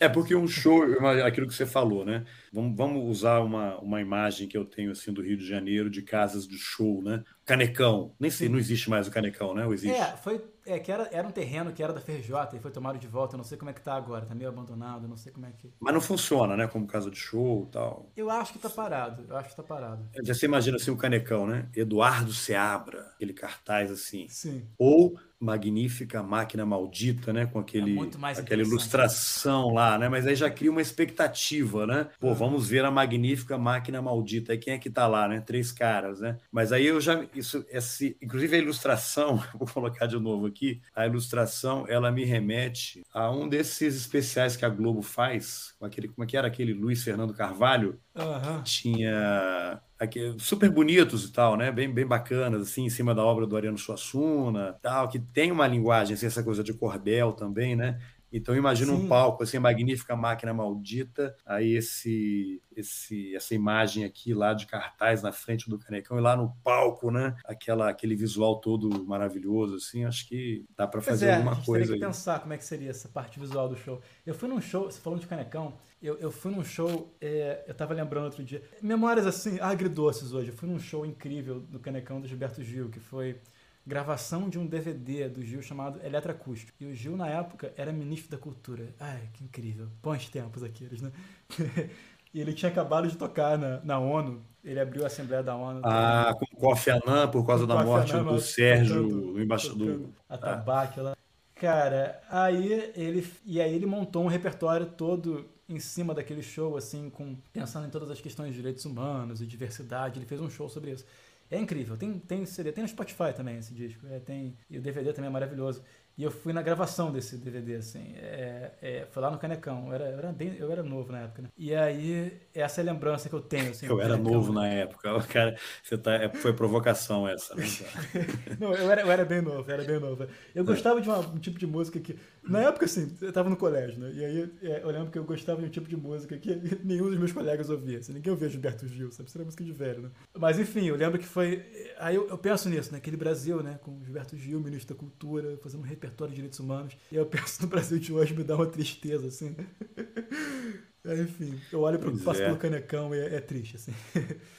É, 0.00 0.06
é, 0.06 0.08
porque 0.08 0.34
um 0.34 0.48
show, 0.48 0.82
aquilo 1.24 1.46
que 1.46 1.54
você 1.54 1.66
falou, 1.66 2.04
né? 2.04 2.24
Vamos, 2.52 2.76
vamos 2.76 3.04
usar 3.04 3.40
uma, 3.40 3.78
uma 3.78 4.00
imagem 4.00 4.48
que 4.48 4.56
eu 4.56 4.64
tenho 4.64 4.90
assim 4.90 5.12
do 5.12 5.22
Rio 5.22 5.36
de 5.36 5.46
Janeiro 5.46 5.88
de 5.88 6.02
casas 6.02 6.46
de 6.46 6.58
show, 6.58 7.02
né? 7.02 7.22
Canecão. 7.44 8.14
Nem 8.18 8.30
sei, 8.30 8.48
não 8.48 8.58
existe 8.58 8.90
mais 8.90 9.06
o 9.06 9.10
Canecão, 9.10 9.54
né? 9.54 9.64
Ou 9.64 9.72
existe? 9.72 9.96
É, 9.96 10.16
foi, 10.16 10.42
é 10.66 10.80
que 10.80 10.90
era, 10.90 11.08
era 11.12 11.26
um 11.26 11.30
terreno 11.30 11.72
que 11.72 11.82
era 11.82 11.92
da 11.92 12.00
FRJ 12.00 12.56
e 12.56 12.58
foi 12.58 12.70
tomado 12.72 12.98
de 12.98 13.06
volta. 13.06 13.34
Eu 13.34 13.38
não 13.38 13.44
sei 13.44 13.56
como 13.56 13.70
é 13.70 13.72
que 13.72 13.80
tá 13.80 13.94
agora, 13.94 14.26
tá 14.26 14.34
meio 14.34 14.50
abandonado, 14.50 15.06
não 15.06 15.16
sei 15.16 15.32
como 15.32 15.46
é 15.46 15.52
que. 15.52 15.72
Mas 15.78 15.94
não 15.94 16.00
funciona, 16.00 16.56
né? 16.56 16.66
Como 16.66 16.86
casa 16.86 17.10
de 17.10 17.16
show 17.16 17.66
e 17.68 17.72
tal. 17.72 18.10
Eu 18.16 18.28
acho 18.30 18.52
que 18.52 18.58
tá 18.58 18.68
parado, 18.68 19.24
eu 19.28 19.36
acho 19.36 19.50
que 19.50 19.56
tá 19.56 19.62
parado. 19.62 20.08
Já 20.24 20.34
você 20.34 20.46
imagina 20.46 20.76
assim 20.76 20.90
o 20.90 20.96
Canecão, 20.96 21.46
né? 21.46 21.68
Eduardo 21.74 22.32
Seabra, 22.32 23.12
aquele 23.14 23.32
cartaz 23.32 23.90
assim. 23.92 24.26
Sim. 24.28 24.66
Ou 24.76 25.16
magnífica 25.40 26.22
máquina 26.22 26.64
maldita, 26.64 27.32
né? 27.32 27.46
Com 27.46 27.58
aquele, 27.58 27.98
é 27.98 28.40
aquela 28.40 28.62
ilustração 28.62 29.72
lá, 29.72 29.98
né? 29.98 30.08
Mas 30.08 30.26
aí 30.26 30.34
já 30.34 30.50
cria 30.50 30.70
uma 30.70 30.80
expectativa, 30.80 31.86
né? 31.86 32.08
Pô, 32.18 32.34
vamos 32.34 32.68
ver 32.68 32.84
a 32.84 32.90
magnífica 32.90 33.58
máquina 33.58 34.00
maldita. 34.00 34.52
Aí 34.52 34.58
quem 34.58 34.74
é 34.74 34.78
que 34.78 34.90
tá 34.90 35.06
lá, 35.06 35.28
né? 35.28 35.40
Três 35.40 35.72
caras, 35.72 36.20
né? 36.20 36.38
Mas 36.50 36.72
aí 36.72 36.86
eu 36.86 37.00
já 37.00 37.24
isso, 37.34 37.64
esse, 37.70 38.16
inclusive 38.20 38.56
a 38.56 38.58
ilustração, 38.58 39.42
vou 39.58 39.68
colocar 39.68 40.06
de 40.06 40.18
novo 40.18 40.46
aqui, 40.46 40.80
a 40.94 41.06
ilustração 41.06 41.84
ela 41.88 42.10
me 42.10 42.24
remete 42.24 43.02
a 43.12 43.30
um 43.30 43.48
desses 43.48 43.96
especiais 43.96 44.56
que 44.56 44.64
a 44.64 44.68
Globo 44.68 45.02
faz, 45.02 45.74
com 45.78 45.86
aquele, 45.86 46.08
como 46.08 46.24
é 46.24 46.26
que 46.26 46.36
era 46.36 46.48
aquele 46.48 46.72
Luiz 46.72 47.02
Fernando 47.02 47.34
Carvalho, 47.34 47.98
uhum. 48.16 48.62
tinha 48.62 49.80
aqui, 49.98 50.34
super 50.38 50.70
bonitos 50.70 51.24
e 51.24 51.32
tal, 51.32 51.56
né? 51.56 51.70
Bem, 51.70 51.92
bem 51.92 52.06
bacanas, 52.06 52.62
assim, 52.62 52.84
em 52.84 52.90
cima 52.90 53.14
da 53.14 53.24
obra 53.24 53.46
do 53.46 53.56
Ariano 53.56 53.78
Suassuna, 53.78 54.78
tal, 54.82 55.08
que 55.08 55.18
tem 55.18 55.52
uma 55.52 55.66
linguagem, 55.66 56.14
assim, 56.14 56.26
essa 56.26 56.42
coisa 56.42 56.62
de 56.62 56.72
cordel 56.72 57.32
também, 57.32 57.76
né? 57.76 57.98
Então 58.32 58.56
imagina 58.56 58.92
Sim. 58.92 59.04
um 59.04 59.08
palco 59.08 59.42
assim, 59.42 59.58
magnífica 59.58 60.16
máquina 60.16 60.52
maldita, 60.52 61.34
aí 61.46 61.74
esse, 61.74 62.60
esse 62.76 63.34
essa 63.34 63.54
imagem 63.54 64.04
aqui 64.04 64.34
lá 64.34 64.52
de 64.52 64.66
cartaz 64.66 65.22
na 65.22 65.32
frente 65.32 65.70
do 65.70 65.78
canecão 65.78 66.18
e 66.18 66.20
lá 66.20 66.36
no 66.36 66.54
palco, 66.62 67.10
né? 67.10 67.36
Aquela 67.44 67.88
aquele 67.88 68.16
visual 68.16 68.60
todo 68.60 69.06
maravilhoso 69.06 69.76
assim, 69.76 70.04
acho 70.04 70.28
que 70.28 70.66
dá 70.76 70.86
para 70.86 71.00
fazer 71.00 71.28
é, 71.28 71.34
alguma 71.36 71.52
a 71.52 71.54
gente 71.54 71.66
coisa. 71.66 71.92
Tem 71.92 72.00
que 72.00 72.06
pensar 72.06 72.40
como 72.40 72.52
é 72.52 72.58
que 72.58 72.64
seria 72.64 72.90
essa 72.90 73.08
parte 73.08 73.38
visual 73.38 73.68
do 73.68 73.76
show. 73.76 74.02
Eu 74.26 74.34
fui 74.34 74.48
num 74.48 74.60
show, 74.60 74.90
você 74.90 75.00
falando 75.00 75.20
de 75.20 75.26
canecão, 75.26 75.74
eu, 76.02 76.16
eu 76.18 76.30
fui 76.30 76.52
num 76.52 76.62
show, 76.62 77.14
é, 77.20 77.64
eu 77.66 77.74
tava 77.74 77.94
lembrando 77.94 78.24
outro 78.24 78.44
dia, 78.44 78.62
memórias 78.82 79.26
assim 79.26 79.58
agridoces 79.60 80.32
hoje. 80.32 80.50
Eu 80.50 80.54
fui 80.54 80.68
num 80.68 80.78
show 80.78 81.06
incrível 81.06 81.60
do 81.60 81.78
canecão 81.78 82.20
do 82.20 82.28
Gilberto 82.28 82.62
Gil, 82.62 82.88
que 82.90 83.00
foi 83.00 83.40
gravação 83.86 84.48
de 84.48 84.58
um 84.58 84.66
DVD 84.66 85.28
do 85.28 85.42
Gil 85.42 85.62
chamado 85.62 86.00
Eletroacústico. 86.04 86.72
E 86.80 86.86
o 86.86 86.94
Gil, 86.94 87.16
na 87.16 87.28
época, 87.28 87.72
era 87.76 87.92
ministro 87.92 88.30
da 88.30 88.36
Cultura. 88.36 88.94
Ai, 88.98 89.28
que 89.32 89.44
incrível. 89.44 89.86
Bons 90.02 90.28
tempos 90.28 90.62
aqueles, 90.62 91.00
né? 91.00 91.12
e 92.34 92.40
ele 92.40 92.52
tinha 92.52 92.70
acabado 92.70 93.08
de 93.08 93.16
tocar 93.16 93.56
na, 93.56 93.80
na 93.82 93.98
ONU. 93.98 94.42
Ele 94.64 94.80
abriu 94.80 95.04
a 95.04 95.06
Assembleia 95.06 95.42
da 95.42 95.54
ONU. 95.54 95.80
Ah, 95.84 96.34
com 96.36 96.44
o 96.44 96.60
Kofi 96.60 96.90
Annan, 96.90 97.28
por 97.28 97.46
causa 97.46 97.66
da 97.66 97.82
morte 97.84 98.12
do 98.12 98.40
Sérgio, 98.40 99.34
o 99.34 99.40
embaixador. 99.40 100.00
Atabaque 100.28 101.00
ah. 101.00 101.02
lá. 101.02 101.16
Cara, 101.54 102.20
aí 102.28 102.92
ele. 102.94 103.26
E 103.46 103.60
aí 103.60 103.72
ele 103.72 103.86
montou 103.86 104.24
um 104.24 104.28
repertório 104.28 104.84
todo 104.84 105.48
em 105.68 105.78
cima 105.80 106.14
daquele 106.14 106.42
show, 106.42 106.76
assim, 106.76 107.10
com 107.10 107.36
pensando 107.52 107.86
em 107.86 107.90
todas 107.90 108.10
as 108.10 108.20
questões 108.20 108.50
de 108.50 108.56
direitos 108.56 108.84
humanos 108.84 109.40
e 109.40 109.46
diversidade. 109.46 110.18
Ele 110.18 110.26
fez 110.26 110.40
um 110.40 110.48
show 110.48 110.68
sobre 110.68 110.92
isso. 110.92 111.04
É 111.50 111.58
incrível. 111.58 111.96
Tem, 111.96 112.18
tem 112.18 112.44
CD, 112.44 112.72
tem 112.72 112.82
no 112.82 112.88
Spotify 112.88 113.32
também 113.34 113.58
esse 113.58 113.72
disco. 113.72 114.06
É, 114.08 114.18
tem, 114.18 114.56
e 114.68 114.78
o 114.78 114.82
DVD 114.82 115.12
também 115.12 115.28
é 115.28 115.32
maravilhoso. 115.32 115.82
E 116.18 116.22
eu 116.22 116.30
fui 116.30 116.50
na 116.50 116.62
gravação 116.62 117.12
desse 117.12 117.36
DVD, 117.36 117.74
assim. 117.74 118.14
É, 118.16 118.70
é, 118.80 119.06
foi 119.10 119.22
lá 119.22 119.30
no 119.30 119.38
Canecão. 119.38 119.88
Eu 119.88 119.92
era, 119.92 120.04
eu 120.08 120.18
era, 120.18 120.32
bem, 120.32 120.56
eu 120.58 120.72
era 120.72 120.82
novo 120.82 121.12
na 121.12 121.20
época, 121.20 121.42
né? 121.42 121.48
E 121.58 121.74
aí, 121.74 122.32
essa 122.54 122.80
é 122.80 122.82
a 122.82 122.86
lembrança 122.86 123.28
que 123.28 123.34
eu 123.34 123.40
tenho, 123.42 123.70
assim. 123.70 123.84
Eu 123.86 124.00
era 124.00 124.16
novo 124.16 124.50
na 124.50 124.66
época. 124.66 125.20
Cara, 125.28 125.58
você 125.82 125.98
tá, 125.98 126.14
é, 126.14 126.30
foi 126.30 126.54
provocação 126.54 127.28
essa, 127.28 127.54
né? 127.54 127.64
Não, 128.58 128.72
eu 128.72 128.90
era, 128.90 129.02
eu 129.02 129.10
era 129.10 129.24
bem 129.26 129.42
novo, 129.42 129.70
era 129.70 129.84
bem 129.84 130.00
novo. 130.00 130.26
Eu 130.54 130.64
gostava 130.64 131.02
de 131.02 131.08
uma, 131.08 131.18
um 131.18 131.38
tipo 131.38 131.58
de 131.58 131.66
música 131.66 132.00
que... 132.00 132.18
Na 132.48 132.60
época, 132.60 132.84
assim, 132.84 133.16
eu 133.20 133.32
tava 133.32 133.50
no 133.50 133.56
colégio, 133.56 133.98
né? 133.98 134.12
E 134.14 134.24
aí, 134.24 134.52
é, 134.62 134.82
eu 134.82 134.90
lembro 134.90 135.10
que 135.10 135.18
eu 135.18 135.24
gostava 135.24 135.60
de 135.60 135.66
um 135.66 135.70
tipo 135.70 135.88
de 135.88 135.96
música 135.96 136.36
que 136.36 136.54
nenhum 136.84 137.10
dos 137.10 137.18
meus 137.18 137.32
colegas 137.32 137.68
ouvia. 137.68 137.98
Assim, 137.98 138.12
ninguém 138.12 138.30
ouvia 138.30 138.48
Gilberto 138.48 138.86
Gil, 138.86 139.10
sabe? 139.10 139.28
Isso 139.28 139.38
era 139.38 139.44
música 139.44 139.64
de 139.64 139.72
velho, 139.72 140.02
né? 140.02 140.10
Mas, 140.38 140.58
enfim, 140.58 140.86
eu 140.86 140.96
lembro 140.96 141.18
que 141.18 141.26
foi... 141.26 141.64
Aí 141.98 142.14
eu, 142.14 142.28
eu 142.28 142.38
penso 142.38 142.68
nisso, 142.68 142.92
naquele 142.92 143.16
né? 143.16 143.20
Brasil, 143.20 143.62
né? 143.62 143.78
Com 143.82 144.02
Gilberto 144.04 144.36
Gil, 144.36 144.60
ministro 144.60 144.94
da 144.94 145.00
Cultura, 145.00 145.58
fazendo 145.62 145.80
um 145.80 145.86
repertório 145.86 146.30
de 146.30 146.36
direitos 146.36 146.60
humanos. 146.60 146.96
E 147.10 147.16
eu 147.16 147.26
penso 147.26 147.62
no 147.62 147.68
Brasil 147.68 147.98
de 147.98 148.12
hoje, 148.12 148.34
me 148.34 148.44
dá 148.44 148.56
uma 148.56 148.66
tristeza, 148.66 149.26
assim. 149.26 149.56
É, 151.06 151.22
enfim, 151.22 151.56
eu 151.70 151.82
olho 151.82 152.00
para 152.00 152.10
o 152.10 152.18
passo 152.18 152.42
é. 152.42 152.46
pelo 152.46 152.56
canecão 152.56 153.14
e 153.14 153.20
é, 153.20 153.36
é, 153.36 153.40
triste, 153.40 153.76
assim. 153.76 153.94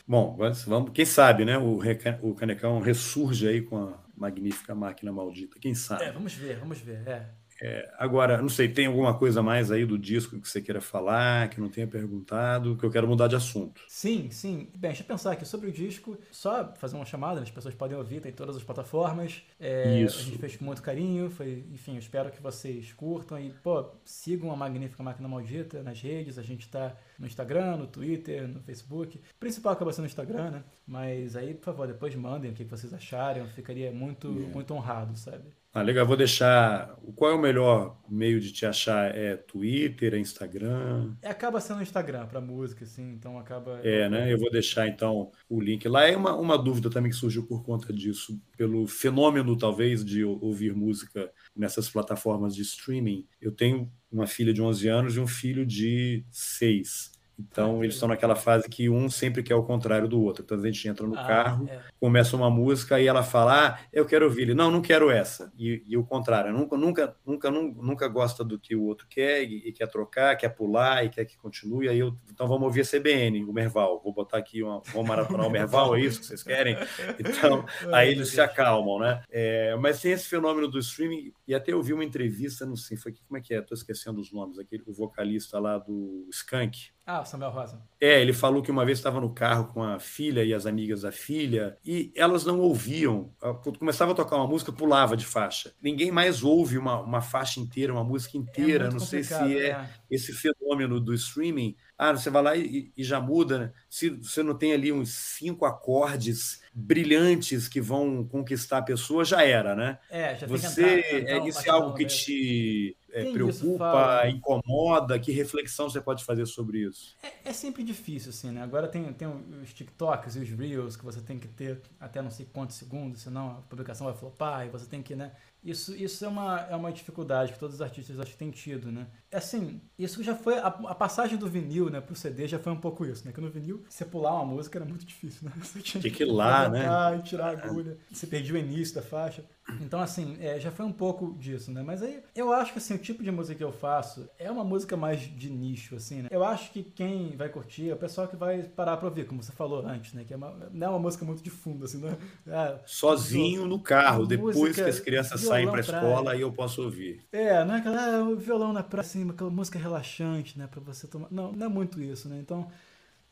Bom, 0.07 0.37
vamos, 0.65 0.91
quem 0.93 1.03
sabe, 1.03 1.43
né? 1.43 1.57
O, 1.57 1.81
o 2.21 2.33
canecão 2.33 2.79
ressurge 2.79 3.45
aí 3.49 3.61
com 3.61 3.77
a 3.77 3.99
magnífica 4.15 4.73
máquina 4.73 5.11
maldita. 5.11 5.59
Quem 5.59 5.75
sabe? 5.75 6.05
É, 6.05 6.11
vamos 6.11 6.33
ver, 6.33 6.57
vamos 6.57 6.79
ver. 6.79 7.05
É. 7.05 7.29
É, 7.61 7.89
agora, 7.97 8.41
não 8.41 8.49
sei, 8.49 8.67
tem 8.69 8.85
alguma 8.85 9.17
coisa 9.17 9.41
mais 9.41 9.71
aí 9.71 9.85
do 9.85 9.97
disco 9.97 10.39
que 10.39 10.47
você 10.47 10.61
queira 10.61 10.79
falar, 10.79 11.49
que 11.49 11.59
não 11.59 11.69
tenha 11.69 11.87
perguntado, 11.87 12.75
que 12.77 12.83
eu 12.83 12.91
quero 12.91 13.07
mudar 13.07 13.27
de 13.27 13.35
assunto? 13.35 13.81
Sim, 13.87 14.29
sim. 14.29 14.69
Bem, 14.75 14.91
deixa 14.91 15.03
eu 15.03 15.07
pensar 15.07 15.31
aqui 15.31 15.45
sobre 15.45 15.69
o 15.69 15.71
disco. 15.71 16.17
Só 16.31 16.73
fazer 16.75 16.95
uma 16.95 17.05
chamada, 17.05 17.39
né? 17.39 17.43
as 17.43 17.51
pessoas 17.51 17.73
podem 17.73 17.97
ouvir, 17.97 18.21
tem 18.21 18.31
todas 18.31 18.55
as 18.55 18.63
plataformas. 18.63 19.41
É, 19.59 20.01
Isso. 20.01 20.19
A 20.19 20.23
gente 20.23 20.37
fez 20.37 20.55
com 20.55 20.65
muito 20.65 20.81
carinho. 20.81 21.29
Foi, 21.29 21.65
enfim, 21.71 21.93
eu 21.93 21.99
espero 21.99 22.29
que 22.31 22.41
vocês 22.41 22.93
curtam 22.93 23.39
e, 23.39 23.49
pô, 23.63 23.85
sigam 24.05 24.51
a 24.51 24.55
Magnífica 24.55 25.01
Máquina 25.01 25.27
Maldita 25.27 25.81
nas 25.81 25.99
redes. 25.99 26.37
A 26.37 26.43
gente 26.43 26.69
tá 26.69 26.95
no 27.19 27.25
Instagram, 27.25 27.77
no 27.77 27.87
Twitter, 27.87 28.47
no 28.47 28.61
Facebook. 28.61 29.17
O 29.17 29.39
principal 29.39 29.73
acaba 29.73 29.91
sendo 29.91 30.03
no 30.03 30.07
Instagram, 30.07 30.51
né? 30.51 30.63
Mas 30.85 31.35
aí, 31.35 31.53
por 31.53 31.65
favor, 31.65 31.87
depois 31.87 32.15
mandem 32.15 32.51
o 32.51 32.53
que 32.53 32.63
vocês 32.63 32.93
acharem. 32.93 33.41
Eu 33.41 33.49
ficaria 33.49 33.91
muito, 33.91 34.27
yeah. 34.27 34.53
muito 34.53 34.73
honrado, 34.73 35.17
sabe? 35.17 35.51
Ah, 35.77 35.83
legal, 35.83 36.07
vou 36.07 36.17
deixar. 36.17 36.97
Qual 37.15 37.29
é 37.29 37.35
o 37.35 37.39
melhor 37.39 38.01
meio 38.09 38.39
de 38.39 38.51
te 38.51 38.65
achar? 38.65 39.15
É 39.15 39.35
Twitter, 39.35 40.15
é 40.15 40.17
Instagram? 40.17 41.13
É, 41.21 41.29
acaba 41.29 41.61
sendo 41.61 41.83
Instagram 41.83 42.25
para 42.25 42.41
música, 42.41 42.83
assim, 42.83 43.11
então 43.11 43.37
acaba. 43.37 43.79
É, 43.83 44.09
né? 44.09 44.33
Eu 44.33 44.39
vou 44.39 44.49
deixar 44.49 44.87
então 44.87 45.31
o 45.47 45.61
link 45.61 45.87
lá. 45.87 46.07
É 46.07 46.17
uma, 46.17 46.35
uma 46.35 46.57
dúvida 46.57 46.89
também 46.89 47.11
que 47.11 47.17
surgiu 47.17 47.45
por 47.45 47.63
conta 47.63 47.93
disso, 47.93 48.41
pelo 48.57 48.87
fenômeno, 48.87 49.55
talvez, 49.55 50.03
de 50.03 50.23
ouvir 50.23 50.73
música 50.73 51.31
nessas 51.55 51.87
plataformas 51.87 52.55
de 52.55 52.63
streaming. 52.63 53.27
Eu 53.39 53.51
tenho 53.51 53.91
uma 54.11 54.27
filha 54.27 54.53
de 54.53 54.61
11 54.61 54.87
anos 54.87 55.15
e 55.15 55.19
um 55.19 55.27
filho 55.27 55.65
de 55.65 56.23
6. 56.31 57.16
Então, 57.39 57.83
eles 57.83 57.95
estão 57.95 58.09
naquela 58.09 58.35
fase 58.35 58.67
que 58.67 58.89
um 58.89 59.09
sempre 59.09 59.43
quer 59.43 59.55
o 59.55 59.63
contrário 59.63 60.07
do 60.07 60.21
outro. 60.21 60.43
Então, 60.43 60.57
a 60.57 60.65
gente 60.65 60.87
entra 60.87 61.05
no 61.05 61.17
ah, 61.17 61.23
carro, 61.23 61.67
é. 61.69 61.81
começa 61.99 62.35
uma 62.35 62.49
música 62.49 62.99
e 62.99 63.05
ela 63.05 63.21
fala: 63.21 63.67
Ah, 63.67 63.79
eu 63.93 64.05
quero 64.05 64.25
ouvir. 64.25 64.43
Ele, 64.43 64.53
não, 64.55 64.71
não 64.71 64.81
quero 64.81 65.11
essa. 65.11 65.51
E, 65.57 65.83
e 65.85 65.95
o 65.95 66.03
contrário, 66.03 66.51
nunca, 66.51 66.75
nunca, 66.75 67.15
nunca, 67.25 67.51
nunca 67.51 68.07
gosta 68.07 68.43
do 68.43 68.59
que 68.59 68.75
o 68.75 68.83
outro 68.83 69.07
quer 69.07 69.43
e, 69.43 69.67
e, 69.67 69.71
quer 69.71 69.87
trocar, 69.87 70.35
quer 70.35 70.49
pular 70.49 71.05
e 71.05 71.09
quer 71.09 71.25
que 71.25 71.37
continue. 71.37 71.87
Aí 71.87 71.99
eu, 71.99 72.15
então, 72.31 72.47
vamos 72.47 72.63
ouvir 72.63 72.81
a 72.81 72.85
CBN, 72.85 73.43
o 73.45 73.53
Merval. 73.53 74.01
Vou 74.03 74.13
botar 74.13 74.37
aqui, 74.37 74.63
uma, 74.63 74.81
vamos 74.91 75.07
maratonar 75.07 75.45
o 75.45 75.51
Merval, 75.51 75.95
é 75.95 76.01
isso 76.01 76.19
que 76.19 76.25
vocês 76.25 76.41
querem? 76.41 76.75
Então, 77.19 77.65
aí 77.93 78.09
eles 78.09 78.29
se 78.29 78.41
acalmam, 78.41 78.99
né? 78.99 79.21
É, 79.29 79.75
mas 79.75 80.01
tem 80.01 80.11
esse 80.11 80.27
fenômeno 80.27 80.67
do 80.67 80.79
streaming, 80.79 81.31
e 81.47 81.53
até 81.53 81.71
eu 81.71 81.83
vi 81.83 81.93
uma 81.93 82.03
entrevista, 82.03 82.65
não 82.65 82.75
sei, 82.75 82.97
foi 82.97 83.13
como 83.27 83.37
é 83.37 83.41
que 83.41 83.53
é? 83.53 83.59
Estou 83.59 83.75
esquecendo 83.75 84.19
os 84.19 84.31
nomes, 84.31 84.57
aquele, 84.57 84.83
o 84.87 84.93
vocalista 84.93 85.59
lá 85.59 85.77
do 85.77 86.27
Skank 86.31 86.97
ah, 87.09 87.23
Samuel 87.27 87.51
Rosa. 87.51 87.81
É, 87.99 88.21
ele 88.21 88.33
falou 88.33 88.61
que 88.61 88.71
uma 88.71 88.85
vez 88.85 88.97
estava 88.99 89.19
no 89.19 89.33
carro 89.33 89.65
com 89.73 89.83
a 89.83 89.99
filha 89.99 90.43
e 90.43 90.53
as 90.53 90.65
amigas 90.65 91.01
da 91.01 91.11
filha 91.11 91.77
e 91.83 92.11
elas 92.15 92.45
não 92.45 92.59
ouviam. 92.59 93.31
Quando 93.63 93.79
começava 93.79 94.11
a 94.11 94.15
tocar 94.15 94.35
uma 94.35 94.47
música, 94.47 94.71
pulava 94.71 95.17
de 95.17 95.25
faixa. 95.25 95.73
Ninguém 95.81 96.11
mais 96.11 96.43
ouve 96.43 96.77
uma, 96.77 96.99
uma 97.01 97.21
faixa 97.21 97.59
inteira, 97.59 97.93
uma 97.93 98.03
música 98.03 98.37
inteira. 98.37 98.85
É 98.85 98.91
não 98.91 98.99
sei 98.99 99.23
se 99.23 99.33
é, 99.33 99.69
é, 99.69 99.89
esse 100.09 100.31
fenômeno 100.33 100.99
do 100.99 101.13
streaming. 101.13 101.75
Ah, 101.97 102.11
você 102.11 102.29
vai 102.29 102.43
lá 102.43 102.55
e, 102.55 102.91
e 102.95 103.03
já 103.03 103.19
muda. 103.19 103.57
Né? 103.57 103.71
Se 103.89 104.09
você 104.09 104.43
não 104.43 104.55
tem 104.55 104.73
ali 104.73 104.91
uns 104.91 105.09
cinco 105.09 105.65
acordes 105.65 106.61
brilhantes 106.73 107.67
que 107.67 107.81
vão 107.81 108.23
conquistar 108.23 108.77
a 108.77 108.83
pessoa, 108.83 109.25
já 109.25 109.41
era, 109.43 109.75
né? 109.75 109.97
É, 110.09 110.35
já 110.35 110.45
você, 110.45 110.83
tem 110.83 111.01
que 111.01 111.31
é, 111.31 111.47
Isso 111.47 111.67
é 111.67 111.69
algo 111.71 111.95
que 111.95 112.05
te 112.05 112.95
é, 113.21 113.31
preocupa, 113.31 114.23
isso, 114.25 114.35
incomoda? 114.35 115.19
Que 115.19 115.31
reflexão 115.31 115.89
você 115.89 116.01
pode 116.01 116.23
fazer 116.23 116.45
sobre 116.45 116.79
isso? 116.79 117.15
É, 117.21 117.49
é, 117.49 117.53
sempre 117.53 117.83
difícil, 117.83 118.29
assim, 118.29 118.51
né? 118.51 118.61
Agora 118.61 118.87
tem, 118.87 119.11
tem 119.13 119.27
os 119.27 119.73
TikToks 119.73 120.35
e 120.35 120.39
os 120.39 120.49
Reels 120.49 120.95
que 120.95 121.05
você 121.05 121.21
tem 121.21 121.39
que 121.39 121.47
ter 121.47 121.81
até 121.99 122.21
não 122.21 122.31
sei 122.31 122.45
quantos 122.51 122.75
segundos, 122.75 123.21
senão 123.21 123.51
a 123.51 123.61
publicação 123.61 124.07
vai 124.07 124.15
flopar 124.15 124.65
e 124.65 124.69
você 124.69 124.85
tem 124.85 125.01
que, 125.01 125.15
né? 125.15 125.31
Isso, 125.63 125.95
isso 125.95 126.23
é, 126.23 126.27
uma, 126.27 126.61
é 126.69 126.75
uma 126.75 126.91
dificuldade 126.91 127.51
que 127.51 127.59
todos 127.59 127.75
os 127.75 127.81
artistas 127.81 128.19
acho 128.19 128.31
que 128.31 128.37
têm 128.37 128.51
tido, 128.51 128.91
né? 128.91 129.07
Assim, 129.33 129.81
isso 129.99 130.23
já 130.23 130.35
foi. 130.35 130.57
A, 130.57 130.67
a 130.67 130.95
passagem 130.95 131.37
do 131.37 131.47
vinil, 131.47 131.89
né, 131.89 131.99
pro 131.99 132.15
CD 132.15 132.47
já 132.47 132.57
foi 132.57 132.71
um 132.71 132.79
pouco 132.79 133.05
isso, 133.05 133.25
né? 133.25 133.33
Que 133.33 133.41
no 133.41 133.49
vinil, 133.49 133.83
você 133.89 134.05
pular 134.05 134.33
uma 134.35 134.45
música 134.45 134.77
era 134.77 134.85
muito 134.85 135.05
difícil, 135.05 135.49
né? 135.49 135.51
Você 135.61 135.81
tinha 135.81 136.01
que, 136.01 136.09
que 136.09 136.23
ir 136.23 136.31
lá, 136.31 136.69
né? 136.69 136.87
E 137.17 137.23
tirar 137.23 137.47
a 137.47 137.51
agulha. 137.51 137.97
Você 138.11 138.25
perdia 138.25 138.55
o 138.55 138.57
início 138.57 138.95
da 138.95 139.01
faixa. 139.01 139.43
Então, 139.81 139.99
assim, 139.99 140.37
é, 140.39 140.59
já 140.59 140.71
foi 140.71 140.85
um 140.85 140.91
pouco 140.91 141.35
disso, 141.37 141.71
né? 141.71 141.83
Mas 141.83 142.01
aí, 142.01 142.21
eu 142.33 142.53
acho 142.53 142.71
que, 142.71 142.77
assim, 142.77 142.93
o 142.93 142.97
tipo 142.97 143.21
de 143.21 143.31
música 143.31 143.57
que 143.57 143.63
eu 143.63 143.71
faço 143.71 144.29
é 144.39 144.49
uma 144.49 144.63
música 144.63 144.95
mais 144.95 145.19
de 145.19 145.49
nicho, 145.49 145.95
assim, 145.95 146.21
né? 146.21 146.29
Eu 146.31 146.43
acho 146.43 146.71
que 146.71 146.83
quem 146.83 147.35
vai 147.35 147.49
curtir 147.49 147.89
é 147.89 147.93
o 147.93 147.97
pessoal 147.97 148.27
que 148.27 148.35
vai 148.35 148.63
parar 148.63 148.95
pra 148.97 149.09
ouvir, 149.09 149.25
como 149.25 149.43
você 149.43 149.51
falou 149.51 149.85
antes, 149.85 150.13
né? 150.13 150.23
Que 150.23 150.33
é 150.33 150.37
uma, 150.37 150.69
não 150.71 150.87
é 150.87 150.89
uma 150.91 150.99
música 150.99 151.25
muito 151.25 151.43
de 151.43 151.49
fundo, 151.49 151.85
assim, 151.85 151.99
não 151.99 152.09
é? 152.09 152.17
é 152.47 152.79
Sozinho 152.85 153.65
no 153.65 153.79
carro, 153.79 154.25
depois 154.25 154.57
que 154.73 154.81
as 154.81 154.99
crianças 154.99 155.41
saem 155.41 155.69
pra 155.69 155.81
escola, 155.81 156.31
aí 156.31 156.41
eu 156.41 156.51
posso 156.51 156.81
ouvir. 156.83 157.25
É, 157.31 157.63
não 157.65 157.75
é 157.75 157.79
aquela, 157.79 158.17
ah, 158.17 158.23
o 158.23 158.37
violão 158.37 158.71
na 158.71 158.83
praia, 158.83 159.01
assim, 159.01 159.16
aquela 159.29 159.49
música 159.49 159.79
relaxante, 159.79 160.57
né? 160.57 160.67
Pra 160.67 160.81
você 160.81 161.07
tomar... 161.07 161.27
Não, 161.31 161.51
não 161.51 161.65
é 161.65 161.69
muito 161.69 162.01
isso, 162.01 162.27
né? 162.29 162.39
Então, 162.39 162.69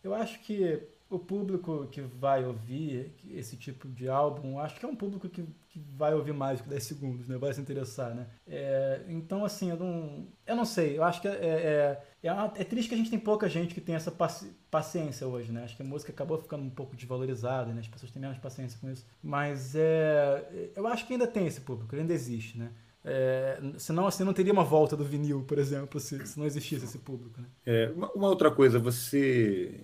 eu 0.04 0.14
acho 0.14 0.40
que 0.40 0.82
o 1.10 1.20
público 1.20 1.88
que 1.92 2.02
vai 2.02 2.44
ouvir 2.44 3.14
esse 3.30 3.56
tipo 3.56 3.88
de 3.88 4.10
álbum, 4.10 4.60
acho 4.60 4.80
que 4.80 4.86
é 4.86 4.90
um 4.90 4.96
público 4.96 5.30
que, 5.30 5.44
que 5.70 5.80
vai 5.96 6.14
ouvir 6.14 6.34
mais 6.34 6.62
que 6.62 6.68
10 6.68 6.84
segundos, 6.84 7.28
né? 7.28 7.38
Vai 7.38 7.54
se 7.54 7.62
interessar, 7.62 8.16
né? 8.16 8.28
É, 8.48 9.04
então, 9.08 9.46
assim, 9.46 9.70
eu 9.70 9.78
não, 9.78 10.28
eu 10.48 10.56
não 10.56 10.66
sei. 10.66 10.98
Eu 10.98 11.04
acho 11.04 11.22
que 11.22 11.28
é, 11.28 11.32
é, 11.32 12.04
é, 12.24 12.34
uma, 12.34 12.52
é, 12.56 12.64
triste 12.64 12.90
que 12.90 12.96
a 12.96 12.98
gente 12.98 13.12
tem 13.12 13.20
pouca 13.20 13.48
gente 13.48 13.74
que 13.74 13.82
tem 13.82 13.96
essa 13.96 14.12
paci 14.12 14.52
paciência 14.72 15.26
hoje, 15.26 15.52
né? 15.54 15.64
Acho 15.64 15.78
que 15.78 15.84
a 15.84 15.86
música 15.86 16.12
acabou 16.12 16.38
ficando 16.38 16.64
um 16.64 16.70
pouco 16.70 16.96
desvalorizada, 16.96 17.72
né? 17.72 17.80
As 17.80 17.88
pessoas 17.88 18.12
têm 18.12 18.22
menos 18.22 18.38
paciência 18.40 18.78
com 18.82 18.90
isso. 18.90 19.06
Mas 19.24 19.74
é, 19.76 20.72
eu 20.76 20.86
acho 20.88 21.06
que 21.06 21.14
ainda 21.14 21.28
tem 21.28 21.48
esse 21.48 21.62
público, 21.62 21.96
ainda 21.96 22.14
existe, 22.14 22.58
né? 22.58 22.72
É, 23.08 23.62
senão 23.78 24.08
assim 24.08 24.24
não 24.24 24.34
teria 24.34 24.52
uma 24.52 24.64
volta 24.64 24.98
do 24.98 25.04
vinil, 25.06 25.44
por 25.44 25.60
exemplo, 25.60 26.00
se, 26.00 26.26
se 26.26 26.40
não 26.40 26.46
existisse 26.46 26.86
esse 26.86 26.98
público. 26.98 27.40
Né? 27.40 27.48
É, 27.64 27.92
uma, 27.96 28.12
uma, 28.14 28.28
outra 28.28 28.50
coisa, 28.50 28.80
você, 28.80 29.80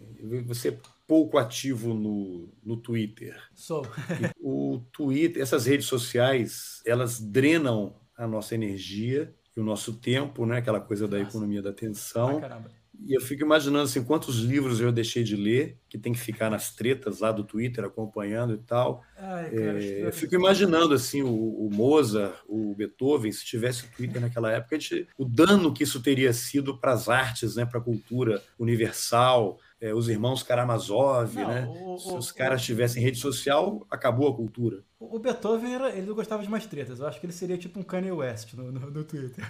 você 0.45 0.79
pouco 1.07 1.37
ativo 1.37 1.93
no, 1.93 2.49
no 2.63 2.77
Twitter. 2.77 3.39
Sou. 3.53 3.85
o 4.41 4.81
Twitter, 4.91 5.41
essas 5.41 5.67
redes 5.67 5.85
sociais, 5.85 6.81
elas 6.83 7.19
drenam 7.19 7.95
a 8.17 8.25
nossa 8.25 8.55
energia 8.55 9.31
e 9.55 9.59
o 9.59 9.63
nosso 9.63 9.93
tempo, 9.97 10.45
né? 10.45 10.57
Aquela 10.57 10.79
coisa 10.79 11.07
da 11.07 11.17
nossa. 11.19 11.29
economia 11.29 11.61
da 11.61 11.69
atenção. 11.69 12.37
Ah, 12.37 12.41
caramba. 12.41 12.71
E 13.05 13.13
eu 13.13 13.21
fico 13.21 13.43
imaginando 13.43 13.83
assim, 13.83 14.03
quantos 14.03 14.37
livros 14.37 14.79
eu 14.79 14.91
deixei 14.91 15.23
de 15.23 15.35
ler, 15.35 15.77
que 15.89 15.97
tem 15.97 16.13
que 16.13 16.19
ficar 16.19 16.49
nas 16.49 16.73
tretas 16.75 17.19
lá 17.19 17.31
do 17.31 17.43
Twitter 17.43 17.83
acompanhando 17.83 18.53
e 18.53 18.57
tal. 18.57 19.03
Ai, 19.17 19.49
cara, 19.49 19.83
é, 19.83 20.07
eu 20.07 20.13
fico 20.13 20.35
imaginando 20.35 20.93
assim, 20.93 21.21
o, 21.21 21.29
o, 21.29 21.69
Mozart, 21.71 22.35
o 22.47 22.75
Beethoven, 22.75 23.31
se 23.31 23.45
tivesse 23.45 23.85
o 23.85 23.91
Twitter 23.95 24.21
naquela 24.21 24.51
época, 24.51 24.79
gente, 24.79 25.07
o 25.17 25.25
dano 25.25 25.73
que 25.73 25.83
isso 25.83 26.01
teria 26.01 26.31
sido 26.31 26.77
para 26.77 26.93
as 26.93 27.09
artes, 27.09 27.55
né, 27.55 27.65
para 27.65 27.79
a 27.79 27.83
cultura 27.83 28.41
universal, 28.59 29.59
é, 29.81 29.93
os 29.95 30.07
irmãos 30.07 30.43
Karamazov, 30.43 31.35
não, 31.35 31.47
né? 31.47 31.67
O, 31.67 31.97
Se 31.97 32.13
os 32.13 32.31
caras 32.31 32.61
tivessem 32.61 33.01
rede 33.01 33.17
social, 33.17 33.85
acabou 33.89 34.29
a 34.29 34.35
cultura. 34.35 34.83
O 34.99 35.17
Beethoven 35.17 35.73
era, 35.73 35.89
ele 35.89 36.13
gostava 36.13 36.43
de 36.43 36.49
mais 36.49 36.67
tretas. 36.67 36.99
Eu 36.99 37.07
acho 37.07 37.19
que 37.19 37.25
ele 37.25 37.33
seria 37.33 37.57
tipo 37.57 37.79
um 37.79 37.83
Kanye 37.83 38.11
West 38.11 38.53
no, 38.53 38.71
no, 38.71 38.91
no 38.91 39.03
Twitter. 39.03 39.43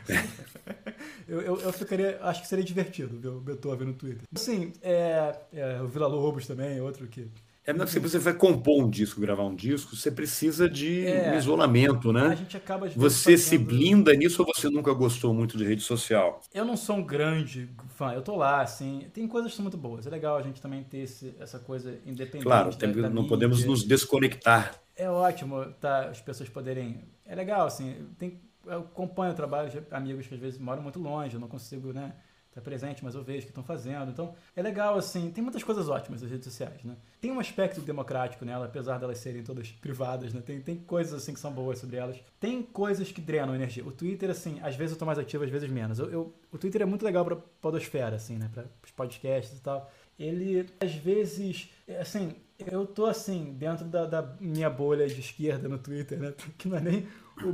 eu, 1.28 1.42
eu, 1.42 1.60
eu, 1.60 1.74
ficaria, 1.74 2.18
acho 2.22 2.42
que 2.42 2.48
seria 2.48 2.64
divertido 2.64 3.20
ver 3.20 3.28
o 3.28 3.42
Beethoven 3.42 3.88
no 3.88 3.94
Twitter. 3.94 4.22
Assim, 4.34 4.72
é, 4.82 5.36
é, 5.52 5.82
o 5.82 5.88
Vila 5.88 6.08
Lobos 6.08 6.48
também, 6.48 6.80
outro 6.80 7.06
que 7.08 7.30
é, 7.64 7.72
não, 7.74 7.86
se 7.86 8.00
você 8.00 8.18
vai 8.18 8.34
compor 8.34 8.84
um 8.84 8.90
disco, 8.90 9.22
gravar 9.22 9.44
um 9.44 9.54
disco, 9.54 9.96
você 9.96 10.10
precisa 10.10 10.68
de 10.68 11.06
é, 11.06 11.32
um 11.32 11.38
isolamento, 11.38 12.12
né? 12.12 12.28
A 12.28 12.36
gente 12.36 12.58
acaba 12.58 12.90
Você 12.90 13.38
fazendo... 13.38 13.38
se 13.38 13.58
blinda 13.60 14.14
nisso 14.14 14.42
ou 14.42 14.52
você 14.52 14.68
nunca 14.68 14.92
gostou 14.94 15.32
muito 15.32 15.58
de 15.58 15.64
rede 15.64 15.84
social? 15.84 16.42
Eu 16.52 16.66
não 16.66 16.76
sou 16.76 16.96
um 16.96 17.04
grande 17.04 17.70
fã, 17.96 18.14
eu 18.14 18.24
tô 18.24 18.36
lá, 18.36 18.62
assim. 18.62 19.08
Tem 19.14 19.28
coisas 19.28 19.52
que 19.52 19.58
são 19.58 19.64
muito 19.64 19.78
boas. 19.78 20.08
É 20.08 20.10
legal 20.10 20.38
a 20.38 20.42
gente 20.42 20.60
também 20.60 20.84
ter 20.84 21.00
esse, 21.00 21.36
essa 21.40 21.60
coisa 21.60 22.00
independente. 22.04 22.44
Claro, 22.44 22.76
tem, 22.76 22.92
da, 22.92 23.02
da 23.04 23.10
não 23.10 23.22
mídia. 23.24 23.30
podemos 23.30 23.64
nos 23.64 23.84
desconectar. 23.84 24.76
É 24.96 25.08
ótimo, 25.08 25.64
tá? 25.80 26.06
As 26.06 26.20
pessoas 26.20 26.50
poderem. 26.50 27.04
É 27.28 27.36
legal, 27.36 27.68
assim. 27.68 28.08
Tem, 28.18 28.42
eu 28.66 28.80
acompanho 28.80 29.34
o 29.34 29.36
trabalho 29.36 29.70
de 29.70 29.84
amigos 29.92 30.26
que 30.26 30.34
às 30.34 30.40
vezes 30.40 30.60
moram 30.60 30.82
muito 30.82 31.00
longe, 31.00 31.36
eu 31.36 31.40
não 31.40 31.48
consigo, 31.48 31.94
né? 31.94 32.14
Está 32.52 32.62
presente, 32.62 33.04
mas 33.04 33.16
eu 33.16 33.24
vejo 33.24 33.40
o 33.40 33.42
que 33.44 33.52
estão 33.52 33.64
fazendo. 33.64 34.12
Então, 34.12 34.36
é 34.56 34.62
legal, 34.62 34.98
assim, 34.98 35.32
tem 35.32 35.42
muitas 35.42 35.64
coisas 35.64 35.88
ótimas 35.88 36.22
nas 36.22 36.30
redes 36.30 36.46
sociais, 36.46 36.84
né? 36.84 36.98
Tem 37.22 37.32
um 37.32 37.40
aspecto 37.40 37.80
democrático 37.80 38.44
nela, 38.44 38.66
apesar 38.66 38.98
delas 38.98 39.20
serem 39.20 39.42
todas 39.42 39.72
privadas, 39.72 40.34
né? 40.34 40.42
Tem, 40.42 40.62
tem 40.62 40.76
coisas, 40.76 41.14
assim, 41.14 41.34
que 41.34 41.40
são 41.40 41.52
boas 41.52 41.80
sobre 41.80 41.96
elas. 41.96 42.18
Tem 42.40 42.62
coisas 42.62 43.10
que 43.10 43.22
drenam 43.22 43.56
energia. 43.56 43.86
O 43.86 43.92
Twitter, 43.92 44.30
assim, 44.30 44.60
às 44.62 44.76
vezes 44.76 44.94
eu 44.94 45.00
tô 45.00 45.06
mais 45.06 45.18
ativo, 45.18 45.44
às 45.46 45.50
vezes 45.50 45.70
menos. 45.70 45.98
Eu, 45.98 46.12
eu 46.12 46.34
o 46.52 46.58
Twitter 46.58 46.82
é 46.82 46.86
muito 46.86 47.06
legal 47.06 47.24
pra 47.24 47.38
podosfera, 47.62 48.18
assim, 48.18 48.38
né? 48.38 48.50
Para 48.54 48.66
os 48.84 48.92
podcasts 48.92 49.58
e 49.58 49.62
tal. 49.62 49.90
Ele, 50.20 50.68
às 50.80 50.94
vezes, 50.94 51.70
assim, 52.00 52.36
eu 52.70 52.86
tô, 52.86 53.06
assim, 53.06 53.56
dentro 53.58 53.86
da, 53.86 54.06
da 54.06 54.36
minha 54.40 54.70
bolha 54.70 55.08
de 55.08 55.20
esquerda 55.20 55.70
no 55.70 55.78
Twitter, 55.78 56.20
né? 56.20 56.34
Que 56.58 56.68
não 56.68 56.78
é 56.78 56.82
nem 56.82 57.08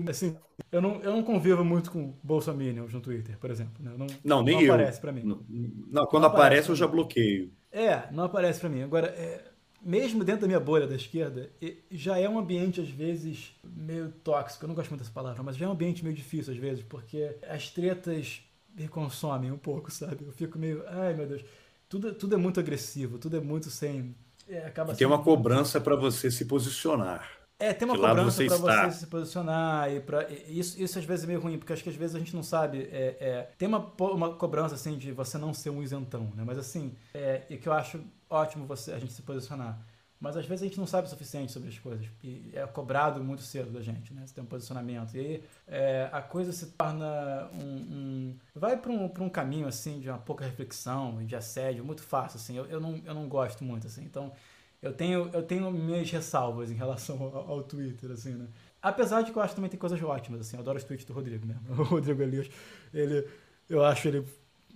assim, 0.09 0.35
eu 0.71 0.81
não, 0.81 1.01
eu 1.01 1.11
não 1.11 1.23
convivo 1.23 1.63
muito 1.63 1.91
com 1.91 2.13
bolsominions 2.23 2.93
no 2.93 3.01
Twitter, 3.01 3.37
por 3.37 3.49
exemplo. 3.51 3.73
Né? 3.79 3.91
Não, 3.97 4.07
não, 4.23 4.43
nem 4.43 4.55
não 4.55 4.61
eu. 4.63 4.73
aparece 4.73 5.01
para 5.01 5.11
mim. 5.11 5.23
Não, 5.23 5.45
não 5.47 6.05
quando 6.05 6.23
não 6.23 6.29
aparece, 6.29 6.29
aparece 6.29 6.69
eu 6.69 6.75
já 6.75 6.87
bloqueio. 6.87 7.51
É, 7.71 8.11
não 8.11 8.23
aparece 8.23 8.59
para 8.59 8.69
mim. 8.69 8.81
Agora, 8.81 9.07
é, 9.07 9.43
mesmo 9.81 10.23
dentro 10.23 10.41
da 10.41 10.47
minha 10.47 10.59
bolha 10.59 10.87
da 10.87 10.95
esquerda, 10.95 11.49
já 11.91 12.19
é 12.19 12.27
um 12.27 12.37
ambiente, 12.37 12.81
às 12.81 12.89
vezes, 12.89 13.55
meio 13.63 14.09
tóxico. 14.23 14.65
Eu 14.65 14.67
não 14.67 14.75
gosto 14.75 14.89
muito 14.89 15.01
dessa 15.01 15.13
palavra, 15.13 15.41
mas 15.43 15.55
já 15.55 15.65
é 15.65 15.69
um 15.69 15.73
ambiente 15.73 16.03
meio 16.03 16.15
difícil, 16.15 16.53
às 16.53 16.59
vezes, 16.59 16.83
porque 16.83 17.37
as 17.47 17.69
tretas 17.69 18.41
me 18.75 18.87
consomem 18.87 19.51
um 19.51 19.57
pouco, 19.57 19.91
sabe? 19.91 20.25
Eu 20.25 20.31
fico 20.31 20.59
meio, 20.59 20.83
ai 20.87 21.13
meu 21.13 21.27
Deus, 21.27 21.43
tudo, 21.89 22.13
tudo 22.13 22.35
é 22.35 22.37
muito 22.37 22.59
agressivo, 22.59 23.17
tudo 23.17 23.37
é 23.37 23.39
muito 23.39 23.69
sem. 23.69 24.15
É, 24.47 24.65
acaba 24.65 24.95
tem 24.95 25.07
uma 25.07 25.21
cobrança 25.21 25.79
para 25.79 25.95
você 25.95 26.29
se 26.29 26.45
posicionar. 26.45 27.36
É, 27.59 27.73
tem 27.73 27.87
uma 27.87 27.97
cobrança 27.97 28.45
para 28.45 28.57
você 28.91 28.99
se 28.99 29.07
posicionar 29.07 29.91
e 29.91 29.99
para 29.99 30.31
isso, 30.47 30.79
isso 30.79 30.99
às 30.99 31.05
vezes 31.05 31.23
é 31.23 31.27
meio 31.27 31.39
ruim, 31.39 31.57
porque 31.57 31.73
acho 31.73 31.83
que 31.83 31.89
às 31.89 31.95
vezes 31.95 32.15
a 32.15 32.19
gente 32.19 32.35
não 32.35 32.43
sabe. 32.43 32.87
É, 32.91 33.17
é, 33.19 33.49
tem 33.57 33.67
uma, 33.67 33.91
uma 33.99 34.35
cobrança 34.35 34.75
assim 34.75 34.95
de 34.95 35.11
você 35.11 35.39
não 35.39 35.53
ser 35.53 35.71
um 35.71 35.81
isentão, 35.81 36.31
né? 36.35 36.43
Mas 36.45 36.59
assim, 36.59 36.93
é, 37.15 37.41
e 37.49 37.57
que 37.57 37.67
eu 37.67 37.73
acho 37.73 37.99
ótimo 38.29 38.65
você 38.65 38.91
a 38.91 38.99
gente 38.99 39.11
se 39.11 39.23
posicionar. 39.23 39.79
Mas 40.19 40.35
às 40.35 40.45
vezes 40.45 40.63
a 40.63 40.67
gente 40.67 40.79
não 40.79 40.87
sabe 40.87 41.07
o 41.07 41.09
suficiente 41.09 41.51
sobre 41.51 41.69
as 41.69 41.77
coisas. 41.77 42.07
E 42.23 42.51
é 42.53 42.65
cobrado 42.65 43.23
muito 43.23 43.43
cedo 43.43 43.71
da 43.71 43.81
gente, 43.81 44.13
né? 44.13 44.25
Você 44.25 44.33
tem 44.33 44.43
um 44.43 44.47
posicionamento. 44.47 45.15
E 45.15 45.19
aí 45.19 45.43
é, 45.67 46.09
a 46.11 46.21
coisa 46.21 46.51
se 46.51 46.67
torna 46.67 47.49
um. 47.53 47.67
um 47.67 48.35
vai 48.55 48.77
para 48.77 48.91
um, 48.91 49.05
um 49.05 49.29
caminho, 49.29 49.67
assim, 49.67 49.99
de 49.99 50.09
uma 50.09 50.17
pouca 50.17 50.43
reflexão, 50.43 51.23
de 51.23 51.35
assédio, 51.35 51.85
muito 51.85 52.01
fácil, 52.01 52.37
assim. 52.37 52.57
Eu, 52.57 52.65
eu, 52.65 52.79
não, 52.79 52.99
eu 53.05 53.13
não 53.13 53.27
gosto 53.27 53.63
muito, 53.63 53.85
assim. 53.85 54.03
Então, 54.03 54.31
eu 54.87 54.93
tenho, 54.93 55.29
eu 55.33 55.43
tenho 55.43 55.71
minhas 55.71 56.09
ressalvas 56.09 56.71
em 56.71 56.75
relação 56.75 57.21
ao, 57.21 57.51
ao, 57.51 57.63
Twitter, 57.63 58.11
assim, 58.11 58.33
né? 58.33 58.47
Apesar 58.81 59.21
de 59.21 59.31
que 59.31 59.37
eu 59.37 59.41
acho 59.41 59.51
que 59.51 59.55
também 59.55 59.69
tem 59.69 59.79
coisas 59.79 60.01
ótimas, 60.01 60.41
assim, 60.41 60.55
eu 60.55 60.61
adoro 60.61 60.77
os 60.77 60.83
tweets 60.83 61.05
do 61.05 61.13
Rodrigo 61.13 61.45
mesmo. 61.45 61.61
O 61.77 61.83
Rodrigo 61.83 62.21
Elias, 62.21 62.49
ele, 62.93 63.27
eu 63.69 63.83
acho 63.83 64.07
ele, 64.07 64.25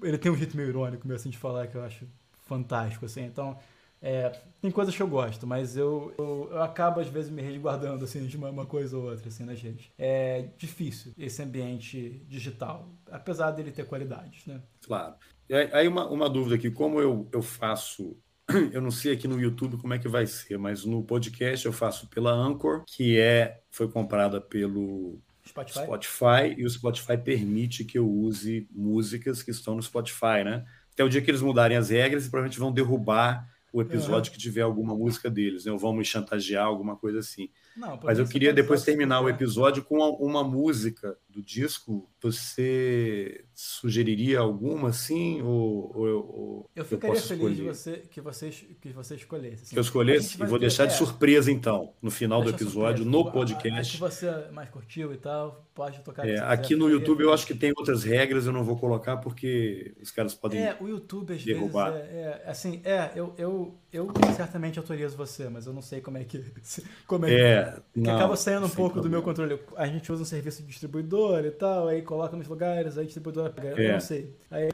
ele 0.03 0.18
tem 0.18 0.32
um 0.32 0.36
jeito 0.36 0.55
meio 0.55 0.70
irônico 0.70 1.07
mesmo, 1.07 1.22
assim, 1.22 1.30
de 1.30 1.38
falar 1.38 1.68
que 1.68 1.76
eu 1.76 1.84
acho 1.84 2.05
fantástico, 2.45 3.05
assim, 3.05 3.24
então, 3.24 3.57
é, 4.01 4.30
tem 4.62 4.72
coisas 4.72 4.95
que 4.95 5.01
eu 5.01 5.07
gosto, 5.07 5.47
mas 5.47 5.78
eu, 5.78 6.14
eu, 6.18 6.49
eu, 6.51 6.62
acabo 6.62 6.99
às 6.99 7.07
vezes 7.07 7.32
me 7.32 7.41
resguardando, 7.41 8.03
assim, 8.03 8.26
de 8.26 8.36
uma, 8.36 8.49
uma, 8.49 8.66
coisa 8.66 8.97
ou 8.97 9.09
outra, 9.09 9.30
assim, 9.30 9.45
nas 9.45 9.62
redes. 9.62 9.89
É 9.97 10.49
difícil 10.57 11.14
esse 11.18 11.41
ambiente 11.41 12.26
digital, 12.28 12.89
apesar 13.09 13.51
dele 13.51 13.72
ter 13.72 13.86
qualidades, 13.86 14.45
né? 14.45 14.62
Claro. 14.86 15.16
Aí 15.72 15.88
uma, 15.88 16.07
uma 16.09 16.30
dúvida 16.30 16.55
aqui, 16.55 16.72
como 16.72 16.99
eu, 16.99 17.28
eu 17.32 17.41
faço 17.41 18.18
eu 18.72 18.82
não 18.82 18.91
sei 18.91 19.14
aqui 19.14 19.28
no 19.28 19.39
YouTube 19.39 19.78
como 19.78 19.93
é 19.93 19.99
que 19.99 20.08
vai 20.08 20.26
ser, 20.26 20.58
mas 20.58 20.86
no 20.86 21.04
podcast 21.04 21.66
eu 21.66 21.74
faço 21.74 22.08
pela 22.08 22.32
Anchor, 22.32 22.84
que 22.86 23.20
é 23.20 23.62
foi 23.70 23.88
comprada 23.88 24.39
pelo 24.39 25.20
Spotify? 25.47 25.84
Spotify 25.84 26.56
e 26.58 26.66
o 26.66 26.70
Spotify 26.70 27.18
permite 27.18 27.84
que 27.84 27.97
eu 27.97 28.10
use 28.10 28.68
músicas 28.72 29.43
que 29.43 29.52
estão 29.52 29.76
no 29.76 29.82
Spotify, 29.82 30.43
né? 30.43 30.66
Até 30.93 31.04
o 31.04 31.10
dia 31.10 31.22
que 31.22 31.32
eles 31.32 31.41
mudarem 31.41 31.78
as 31.78 31.89
regras, 31.89 32.28
provavelmente 32.28 32.60
vão 32.60 32.72
derrubar 32.72 33.49
o 33.72 33.82
episódio 33.82 34.30
uhum. 34.30 34.36
que 34.36 34.41
tiver 34.41 34.61
alguma 34.61 34.95
música 34.95 35.30
deles, 35.30 35.65
né? 35.65 35.72
ou 35.72 35.78
vão 35.78 35.93
me 35.93 36.03
chantagear, 36.03 36.65
alguma 36.65 36.95
coisa 36.95 37.19
assim. 37.19 37.49
Não, 37.76 37.97
Mas 38.03 38.19
eu 38.19 38.28
queria 38.28 38.53
depois 38.53 38.84
terminar 38.84 39.22
o 39.22 39.30
episódio 39.30 39.84
com 39.84 39.97
uma, 39.97 40.43
música 40.43 41.17
do 41.30 41.41
disco. 41.41 42.09
Você 42.22 43.45
sugeriria 43.55 44.39
alguma 44.39 44.89
assim? 44.89 45.41
Ou, 45.41 45.91
ou, 45.95 46.07
ou 46.07 46.69
eu 46.76 46.84
ficaria 46.84 47.17
eu 47.17 47.22
feliz 47.22 47.55
de 47.55 47.63
você, 47.63 47.97
que, 48.09 48.19
você, 48.19 48.49
que 48.49 48.89
você 48.89 49.15
escolhesse. 49.15 49.63
Assim. 49.63 49.74
Que 49.74 49.80
eu 49.80 49.82
escolhesse? 49.82 50.36
E 50.36 50.45
vou 50.45 50.59
ter, 50.59 50.65
deixar 50.65 50.84
é, 50.84 50.88
de 50.88 50.97
surpresa 50.97 51.49
então, 51.49 51.93
no 52.01 52.11
final 52.11 52.43
do 52.43 52.49
episódio, 52.49 53.03
surpresa. 53.03 53.09
no 53.09 53.32
podcast. 53.32 53.93
Se 53.93 53.97
você 53.97 54.49
mais 54.51 54.69
curtiu 54.69 55.13
e 55.13 55.17
tal, 55.17 55.65
pode 55.74 56.01
tocar. 56.01 56.28
É, 56.28 56.39
aqui 56.39 56.76
no 56.76 56.89
YouTube 56.89 57.24
eu 57.24 57.34
acho 57.34 57.47
que 57.47 57.55
tem 57.55 57.72
outras 57.78 58.03
regras, 58.03 58.45
eu 58.45 58.51
não 58.51 58.63
vou 58.63 58.78
colocar 58.78 59.17
porque 59.17 59.95
os 60.01 60.11
caras 60.11 60.36
podem. 60.36 60.61
É, 60.61 60.78
o 60.80 60.88
YouTube 60.88 61.34
às 61.34 61.43
derrubar. 61.43 61.91
vezes. 61.91 62.09
É, 62.09 62.41
é, 62.45 62.49
assim, 62.49 62.82
é, 62.84 63.11
eu, 63.15 63.34
eu, 63.38 63.61
eu 63.91 64.12
certamente 64.36 64.80
autorizo 64.80 65.18
você, 65.18 65.49
mas 65.49 65.66
eu 65.66 65.74
não 65.74 65.82
sei 65.82 65.99
como 66.01 66.18
é 66.18 66.24
que. 66.24 66.43
Como 67.07 67.26
é, 67.26 67.34
é 67.34 67.74
que 67.93 67.99
não, 67.99 68.16
acaba 68.16 68.36
saindo 68.36 68.66
um 68.66 68.70
pouco 68.70 68.93
problema. 68.93 69.01
do 69.01 69.09
meu 69.09 69.22
controle. 69.22 69.59
A 69.76 69.88
gente 69.88 70.12
usa 70.12 70.22
um 70.22 70.26
serviço 70.26 70.62
de 70.62 70.70
distribuidor 70.70 71.43
e 71.45 71.51
tal, 71.51 71.88
aí 71.88 72.01
coloca 72.01 72.38
nos 72.38 72.47
lugares, 72.47 72.97
aí 72.97 73.03
a 73.03 73.05
distribuidora 73.05 73.49
pega. 73.49 73.82
É. 73.82 73.89
Eu 73.89 73.93
não 73.93 73.99
sei. 73.99 74.36
Aí... 74.49 74.70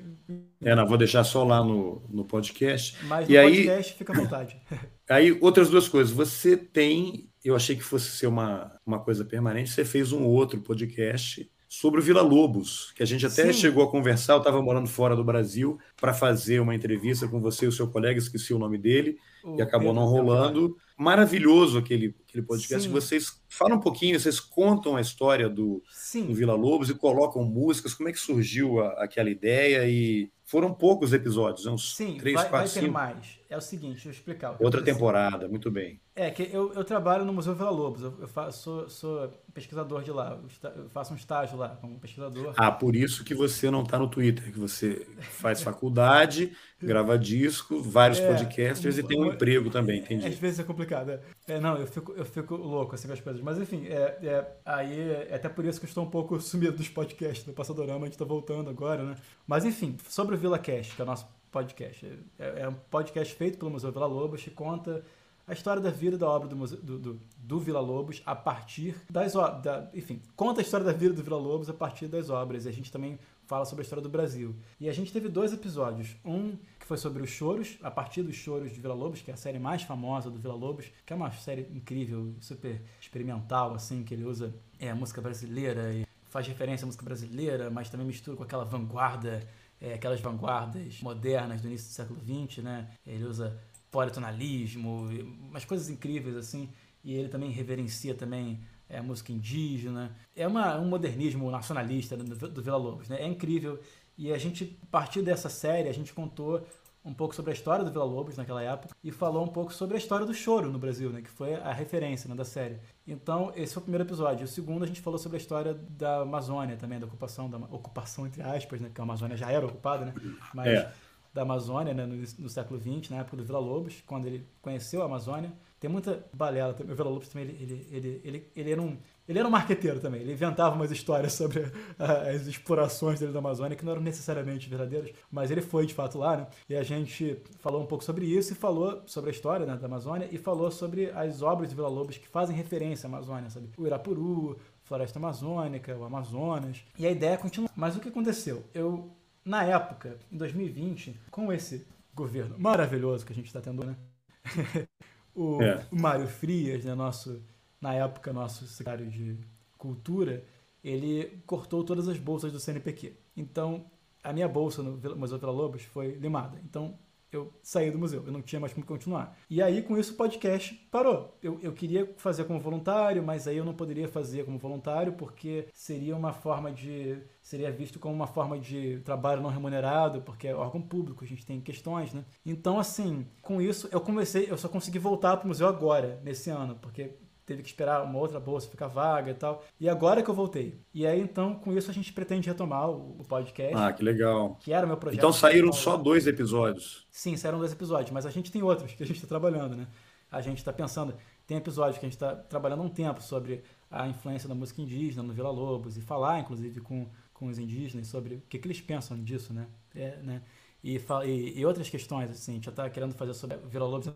É, 0.61 0.75
não, 0.75 0.87
vou 0.87 0.97
deixar 0.97 1.23
só 1.23 1.43
lá 1.43 1.63
no, 1.63 2.01
no 2.09 2.25
podcast. 2.25 2.97
Mas 3.05 3.27
e 3.27 3.33
no 3.33 3.39
aí, 3.39 3.55
podcast 3.57 3.93
fica 3.93 4.13
à 4.13 4.15
vontade. 4.15 4.57
Aí, 5.09 5.37
outras 5.39 5.69
duas 5.69 5.87
coisas. 5.87 6.13
Você 6.13 6.57
tem, 6.57 7.29
eu 7.41 7.55
achei 7.55 7.77
que 7.77 7.81
fosse 7.81 8.11
ser 8.11 8.27
uma, 8.27 8.77
uma 8.85 8.99
coisa 8.99 9.23
permanente, 9.23 9.69
você 9.69 9.85
fez 9.85 10.11
um 10.11 10.25
outro 10.25 10.59
podcast 10.59 11.49
sobre 11.67 11.99
o 11.99 12.03
Vila 12.03 12.21
Lobos, 12.21 12.93
que 12.95 13.03
a 13.03 13.05
gente 13.05 13.25
até 13.25 13.45
Sim. 13.47 13.53
chegou 13.53 13.83
a 13.83 13.91
conversar. 13.91 14.33
Eu 14.33 14.37
estava 14.39 14.61
morando 14.61 14.87
fora 14.87 15.15
do 15.15 15.23
Brasil 15.23 15.77
para 15.99 16.13
fazer 16.13 16.59
uma 16.59 16.73
entrevista 16.73 17.27
com 17.27 17.41
você 17.41 17.65
e 17.65 17.67
o 17.67 17.71
seu 17.71 17.87
colega, 17.89 18.17
esqueci 18.17 18.53
o 18.53 18.59
nome 18.59 18.77
dele, 18.77 19.17
o 19.43 19.57
e 19.57 19.61
acabou 19.61 19.89
Pedro 19.89 20.01
não 20.01 20.07
rolando 20.07 20.77
maravilhoso 20.97 21.77
aquele, 21.77 22.15
aquele 22.27 22.43
podcast. 22.43 22.87
Sim. 22.87 22.93
Vocês 22.93 23.39
falam 23.47 23.77
um 23.77 23.81
pouquinho, 23.81 24.19
vocês 24.19 24.39
contam 24.39 24.95
a 24.95 25.01
história 25.01 25.47
do, 25.47 25.83
do, 26.25 26.33
Vila 26.33 26.55
Lobos 26.55 26.89
e 26.89 26.95
colocam 26.95 27.43
músicas. 27.43 27.93
Como 27.93 28.09
é 28.09 28.11
que 28.11 28.19
surgiu 28.19 28.79
a, 28.79 29.03
aquela 29.03 29.29
ideia? 29.29 29.87
E 29.87 30.31
foram 30.43 30.73
poucos 30.73 31.13
episódios, 31.13 31.67
uns 31.67 31.95
Sim, 31.95 32.17
três, 32.17 32.35
vai, 32.35 32.49
quatro, 32.49 32.73
vai 32.73 32.81
ter 32.81 32.89
mais. 32.89 33.39
É 33.49 33.55
o 33.55 33.61
seguinte, 33.61 33.93
deixa 33.93 34.09
eu 34.09 34.13
explicar. 34.13 34.57
Outra 34.59 34.81
temporada, 34.81 35.47
muito 35.47 35.69
bem. 35.69 35.99
É, 36.17 36.31
que 36.31 36.49
eu, 36.51 36.73
eu 36.73 36.83
trabalho 36.83 37.23
no 37.23 37.31
Museu 37.31 37.53
Vila 37.53 37.69
Lobos, 37.69 38.01
eu, 38.01 38.11
eu 38.19 38.27
faço, 38.27 38.63
sou, 38.63 38.89
sou, 38.89 39.31
pesquisador 39.53 40.01
de 40.01 40.09
lá, 40.09 40.39
eu 40.63 40.89
faço 40.89 41.13
um 41.13 41.15
estágio 41.15 41.55
lá 41.55 41.77
como 41.79 41.99
pesquisador. 41.99 42.55
Ah, 42.57 42.71
por 42.71 42.95
isso 42.95 43.23
que 43.23 43.35
você 43.35 43.69
não 43.69 43.83
está 43.83 43.99
no 43.99 44.09
Twitter, 44.09 44.51
que 44.51 44.57
você 44.57 45.05
faz 45.21 45.61
faculdade, 45.61 46.57
grava 46.81 47.19
disco, 47.19 47.83
vários 47.83 48.17
é, 48.17 48.27
podcasts 48.27 48.97
e 48.97 49.03
tem 49.03 49.21
um 49.21 49.27
emprego 49.27 49.69
também, 49.69 49.99
entendi. 49.99 50.25
Às 50.25 50.33
vezes 50.33 50.59
é 50.59 50.63
complicado. 50.63 51.11
É, 51.11 51.19
é, 51.49 51.59
não, 51.59 51.77
eu 51.77 51.85
fico, 51.85 52.11
eu 52.13 52.25
fico 52.25 52.55
louco 52.55 52.95
assim 52.95 53.05
com 53.07 53.13
as 53.13 53.21
coisas. 53.21 53.39
Mas 53.39 53.59
enfim, 53.59 53.85
é, 53.85 54.17
é, 54.23 54.47
aí 54.65 55.11
é 55.29 55.35
até 55.35 55.47
por 55.47 55.65
isso 55.65 55.79
que 55.79 55.85
eu 55.85 55.89
estou 55.89 56.03
um 56.03 56.09
pouco 56.09 56.41
sumido 56.41 56.77
dos 56.77 56.89
podcasts 56.89 57.45
do 57.45 57.53
Passadorama, 57.53 58.01
a 58.01 58.05
gente 58.05 58.13
está 58.13 58.25
voltando 58.25 58.71
agora, 58.71 59.03
né? 59.03 59.15
Mas 59.45 59.65
enfim, 59.65 59.95
sobre 60.09 60.33
o 60.33 60.37
Vila 60.39 60.57
Cast, 60.57 60.95
que 60.95 61.01
é 61.01 61.03
o 61.03 61.07
nosso 61.07 61.27
podcast. 61.51 62.11
É, 62.39 62.61
é 62.61 62.67
um 62.67 62.73
podcast 62.73 63.35
feito 63.35 63.59
pelo 63.59 63.69
Museu 63.69 63.91
Vila 63.91 64.07
Lobos 64.07 64.41
que 64.41 64.49
conta 64.49 65.03
a 65.47 65.53
história 65.53 65.81
da 65.81 65.89
vida 65.89 66.17
da 66.17 66.27
obra 66.27 66.49
do, 66.49 66.55
do, 66.55 66.99
do, 66.99 67.21
do 67.37 67.59
Vila 67.59 67.79
Lobos 67.79 68.21
a 68.25 68.35
partir 68.35 68.95
das 69.09 69.33
da, 69.33 69.89
enfim, 69.93 70.21
conta 70.35 70.59
a 70.59 70.63
história 70.63 70.85
da 70.85 70.91
vida 70.91 71.13
do 71.13 71.23
Vila 71.23 71.37
Lobos 71.37 71.69
a 71.69 71.73
partir 71.73 72.07
das 72.07 72.29
obras. 72.29 72.65
E 72.65 72.69
a 72.69 72.71
gente 72.71 72.91
também 72.91 73.17
fala 73.45 73.63
sobre 73.63 73.81
a 73.81 73.83
história 73.83 74.03
do 74.03 74.09
Brasil. 74.09 74.53
E 74.77 74.89
a 74.89 74.93
gente 74.93 75.11
teve 75.13 75.29
dois 75.29 75.53
episódios. 75.53 76.17
Um 76.25 76.57
que 76.77 76.85
foi 76.85 76.97
sobre 76.97 77.23
os 77.23 77.29
choros, 77.29 77.77
a 77.81 77.89
partir 77.89 78.23
dos 78.23 78.35
choros 78.35 78.73
de 78.73 78.81
Vila 78.81 78.93
Lobos, 78.93 79.21
que 79.21 79.31
é 79.31 79.33
a 79.33 79.37
série 79.37 79.57
mais 79.57 79.83
famosa 79.83 80.29
do 80.29 80.37
Vila 80.37 80.53
Lobos, 80.53 80.91
que 81.05 81.13
é 81.13 81.15
uma 81.15 81.31
série 81.31 81.61
incrível, 81.73 82.35
super 82.41 82.81
experimental, 82.99 83.73
assim, 83.73 84.03
que 84.03 84.13
ele 84.13 84.25
usa 84.25 84.53
é, 84.77 84.93
música 84.93 85.21
brasileira 85.21 85.93
e 85.93 86.05
faz 86.25 86.45
referência 86.45 86.83
à 86.83 86.87
música 86.87 87.05
brasileira, 87.05 87.69
mas 87.69 87.89
também 87.89 88.05
mistura 88.05 88.35
com 88.35 88.43
aquela 88.43 88.65
vanguarda 88.65 89.47
é, 89.79 89.93
aquelas 89.93 90.19
vanguardas 90.19 91.01
modernas 91.01 91.61
do 91.61 91.67
início 91.67 91.87
do 91.87 91.93
século 91.93 92.19
XX, 92.19 92.63
né? 92.63 92.89
Ele 93.05 93.23
usa 93.25 93.57
politonalismo, 93.91 95.09
umas 95.49 95.65
coisas 95.65 95.89
incríveis 95.89 96.35
assim, 96.35 96.69
e 97.03 97.13
ele 97.13 97.29
também 97.29 97.51
reverencia 97.51 98.13
também 98.13 98.59
é, 98.89 98.97
a 98.97 99.03
música 99.03 99.31
indígena. 99.31 100.15
É 100.35 100.47
uma, 100.47 100.77
um 100.77 100.85
modernismo 100.85 101.49
nacionalista 101.49 102.15
do, 102.17 102.23
do 102.49 102.61
Vila 102.61 102.77
Lobos, 102.77 103.09
né? 103.09 103.21
É 103.21 103.27
incrível. 103.27 103.79
E 104.17 104.33
a 104.33 104.37
gente, 104.37 104.77
a 104.81 104.85
partir 104.87 105.21
dessa 105.21 105.49
série, 105.49 105.87
a 105.87 105.93
gente 105.93 106.13
contou 106.13 106.65
um 107.07 107.13
pouco 107.13 107.33
sobre 107.33 107.51
a 107.51 107.53
história 107.53 107.85
do 107.85 107.91
Vila 107.91 108.03
Lobos 108.03 108.35
naquela 108.35 108.61
época 108.61 108.93
e 109.01 109.11
falou 109.11 109.41
um 109.43 109.47
pouco 109.47 109.73
sobre 109.73 109.95
a 109.95 109.97
história 109.97 110.25
do 110.25 110.33
choro 110.33 110.69
no 110.69 110.77
Brasil, 110.77 111.09
né, 111.09 111.21
que 111.21 111.29
foi 111.29 111.55
a 111.55 111.71
referência 111.71 112.27
né, 112.27 112.35
da 112.35 112.43
série. 112.43 112.79
Então, 113.07 113.53
esse 113.55 113.73
foi 113.73 113.79
o 113.79 113.83
primeiro 113.83 114.03
episódio. 114.03 114.43
O 114.43 114.47
segundo, 114.47 114.83
a 114.83 114.87
gente 114.87 114.99
falou 114.99 115.17
sobre 115.17 115.37
a 115.37 115.39
história 115.39 115.73
da 115.73 116.21
Amazônia 116.21 116.75
também, 116.75 116.99
da 116.99 117.05
ocupação, 117.05 117.49
da 117.49 117.57
ocupação 117.57 118.27
entre 118.27 118.41
aspas, 118.41 118.81
né, 118.81 118.89
porque 118.89 118.99
a 118.99 119.05
Amazônia 119.05 119.37
já 119.37 119.49
era 119.49 119.65
ocupada, 119.65 120.05
né, 120.05 120.13
mas 120.53 120.67
é. 120.67 120.93
Da 121.37 121.43
Amazônia 121.43 121.93
né, 121.93 122.05
no, 122.05 122.15
no 122.15 122.49
século 122.49 122.79
XX, 122.79 123.11
na 123.11 123.19
época 123.19 123.37
do 123.37 123.43
Vila 123.43 123.59
Lobos, 123.59 124.03
quando 124.05 124.25
ele 124.25 124.45
conheceu 124.61 125.01
a 125.01 125.05
Amazônia. 125.05 125.53
Tem 125.79 125.89
muita 125.89 126.25
balela. 126.33 126.75
O 126.79 126.95
Vila 126.95 127.09
Lobos 127.09 127.29
também, 127.29 127.47
ele, 127.47 127.57
ele, 127.61 127.87
ele, 127.91 128.21
ele, 128.23 128.51
ele 128.55 128.71
era 128.71 128.81
um 128.81 128.97
ele 129.27 129.39
era 129.39 129.47
um 129.47 129.51
marqueteiro 129.51 129.99
também, 129.99 130.21
ele 130.21 130.31
inventava 130.31 130.73
umas 130.73 130.89
histórias 130.89 131.33
sobre 131.33 131.69
as 131.99 132.47
explorações 132.47 133.19
dele 133.19 133.33
da 133.33 133.39
Amazônia 133.39 133.75
que 133.75 133.83
não 133.83 133.91
eram 133.91 134.01
necessariamente 134.01 134.69
verdadeiras, 134.69 135.11
mas 135.29 135.51
ele 135.51 135.61
foi 135.61 135.85
de 135.85 135.93
fato 135.93 136.17
lá, 136.17 136.37
né? 136.37 136.47
E 136.69 136.75
a 136.77 136.81
gente 136.81 137.37
falou 137.59 137.83
um 137.83 137.85
pouco 137.85 138.05
sobre 138.05 138.25
isso 138.25 138.53
e 138.53 138.55
falou 138.55 139.01
sobre 139.05 139.29
a 139.29 139.33
história 139.33 139.65
né, 139.65 139.75
da 139.75 139.85
Amazônia 139.85 140.29
e 140.31 140.37
falou 140.37 140.71
sobre 140.71 141.11
as 141.11 141.41
obras 141.41 141.69
de 141.69 141.75
Vila 141.75 141.89
Lobos 141.89 142.17
que 142.17 142.27
fazem 142.29 142.55
referência 142.55 143.05
à 143.05 143.09
Amazônia, 143.09 143.49
sabe? 143.49 143.69
O 143.77 143.85
Irapuru, 143.85 144.57
Floresta 144.85 145.19
Amazônica, 145.19 145.93
o 145.97 146.05
Amazonas. 146.05 146.81
E 146.97 147.05
a 147.05 147.11
ideia 147.11 147.37
continuar. 147.37 147.69
Mas 147.75 147.97
o 147.97 147.99
que 147.99 148.07
aconteceu? 148.07 148.63
Eu, 148.73 149.11
na 149.47 149.63
época, 149.63 150.19
em 150.31 150.37
2020, 150.37 151.19
com 151.31 151.51
esse 151.53 151.87
governo 152.13 152.59
maravilhoso 152.59 153.25
que 153.25 153.31
a 153.31 153.35
gente 153.35 153.47
está 153.47 153.61
tendo, 153.61 153.85
né? 153.85 153.95
o 155.33 155.61
é. 155.63 155.85
Mário 155.89 156.27
Frias, 156.27 156.83
né, 156.83 156.93
nosso 156.93 157.41
na 157.79 157.93
época, 157.93 158.33
nosso 158.33 158.67
secretário 158.67 159.09
de 159.09 159.37
Cultura, 159.77 160.43
ele 160.83 161.41
cortou 161.45 161.83
todas 161.83 162.07
as 162.07 162.17
bolsas 162.17 162.51
do 162.51 162.59
CNPq. 162.59 163.15
Então, 163.35 163.85
a 164.23 164.33
minha 164.33 164.47
bolsa 164.47 164.81
no 164.81 164.97
Museu 165.15 165.37
Vila 165.37 165.51
Lobos 165.51 165.83
foi 165.83 166.13
limada. 166.15 166.59
Então, 166.65 166.97
eu 167.37 167.53
saí 167.61 167.91
do 167.91 167.97
museu, 167.97 168.23
eu 168.25 168.31
não 168.31 168.41
tinha 168.41 168.59
mais 168.59 168.73
como 168.73 168.85
continuar. 168.85 169.37
E 169.49 169.61
aí, 169.61 169.81
com 169.81 169.97
isso, 169.97 170.13
o 170.13 170.17
podcast 170.17 170.73
parou. 170.91 171.37
Eu, 171.41 171.59
eu 171.61 171.71
queria 171.73 172.13
fazer 172.17 172.43
como 172.45 172.59
voluntário, 172.59 173.23
mas 173.23 173.47
aí 173.47 173.57
eu 173.57 173.65
não 173.65 173.73
poderia 173.73 174.07
fazer 174.07 174.45
como 174.45 174.57
voluntário 174.57 175.13
porque 175.13 175.67
seria 175.73 176.15
uma 176.15 176.33
forma 176.33 176.71
de. 176.71 177.17
seria 177.41 177.71
visto 177.71 177.99
como 177.99 178.13
uma 178.13 178.27
forma 178.27 178.59
de 178.59 178.99
trabalho 179.05 179.41
não 179.41 179.49
remunerado, 179.49 180.21
porque 180.21 180.47
é 180.47 180.55
órgão 180.55 180.81
público, 180.81 181.23
a 181.23 181.27
gente 181.27 181.45
tem 181.45 181.61
questões, 181.61 182.13
né? 182.13 182.25
Então, 182.45 182.79
assim, 182.79 183.25
com 183.41 183.61
isso, 183.61 183.87
eu 183.91 184.01
comecei, 184.01 184.47
eu 184.49 184.57
só 184.57 184.67
consegui 184.67 184.99
voltar 184.99 185.37
para 185.37 185.45
o 185.45 185.47
museu 185.47 185.67
agora, 185.67 186.19
nesse 186.23 186.49
ano, 186.49 186.75
porque 186.81 187.11
teve 187.47 187.63
que 187.63 187.69
esperar 187.69 188.03
uma 188.03 188.19
outra 188.19 188.41
bolsa 188.41 188.69
ficar 188.69 188.87
vaga 188.87 189.31
e 189.31 189.33
tal. 189.33 189.63
E 189.79 189.87
agora 189.87 190.21
que 190.21 190.29
eu 190.29 190.35
voltei. 190.35 190.77
E 190.93 191.07
aí, 191.07 191.19
então, 191.21 191.55
com 191.55 191.75
isso, 191.75 191.89
a 191.89 191.93
gente 191.93 192.11
pretende 192.11 192.49
retomar 192.49 192.89
o, 192.89 193.23
podcast. 193.23 193.73
Ah, 193.73 193.91
que 193.93 194.03
legal. 194.03 194.57
Que 194.59 194.73
era 194.73 194.85
o 194.85 194.89
meu 194.89 194.97
projeto. 194.97 195.17
Então 195.17 195.31
saíram 195.31 195.71
só 195.71 195.95
dois 195.95 196.27
episódios. 196.27 197.07
Sim, 197.09 197.37
saíram 197.37 197.57
dois 197.57 197.71
episódios, 197.71 198.11
mas 198.11 198.25
a 198.25 198.29
gente 198.29 198.51
tem 198.51 198.61
outros 198.61 198.93
que 198.93 199.01
a 199.01 199.05
gente 199.05 199.15
está 199.15 199.27
trabalhando, 199.27 199.77
né? 199.77 199.87
A 200.29 200.41
gente 200.41 200.57
está 200.57 200.73
pensando. 200.73 201.15
Tem 201.47 201.57
episódios 201.57 201.97
que 201.97 202.05
a 202.05 202.09
gente 202.09 202.17
está 202.17 202.35
trabalhando 202.35 202.83
um 202.83 202.89
tempo 202.89 203.21
sobre 203.23 203.63
a 203.89 204.05
influência 204.09 204.49
da 204.49 204.53
música 204.53 204.81
indígena 204.81 205.23
no 205.23 205.33
Vila 205.33 205.49
Lobos 205.49 205.95
e 205.95 206.01
falar, 206.01 206.41
inclusive, 206.41 206.81
com, 206.81 207.07
com 207.33 207.47
os 207.47 207.57
indígenas 207.57 208.07
sobre 208.07 208.35
o 208.35 208.41
que, 208.49 208.59
que 208.59 208.67
eles 208.67 208.81
pensam 208.81 209.17
disso, 209.23 209.53
né? 209.53 209.67
É, 209.95 210.17
né? 210.17 210.41
E, 210.83 211.01
e, 211.25 211.59
e, 211.59 211.65
outras 211.65 211.89
questões, 211.89 212.29
assim, 212.29 212.51
a 212.51 212.55
gente 212.55 212.65
já 212.65 212.71
está 212.71 212.89
querendo 212.89 213.13
fazer 213.13 213.33
sobre 213.33 213.57
Vila 213.69 213.85
Lobos 213.85 214.09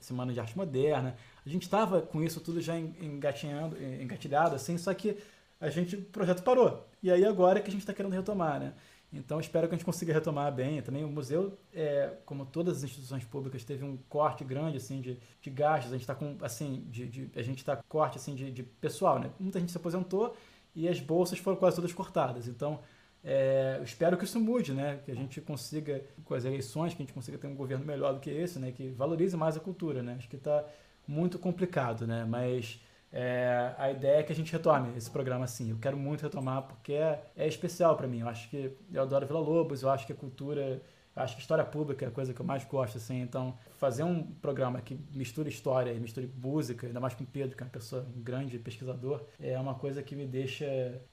Semana 0.00 0.32
de 0.32 0.40
Arte 0.40 0.56
Moderna. 0.56 1.16
A 1.46 1.48
gente 1.48 1.62
estava 1.62 2.02
com 2.02 2.20
isso 2.22 2.40
tudo 2.40 2.60
já 2.60 2.76
engatinhando, 2.76 3.76
engatilhado, 4.02 4.56
assim, 4.56 4.76
só 4.76 4.92
que 4.92 5.16
a 5.60 5.70
gente, 5.70 5.94
o 5.96 6.02
projeto 6.02 6.42
parou. 6.42 6.86
E 7.02 7.10
aí 7.10 7.24
agora 7.24 7.60
é 7.60 7.62
que 7.62 7.68
a 7.68 7.72
gente 7.72 7.82
está 7.82 7.94
querendo 7.94 8.12
retomar, 8.12 8.58
né? 8.58 8.74
Então 9.12 9.38
espero 9.38 9.68
que 9.68 9.74
a 9.74 9.78
gente 9.78 9.84
consiga 9.84 10.12
retomar 10.12 10.52
bem. 10.52 10.82
Também 10.82 11.04
o 11.04 11.08
museu, 11.08 11.56
é, 11.72 12.12
como 12.26 12.44
todas 12.44 12.78
as 12.78 12.84
instituições 12.84 13.24
públicas, 13.24 13.64
teve 13.64 13.84
um 13.84 13.96
corte 14.08 14.44
grande 14.44 14.76
assim 14.76 15.00
de, 15.00 15.18
de 15.40 15.50
gastos. 15.50 15.92
A 15.92 15.94
gente 15.94 16.02
está 16.02 16.14
com 16.14 16.36
assim 16.42 16.84
de, 16.90 17.06
de, 17.06 17.30
a 17.36 17.42
gente 17.42 17.58
está 17.58 17.76
corte 17.88 18.18
assim 18.18 18.34
de, 18.34 18.50
de 18.50 18.62
pessoal, 18.62 19.18
né? 19.18 19.30
Muita 19.38 19.60
gente 19.60 19.70
se 19.70 19.78
aposentou 19.78 20.36
e 20.74 20.88
as 20.88 21.00
bolsas 21.00 21.38
foram 21.38 21.56
quase 21.56 21.76
todas 21.76 21.92
cortadas. 21.92 22.48
Então 22.48 22.80
é, 23.24 23.80
espero 23.82 24.16
que 24.16 24.24
isso 24.24 24.38
mude, 24.40 24.74
né? 24.74 25.00
Que 25.04 25.12
a 25.12 25.14
gente 25.14 25.40
consiga, 25.40 26.04
com 26.24 26.34
as 26.34 26.44
eleições, 26.44 26.92
que 26.92 27.02
a 27.02 27.04
gente 27.06 27.14
consiga 27.14 27.38
ter 27.38 27.46
um 27.46 27.54
governo 27.54 27.84
melhor 27.84 28.14
do 28.14 28.20
que 28.20 28.30
esse, 28.30 28.58
né? 28.58 28.72
Que 28.72 28.88
valorize 28.90 29.36
mais 29.36 29.56
a 29.56 29.60
cultura, 29.60 30.02
né? 30.02 30.16
Acho 30.18 30.28
que 30.28 30.36
está 30.36 30.64
muito 31.06 31.38
complicado, 31.38 32.06
né? 32.06 32.24
Mas 32.24 32.80
é, 33.12 33.74
a 33.78 33.90
ideia 33.90 34.18
é 34.18 34.22
que 34.22 34.32
a 34.32 34.34
gente 34.34 34.52
retome 34.52 34.96
esse 34.96 35.10
programa 35.10 35.44
assim. 35.44 35.70
Eu 35.70 35.78
quero 35.78 35.96
muito 35.96 36.22
retomar 36.22 36.62
porque 36.62 36.92
é, 36.92 37.22
é 37.36 37.46
especial 37.46 37.96
para 37.96 38.06
mim. 38.06 38.20
Eu 38.20 38.28
acho 38.28 38.48
que 38.50 38.76
eu 38.92 39.02
adoro 39.02 39.26
Vila 39.26 39.40
Lobos, 39.40 39.82
eu 39.82 39.90
acho 39.90 40.06
que 40.06 40.12
a 40.12 40.16
cultura 40.16 40.82
acho 41.16 41.34
que 41.34 41.40
história 41.40 41.64
pública 41.64 42.04
é 42.04 42.08
a 42.08 42.10
coisa 42.10 42.34
que 42.34 42.40
eu 42.40 42.46
mais 42.46 42.64
gosto, 42.64 42.98
assim. 42.98 43.20
Então, 43.22 43.56
fazer 43.78 44.04
um 44.04 44.22
programa 44.22 44.80
que 44.80 44.98
mistura 45.14 45.48
história 45.48 45.90
e 45.92 45.98
misture 45.98 46.30
música, 46.36 46.86
ainda 46.86 47.00
mais 47.00 47.14
com 47.14 47.24
o 47.24 47.26
Pedro, 47.26 47.56
que 47.56 47.62
é 47.62 47.66
uma 47.66 47.72
pessoa, 47.72 48.06
um 48.14 48.22
grande 48.22 48.58
pesquisador, 48.58 49.24
é 49.40 49.58
uma 49.58 49.74
coisa 49.74 50.02
que 50.02 50.14
me 50.14 50.26
deixa 50.26 50.66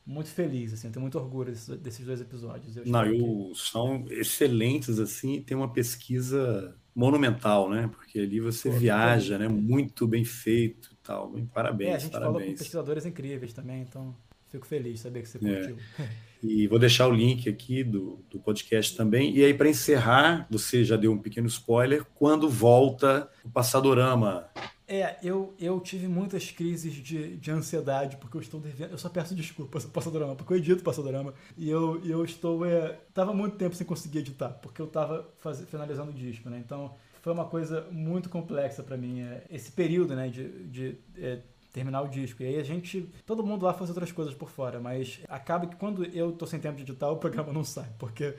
muito 0.05 0.29
feliz, 0.29 0.73
assim. 0.73 0.87
Eu 0.87 0.93
tenho 0.93 1.01
muito 1.01 1.17
orgulho 1.17 1.51
desses, 1.51 1.79
desses 1.79 2.05
dois 2.05 2.19
episódios. 2.19 2.75
Eu 2.75 2.85
Não, 2.85 3.03
que... 3.03 3.51
são 3.55 4.05
excelentes, 4.09 4.99
assim, 4.99 5.41
tem 5.41 5.55
uma 5.55 5.71
pesquisa 5.71 6.75
monumental, 6.93 7.69
né? 7.69 7.87
Porque 7.87 8.19
ali 8.19 8.39
você 8.39 8.69
Pô, 8.69 8.77
viaja, 8.77 9.37
né? 9.37 9.47
Muito 9.47 10.05
bem 10.05 10.25
feito 10.25 10.89
e 10.91 10.95
tal. 10.97 11.31
Parabéns, 11.53 11.89
É, 11.89 11.95
a 11.95 11.97
gente 11.97 12.11
parabéns. 12.11 12.33
falou 12.33 12.47
com 12.51 12.57
pesquisadores 12.57 13.05
incríveis 13.05 13.53
também, 13.53 13.81
então 13.81 14.15
fico 14.49 14.67
feliz 14.67 14.95
de 14.95 14.99
saber 14.99 15.21
que 15.21 15.29
você 15.29 15.37
é. 15.37 15.39
curtiu. 15.39 15.77
É. 15.99 16.09
E 16.43 16.67
vou 16.67 16.77
deixar 16.77 17.07
o 17.07 17.11
link 17.11 17.49
aqui 17.49 17.83
do, 17.83 18.19
do 18.29 18.39
podcast 18.39 18.95
também. 18.95 19.35
E 19.35 19.43
aí, 19.43 19.53
para 19.53 19.69
encerrar, 19.69 20.45
você 20.49 20.83
já 20.83 20.97
deu 20.97 21.11
um 21.11 21.17
pequeno 21.17 21.47
spoiler, 21.47 22.05
quando 22.13 22.49
volta 22.49 23.29
o 23.43 23.49
Passadorama? 23.49 24.49
É, 24.85 25.17
eu, 25.23 25.55
eu 25.57 25.79
tive 25.79 26.07
muitas 26.07 26.51
crises 26.51 26.93
de, 26.93 27.37
de 27.37 27.51
ansiedade, 27.51 28.17
porque 28.17 28.35
eu 28.35 28.41
estou 28.41 28.59
devendo. 28.59 28.91
Eu 28.91 28.97
só 28.97 29.07
peço 29.07 29.33
desculpas 29.33 29.85
ao 29.85 29.91
Passadorama, 29.91 30.35
porque 30.35 30.53
eu 30.53 30.57
edito 30.57 30.83
Passadorama. 30.83 31.33
E 31.57 31.69
eu, 31.69 32.03
eu 32.05 32.23
estou. 32.25 32.65
É, 32.65 32.99
tava 33.13 33.33
muito 33.33 33.55
tempo 33.55 33.75
sem 33.75 33.87
conseguir 33.87 34.19
editar, 34.19 34.49
porque 34.49 34.81
eu 34.81 34.85
estava 34.85 35.27
finalizando 35.67 36.11
o 36.11 36.13
disco, 36.13 36.49
né? 36.49 36.61
Então 36.63 36.93
foi 37.21 37.31
uma 37.31 37.45
coisa 37.45 37.87
muito 37.89 38.29
complexa 38.29 38.83
para 38.83 38.97
mim. 38.97 39.21
É, 39.21 39.45
esse 39.49 39.71
período, 39.71 40.13
né, 40.13 40.27
de, 40.27 40.49
de 40.67 40.97
é, 41.17 41.39
terminar 41.73 42.03
o 42.03 42.07
disco. 42.07 42.43
E 42.43 42.45
aí 42.45 42.59
a 42.59 42.63
gente, 42.63 43.09
todo 43.25 43.43
mundo 43.43 43.65
lá 43.65 43.73
faz 43.73 43.89
outras 43.89 44.11
coisas 44.11 44.33
por 44.33 44.49
fora, 44.49 44.79
mas 44.79 45.19
acaba 45.27 45.65
que 45.65 45.75
quando 45.75 46.05
eu 46.05 46.31
tô 46.31 46.45
sem 46.45 46.59
tempo 46.59 46.77
de 46.77 46.83
editar, 46.83 47.09
o 47.09 47.17
programa 47.17 47.51
não 47.51 47.63
sai, 47.63 47.89
porque 47.97 48.35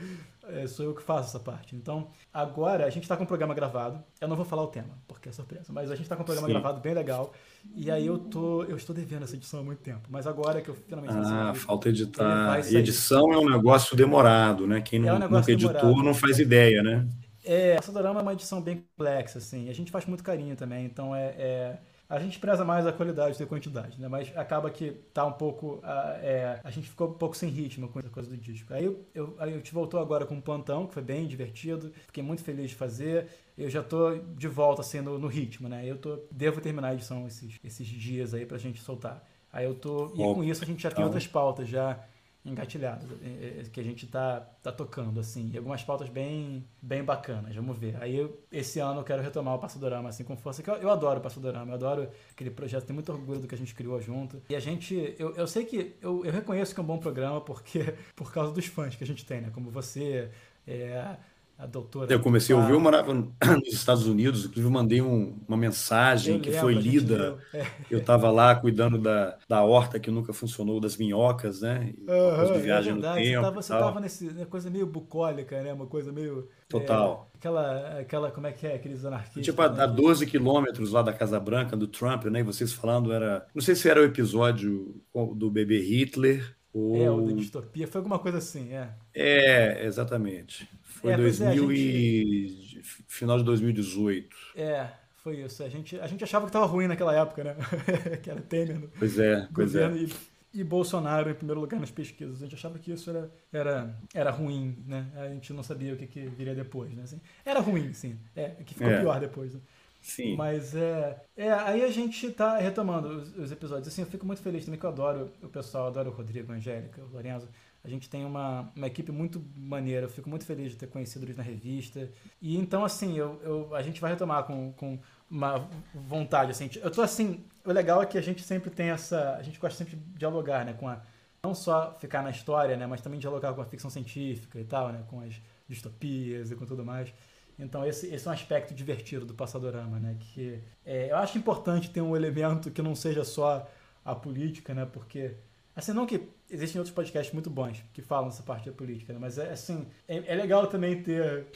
é, 0.48 0.66
sou 0.68 0.86
eu 0.86 0.94
que 0.94 1.02
faço 1.02 1.30
essa 1.30 1.40
parte. 1.40 1.74
Então, 1.74 2.08
agora 2.32 2.86
a 2.86 2.90
gente 2.90 3.08
tá 3.08 3.16
com 3.16 3.24
o 3.24 3.26
programa 3.26 3.52
gravado. 3.52 4.02
Eu 4.20 4.28
não 4.28 4.36
vou 4.36 4.44
falar 4.44 4.62
o 4.62 4.68
tema, 4.68 4.96
porque 5.08 5.28
é 5.28 5.32
surpresa, 5.32 5.72
mas 5.72 5.90
a 5.90 5.96
gente 5.96 6.08
tá 6.08 6.14
com 6.14 6.22
o 6.22 6.24
programa 6.24 6.46
Sim. 6.46 6.54
gravado 6.54 6.80
bem 6.80 6.94
legal. 6.94 7.32
E 7.74 7.90
aí 7.90 8.06
eu 8.06 8.18
tô, 8.18 8.62
eu 8.64 8.76
estou 8.76 8.94
devendo 8.94 9.24
essa 9.24 9.34
edição 9.34 9.60
há 9.60 9.62
muito 9.64 9.80
tempo, 9.80 10.06
mas 10.08 10.28
agora 10.28 10.62
que 10.62 10.68
eu 10.68 10.74
finalmente 10.74 11.14
Ah, 11.16 11.52
falta 11.54 11.88
editar. 11.88 12.60
E 12.70 12.76
edição 12.76 13.32
é 13.32 13.38
um 13.38 13.50
negócio 13.50 13.96
demorado, 13.96 14.64
né? 14.64 14.80
Quem 14.80 15.00
não, 15.00 15.08
é 15.08 15.14
um 15.14 15.28
nunca 15.28 15.50
editou 15.50 15.72
demorado. 15.74 16.02
não 16.04 16.14
faz 16.14 16.38
ideia, 16.38 16.82
né? 16.84 17.08
É, 17.44 17.72
essa 17.72 17.92
drama 17.92 18.20
é 18.20 18.22
uma 18.22 18.32
edição 18.32 18.62
bem 18.62 18.76
complexa, 18.96 19.38
assim. 19.38 19.68
A 19.68 19.72
gente 19.74 19.90
faz 19.90 20.06
muito 20.06 20.22
carinho 20.22 20.54
também, 20.54 20.86
então 20.86 21.14
é, 21.14 21.26
é 21.36 21.78
a 22.08 22.18
gente 22.18 22.38
preza 22.38 22.64
mais 22.64 22.86
a 22.86 22.92
qualidade 22.92 23.32
do 23.32 23.36
que 23.38 23.42
a 23.42 23.46
quantidade, 23.46 24.00
né? 24.00 24.08
Mas 24.08 24.34
acaba 24.36 24.70
que 24.70 24.92
tá 25.12 25.24
um 25.24 25.32
pouco. 25.32 25.76
Uh, 25.76 25.82
é, 26.20 26.60
a 26.62 26.70
gente 26.70 26.88
ficou 26.88 27.08
um 27.08 27.14
pouco 27.14 27.36
sem 27.36 27.48
ritmo 27.48 27.88
com 27.88 27.98
essa 27.98 28.10
coisa 28.10 28.28
do 28.28 28.36
disco. 28.36 28.72
Aí 28.74 28.84
eu, 28.84 29.04
eu, 29.14 29.34
aí 29.38 29.52
eu 29.52 29.62
te 29.62 29.72
voltou 29.72 29.98
agora 29.98 30.26
com 30.26 30.34
um 30.34 30.40
plantão, 30.40 30.86
que 30.86 30.94
foi 30.94 31.02
bem 31.02 31.26
divertido. 31.26 31.92
Fiquei 32.06 32.22
muito 32.22 32.42
feliz 32.42 32.70
de 32.70 32.76
fazer. 32.76 33.28
Eu 33.56 33.70
já 33.70 33.82
tô 33.82 34.16
de 34.16 34.48
volta 34.48 34.82
assim 34.82 35.00
no, 35.00 35.18
no 35.18 35.28
ritmo, 35.28 35.68
né? 35.68 35.82
Eu 35.84 35.96
tô, 35.96 36.18
devo 36.30 36.60
terminar 36.60 36.88
a 36.88 36.94
edição 36.94 37.26
esses, 37.26 37.58
esses 37.64 37.86
dias 37.86 38.34
aí 38.34 38.44
pra 38.44 38.58
gente 38.58 38.80
soltar. 38.82 39.26
Aí 39.52 39.64
eu 39.64 39.74
tô. 39.74 40.12
E 40.14 40.34
com 40.34 40.44
isso 40.44 40.62
a 40.62 40.66
gente 40.66 40.82
já 40.82 40.90
tem 40.90 41.04
outras 41.04 41.26
pautas 41.26 41.68
já 41.68 41.98
engatilhadas 42.44 43.08
é, 43.22 43.60
é, 43.60 43.64
que 43.72 43.80
a 43.80 43.82
gente 43.82 44.06
tá, 44.06 44.40
tá 44.62 44.70
tocando, 44.70 45.18
assim. 45.18 45.50
E 45.52 45.56
algumas 45.56 45.82
pautas 45.82 46.08
bem, 46.08 46.64
bem 46.80 47.02
bacanas, 47.02 47.54
vamos 47.56 47.78
ver. 47.78 47.96
Aí 48.00 48.16
eu, 48.16 48.38
esse 48.52 48.78
ano 48.80 49.00
eu 49.00 49.04
quero 49.04 49.22
retomar 49.22 49.54
o 49.54 49.58
Passadorama, 49.58 50.10
assim, 50.10 50.24
com 50.24 50.36
força, 50.36 50.62
que 50.62 50.68
eu, 50.68 50.74
eu 50.74 50.90
adoro 50.90 51.20
o 51.20 51.22
Passadorama, 51.22 51.70
eu 51.70 51.74
adoro 51.74 52.08
aquele 52.30 52.50
projeto, 52.50 52.84
tenho 52.84 52.94
muito 52.94 53.10
orgulho 53.10 53.40
do 53.40 53.48
que 53.48 53.54
a 53.54 53.58
gente 53.58 53.74
criou 53.74 54.00
junto. 54.00 54.42
E 54.48 54.54
a 54.54 54.60
gente, 54.60 55.14
eu, 55.18 55.34
eu 55.34 55.46
sei 55.46 55.64
que, 55.64 55.96
eu, 56.02 56.24
eu 56.24 56.32
reconheço 56.32 56.74
que 56.74 56.80
é 56.80 56.82
um 56.82 56.86
bom 56.86 56.98
programa 56.98 57.40
porque, 57.40 57.94
por 58.14 58.32
causa 58.32 58.52
dos 58.52 58.66
fãs 58.66 58.94
que 58.94 59.04
a 59.04 59.06
gente 59.06 59.24
tem, 59.24 59.40
né? 59.40 59.50
Como 59.50 59.70
você, 59.70 60.30
é, 60.66 61.16
a 61.56 61.66
doutora. 61.66 62.12
Eu 62.12 62.20
comecei 62.20 62.54
a 62.54 62.58
ouvir, 62.58 62.72
eu 62.72 62.80
morava 62.80 63.14
nos 63.14 63.72
Estados 63.72 64.06
Unidos, 64.06 64.44
inclusive 64.44 64.68
mandei 64.68 65.00
um, 65.00 65.38
uma 65.46 65.56
mensagem 65.56 66.36
eu 66.36 66.40
que 66.40 66.50
foi 66.52 66.74
lida. 66.74 67.38
É. 67.52 67.64
Eu 67.90 68.00
estava 68.00 68.30
lá 68.30 68.54
cuidando 68.56 68.98
da, 68.98 69.38
da 69.48 69.62
horta 69.62 70.00
que 70.00 70.10
nunca 70.10 70.32
funcionou, 70.32 70.80
das 70.80 70.96
minhocas, 70.96 71.60
né? 71.60 71.94
Uhum, 72.08 72.52
de 72.52 72.58
viagem 72.58 72.92
é 72.92 72.94
no 72.96 73.02
tempo. 73.02 73.52
Você 73.52 73.72
estava 73.72 74.00
nessa 74.00 74.24
né, 74.24 74.44
coisa 74.44 74.68
meio 74.68 74.86
bucólica, 74.86 75.62
né? 75.62 75.72
Uma 75.72 75.86
coisa 75.86 76.10
meio. 76.10 76.48
Total. 76.68 77.30
É, 77.32 77.36
aquela, 77.38 78.00
aquela, 78.00 78.30
como 78.30 78.46
é 78.48 78.52
que 78.52 78.66
é? 78.66 78.74
Aqueles 78.74 79.04
anarquistas. 79.04 79.44
Tipo, 79.44 79.62
a, 79.62 79.66
a 79.66 79.86
12 79.86 80.26
quilômetros 80.26 80.90
lá 80.90 81.02
da 81.02 81.12
Casa 81.12 81.38
Branca, 81.38 81.76
do 81.76 81.86
Trump, 81.86 82.24
né? 82.24 82.40
E 82.40 82.42
vocês 82.42 82.72
falando, 82.72 83.12
era. 83.12 83.46
Não 83.54 83.62
sei 83.62 83.76
se 83.76 83.88
era 83.88 84.00
o 84.00 84.04
episódio 84.04 85.00
do 85.36 85.50
bebê 85.50 85.80
Hitler. 85.80 86.56
Ou... 86.74 86.96
É, 86.96 87.08
o 87.08 87.20
da 87.20 87.32
distopia, 87.32 87.86
foi 87.86 88.00
alguma 88.00 88.18
coisa 88.18 88.38
assim, 88.38 88.72
é. 88.72 88.90
É, 89.14 89.86
exatamente. 89.86 90.68
Foi 91.04 91.12
é, 91.12 91.16
2000 91.18 91.48
é, 91.48 91.54
gente... 91.54 92.78
e... 92.78 92.82
final 93.06 93.36
de 93.36 93.44
2018. 93.44 94.36
É, 94.56 94.88
foi 95.16 95.36
isso. 95.42 95.62
A 95.62 95.68
gente, 95.68 96.00
a 96.00 96.06
gente 96.06 96.24
achava 96.24 96.46
que 96.46 96.48
estava 96.48 96.64
ruim 96.64 96.86
naquela 96.86 97.14
época, 97.14 97.44
né? 97.44 97.56
que 98.22 98.30
era 98.30 98.40
Temer 98.40 98.80
no 98.80 98.88
pois 98.88 99.18
é, 99.18 99.46
pois 99.54 99.74
é. 99.74 99.92
E, 99.92 100.10
e, 100.54 100.64
Bolsonaro 100.64 101.28
em 101.30 101.34
primeiro 101.34 101.60
lugar 101.60 101.78
nas 101.78 101.90
pesquisas. 101.90 102.36
A 102.36 102.46
gente 102.46 102.54
achava 102.54 102.78
que 102.78 102.90
isso 102.90 103.10
era, 103.10 103.30
era, 103.52 103.98
era 104.14 104.30
ruim, 104.30 104.82
né? 104.86 105.06
A 105.14 105.28
gente 105.28 105.52
não 105.52 105.62
sabia 105.62 105.92
o 105.92 105.96
que, 105.98 106.06
que 106.06 106.20
viria 106.20 106.54
depois, 106.54 106.90
né? 106.94 107.02
Assim, 107.02 107.20
era 107.44 107.60
ruim, 107.60 107.92
sim. 107.92 108.18
É, 108.34 108.48
que 108.64 108.72
ficou 108.72 108.90
é. 108.90 109.00
pior 109.00 109.20
depois, 109.20 109.52
né? 109.52 109.60
Sim. 110.00 110.36
Mas 110.36 110.74
é, 110.74 111.22
é. 111.36 111.52
Aí 111.52 111.84
a 111.84 111.90
gente 111.90 112.30
tá 112.30 112.56
retomando 112.56 113.08
os, 113.08 113.36
os, 113.36 113.52
episódios. 113.52 113.88
Assim, 113.88 114.00
eu 114.00 114.06
fico 114.06 114.24
muito 114.24 114.40
feliz 114.40 114.64
também 114.64 114.80
que 114.80 114.86
eu 114.86 114.90
adoro 114.90 115.30
o 115.42 115.48
pessoal, 115.48 115.88
adoro 115.88 116.10
o 116.10 116.14
Rodrigo, 116.14 116.50
a 116.50 116.54
Angélica, 116.54 117.02
o 117.02 117.12
Lorenzo. 117.12 117.46
A 117.84 117.88
gente 117.88 118.08
tem 118.08 118.24
uma, 118.24 118.72
uma 118.74 118.86
equipe 118.86 119.12
muito 119.12 119.44
maneira, 119.54 120.06
eu 120.06 120.10
fico 120.10 120.30
muito 120.30 120.46
feliz 120.46 120.72
de 120.72 120.78
ter 120.78 120.86
conhecido 120.86 121.26
eles 121.26 121.36
na 121.36 121.42
revista. 121.42 122.10
E 122.40 122.56
então, 122.56 122.82
assim, 122.82 123.18
eu, 123.18 123.38
eu, 123.44 123.74
a 123.74 123.82
gente 123.82 124.00
vai 124.00 124.10
retomar 124.10 124.44
com, 124.44 124.72
com 124.72 124.98
uma 125.30 125.68
vontade, 125.94 126.50
assim. 126.50 126.70
Eu 126.80 126.90
tô 126.90 127.02
assim, 127.02 127.44
o 127.62 127.70
legal 127.70 128.02
é 128.02 128.06
que 128.06 128.16
a 128.16 128.22
gente 128.22 128.42
sempre 128.42 128.70
tem 128.70 128.88
essa, 128.88 129.34
a 129.34 129.42
gente 129.42 129.58
gosta 129.58 129.76
sempre 129.76 129.96
de 129.96 130.18
dialogar, 130.18 130.64
né, 130.64 130.72
com 130.72 130.88
a, 130.88 131.02
não 131.42 131.54
só 131.54 131.94
ficar 132.00 132.22
na 132.22 132.30
história, 132.30 132.74
né, 132.74 132.86
mas 132.86 133.02
também 133.02 133.20
dialogar 133.20 133.52
com 133.52 133.60
a 133.60 133.66
ficção 133.66 133.90
científica 133.90 134.58
e 134.58 134.64
tal, 134.64 134.90
né, 134.90 135.04
com 135.08 135.20
as 135.20 135.34
distopias 135.68 136.50
e 136.50 136.56
com 136.56 136.64
tudo 136.64 136.86
mais. 136.86 137.12
Então 137.58 137.84
esse, 137.86 138.06
esse 138.06 138.26
é 138.26 138.30
um 138.30 138.32
aspecto 138.32 138.72
divertido 138.74 139.26
do 139.26 139.34
Passadorama, 139.34 140.00
né, 140.00 140.16
que 140.18 140.58
é, 140.86 141.10
eu 141.10 141.16
acho 141.18 141.36
importante 141.36 141.90
ter 141.90 142.00
um 142.00 142.16
elemento 142.16 142.70
que 142.70 142.80
não 142.80 142.94
seja 142.94 143.24
só 143.24 143.68
a 144.02 144.14
política, 144.14 144.72
né, 144.72 144.86
porque 144.86 145.36
Assim, 145.76 145.92
não 145.92 146.06
que 146.06 146.28
existem 146.54 146.78
outros 146.78 146.94
podcasts 146.94 147.32
muito 147.32 147.50
bons 147.50 147.84
que 147.92 148.00
falam 148.00 148.28
essa 148.28 148.42
parte 148.42 148.70
da 148.70 148.72
política, 148.72 149.12
né? 149.12 149.18
mas 149.20 149.38
é 149.38 149.50
assim, 149.50 149.86
é, 150.06 150.22
é, 150.26 150.34
legal 150.34 150.66
também 150.66 151.02
ter 151.02 151.46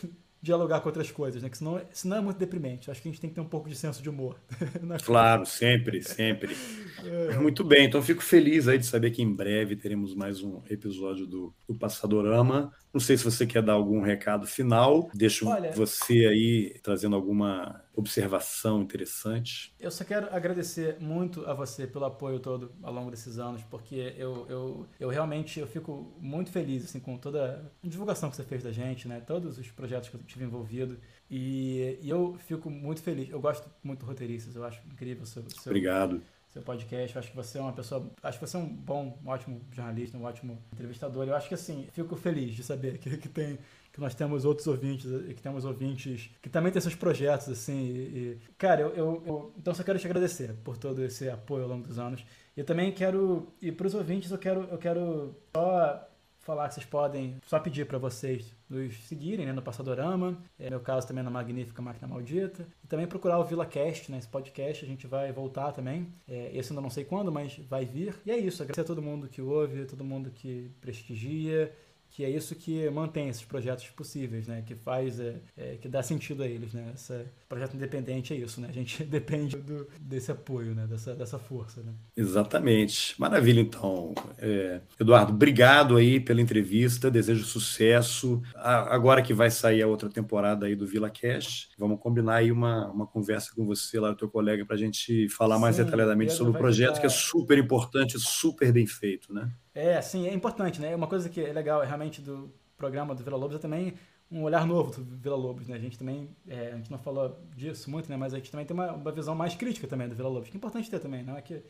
dialogar 0.40 0.80
com 0.80 0.88
outras 0.88 1.10
coisas, 1.10 1.42
né? 1.42 1.48
Que 1.48 1.58
senão, 1.58 1.80
senão 1.92 2.16
é 2.16 2.20
muito 2.20 2.38
deprimente. 2.38 2.90
Acho 2.90 3.02
que 3.02 3.08
a 3.08 3.10
gente 3.10 3.20
tem 3.20 3.28
que 3.28 3.34
ter 3.34 3.40
um 3.40 3.48
pouco 3.48 3.68
de 3.68 3.74
senso 3.74 4.02
de 4.02 4.08
humor. 4.08 4.38
claro, 5.04 5.44
sempre, 5.44 6.02
sempre. 6.02 6.56
É. 7.04 7.36
Muito 7.38 7.64
bem, 7.64 7.86
então 7.86 8.00
fico 8.00 8.22
feliz 8.22 8.68
aí 8.68 8.78
de 8.78 8.86
saber 8.86 9.10
que 9.10 9.22
em 9.22 9.34
breve 9.34 9.74
teremos 9.74 10.14
mais 10.14 10.40
um 10.40 10.60
episódio 10.70 11.26
do, 11.26 11.52
do 11.66 11.74
Passadorama. 11.74 12.72
Não 12.92 13.00
sei 13.00 13.16
se 13.16 13.24
você 13.24 13.46
quer 13.46 13.62
dar 13.62 13.74
algum 13.74 14.00
recado 14.00 14.46
final. 14.46 15.10
Deixo 15.14 15.48
Olha, 15.48 15.72
você 15.72 16.26
aí 16.26 16.78
trazendo 16.82 17.14
alguma 17.14 17.82
observação 17.94 18.82
interessante. 18.82 19.74
Eu 19.78 19.90
só 19.90 20.04
quero 20.04 20.28
agradecer 20.34 20.96
muito 21.00 21.44
a 21.46 21.52
você 21.52 21.86
pelo 21.86 22.04
apoio 22.04 22.38
todo 22.38 22.72
ao 22.82 22.92
longo 22.92 23.10
desses 23.10 23.38
anos, 23.38 23.62
porque 23.64 24.14
eu, 24.16 24.46
eu, 24.48 24.86
eu 24.98 25.08
realmente 25.08 25.60
eu 25.60 25.66
fico 25.66 26.14
muito 26.20 26.50
feliz 26.50 26.84
assim, 26.84 27.00
com 27.00 27.16
toda 27.16 27.72
a 27.84 27.86
divulgação 27.86 28.30
que 28.30 28.36
você 28.36 28.44
fez 28.44 28.62
da 28.62 28.72
gente, 28.72 29.06
né? 29.06 29.20
todos 29.20 29.58
os 29.58 29.70
projetos 29.70 30.08
que 30.08 30.16
eu 30.16 30.22
tive 30.22 30.44
envolvido. 30.44 30.98
E, 31.30 31.98
e 32.00 32.08
eu 32.08 32.36
fico 32.46 32.70
muito 32.70 33.02
feliz. 33.02 33.28
Eu 33.28 33.40
gosto 33.40 33.68
muito 33.82 34.00
de 34.00 34.06
roteiristas, 34.06 34.56
eu 34.56 34.64
acho 34.64 34.80
incrível 34.86 35.24
o 35.24 35.26
seu, 35.26 35.42
seu, 35.50 35.70
Obrigado 35.70 36.22
seu 36.58 36.62
podcast. 36.62 37.14
Eu 37.14 37.20
acho 37.20 37.30
que 37.30 37.36
você 37.36 37.58
é 37.58 37.60
uma 37.60 37.72
pessoa. 37.72 38.10
Acho 38.22 38.38
que 38.38 38.46
você 38.46 38.56
é 38.56 38.60
um 38.60 38.66
bom, 38.66 39.18
um 39.24 39.28
ótimo 39.28 39.60
jornalista, 39.72 40.18
um 40.18 40.24
ótimo 40.24 40.58
entrevistador. 40.72 41.26
Eu 41.26 41.34
acho 41.34 41.48
que 41.48 41.54
assim, 41.54 41.86
fico 41.92 42.16
feliz 42.16 42.54
de 42.54 42.62
saber 42.62 42.98
que, 42.98 43.16
que 43.16 43.28
tem. 43.28 43.58
Que 43.92 44.00
nós 44.00 44.14
temos 44.14 44.44
outros 44.44 44.66
ouvintes, 44.66 45.06
que 45.34 45.42
temos 45.42 45.64
ouvintes 45.64 46.30
que 46.42 46.48
também 46.48 46.70
têm 46.70 46.80
seus 46.80 46.94
projetos, 46.94 47.48
assim. 47.48 47.88
E, 47.88 48.38
cara, 48.56 48.82
eu, 48.82 48.94
eu, 48.94 49.22
eu, 49.26 49.52
Então 49.56 49.74
só 49.74 49.82
quero 49.82 49.98
te 49.98 50.06
agradecer 50.06 50.54
por 50.62 50.76
todo 50.76 51.02
esse 51.02 51.28
apoio 51.28 51.64
ao 51.64 51.68
longo 51.70 51.86
dos 51.86 51.98
anos. 51.98 52.24
E 52.56 52.62
também 52.62 52.92
quero. 52.92 53.48
E 53.62 53.72
para 53.72 53.86
os 53.86 53.94
ouvintes, 53.94 54.30
eu 54.30 54.38
quero, 54.38 54.68
eu 54.70 54.78
quero 54.78 55.34
só 55.54 56.08
falar 56.40 56.68
que 56.68 56.74
vocês 56.74 56.86
podem 56.86 57.36
só 57.46 57.58
pedir 57.58 57.86
para 57.86 57.98
vocês 57.98 58.57
nos 58.68 58.94
seguirem 59.04 59.46
né, 59.46 59.52
no 59.52 59.62
Passadorama, 59.62 60.38
é 60.58 60.68
meu 60.68 60.80
caso 60.80 61.06
também 61.06 61.24
na 61.24 61.30
Magnífica 61.30 61.80
Máquina 61.80 62.06
Maldita, 62.06 62.66
e 62.84 62.86
também 62.86 63.06
procurar 63.06 63.38
o 63.38 63.44
VilaCast, 63.44 64.10
né, 64.10 64.18
esse 64.18 64.28
podcast, 64.28 64.84
a 64.84 64.88
gente 64.88 65.06
vai 65.06 65.32
voltar 65.32 65.72
também, 65.72 66.12
é, 66.28 66.50
esse 66.54 66.72
ainda 66.72 66.82
não 66.82 66.90
sei 66.90 67.04
quando, 67.04 67.32
mas 67.32 67.58
vai 67.68 67.84
vir, 67.84 68.14
e 68.26 68.30
é 68.30 68.36
isso, 68.36 68.62
agradecer 68.62 68.82
a 68.82 68.84
todo 68.84 69.02
mundo 69.02 69.28
que 69.28 69.40
ouve, 69.40 69.86
todo 69.86 70.04
mundo 70.04 70.30
que 70.30 70.70
prestigia, 70.80 71.72
que 72.10 72.24
é 72.24 72.30
isso 72.30 72.54
que 72.54 72.88
mantém 72.90 73.28
esses 73.28 73.44
projetos 73.44 73.86
possíveis, 73.90 74.46
né? 74.46 74.62
Que 74.66 74.74
faz, 74.74 75.20
é, 75.20 75.36
é, 75.56 75.76
que 75.76 75.88
dá 75.88 76.02
sentido 76.02 76.42
a 76.42 76.46
eles, 76.46 76.72
né? 76.72 76.92
Esse 76.94 77.24
projeto 77.48 77.74
independente 77.74 78.34
é 78.34 78.36
isso, 78.36 78.60
né? 78.60 78.68
A 78.68 78.72
gente 78.72 79.04
depende 79.06 79.56
do, 79.56 79.86
desse 80.00 80.32
apoio, 80.32 80.74
né? 80.74 80.86
Dessa, 80.86 81.14
dessa 81.14 81.38
força, 81.38 81.82
né? 81.82 81.92
Exatamente. 82.16 83.14
Maravilha, 83.20 83.60
então. 83.60 84.14
É, 84.38 84.80
Eduardo, 84.98 85.32
obrigado 85.32 85.96
aí 85.96 86.18
pela 86.18 86.40
entrevista, 86.40 87.10
desejo 87.10 87.44
sucesso. 87.44 88.42
agora 88.54 89.22
que 89.22 89.32
vai 89.32 89.50
sair 89.50 89.82
a 89.82 89.86
outra 89.86 90.08
temporada 90.08 90.66
aí 90.66 90.74
do 90.74 90.86
Vila 90.86 91.10
Cash, 91.10 91.68
vamos 91.78 92.00
combinar 92.00 92.36
aí 92.36 92.50
uma, 92.50 92.90
uma 92.90 93.06
conversa 93.06 93.52
com 93.54 93.64
você 93.64 94.00
lá, 94.00 94.10
o 94.10 94.16
teu 94.16 94.28
colega, 94.28 94.64
para 94.64 94.74
a 94.74 94.78
gente 94.78 95.28
falar 95.28 95.56
Sim, 95.56 95.62
mais 95.62 95.76
detalhadamente 95.76 96.32
sobre 96.32 96.52
o 96.52 96.58
projeto, 96.58 96.96
ficar... 96.96 97.00
que 97.00 97.06
é 97.06 97.10
super 97.10 97.58
importante, 97.58 98.18
super 98.18 98.72
bem 98.72 98.86
feito, 98.86 99.32
né? 99.32 99.50
É, 99.78 100.02
sim, 100.02 100.26
é 100.26 100.34
importante, 100.34 100.80
né? 100.80 100.92
Uma 100.92 101.06
coisa 101.06 101.28
que 101.28 101.40
é 101.40 101.52
legal 101.52 101.80
realmente 101.82 102.20
do 102.20 102.52
programa 102.76 103.14
do 103.14 103.22
Vila 103.22 103.36
Lobos 103.36 103.54
é 103.54 103.60
também 103.60 103.94
um 104.28 104.42
olhar 104.42 104.66
novo 104.66 104.90
do 104.90 105.16
Vila 105.16 105.36
Lobos, 105.36 105.68
né? 105.68 105.76
A 105.76 105.78
gente 105.78 105.96
também, 105.96 106.28
é, 106.48 106.72
a 106.72 106.76
gente 106.76 106.90
não 106.90 106.98
falou 106.98 107.40
disso 107.54 107.88
muito, 107.88 108.10
né? 108.10 108.16
Mas 108.16 108.34
a 108.34 108.38
gente 108.38 108.50
também 108.50 108.66
tem 108.66 108.74
uma, 108.74 108.90
uma 108.90 109.12
visão 109.12 109.36
mais 109.36 109.54
crítica 109.54 109.86
também 109.86 110.08
do 110.08 110.16
Vila 110.16 110.28
Lobos, 110.28 110.48
que 110.48 110.56
é 110.56 110.58
importante 110.58 110.90
ter 110.90 110.98
também, 110.98 111.22
não 111.22 111.36
é 111.36 111.42
que, 111.42 111.62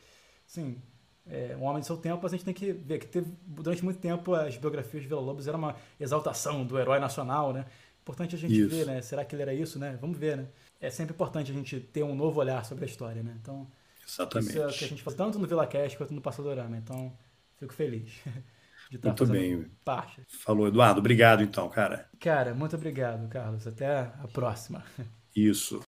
sim, 0.47 0.81
é, 1.27 1.55
um 1.61 1.65
homem 1.65 1.81
do 1.81 1.85
seu 1.85 1.99
tempo, 1.99 2.27
a 2.27 2.31
gente 2.31 2.47
tem 2.47 2.55
que 2.55 2.73
ver 2.73 2.99
que 2.99 3.07
teve, 3.07 3.31
durante 3.47 3.85
muito 3.85 4.01
tempo 4.01 4.35
as 4.35 4.57
biografias 4.57 5.03
de 5.03 5.09
Vila 5.11 5.21
Lobos 5.21 5.47
eram 5.47 5.59
uma 5.59 5.77
exaltação 6.01 6.65
do 6.65 6.79
herói 6.79 6.99
nacional, 6.99 7.53
né? 7.53 7.67
Importante 8.01 8.35
a 8.35 8.39
gente 8.39 8.59
isso. 8.59 8.71
ver, 8.75 8.87
né? 8.87 9.03
Será 9.03 9.23
que 9.23 9.35
ele 9.35 9.43
era 9.43 9.53
isso, 9.53 9.79
né? 9.79 9.99
Vamos 10.01 10.17
ver, 10.17 10.39
né? 10.39 10.49
É 10.81 10.89
sempre 10.89 11.13
importante 11.13 11.51
a 11.51 11.55
gente 11.55 11.79
ter 11.79 12.05
um 12.05 12.15
novo 12.15 12.41
olhar 12.41 12.65
sobre 12.65 12.87
a 12.87 12.89
história, 12.89 13.23
né? 13.23 13.37
Então, 13.43 13.71
Exatamente. 14.03 14.49
isso 14.49 14.59
é 14.63 14.67
o 14.67 14.71
que 14.71 14.85
a 14.87 14.89
gente 14.89 15.03
faz 15.03 15.15
tanto 15.15 15.39
no 15.39 15.47
Vila 15.47 15.67
Cast 15.67 15.99
quanto 15.99 16.15
no 16.15 16.23
Passadorama. 16.23 16.75
Então, 16.79 17.13
Fico 17.59 17.75
feliz 17.75 18.23
de 18.91 18.97
estar 18.97 19.11
muito 19.11 19.27
bem. 19.27 19.71
parte. 19.85 20.25
Falou, 20.29 20.69
Eduardo. 20.69 21.01
Obrigado, 21.01 21.43
então, 21.43 21.69
cara. 21.69 22.09
Cara, 22.21 22.55
muito 22.55 22.77
obrigado, 22.77 23.29
Carlos. 23.29 23.67
Até 23.67 23.99
a 23.99 24.29
próxima. 24.33 24.85
Isso. 25.35 25.88